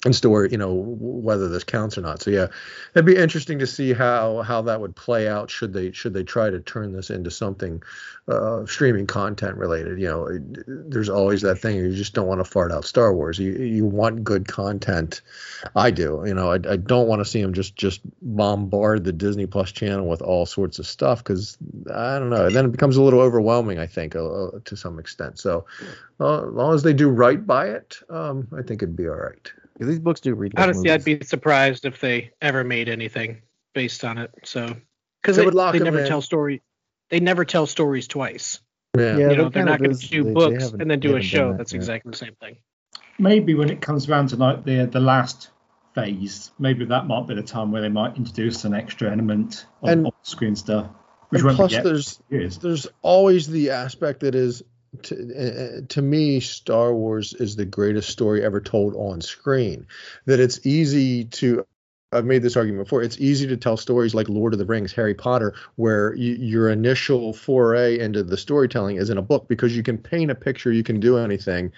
and 0.05 0.17
story 0.17 0.49
you 0.51 0.59
know 0.59 0.73
whether 0.99 1.49
this 1.49 1.65
counts 1.65 1.99
or 1.99 2.01
not. 2.01 2.23
So 2.23 2.31
yeah 2.31 2.47
it'd 2.95 3.05
be 3.07 3.17
interesting 3.17 3.59
to 3.59 3.67
see 3.67 3.93
how 3.93 4.43
how 4.43 4.63
that 4.63 4.81
would 4.81 4.97
play 4.97 5.29
out 5.29 5.51
should 5.51 5.73
they 5.73 5.93
should 5.93 6.15
they 6.15 6.25
try 6.25 6.51
to 6.51 6.61
turn 6.61 6.93
this 6.93 7.11
into 7.11 7.31
something 7.31 7.83
uh, 8.29 8.65
streaming 8.67 9.07
content 9.07 9.57
related. 9.57 9.99
You 10.01 10.09
know 10.09 10.27
it- 10.27 10.91
there's 10.91 11.09
always 11.09 11.43
that 11.43 11.57
thing 11.57 11.77
you 11.77 11.95
just 11.95 12.15
don't 12.15 12.27
want 12.27 12.41
to 12.41 12.45
fart 12.45 12.73
out 12.73 12.85
star 12.85 13.13
wars. 13.15 13.39
You 13.39 13.53
you 13.53 13.85
want 13.85 14.25
good 14.25 14.49
content. 14.49 15.21
I 15.77 15.91
do 15.91 16.23
you 16.27 16.35
know 16.35 16.51
i, 16.51 16.55
I 16.55 16.77
don't 16.77 17.09
want 17.09 17.21
to 17.21 17.25
see 17.25 17.41
them 17.43 17.53
just 17.53 17.77
just 17.77 18.01
bombard 18.23 19.05
the 19.05 19.13
disney 19.13 19.47
plus 19.47 19.73
channel 19.73 20.07
with 20.07 20.23
all 20.23 20.47
sorts 20.47 20.79
of 20.79 20.87
stuff 20.87 21.19
because 21.19 21.57
i 21.95 22.19
don't 22.19 22.31
know 22.31 22.51
then 22.51 22.65
it 22.67 22.73
becomes 22.73 22.97
a 22.97 23.03
little 23.03 23.21
overwhelming 23.21 23.79
i 23.79 23.87
think 23.87 24.17
uh, 24.17 24.25
uh, 24.47 24.51
to 24.65 24.77
some 24.77 24.99
extent. 24.99 25.39
So 25.39 25.65
uh, 26.21 26.47
as 26.49 26.53
long 26.53 26.75
as 26.75 26.83
they 26.83 26.93
do 26.93 27.09
right 27.09 27.45
by 27.47 27.69
it 27.69 27.99
um, 28.09 28.49
i 28.57 28.63
think 28.63 28.83
it'd 28.83 28.97
be 28.97 29.09
all 29.09 29.17
right 29.17 29.53
'Cause 29.81 29.89
these 29.89 29.99
books 29.99 30.21
do 30.21 30.35
read 30.35 30.53
like 30.55 30.63
Honestly, 30.63 30.91
I'd 30.91 31.05
be 31.05 31.25
surprised 31.25 31.87
if 31.87 32.01
they 32.01 32.33
ever 32.43 32.63
made 32.65 32.91
anything 32.91 33.41
based 33.75 34.05
on 34.05 34.19
it. 34.19 34.31
So, 34.45 34.67
because 35.23 35.37
They 35.37 35.43
they, 35.43 35.47
would 35.47 35.55
lock 35.55 35.73
they 35.73 35.79
'em 35.79 35.85
never 35.85 36.01
in. 36.01 36.07
tell 36.07 36.21
story, 36.21 36.61
they 37.09 37.19
never 37.21 37.45
tell 37.47 37.67
stories 37.67 38.07
twice. 38.07 38.61
yeah 38.99 39.17
Yeah, 39.17 39.31
you 39.31 39.37
know, 39.37 39.45
that 39.45 39.53
they're 39.55 39.65
not 39.65 39.79
going 39.79 39.97
to 39.97 40.09
do 40.09 40.23
they- 40.25 40.29
they 40.29 40.35
books 40.35 40.65
haven't- 40.65 40.83
and 40.83 40.91
then 40.91 41.01
do 41.01 41.17
a 41.17 41.23
show. 41.23 41.53
that 41.53 41.59
That's 41.59 41.73
yet. 41.73 41.79
exactly 41.79 42.11
the 42.11 42.17
same 42.17 42.35
thing. 42.41 42.57
maybe 43.19 43.55
when 43.55 43.71
it 43.71 43.81
comes 43.83 44.09
around 44.09 44.29
to 44.31 44.37
like 44.37 44.65
the 44.65 44.87
the 44.87 45.01
last 45.01 45.51
phase, 45.95 46.51
maybe 46.59 46.85
that 46.87 47.07
might 47.07 47.27
be 47.27 47.35
the 47.35 47.43
time 47.43 47.71
where 47.73 47.81
they 47.83 47.89
might 47.89 48.17
introduce 48.17 48.65
an 48.65 48.75
extra 48.75 49.11
element 49.11 49.67
of 49.83 49.89
And- 49.91 50.07
on-screen 50.07 50.57
stuff. 50.57 50.89
Which 51.31 51.43
and 51.43 51.55
plus 51.57 51.73
there's 51.73 52.21
years. 52.29 52.59
there's 52.59 52.87
always 53.03 53.47
the 53.47 53.71
aspect 53.71 54.21
that 54.21 54.35
is 54.35 54.63
to, 55.03 55.15
uh, 55.15 55.87
to 55.89 56.03
me 56.03 56.41
star 56.41 56.95
wars 56.95 57.33
is 57.35 57.57
the 57.57 57.65
greatest 57.65 58.11
story 58.11 58.45
ever 58.45 58.61
told 58.61 58.95
on 58.97 59.21
screen 59.21 59.87
that 60.27 60.41
it's 60.41 60.67
easy 60.67 61.25
to 61.25 61.65
I've 62.13 62.25
made 62.25 62.43
this 62.43 62.57
argument 62.57 62.87
before. 62.87 63.03
It's 63.03 63.21
easy 63.21 63.47
to 63.47 63.57
tell 63.57 63.77
stories 63.77 64.15
like 64.15 64.29
Lord 64.29 64.53
of 64.53 64.59
the 64.59 64.65
Rings, 64.65 64.93
Harry 64.93 65.15
Potter, 65.15 65.55
where 65.77 66.13
you, 66.15 66.35
your 66.35 66.69
initial 66.69 67.33
foray 67.33 68.01
into 68.01 68.25
the 68.25 68.37
storytelling 68.37 68.97
is 68.97 69.11
in 69.11 69.19
a 69.19 69.23
book 69.23 69.47
because 69.47 69.77
you 69.77 69.85
can 69.85 69.97
paint 69.97 70.31
a 70.31 70.35
picture, 70.35 70.73
you 70.73 70.83
can 70.83 70.99
do 70.99 71.19
anything. 71.19 71.71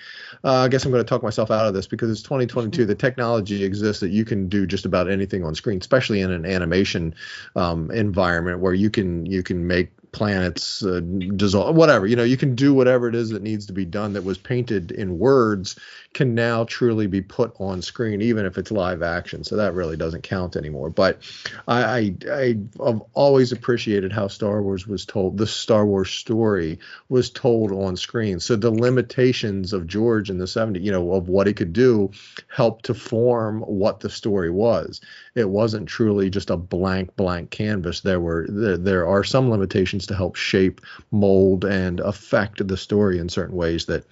Uh, 0.42 0.60
I 0.60 0.68
guess 0.68 0.86
I'm 0.86 0.90
going 0.90 1.04
to 1.04 1.08
talk 1.08 1.22
myself 1.22 1.50
out 1.50 1.66
of 1.66 1.74
this 1.74 1.86
because 1.86 2.10
it's 2.10 2.22
2022. 2.22 2.86
The 2.86 2.94
technology 2.94 3.62
exists 3.62 4.00
that 4.00 4.08
you 4.08 4.24
can 4.24 4.48
do 4.48 4.66
just 4.66 4.86
about 4.86 5.10
anything 5.10 5.44
on 5.44 5.54
screen, 5.54 5.78
especially 5.78 6.22
in 6.22 6.30
an 6.30 6.46
animation 6.46 7.14
um, 7.54 7.90
environment 7.90 8.60
where 8.60 8.74
you 8.74 8.88
can 8.88 9.26
you 9.26 9.42
can 9.42 9.66
make 9.66 9.90
planets 10.12 10.82
uh, 10.84 11.00
dissolve 11.36 11.74
whatever 11.74 12.06
you 12.06 12.14
know 12.14 12.22
you 12.22 12.36
can 12.36 12.54
do 12.54 12.74
whatever 12.74 13.08
it 13.08 13.14
is 13.14 13.30
that 13.30 13.42
needs 13.42 13.66
to 13.66 13.72
be 13.72 13.84
done 13.84 14.12
that 14.12 14.24
was 14.24 14.38
painted 14.38 14.92
in 14.92 15.18
words 15.18 15.76
can 16.12 16.34
now 16.34 16.64
truly 16.64 17.06
be 17.06 17.22
put 17.22 17.54
on 17.58 17.80
screen 17.80 18.20
even 18.20 18.44
if 18.44 18.58
it's 18.58 18.70
live 18.70 19.02
action. 19.02 19.44
So 19.44 19.56
that 19.56 19.74
really 19.74 19.96
doesn't 19.96 20.22
count 20.22 20.56
anymore. 20.56 20.90
But 20.90 21.22
i 21.66 22.14
i 22.30 22.56
i've 22.84 23.02
always 23.14 23.52
appreciated 23.52 24.12
how 24.12 24.28
star 24.28 24.62
wars 24.62 24.86
was 24.86 25.06
told 25.06 25.38
the 25.38 25.46
star 25.46 25.86
wars 25.86 26.10
story 26.10 26.78
was 27.08 27.30
told 27.30 27.72
on 27.72 27.96
screen. 27.96 28.40
So 28.40 28.56
the 28.56 28.70
limitations 28.70 29.72
of 29.72 29.86
george 29.86 30.30
in 30.30 30.38
the 30.38 30.44
70s 30.44 30.82
you 30.82 30.92
know 30.92 31.12
of 31.12 31.28
what 31.28 31.46
he 31.46 31.54
could 31.54 31.72
do 31.72 32.10
helped 32.48 32.86
to 32.86 32.94
form 32.94 33.60
what 33.60 34.00
the 34.00 34.10
story 34.10 34.50
was 34.50 35.00
it 35.34 35.48
wasn't 35.48 35.88
truly 35.88 36.28
just 36.30 36.50
a 36.50 36.56
blank 36.56 37.14
blank 37.16 37.50
canvas. 37.50 38.00
There 38.00 38.20
were 38.20 38.46
there, 38.48 38.76
there 38.76 39.06
are 39.06 39.24
some 39.24 39.50
limitations 39.50 40.06
to 40.06 40.14
help 40.14 40.36
shape 40.36 40.80
mold 41.10 41.64
and 41.64 42.00
affect 42.00 42.66
the 42.66 42.76
story 42.76 43.18
in 43.18 43.28
certain 43.28 43.56
ways 43.56 43.86
that 43.86 44.04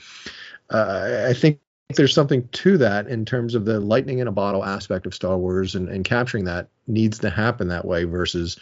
uh, 0.70 1.26
i 1.28 1.32
think 1.32 1.58
there's 1.96 2.14
something 2.14 2.48
to 2.52 2.78
that 2.78 3.08
in 3.08 3.24
terms 3.24 3.54
of 3.54 3.64
the 3.64 3.80
lightning 3.80 4.20
in 4.20 4.28
a 4.28 4.32
bottle 4.32 4.64
aspect 4.64 5.06
of 5.06 5.14
star 5.14 5.36
wars 5.36 5.74
and, 5.74 5.88
and 5.88 6.04
capturing 6.04 6.44
that 6.44 6.68
needs 6.86 7.18
to 7.18 7.30
happen 7.30 7.68
that 7.68 7.84
way 7.84 8.04
versus 8.04 8.58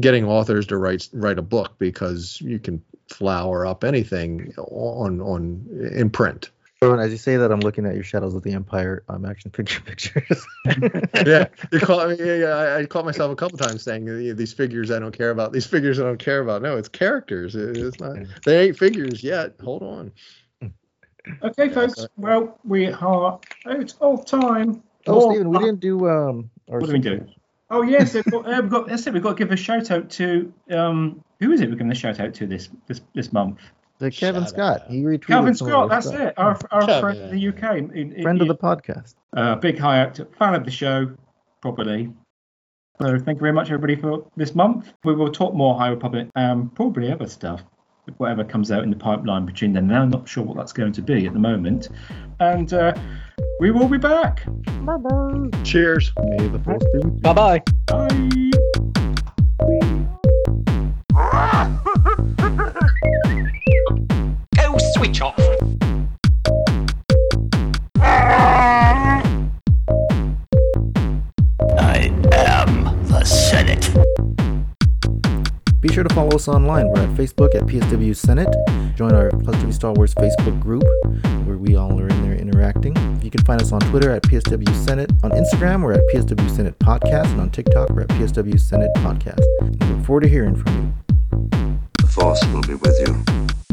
getting 0.00 0.24
authors 0.24 0.66
to 0.66 0.76
write 0.76 1.08
write 1.12 1.38
a 1.38 1.42
book 1.42 1.74
because 1.78 2.40
you 2.40 2.58
can 2.58 2.82
flower 3.08 3.66
up 3.66 3.84
anything 3.84 4.52
on 4.58 5.20
on 5.20 5.66
in 5.94 6.10
print 6.10 6.50
So, 6.80 6.92
and 6.92 7.00
as 7.00 7.10
you 7.10 7.16
say 7.18 7.36
that, 7.36 7.50
I'm 7.50 7.58
looking 7.58 7.86
at 7.86 7.94
your 7.96 8.04
Shadows 8.04 8.34
of 8.34 8.42
the 8.44 8.52
Empire 8.52 9.02
um, 9.08 9.24
action 9.24 9.50
figure 9.50 9.80
pictures. 9.84 10.46
yeah, 11.26 11.46
you 11.72 11.80
caught 11.80 12.10
me. 12.10 12.16
Yeah, 12.18 12.34
yeah, 12.36 12.46
I, 12.54 12.78
I 12.78 12.84
caught 12.86 13.04
myself 13.04 13.32
a 13.32 13.36
couple 13.36 13.58
times 13.58 13.82
saying 13.82 14.04
these 14.36 14.52
figures 14.52 14.90
I 14.92 15.00
don't 15.00 15.16
care 15.16 15.30
about. 15.30 15.52
These 15.52 15.66
figures 15.66 15.98
I 15.98 16.04
don't 16.04 16.18
care 16.18 16.40
about. 16.40 16.62
No, 16.62 16.76
it's 16.76 16.88
characters. 16.88 17.56
It- 17.56 17.76
It's 17.76 17.98
not. 17.98 18.16
They 18.44 18.66
ain't 18.68 18.78
figures 18.78 19.24
yet. 19.24 19.54
Hold 19.62 19.82
on. 19.82 20.12
Okay, 21.42 21.68
folks. 21.68 22.06
Well, 22.16 22.58
we 22.64 22.86
are 22.86 23.40
out 23.66 23.94
of 24.00 24.24
time. 24.26 24.82
oh, 25.08 25.14
More- 25.14 25.32
Stephen, 25.32 25.50
we 25.50 25.58
didn't 25.58 25.80
do 25.80 26.08
um. 26.08 26.48
Our 26.70 26.78
What 26.78 26.86
do 26.86 26.92
we 26.92 26.98
do? 27.00 27.26
Oh 27.70 27.82
yes, 27.82 28.14
we've 28.14 28.24
got, 28.24 28.46
uh, 28.52 28.62
we've 28.62 28.70
got. 28.70 28.88
That's 28.88 29.06
it. 29.06 29.12
We've 29.12 29.22
got 29.22 29.36
to 29.36 29.44
give 29.44 29.50
a 29.50 29.56
shout 29.56 29.90
out 29.90 30.10
to 30.10 30.52
um. 30.70 31.24
Who 31.40 31.50
is 31.52 31.60
it? 31.60 31.68
We're 31.68 31.74
giving 31.74 31.90
a 31.90 31.94
shout 31.96 32.20
out 32.20 32.34
to 32.34 32.46
this 32.46 32.68
this 32.86 33.00
this 33.14 33.32
month. 33.32 33.58
The 33.98 34.10
Kevin 34.10 34.42
Shout 34.42 34.48
Scott. 34.50 34.82
out. 34.82 34.90
He 34.90 35.02
retweeted. 35.02 35.26
Calvin 35.26 35.54
some 35.54 35.66
of 35.68 35.72
Scott. 35.72 35.88
That's 35.90 36.06
stuff. 36.06 36.20
it. 36.20 36.34
Our 36.38 36.58
our 36.70 36.80
Kevin. 36.86 37.00
friend 37.00 37.18
in 37.18 37.30
the 37.30 37.48
UK. 37.48 37.76
In, 37.78 38.12
in, 38.12 38.22
Friend 38.22 38.40
of 38.42 38.48
the 38.48 38.54
podcast. 38.56 39.14
uh, 39.36 39.56
big 39.56 39.78
hi 39.78 40.00
out 40.00 40.14
to 40.16 40.24
fan 40.38 40.54
of 40.54 40.64
the 40.64 40.70
show, 40.70 41.10
probably. 41.60 42.12
So 43.00 43.18
thank 43.18 43.36
you 43.36 43.40
very 43.40 43.52
much, 43.52 43.66
everybody, 43.70 43.94
for 43.96 44.28
this 44.36 44.54
month. 44.54 44.92
We 45.04 45.14
will 45.14 45.30
talk 45.30 45.54
more 45.54 45.76
High 45.78 45.88
Republic 45.88 46.28
and 46.34 46.74
probably 46.74 47.12
other 47.12 47.28
stuff, 47.28 47.62
whatever 48.16 48.42
comes 48.44 48.72
out 48.72 48.82
in 48.82 48.90
the 48.90 48.96
pipeline 48.96 49.46
between 49.46 49.72
then 49.72 49.86
now. 49.86 50.02
I'm 50.02 50.10
not 50.10 50.28
sure 50.28 50.42
what 50.44 50.56
that's 50.56 50.72
going 50.72 50.92
to 50.92 51.02
be 51.02 51.26
at 51.26 51.32
the 51.32 51.38
moment. 51.38 51.88
And 52.40 52.72
uh, 52.72 52.94
we 53.60 53.70
will 53.70 53.88
be 53.88 53.98
back. 53.98 54.44
Cheers. 55.64 56.12
May 56.18 56.48
the 56.48 56.58
force 56.58 56.82
be 56.92 56.98
with 56.98 57.14
you. 57.14 57.20
Bye 57.20 57.32
bye. 57.32 57.62
Bye. 59.60 59.84
Switch 64.98 65.20
off. 65.20 65.38
I 71.78 72.10
am 72.32 73.06
the 73.06 73.24
Senate. 73.24 73.94
Be 75.80 75.88
sure 75.92 76.02
to 76.02 76.12
follow 76.12 76.34
us 76.34 76.48
online. 76.48 76.88
We're 76.88 77.02
at 77.02 77.10
Facebook 77.10 77.54
at 77.54 77.62
PSW 77.62 78.16
Senate. 78.16 78.52
Join 78.96 79.12
our 79.12 79.30
Plus 79.30 79.54
TV 79.56 79.72
Star 79.72 79.92
Wars 79.92 80.14
Facebook 80.14 80.60
group 80.60 80.82
where 81.46 81.56
we 81.56 81.76
all 81.76 81.98
are 82.00 82.08
in 82.08 82.22
there 82.22 82.34
interacting. 82.34 82.96
You 83.22 83.30
can 83.30 83.44
find 83.44 83.62
us 83.62 83.70
on 83.70 83.78
Twitter 83.80 84.10
at 84.10 84.24
PSW 84.24 84.74
Senate. 84.84 85.12
On 85.22 85.30
Instagram, 85.30 85.84
we're 85.84 85.92
at 85.92 86.02
PSW 86.12 86.50
Senate 86.50 86.76
Podcast. 86.80 87.30
And 87.30 87.40
on 87.40 87.50
TikTok, 87.50 87.90
we're 87.90 88.02
at 88.02 88.08
PSW 88.08 88.58
Senate 88.58 88.90
Podcast. 88.96 89.44
We 89.62 89.94
look 89.94 90.04
forward 90.04 90.22
to 90.22 90.28
hearing 90.28 90.56
from 90.56 90.76
you. 90.76 90.92
The 91.98 92.06
Force 92.08 92.44
will 92.46 92.62
be 92.62 92.74
with 92.74 92.98
you, 93.06 93.24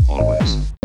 always. 0.08 0.76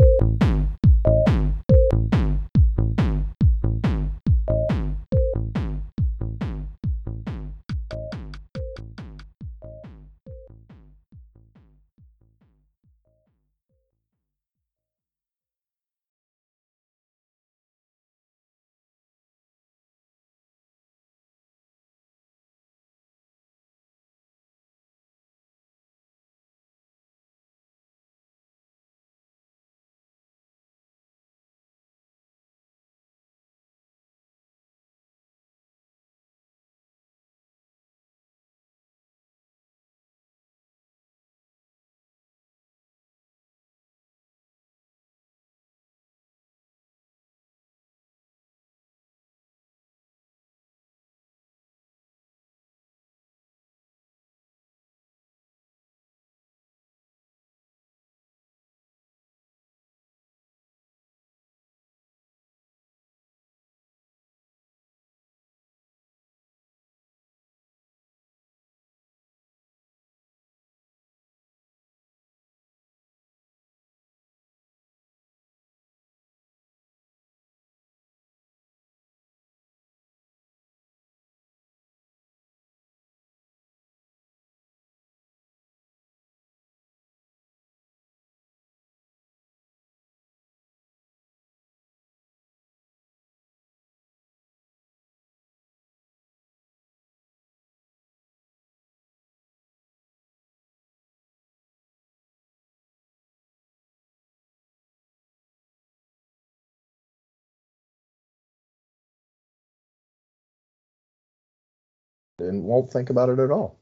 And 112.41 112.63
won't 112.63 112.91
think 112.91 113.11
about 113.11 113.29
it 113.29 113.39
at 113.39 113.51
all. 113.51 113.77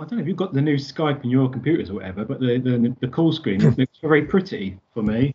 I 0.00 0.04
don't 0.04 0.12
know 0.12 0.18
if 0.20 0.28
you've 0.28 0.36
got 0.36 0.54
the 0.54 0.62
new 0.62 0.76
Skype 0.76 1.24
in 1.24 1.30
your 1.30 1.48
computers 1.48 1.90
or 1.90 1.94
whatever, 1.94 2.24
but 2.24 2.38
the 2.40 2.58
the, 2.58 2.96
the 3.00 3.08
call 3.08 3.32
screen 3.32 3.60
looks 3.76 3.98
very 4.00 4.22
pretty 4.22 4.78
for 4.94 5.02
me. 5.02 5.34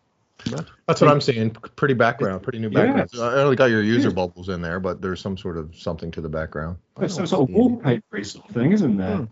That's 0.86 1.00
what 1.00 1.10
I'm 1.10 1.20
seeing. 1.20 1.50
Pretty 1.50 1.94
background, 1.94 2.42
pretty 2.42 2.58
new 2.58 2.68
Yeah. 2.70 2.92
background. 2.92 3.34
I 3.36 3.42
only 3.42 3.56
got 3.56 3.66
your 3.66 3.82
user 3.82 4.10
bubbles 4.10 4.48
in 4.48 4.60
there, 4.60 4.80
but 4.80 5.00
there's 5.00 5.20
some 5.20 5.36
sort 5.36 5.56
of 5.56 5.74
something 5.76 6.10
to 6.12 6.20
the 6.20 6.28
background. 6.28 6.76
It's 7.00 7.14
some 7.14 7.26
sort 7.26 7.48
of 7.48 7.54
wallpaper 7.54 8.24
sort 8.24 8.48
of 8.48 8.54
thing, 8.54 8.72
isn't 8.72 8.96
there? 8.96 9.16
Hmm. 9.18 9.24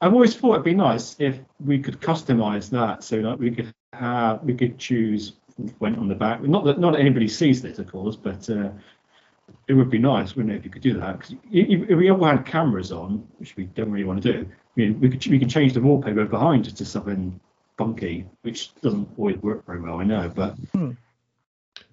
I've 0.00 0.12
always 0.14 0.34
thought 0.36 0.54
it'd 0.54 0.64
be 0.64 0.74
nice 0.74 1.16
if 1.18 1.38
we 1.64 1.78
could 1.78 2.00
customize 2.00 2.70
that, 2.70 3.02
so 3.02 3.20
that 3.22 3.38
we 3.38 3.50
could 3.50 3.72
have 3.92 4.42
we 4.42 4.54
could 4.54 4.78
choose 4.78 5.32
went 5.80 5.98
on 5.98 6.08
the 6.08 6.14
back. 6.14 6.42
Not 6.42 6.64
that 6.64 6.78
not 6.78 6.92
that 6.92 7.00
anybody 7.00 7.28
sees 7.28 7.60
this, 7.62 7.78
of 7.78 7.90
course, 7.90 8.16
but 8.16 8.48
uh, 8.48 8.70
it 9.68 9.74
would 9.74 9.90
be 9.90 9.98
nice, 9.98 10.34
wouldn't 10.34 10.54
it, 10.54 10.58
if 10.58 10.64
you 10.64 10.70
could 10.70 10.82
do 10.82 10.94
that? 11.00 11.20
'Cause 11.20 11.34
if, 11.50 11.90
if 11.90 11.96
we 11.98 12.10
all 12.10 12.24
had 12.24 12.44
cameras 12.46 12.92
on, 12.92 13.26
which 13.38 13.56
we 13.56 13.64
don't 13.64 13.90
really 13.90 14.04
want 14.04 14.22
to 14.22 14.32
do, 14.32 14.40
I 14.40 14.52
mean, 14.76 15.00
we 15.00 15.10
could 15.10 15.26
we 15.26 15.38
could 15.38 15.50
change 15.50 15.72
the 15.74 15.80
wallpaper 15.80 16.24
behind 16.24 16.64
just 16.64 16.78
to 16.78 16.84
something 16.84 17.38
funky, 17.76 18.26
which 18.42 18.74
doesn't 18.80 19.08
always 19.16 19.36
work 19.38 19.64
very 19.66 19.80
well, 19.80 20.00
I 20.00 20.04
know, 20.04 20.30
but 20.34 20.56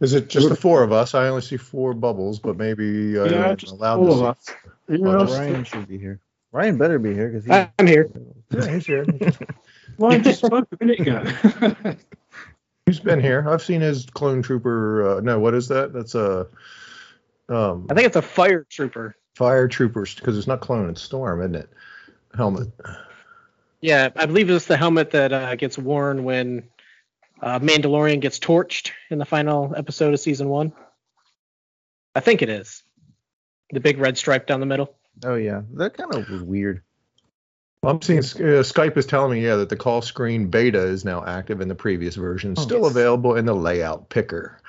Is 0.01 0.13
it 0.13 0.29
just 0.29 0.49
the 0.49 0.55
four 0.55 0.83
of 0.83 0.91
us? 0.91 1.13
I 1.15 1.27
only 1.27 1.41
see 1.41 1.57
four 1.57 1.93
bubbles, 1.93 2.39
but 2.39 2.57
maybe 2.57 3.17
I 3.19 3.25
yeah, 3.29 3.55
just 3.55 3.73
allowed 3.73 3.99
all 3.99 4.07
to 4.07 4.11
of 4.13 4.23
us. 4.23 4.49
You 4.87 4.99
Oh, 5.05 5.11
know, 5.11 5.23
Ryan 5.25 5.63
should 5.63 5.87
be 5.87 5.97
here. 5.97 6.19
Ryan 6.51 6.77
better 6.77 6.99
be 6.99 7.13
here 7.13 7.29
because 7.29 7.49
Uh, 7.49 7.67
I'm 7.79 7.87
here. 7.87 8.09
Yeah, 8.51 8.67
he's 8.73 8.85
here. 8.85 9.05
Ryan 9.97 10.23
just 10.23 10.45
spoke 10.45 10.67
a 10.71 10.83
minute 10.83 10.99
ago. 11.01 11.95
He's 12.85 12.99
been 12.99 13.19
here. 13.19 13.43
I've 13.49 13.63
seen 13.63 13.81
his 13.81 14.05
clone 14.05 14.43
trooper. 14.43 15.17
Uh, 15.17 15.21
no, 15.21 15.39
what 15.39 15.55
is 15.55 15.69
that? 15.69 15.91
That's 15.91 16.13
a 16.13 16.47
um, 17.49 17.87
I 17.89 17.93
think 17.93 18.07
it's 18.07 18.15
a 18.15 18.21
fire 18.21 18.65
trooper. 18.69 19.15
fire 19.35 19.67
troopers 19.67 20.15
because 20.15 20.37
it's 20.37 20.47
not 20.47 20.61
clone, 20.61 20.89
it's 20.89 21.01
storm, 21.01 21.41
isn't 21.41 21.55
it? 21.55 21.69
Helmet. 22.35 22.69
Yeah, 23.81 24.09
I 24.15 24.25
believe 24.25 24.49
it's 24.49 24.65
the 24.65 24.77
helmet 24.77 25.11
that 25.11 25.31
uh, 25.31 25.55
gets 25.55 25.77
worn 25.77 26.23
when 26.23 26.63
uh, 27.41 27.59
Mandalorian 27.59 28.19
gets 28.19 28.39
torched 28.39 28.91
in 29.09 29.19
the 29.19 29.25
final 29.25 29.73
episode 29.75 30.13
of 30.13 30.19
season 30.19 30.49
one. 30.49 30.73
I 32.15 32.19
think 32.21 32.41
it 32.41 32.49
is. 32.49 32.83
The 33.71 33.79
big 33.79 33.97
red 33.99 34.17
stripe 34.17 34.47
down 34.47 34.59
the 34.59 34.65
middle. 34.65 34.95
oh 35.23 35.35
yeah, 35.35 35.61
that 35.73 35.95
kind 35.97 36.13
of 36.13 36.29
was 36.29 36.41
weird. 36.41 36.81
I'm 37.83 38.01
seeing 38.01 38.19
uh, 38.19 38.63
Skype 38.65 38.97
is 38.97 39.05
telling 39.05 39.31
me 39.33 39.45
yeah 39.45 39.57
that 39.57 39.69
the 39.69 39.75
call 39.75 40.01
screen 40.01 40.47
beta 40.47 40.79
is 40.79 41.05
now 41.05 41.23
active 41.23 41.61
in 41.61 41.67
the 41.67 41.75
previous 41.75 42.15
version, 42.15 42.55
Oh, 42.57 42.61
still 42.61 42.81
yes. 42.81 42.91
available 42.91 43.35
in 43.35 43.45
the 43.45 43.53
layout 43.55 44.09
picker, 44.09 44.59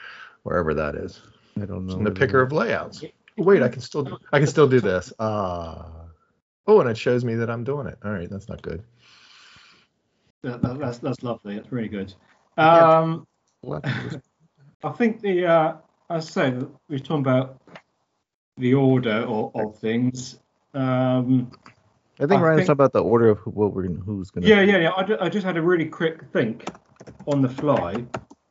wherever 0.43 0.75
that 0.75 0.95
is, 0.97 1.19
I 1.61 1.65
don't 1.65 1.87
know. 1.87 1.97
in 1.97 2.05
the 2.05 2.11
picker 2.11 2.41
of 2.43 2.53
layouts. 2.53 3.03
Wait, 3.37 3.63
I 3.63 3.69
can 3.69 3.81
still 3.83 4.19
I 4.33 4.39
can 4.39 4.47
still 4.47 4.69
do 4.69 4.81
this. 4.81 5.13
Ah. 5.19 5.87
oh, 6.67 6.81
and 6.81 6.89
it 6.91 6.97
shows 6.99 7.25
me 7.25 7.35
that 7.37 7.51
I'm 7.51 7.65
doing 7.65 7.87
it. 7.87 7.99
All 8.05 8.11
right, 8.13 8.29
that's 8.31 8.49
not 8.49 8.63
good. 8.63 8.83
That, 10.43 10.63
that, 10.63 10.79
that's 10.79 10.99
that's 10.99 11.23
lovely. 11.23 11.57
That's 11.57 11.73
really 11.73 11.89
good. 11.89 12.15
Um, 12.57 13.27
What? 13.63 13.85
I 14.85 14.91
think 14.93 15.21
the 15.21 15.47
uh, 15.47 15.75
I 16.09 16.21
say 16.21 16.51
we 16.51 16.67
we're 16.89 16.99
talking 16.99 17.21
about 17.21 17.61
the 18.57 18.75
order 18.75 19.25
of, 19.27 19.55
of 19.55 19.79
things. 19.79 20.39
Um, 20.75 21.51
I 22.19 22.27
think 22.27 22.41
I 22.41 22.41
Ryan's 22.41 22.61
think- 22.61 22.67
talking 22.69 22.73
about 22.73 22.93
the 22.93 23.03
order 23.03 23.29
of 23.29 23.39
who, 23.39 23.51
what 23.51 23.73
we're 23.75 23.83
gonna, 23.83 24.01
who's 24.01 24.31
gonna. 24.31 24.47
yeah, 24.47 24.61
yeah, 24.61 24.79
yeah. 24.79 24.91
I, 24.91 25.27
I 25.27 25.29
just 25.29 25.45
had 25.45 25.57
a 25.57 25.63
really 25.63 25.87
quick 25.87 26.23
think 26.33 26.69
on 27.27 27.43
the 27.43 27.49
fly 27.49 28.05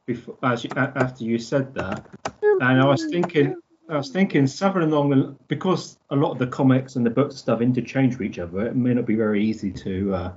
before 0.06 0.38
as 0.44 0.64
you, 0.64 0.70
after 0.76 1.24
you 1.24 1.40
said 1.40 1.74
that, 1.76 2.06
and 2.42 2.82
I 2.82 2.86
was 2.86 3.06
thinking. 3.06 3.56
I 3.88 3.98
was 3.98 4.10
thinking 4.10 4.48
something 4.48 4.82
along 4.82 5.12
the 5.12 5.36
because 5.48 6.00
a 6.10 6.16
lot 6.16 6.32
of 6.32 6.40
the 6.40 6.48
comics 6.48 6.96
and 6.96 7.06
the 7.06 7.12
books 7.12 7.36
and 7.36 7.40
stuff 7.40 7.62
interchange 7.62 8.18
with 8.18 8.24
each 8.24 8.40
other. 8.40 8.66
It 8.66 8.76
may 8.76 8.96
not 8.96 9.06
be 9.06 9.14
very 9.14 9.46
easy 9.46 9.72
to 9.72 10.14
uh, 10.16 10.34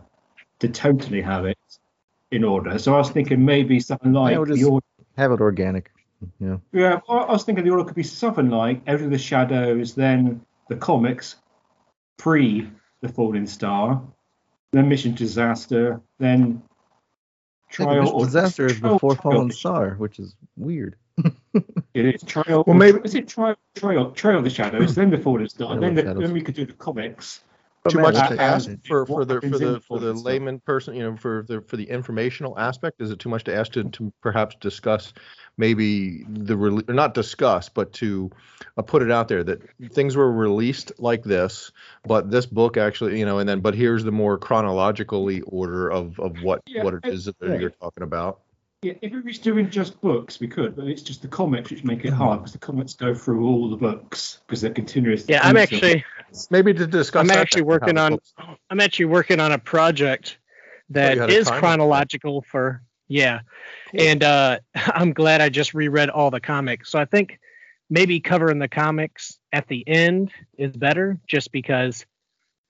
to 0.58 0.68
totally 0.68 1.22
have 1.22 1.46
it 1.46 1.56
in 2.30 2.44
order. 2.44 2.78
So 2.78 2.94
I 2.94 2.98
was 2.98 3.08
thinking 3.08 3.42
maybe 3.42 3.80
something 3.80 4.12
like 4.12 4.36
we'll 4.36 4.54
the 4.54 4.64
order. 4.64 4.86
Have 5.16 5.32
it 5.32 5.40
organic. 5.40 5.90
Yeah. 6.40 6.58
Yeah, 6.72 7.00
I 7.08 7.12
I 7.12 7.32
was 7.32 7.44
thinking 7.44 7.64
the 7.64 7.70
order 7.70 7.84
could 7.84 7.94
be 7.94 8.02
something 8.02 8.50
like 8.50 8.82
Out 8.86 9.00
of 9.00 9.10
the 9.10 9.18
Shadows, 9.18 9.94
then 9.94 10.44
the 10.68 10.76
comics, 10.76 11.36
pre 12.18 12.70
The 13.00 13.08
Falling 13.08 13.46
Star, 13.46 14.02
then 14.72 14.88
Mission 14.88 15.14
Disaster, 15.14 16.00
then 16.18 16.40
I 16.40 16.44
think 16.48 16.67
Trial 17.68 18.08
or 18.08 18.24
Disaster 18.24 18.66
is 18.66 18.80
before 18.80 19.14
Trial- 19.14 19.34
Fallen 19.34 19.50
Star, 19.50 19.94
which 19.94 20.18
is 20.18 20.34
weird. 20.56 20.96
It 21.94 22.14
is 22.14 22.22
Trial. 22.22 22.62
Well, 22.66 22.76
maybe- 22.76 23.00
is 23.02 23.14
it 23.16 23.26
Trial 23.28 23.56
Trial 23.74 24.12
Trial 24.12 24.38
of 24.38 24.44
the 24.44 24.50
Shadows, 24.50 24.94
then 24.94 25.10
The 25.10 25.18
Falling 25.18 25.48
Star, 25.48 25.78
then 25.78 25.94
the, 25.94 26.02
then 26.02 26.32
we 26.32 26.40
could 26.40 26.54
do 26.54 26.64
the 26.64 26.74
comics. 26.74 27.42
But 27.84 27.90
Too 27.90 27.96
man, 27.98 28.02
much 28.06 28.14
that's 28.14 28.28
to 28.30 28.34
the 28.36 28.42
ask 28.42 28.64
average. 28.68 28.86
for, 28.86 29.06
for 29.06 29.24
the 29.24 29.40
for 29.40 29.46
the 29.58 29.80
for 29.80 29.98
the 29.98 30.06
Fallen 30.08 30.16
Star? 30.18 30.32
layman 30.32 30.58
person, 30.60 30.94
you 30.94 31.02
know, 31.04 31.16
for 31.16 31.44
the 31.46 31.60
for 31.62 31.76
the 31.76 31.84
informational 31.88 32.58
aspect. 32.58 33.00
Is 33.00 33.10
it 33.10 33.18
too 33.20 33.28
much 33.28 33.44
to 33.44 33.54
ask 33.54 33.72
to, 33.72 33.84
to 33.84 34.12
perhaps 34.20 34.56
discuss 34.60 35.12
maybe 35.56 36.24
the 36.28 36.56
re- 36.56 36.82
or 36.88 36.94
not 36.94 37.14
discuss, 37.14 37.68
but 37.68 37.92
to 37.94 38.30
uh, 38.76 38.82
put 38.82 39.02
it 39.02 39.10
out 39.12 39.28
there 39.28 39.44
that 39.44 39.60
things 39.92 40.16
were 40.16 40.30
released 40.32 40.92
like 40.98 41.22
this, 41.22 41.70
but 42.04 42.30
this 42.30 42.46
book 42.46 42.76
actually, 42.76 43.18
you 43.18 43.24
know, 43.24 43.38
and 43.38 43.48
then 43.48 43.60
but 43.60 43.74
here's 43.74 44.02
the 44.04 44.12
more 44.12 44.36
chronologically 44.38 45.40
order 45.42 45.88
of 45.90 46.18
of 46.18 46.42
what 46.42 46.62
Yeah, 46.66 46.82
what 46.82 46.94
it 46.94 47.00
I- 47.04 47.08
is 47.10 47.26
that 47.26 47.36
yeah. 47.40 47.54
you're 47.58 47.70
talking 47.70 48.02
about. 48.02 48.40
Yeah, 48.82 48.92
if 49.02 49.12
we 49.12 49.20
was 49.20 49.38
doing 49.40 49.70
just 49.70 50.00
books, 50.00 50.38
we 50.38 50.46
could, 50.46 50.76
but 50.76 50.86
it's 50.86 51.02
just 51.02 51.20
the 51.22 51.26
comics 51.28 51.70
which 51.70 51.82
make 51.82 52.04
it 52.04 52.08
Mm-hmm. 52.08 52.16
hard 52.16 52.38
because 52.40 52.52
the 52.52 52.58
comics 52.58 52.94
go 52.94 53.12
through 53.12 53.44
all 53.44 53.68
the 53.70 53.76
books 53.76 54.40
because 54.46 54.60
they're 54.60 54.70
continuous. 54.72 55.24
Yeah, 55.28 55.40
I'm 55.42 55.56
into- 55.56 55.74
actually 55.74 56.04
Maybe 56.50 56.74
to 56.74 56.86
discuss. 56.86 57.22
I'm 57.28 57.30
actually 57.36 57.62
working 57.62 57.96
on 57.98 58.12
books- 58.12 58.34
I'm 58.70 58.80
actually 58.80 59.06
working 59.06 59.40
on 59.40 59.52
a 59.52 59.58
project 59.58 60.38
that 60.90 61.14
you 61.14 61.20
had 61.20 61.30
a 61.30 61.32
is 61.34 61.46
timer. 61.48 61.60
chronological 61.60 62.42
for 62.42 62.82
yeah. 63.08 63.40
And 63.94 64.22
uh 64.22 64.58
I'm 64.74 65.12
glad 65.12 65.40
I 65.40 65.48
just 65.48 65.74
reread 65.74 66.10
all 66.10 66.30
the 66.30 66.40
comics. 66.40 66.90
So 66.90 66.98
I 66.98 67.04
think 67.06 67.38
maybe 67.90 68.20
covering 68.20 68.58
the 68.58 68.68
comics 68.68 69.38
at 69.52 69.66
the 69.68 69.82
end 69.86 70.30
is 70.58 70.76
better 70.76 71.18
just 71.26 71.50
because 71.52 72.04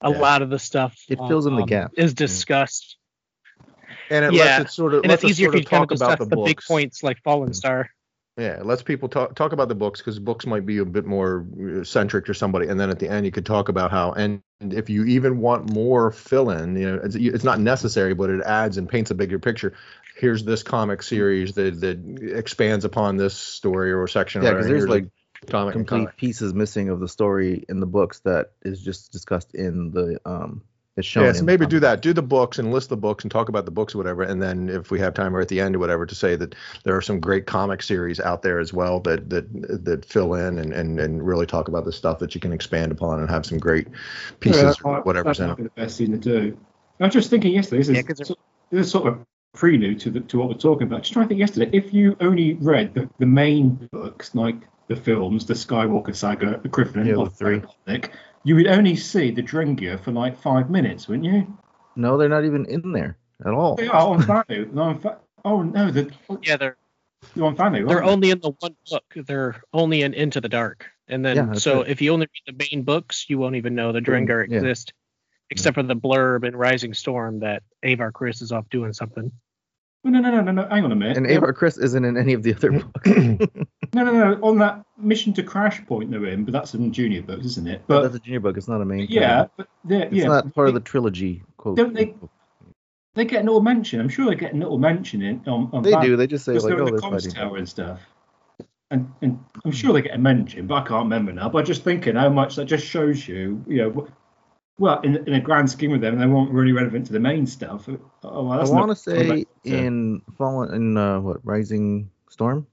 a 0.01 0.09
Yeah. 0.11 0.17
lot 0.19 0.41
of 0.41 0.49
the 0.49 0.59
stuff 0.59 0.97
It 1.09 1.17
fills 1.27 1.45
in 1.45 1.55
the 1.55 1.65
gap 1.65 1.91
is 1.97 2.13
discussed. 2.13 2.95
and 4.09 4.23
it 4.25 4.33
yeah, 4.33 4.57
lets 4.59 4.71
it 4.71 4.73
sort 4.73 4.93
of 4.93 5.01
And 5.03 5.09
lets 5.09 5.23
it's 5.23 5.31
easier 5.31 5.47
sort 5.47 5.55
if 5.55 5.59
you 5.59 5.65
of 5.65 5.69
kind 5.69 5.83
of 5.83 5.89
talk 5.99 6.07
about 6.17 6.19
the 6.29 6.35
the, 6.35 6.41
big 6.43 6.61
points 6.65 7.03
like 7.03 7.21
Fallen 7.23 7.53
Star. 7.53 7.89
Yeah, 8.39 8.59
it 8.59 8.65
lets 8.65 8.83
people 8.83 9.09
talk 9.09 9.35
talk 9.35 9.51
about 9.51 9.67
the 9.67 9.75
books 9.75 9.99
because 9.99 10.17
books 10.17 10.45
might 10.45 10.65
be 10.65 10.77
a 10.77 10.85
bit 10.85 11.05
more 11.05 11.45
uh, 11.61 11.83
centric 11.83 12.25
to 12.27 12.33
somebody, 12.33 12.69
and 12.69 12.79
then 12.79 12.89
at 12.89 12.97
the 12.97 13.09
end 13.09 13.25
you 13.25 13.33
could 13.33 13.45
talk 13.45 13.67
about 13.67 13.91
how, 13.91 14.13
and 14.13 14.41
if 14.61 14.89
you 14.89 15.03
even 15.05 15.39
want 15.39 15.73
more 15.73 16.09
fill 16.11 16.49
in, 16.49 16.77
you 16.77 16.89
know, 16.89 17.01
it's, 17.03 17.15
it's 17.15 17.43
not 17.43 17.59
necessary, 17.59 18.13
but 18.13 18.29
it 18.29 18.41
adds 18.41 18.77
and 18.77 18.87
paints 18.87 19.11
a 19.11 19.15
bigger 19.15 19.39
picture. 19.39 19.73
Here's 20.15 20.45
this 20.45 20.63
comic 20.63 21.03
series 21.03 21.53
that 21.55 21.81
that 21.81 22.33
expands 22.37 22.85
upon 22.85 23.17
this 23.17 23.35
story 23.35 23.91
or 23.91 24.07
section. 24.07 24.41
Yeah, 24.41 24.51
because 24.51 24.67
there's 24.67 24.87
like 24.87 25.09
comic 25.47 25.73
complete 25.73 25.99
comic. 25.99 26.17
pieces 26.17 26.53
missing 26.53 26.87
of 26.87 27.01
the 27.01 27.09
story 27.09 27.65
in 27.67 27.81
the 27.81 27.87
books 27.87 28.21
that 28.21 28.51
is 28.61 28.81
just 28.81 29.11
discussed 29.11 29.53
in 29.53 29.91
the 29.91 30.21
um. 30.25 30.63
It's 30.99 31.07
shown. 31.07 31.25
Yeah, 31.25 31.31
so 31.33 31.43
maybe 31.43 31.65
do 31.65 31.79
that. 31.79 32.01
Do 32.01 32.13
the 32.13 32.21
books 32.21 32.59
and 32.59 32.71
list 32.71 32.89
the 32.89 32.97
books 32.97 33.23
and 33.23 33.31
talk 33.31 33.49
about 33.49 33.65
the 33.65 33.71
books 33.71 33.95
or 33.95 33.97
whatever. 33.97 34.21
And 34.23 34.41
then 34.41 34.69
if 34.69 34.91
we 34.91 34.99
have 34.99 35.13
time 35.13 35.35
or 35.35 35.39
at 35.41 35.47
the 35.47 35.59
end 35.59 35.75
or 35.75 35.79
whatever 35.79 36.05
to 36.05 36.13
say 36.15 36.35
that 36.35 36.53
there 36.83 36.95
are 36.95 37.01
some 37.01 37.19
great 37.19 37.45
comic 37.47 37.81
series 37.81 38.19
out 38.19 38.41
there 38.41 38.59
as 38.59 38.71
well 38.73 38.99
that 39.01 39.29
that 39.29 39.47
that 39.85 40.05
fill 40.05 40.33
in 40.35 40.59
and, 40.59 40.73
and, 40.73 40.99
and 40.99 41.25
really 41.25 41.45
talk 41.45 41.67
about 41.67 41.85
the 41.85 41.91
stuff 41.91 42.19
that 42.19 42.35
you 42.35 42.41
can 42.41 42.51
expand 42.53 42.91
upon 42.91 43.19
and 43.19 43.29
have 43.29 43.45
some 43.45 43.57
great 43.57 43.87
pieces 44.39 44.61
Yeah, 44.61 44.73
or 44.83 44.95
that- 44.97 45.05
whatever's 45.05 45.37
that 45.39 45.45
in 45.45 45.49
it. 45.51 45.57
be 45.57 45.63
the 45.63 45.69
best 45.71 45.97
thing 45.97 46.11
to 46.11 46.17
do. 46.17 46.57
I 46.99 47.05
was 47.05 47.13
just 47.13 47.29
thinking 47.29 47.53
yesterday. 47.53 47.77
This 47.79 47.89
is, 47.89 47.95
Yeah, 47.95 48.01
'cause 48.03 48.17
they're- 48.17 48.35
this 48.71 48.85
is 48.87 48.91
sort 48.91 49.07
of 49.07 49.19
prelude 49.55 49.99
to 50.01 50.11
the, 50.11 50.19
to 50.19 50.37
what 50.37 50.47
we're 50.49 50.53
talking 50.53 50.85
about. 50.87 51.01
Just 51.01 51.13
trying 51.13 51.25
to 51.25 51.29
think 51.29 51.39
yesterday. 51.39 51.69
If 51.73 51.93
you 51.93 52.15
only 52.19 52.53
read 52.55 52.93
the, 52.93 53.09
the 53.19 53.25
main 53.25 53.87
books, 53.91 54.35
like 54.35 54.55
the 54.87 54.95
films, 54.95 55.45
the 55.45 55.53
Skywalker 55.53 56.15
saga, 56.15 56.59
the 56.61 56.67
Griffin 56.67 57.05
Yeah, 57.05 57.13
the 57.13 57.21
of 57.21 57.33
three. 57.35 57.55
Republic, 57.55 58.11
you 58.43 58.55
would 58.55 58.67
only 58.67 58.95
see 58.95 59.31
the 59.31 59.43
Drengir 59.43 59.99
for 59.99 60.11
like 60.11 60.37
five 60.37 60.69
minutes, 60.69 61.07
wouldn't 61.07 61.25
you? 61.25 61.57
No, 61.95 62.17
they're 62.17 62.29
not 62.29 62.45
even 62.45 62.65
in 62.65 62.91
there 62.91 63.17
at 63.45 63.53
all. 63.53 63.75
They 63.75 63.87
are 63.87 64.07
on 64.07 64.21
Vanu. 64.21 64.75
On 64.77 64.99
Fa- 64.99 65.19
oh 65.45 65.61
no, 65.63 65.91
the, 65.91 66.11
Yeah, 66.43 66.57
they're 66.57 66.77
they're 67.35 67.45
on 67.45 67.55
Vanu. 67.55 67.87
they're 67.87 67.97
aren't 67.97 68.05
they? 68.05 68.11
only 68.11 68.29
in 68.31 68.39
the 68.39 68.51
one 68.59 68.75
book. 68.89 69.03
They're 69.15 69.61
only 69.73 70.01
in 70.03 70.13
Into 70.13 70.39
the 70.41 70.49
Dark. 70.49 70.85
And 71.07 71.25
then 71.25 71.35
Yeah, 71.35 71.53
so 71.53 71.81
it. 71.81 71.89
if 71.89 72.01
you 72.01 72.13
only 72.13 72.27
read 72.47 72.55
the 72.57 72.67
main 72.71 72.83
books, 72.83 73.25
you 73.29 73.37
won't 73.39 73.55
even 73.55 73.75
know 73.75 73.91
the 73.91 73.99
Drengir 74.01 74.47
Yeah. 74.47 74.57
exist. 74.57 74.93
Except 75.51 75.73
for 75.75 75.81
the 75.83 75.95
blurb 75.95 76.43
in 76.45 76.55
Rising 76.55 76.93
Storm 76.93 77.39
that 77.39 77.63
Avar 77.83 78.11
Kriss 78.11 78.41
is 78.43 78.51
off 78.51 78.69
doing 78.69 78.93
something. 78.93 79.31
Oh, 80.05 80.09
no, 80.09 80.19
no, 80.21 80.31
no, 80.31 80.41
no, 80.41 80.51
no. 80.53 80.67
Hang 80.69 80.85
on 80.85 80.91
a 80.93 80.95
minute. 80.95 81.17
And 81.17 81.29
Avar 81.29 81.51
Kriss 81.53 81.81
isn't 81.81 82.05
in 82.05 82.15
any 82.15 82.33
of 82.33 82.41
the 82.43 82.53
other 82.55 82.71
books. 82.71 83.07
No, 83.93 84.03
no, 84.03 84.11
no. 84.13 84.39
On 84.43 84.57
that 84.59 84.85
mission 84.97 85.33
to 85.33 85.43
Crash 85.43 85.85
Point, 85.87 86.09
they're 86.11 86.25
in, 86.27 86.45
but 86.45 86.53
that's 86.53 86.73
in 86.73 86.93
junior 86.93 87.21
books, 87.21 87.45
isn't 87.45 87.67
it? 87.67 87.81
but 87.87 87.95
But 87.95 88.01
that's 88.03 88.15
a 88.15 88.19
junior 88.19 88.39
book. 88.39 88.55
It's 88.57 88.67
not 88.69 88.79
a 88.81 88.85
main. 88.85 89.07
yeah, 89.09 89.47
but 89.57 89.67
they're, 89.83 90.03
it's 90.03 90.13
yeah, 90.13 90.27
not 90.27 90.53
part 90.55 90.69
of 90.69 90.73
the 90.73 90.79
trilogy. 90.79 91.43
Quote. 91.57 91.75
Don't 91.75 91.93
they- 91.93 92.15
They 93.15 93.25
get 93.25 93.41
a 93.41 93.43
little 93.43 93.61
mention. 93.61 93.99
I'm 93.99 94.07
sure 94.07 94.27
they 94.29 94.35
get 94.35 94.53
a 94.53 94.57
little 94.57 94.77
mention 94.77 95.21
in 95.21 95.41
on. 95.47 95.69
on 95.73 95.83
They 95.83 95.91
that, 95.91 96.01
do. 96.03 96.15
They 96.15 96.27
just 96.27 96.45
say 96.45 96.53
because 96.53 96.63
like, 96.65 96.73
oh, 96.75 96.85
they're 96.85 96.85
"Oh, 96.85 96.87
in 96.87 96.95
the 96.95 97.01
comms 97.01 97.33
tower 97.35 97.57
and 97.57 97.67
stuff. 97.67 97.99
and, 98.91 99.11
and 99.21 99.37
I'm 99.65 99.71
sure 99.71 99.91
they 99.91 100.01
get 100.03 100.15
a 100.15 100.17
mention, 100.17 100.65
but 100.67 100.75
I 100.75 100.81
can't 100.87 101.03
remember 101.03 101.33
now. 101.33 101.49
But 101.49 101.65
just 101.65 101.83
thinking 101.83 102.15
how 102.15 102.29
much 102.29 102.55
that 102.55 102.65
just 102.65 102.85
shows 102.85 103.27
you, 103.27 103.61
you 103.67 103.77
know, 103.79 104.07
well, 104.79 104.99
in, 105.01 105.17
in 105.27 105.33
a 105.33 105.39
grand 105.41 105.69
scheme 105.69 105.93
of 105.93 106.01
them, 106.01 106.17
they 106.17 106.25
weren't 106.25 106.51
really 106.51 106.71
relevant 106.71 107.05
to 107.07 107.13
the 107.13 107.19
main 107.19 107.45
stuff. 107.45 107.87
Oh, 107.87 107.99
well, 108.23 108.51
I 108.53 108.57
that's 108.57 108.69
want 108.71 108.89
to 108.89 108.95
say 108.95 109.45
in 109.65 110.21
Fallen 110.37 110.73
in 110.73 110.97
uh, 110.97 111.19
what 111.19 111.45
Rising 111.45 112.09
Storm 112.29 112.65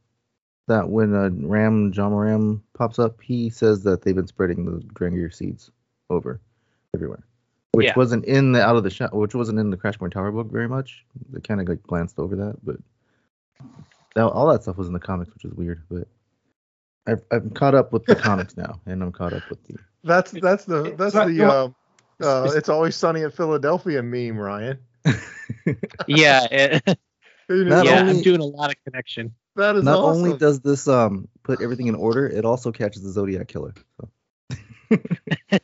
that 0.69 0.89
when 0.89 1.15
uh, 1.15 1.31
Ram 1.47 1.93
Jomaram 1.93 2.61
pops 2.75 2.99
up, 2.99 3.21
he 3.21 3.51
says 3.51 3.83
that 3.85 4.03
they've 4.03 4.15
been 4.17 4.27
spreading 4.27 4.65
the 4.65 4.81
Drengir 4.95 5.33
seeds 5.35 5.71
over 6.11 6.41
everywhere, 6.95 7.25
which 7.73 7.87
Yeah. 7.87 7.93
wasn't 7.97 8.25
in 8.25 8.53
the 8.53 8.63
Out 8.63 8.77
of 8.77 8.83
the 8.85 8.91
Shot, 8.91 9.15
which 9.15 9.35
wasn't 9.35 9.59
in 9.59 9.71
the 9.71 9.77
Crashmore 9.77 10.11
Tower 10.11 10.33
book 10.33 10.51
very 10.51 10.69
much. 10.69 11.05
They 11.31 11.41
kind 11.41 11.61
of 11.61 11.69
like 11.69 11.83
glanced 11.85 12.19
over 12.19 12.35
that, 12.37 12.57
but 12.65 12.77
that, 14.15 14.27
all 14.27 14.47
that 14.49 14.63
stuff 14.63 14.77
was 14.77 14.87
in 14.89 14.93
the 14.93 14.99
comics, 15.01 15.33
which 15.35 15.45
is 15.45 15.53
weird. 15.55 15.83
But 15.91 16.09
I've 17.07 17.23
I'm 17.31 17.51
caught 17.51 17.75
up 17.75 17.93
with 17.93 18.05
the 18.07 18.17
comics 18.17 18.57
now, 18.65 18.81
and 18.87 19.03
I'm 19.03 19.13
caught 19.13 19.33
up 19.33 19.49
with 19.51 19.63
the. 19.65 19.77
That's 20.05 20.31
that's 20.33 20.65
the 20.65 20.95
that's 20.97 21.15
that- 21.15 21.29
the 21.29 21.43
uh, 21.45 21.69
uh, 22.23 22.51
it's 22.55 22.69
always 22.69 22.97
sunny 22.97 23.23
at 23.23 23.35
Philadelphia 23.35 24.03
meme, 24.03 24.39
Ryan. 24.39 24.79
Yeah, 26.07 26.47
it, 26.51 26.83
You 27.49 27.65
know, 27.65 27.77
Not 27.77 27.87
yeah, 27.87 28.01
only- 28.01 28.13
I'm 28.17 28.23
doing 28.23 28.41
a 28.41 28.45
lot 28.45 28.71
of 28.71 28.77
connection. 28.85 29.33
that 29.55 29.77
is 29.77 29.85
Not 29.85 29.99
awesome. 30.01 30.25
only 30.25 30.37
does 30.39 30.61
this 30.61 30.89
um 30.89 31.29
put 31.45 31.61
everything 31.63 31.87
in 31.87 31.95
order, 31.95 32.27
it 32.27 32.45
also 32.45 32.73
catches 32.73 33.03
the 33.05 33.11
Zodiac 33.11 33.47
killer. 33.47 33.73
So. 34.01 34.09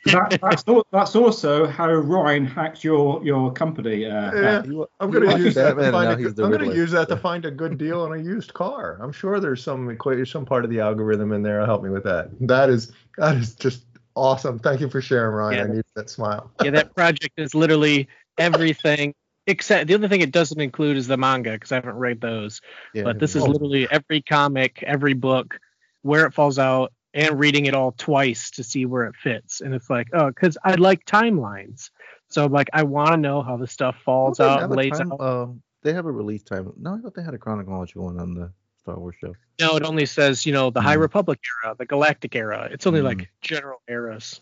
that, 0.06 0.38
that's, 0.42 0.64
that's 0.92 1.14
also 1.16 1.66
how 1.66 1.90
Ryan 1.92 2.44
hacked 2.46 2.82
your 2.84 3.24
your 3.24 3.52
company. 3.52 4.06
Uh, 4.06 4.32
Yeah. 4.34 4.62
uh, 4.80 4.84
I'm 5.00 5.10
gonna 5.10 5.36
use 5.38 5.54
that 5.56 5.74
to 5.74 5.90
find 5.90 5.92
now 5.92 6.12
a, 6.12 6.16
he's 6.16 6.26
good- 6.28 6.36
the 6.36 6.44
I'm 6.44 6.50
gonna 6.52 6.72
use 6.74 6.90
that 6.92 7.08
to 7.08 7.16
find 7.16 7.44
a 7.44 7.50
good 7.50 7.78
deal 7.78 8.00
on 8.02 8.12
a 8.12 8.22
used 8.22 8.54
car. 8.54 8.98
I'm 9.00 9.12
sure 9.12 9.40
there's 9.40 9.62
some 9.62 9.90
equation, 9.90 10.26
some 10.26 10.44
part 10.44 10.64
of 10.64 10.70
the 10.70 10.80
algorithm 10.80 11.32
in 11.32 11.42
there. 11.42 11.58
will 11.60 11.66
help 11.66 11.82
me 11.82 11.90
with 11.90 12.04
that. 12.04 12.30
That 12.40 12.70
is 12.70 12.92
that 13.18 13.36
is 13.36 13.54
just 13.56 13.84
awesome. 14.14 14.58
Thank 14.58 14.80
you 14.80 14.88
for 14.88 15.00
sharing, 15.00 15.34
Ryan. 15.34 15.58
Yeah. 15.58 15.64
I 15.64 15.76
need 15.76 15.84
that 15.96 16.10
smile. 16.10 16.50
Yeah, 16.62 16.70
that 16.72 16.94
project 16.96 17.34
is 17.36 17.54
literally 17.54 18.08
everything 18.38 19.14
except 19.46 19.88
the 19.88 19.94
only 19.94 20.08
thing 20.08 20.20
it 20.20 20.30
doesn't 20.30 20.60
include 20.60 20.96
is 20.96 21.06
the 21.08 21.16
manga 21.16 21.52
because 21.52 21.72
I 21.72 21.76
haven't 21.76 21.96
read 21.96 22.20
those. 22.20 22.60
Yeah, 22.94 23.02
but 23.04 23.18
this 23.18 23.34
is 23.34 23.42
Oh. 23.42 23.46
literally 23.46 23.88
every 23.90 24.22
comic, 24.22 24.82
every 24.86 25.14
book, 25.14 25.58
where 26.02 26.26
it 26.26 26.32
falls 26.34 26.58
out, 26.58 26.92
and 27.14 27.38
reading 27.38 27.66
it 27.66 27.74
all 27.74 27.92
twice 27.92 28.50
to 28.52 28.64
see 28.64 28.86
where 28.86 29.04
it 29.04 29.16
fits. 29.16 29.60
And 29.60 29.74
it's 29.74 29.90
like, 29.90 30.08
oh, 30.12 30.28
because 30.28 30.56
I 30.64 30.76
like 30.76 31.04
timelines, 31.06 31.90
so 32.28 32.44
I'm 32.44 32.52
like, 32.52 32.70
I 32.72 32.84
want 32.84 33.10
to 33.10 33.16
know 33.16 33.42
how 33.42 33.56
the 33.56 33.66
stuff 33.66 33.96
falls 34.04 34.38
out, 34.40 34.60
have 34.60 34.70
and 34.70 34.72
a 34.72 34.76
lays 34.76 34.96
time- 34.98 35.12
out. 35.12 35.20
Uh, 35.20 35.46
they 35.82 35.92
have 35.92 36.06
a 36.06 36.12
release 36.12 36.44
time. 36.44 36.72
No, 36.78 36.94
I 36.94 37.00
thought 37.00 37.14
they 37.14 37.24
had 37.24 37.34
a 37.34 37.38
chronological 37.38 38.04
one 38.04 38.20
on 38.20 38.34
the 38.34 38.52
Star 38.82 38.98
Wars 38.98 39.14
show. 39.20 39.34
No, 39.60 39.76
it 39.76 39.84
only 39.84 40.06
says 40.06 40.44
you 40.44 40.52
know 40.52 40.70
the 40.70 40.80
High 40.80 40.96
Mm. 40.96 41.00
Republic 41.00 41.40
era, 41.64 41.74
the 41.78 41.86
Galactic 41.86 42.34
era. 42.34 42.68
It's 42.70 42.86
only 42.86 43.00
Mm. 43.00 43.04
like 43.04 43.30
general 43.40 43.80
eras. 43.88 44.40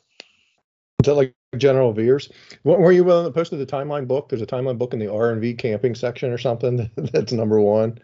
Is 1.03 1.07
that 1.07 1.15
like 1.15 1.35
General 1.57 1.93
Veers? 1.93 2.31
Wa- 2.65 2.77
Were 2.77 2.93
you 2.93 3.05
willing 3.05 3.27
to 3.27 3.33
post 3.33 3.51
the 3.51 3.67
timeline 3.67 4.07
book? 4.07 4.29
There's 4.29 4.43
a 4.43 4.47
timeline 4.47 4.79
book 4.79 4.93
in 4.93 4.99
the 4.99 5.13
R 5.13 5.31
and 5.33 5.41
V 5.41 5.55
camping 5.55 5.95
section 5.95 6.31
or 6.33 6.39
something. 6.39 6.91
That's 6.97 7.33
number 7.33 7.61
one. 7.61 7.99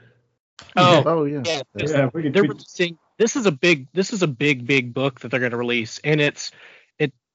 Oh, 0.76 1.02
Oh 1.06 1.24
yeah. 1.24 1.42
yeah, 1.44 1.60
That's- 1.74 1.90
yeah, 1.92 2.10
we, 2.12 2.28
they're 2.30 2.42
releasing. 2.42 2.98
This 3.18 3.36
is 3.36 3.46
a 3.46 3.52
big. 3.52 3.86
This 3.92 4.12
is 4.12 4.22
a 4.22 4.26
big, 4.26 4.66
big 4.66 4.92
book 4.92 5.20
that 5.20 5.30
they're 5.30 5.40
going 5.40 5.52
to 5.52 5.56
release, 5.58 6.00
and 6.04 6.20
it's 6.20 6.52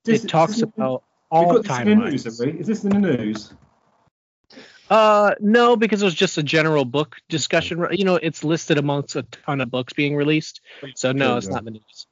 this- 0.04 0.24
it 0.24 0.28
talks 0.30 0.62
about 0.64 1.04
all 1.30 1.54
got 1.54 1.64
this 1.64 1.78
the 1.78 1.86
news, 1.96 2.24
timelines. 2.26 2.60
Is 2.60 2.68
this 2.68 2.84
in 2.84 2.90
the 2.90 3.00
news? 3.00 3.54
Uh, 4.92 5.36
no, 5.40 5.78
because 5.78 6.02
it 6.02 6.06
was 6.06 6.14
just 6.14 6.38
a 6.38 6.44
general 6.44 6.84
book 6.84 7.16
discussion. 7.30 7.88
You 7.92 8.04
know, 8.04 8.16
it's 8.16 8.44
listed 8.44 8.78
amongst 8.78 9.16
a 9.16 9.24
ton 9.24 9.62
of 9.62 9.72
books 9.72 9.94
being 9.94 10.18
released. 10.18 10.60
So 10.96 11.14
no, 11.14 11.38
it's 11.38 11.48
not 11.48 11.64
the 11.64 11.72
news. 11.72 12.08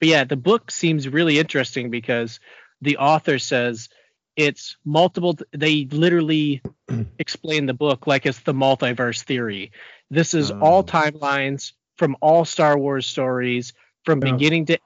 But 0.00 0.08
yeah, 0.08 0.24
the 0.24 0.36
book 0.36 0.70
seems 0.72 1.08
really 1.08 1.38
interesting 1.38 1.90
because 1.90 2.40
the 2.82 2.96
author 2.98 3.38
says 3.38 3.88
it's 4.36 4.76
multiple. 4.84 5.38
They 5.52 5.86
literally 5.90 6.62
explain 7.18 7.66
the 7.66 7.74
book 7.74 8.08
like 8.08 8.26
it's 8.26 8.40
the 8.40 8.54
multiverse 8.54 9.22
theory. 9.22 9.70
This 10.10 10.34
is 10.34 10.50
Oh. 10.50 10.58
all 10.60 10.84
timelines 10.84 11.72
from 11.96 12.16
all 12.20 12.44
Star 12.44 12.76
Wars 12.76 13.06
stories 13.06 13.72
from 14.04 14.20
Yeah. 14.24 14.32
beginning 14.32 14.66
to 14.66 14.78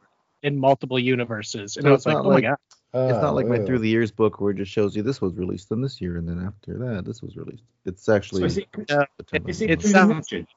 in 0.43 0.59
multiple 0.59 0.99
universes. 0.99 1.77
And 1.79 1.85
So 1.85 1.89
I 1.89 1.93
was 1.93 2.05
like, 2.07 2.17
oh 2.17 2.23
my 2.25 2.35
like- 2.35 2.45
god. 2.93 3.11
It's 3.11 3.23
not 3.23 3.35
like 3.35 3.47
my 3.47 3.59
Through 3.59 3.81
the 3.81 3.89
Years 3.89 4.11
book 4.11 4.41
where 4.41 4.51
it 4.53 4.57
just 4.57 4.73
shows 4.73 4.97
you 4.97 5.03
this 5.03 5.21
was 5.21 5.35
released 5.35 5.71
in 5.71 5.81
this 5.81 6.01
year 6.01 6.17
and 6.19 6.29
then 6.29 6.45
after 6.45 6.79
that 6.79 7.05
this 7.05 7.23
was 7.23 7.37
released. 7.37 7.65
It's 7.85 8.05
So 8.05 8.15
actually 8.15 8.45
is 8.45 8.59
it, 8.59 8.69
Uh, 8.91 9.05
the 9.19 9.25
timeline. 9.25 9.49
is 9.49 9.63
it 9.63 9.71
it 9.71 9.83
sounds- 9.83 10.33
legends? 10.33 10.51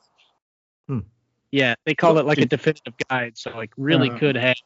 Yeah, 1.51 1.75
they 1.85 1.95
call 1.95 2.17
it 2.17 2.25
like 2.25 2.39
a 2.39 2.45
definitive 2.45 2.93
guide, 3.09 3.37
so 3.37 3.51
like 3.55 3.71
really 3.77 4.09
Uh, 4.09 4.17
could 4.17 4.35
have 4.35 4.57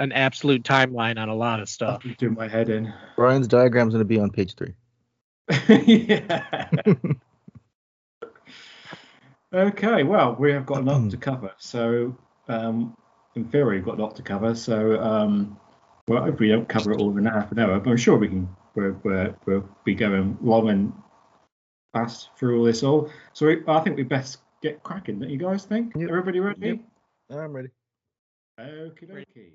an 0.00 0.10
absolute 0.10 0.64
timeline 0.64 1.16
on 1.16 1.28
a 1.28 1.34
lot 1.34 1.60
of 1.60 1.68
stuff. 1.68 2.02
I'm 2.04 2.14
doing 2.18 2.34
my 2.34 2.48
head 2.48 2.68
in. 2.70 2.92
Brian's 3.14 3.46
diagram's 3.46 3.92
gonna 3.92 4.04
be 4.04 4.18
on 4.18 4.30
page 4.30 4.56
three. 4.56 4.74
yeah. 5.68 6.68
okay, 9.52 10.02
well, 10.02 10.34
we 10.38 10.52
have 10.52 10.66
got 10.66 10.78
a 10.78 10.82
lot 10.82 11.10
to 11.10 11.16
cover. 11.30 11.52
So, 11.58 12.16
um, 12.48 12.96
in 13.36 13.44
theory, 13.44 13.76
we've 13.76 13.84
got 13.84 13.98
a 13.98 14.02
lot 14.02 14.16
to 14.16 14.22
cover. 14.22 14.54
So, 14.54 15.00
um, 15.00 15.58
well, 16.08 16.24
if 16.24 16.38
we 16.38 16.48
don't 16.48 16.68
cover 16.68 16.92
it 16.92 17.00
all 17.00 17.16
in 17.16 17.24
half 17.24 17.52
an 17.52 17.58
hour, 17.58 17.78
but 17.78 17.90
I'm 17.90 17.96
sure 17.96 18.16
we 18.16 18.28
can. 18.28 18.48
We're, 18.74 18.92
we're, 19.02 19.34
we'll 19.44 19.68
be 19.84 19.94
going 19.94 20.38
long 20.40 20.70
and 20.70 20.92
fast 21.92 22.30
through 22.38 22.58
all 22.58 22.64
this 22.64 22.82
all. 22.82 23.10
So, 23.34 23.46
we, 23.46 23.62
I 23.68 23.80
think 23.80 23.96
we 23.96 24.02
best 24.02 24.38
get 24.62 24.82
cracking. 24.82 25.20
Don't 25.20 25.28
you 25.28 25.36
guys 25.36 25.64
think? 25.64 25.92
Yep. 25.94 26.08
Everybody 26.08 26.40
ready? 26.40 26.66
Yep. 27.30 27.38
I'm 27.38 27.52
ready. 27.52 27.68
Okie 28.58 29.10
dokie. 29.10 29.52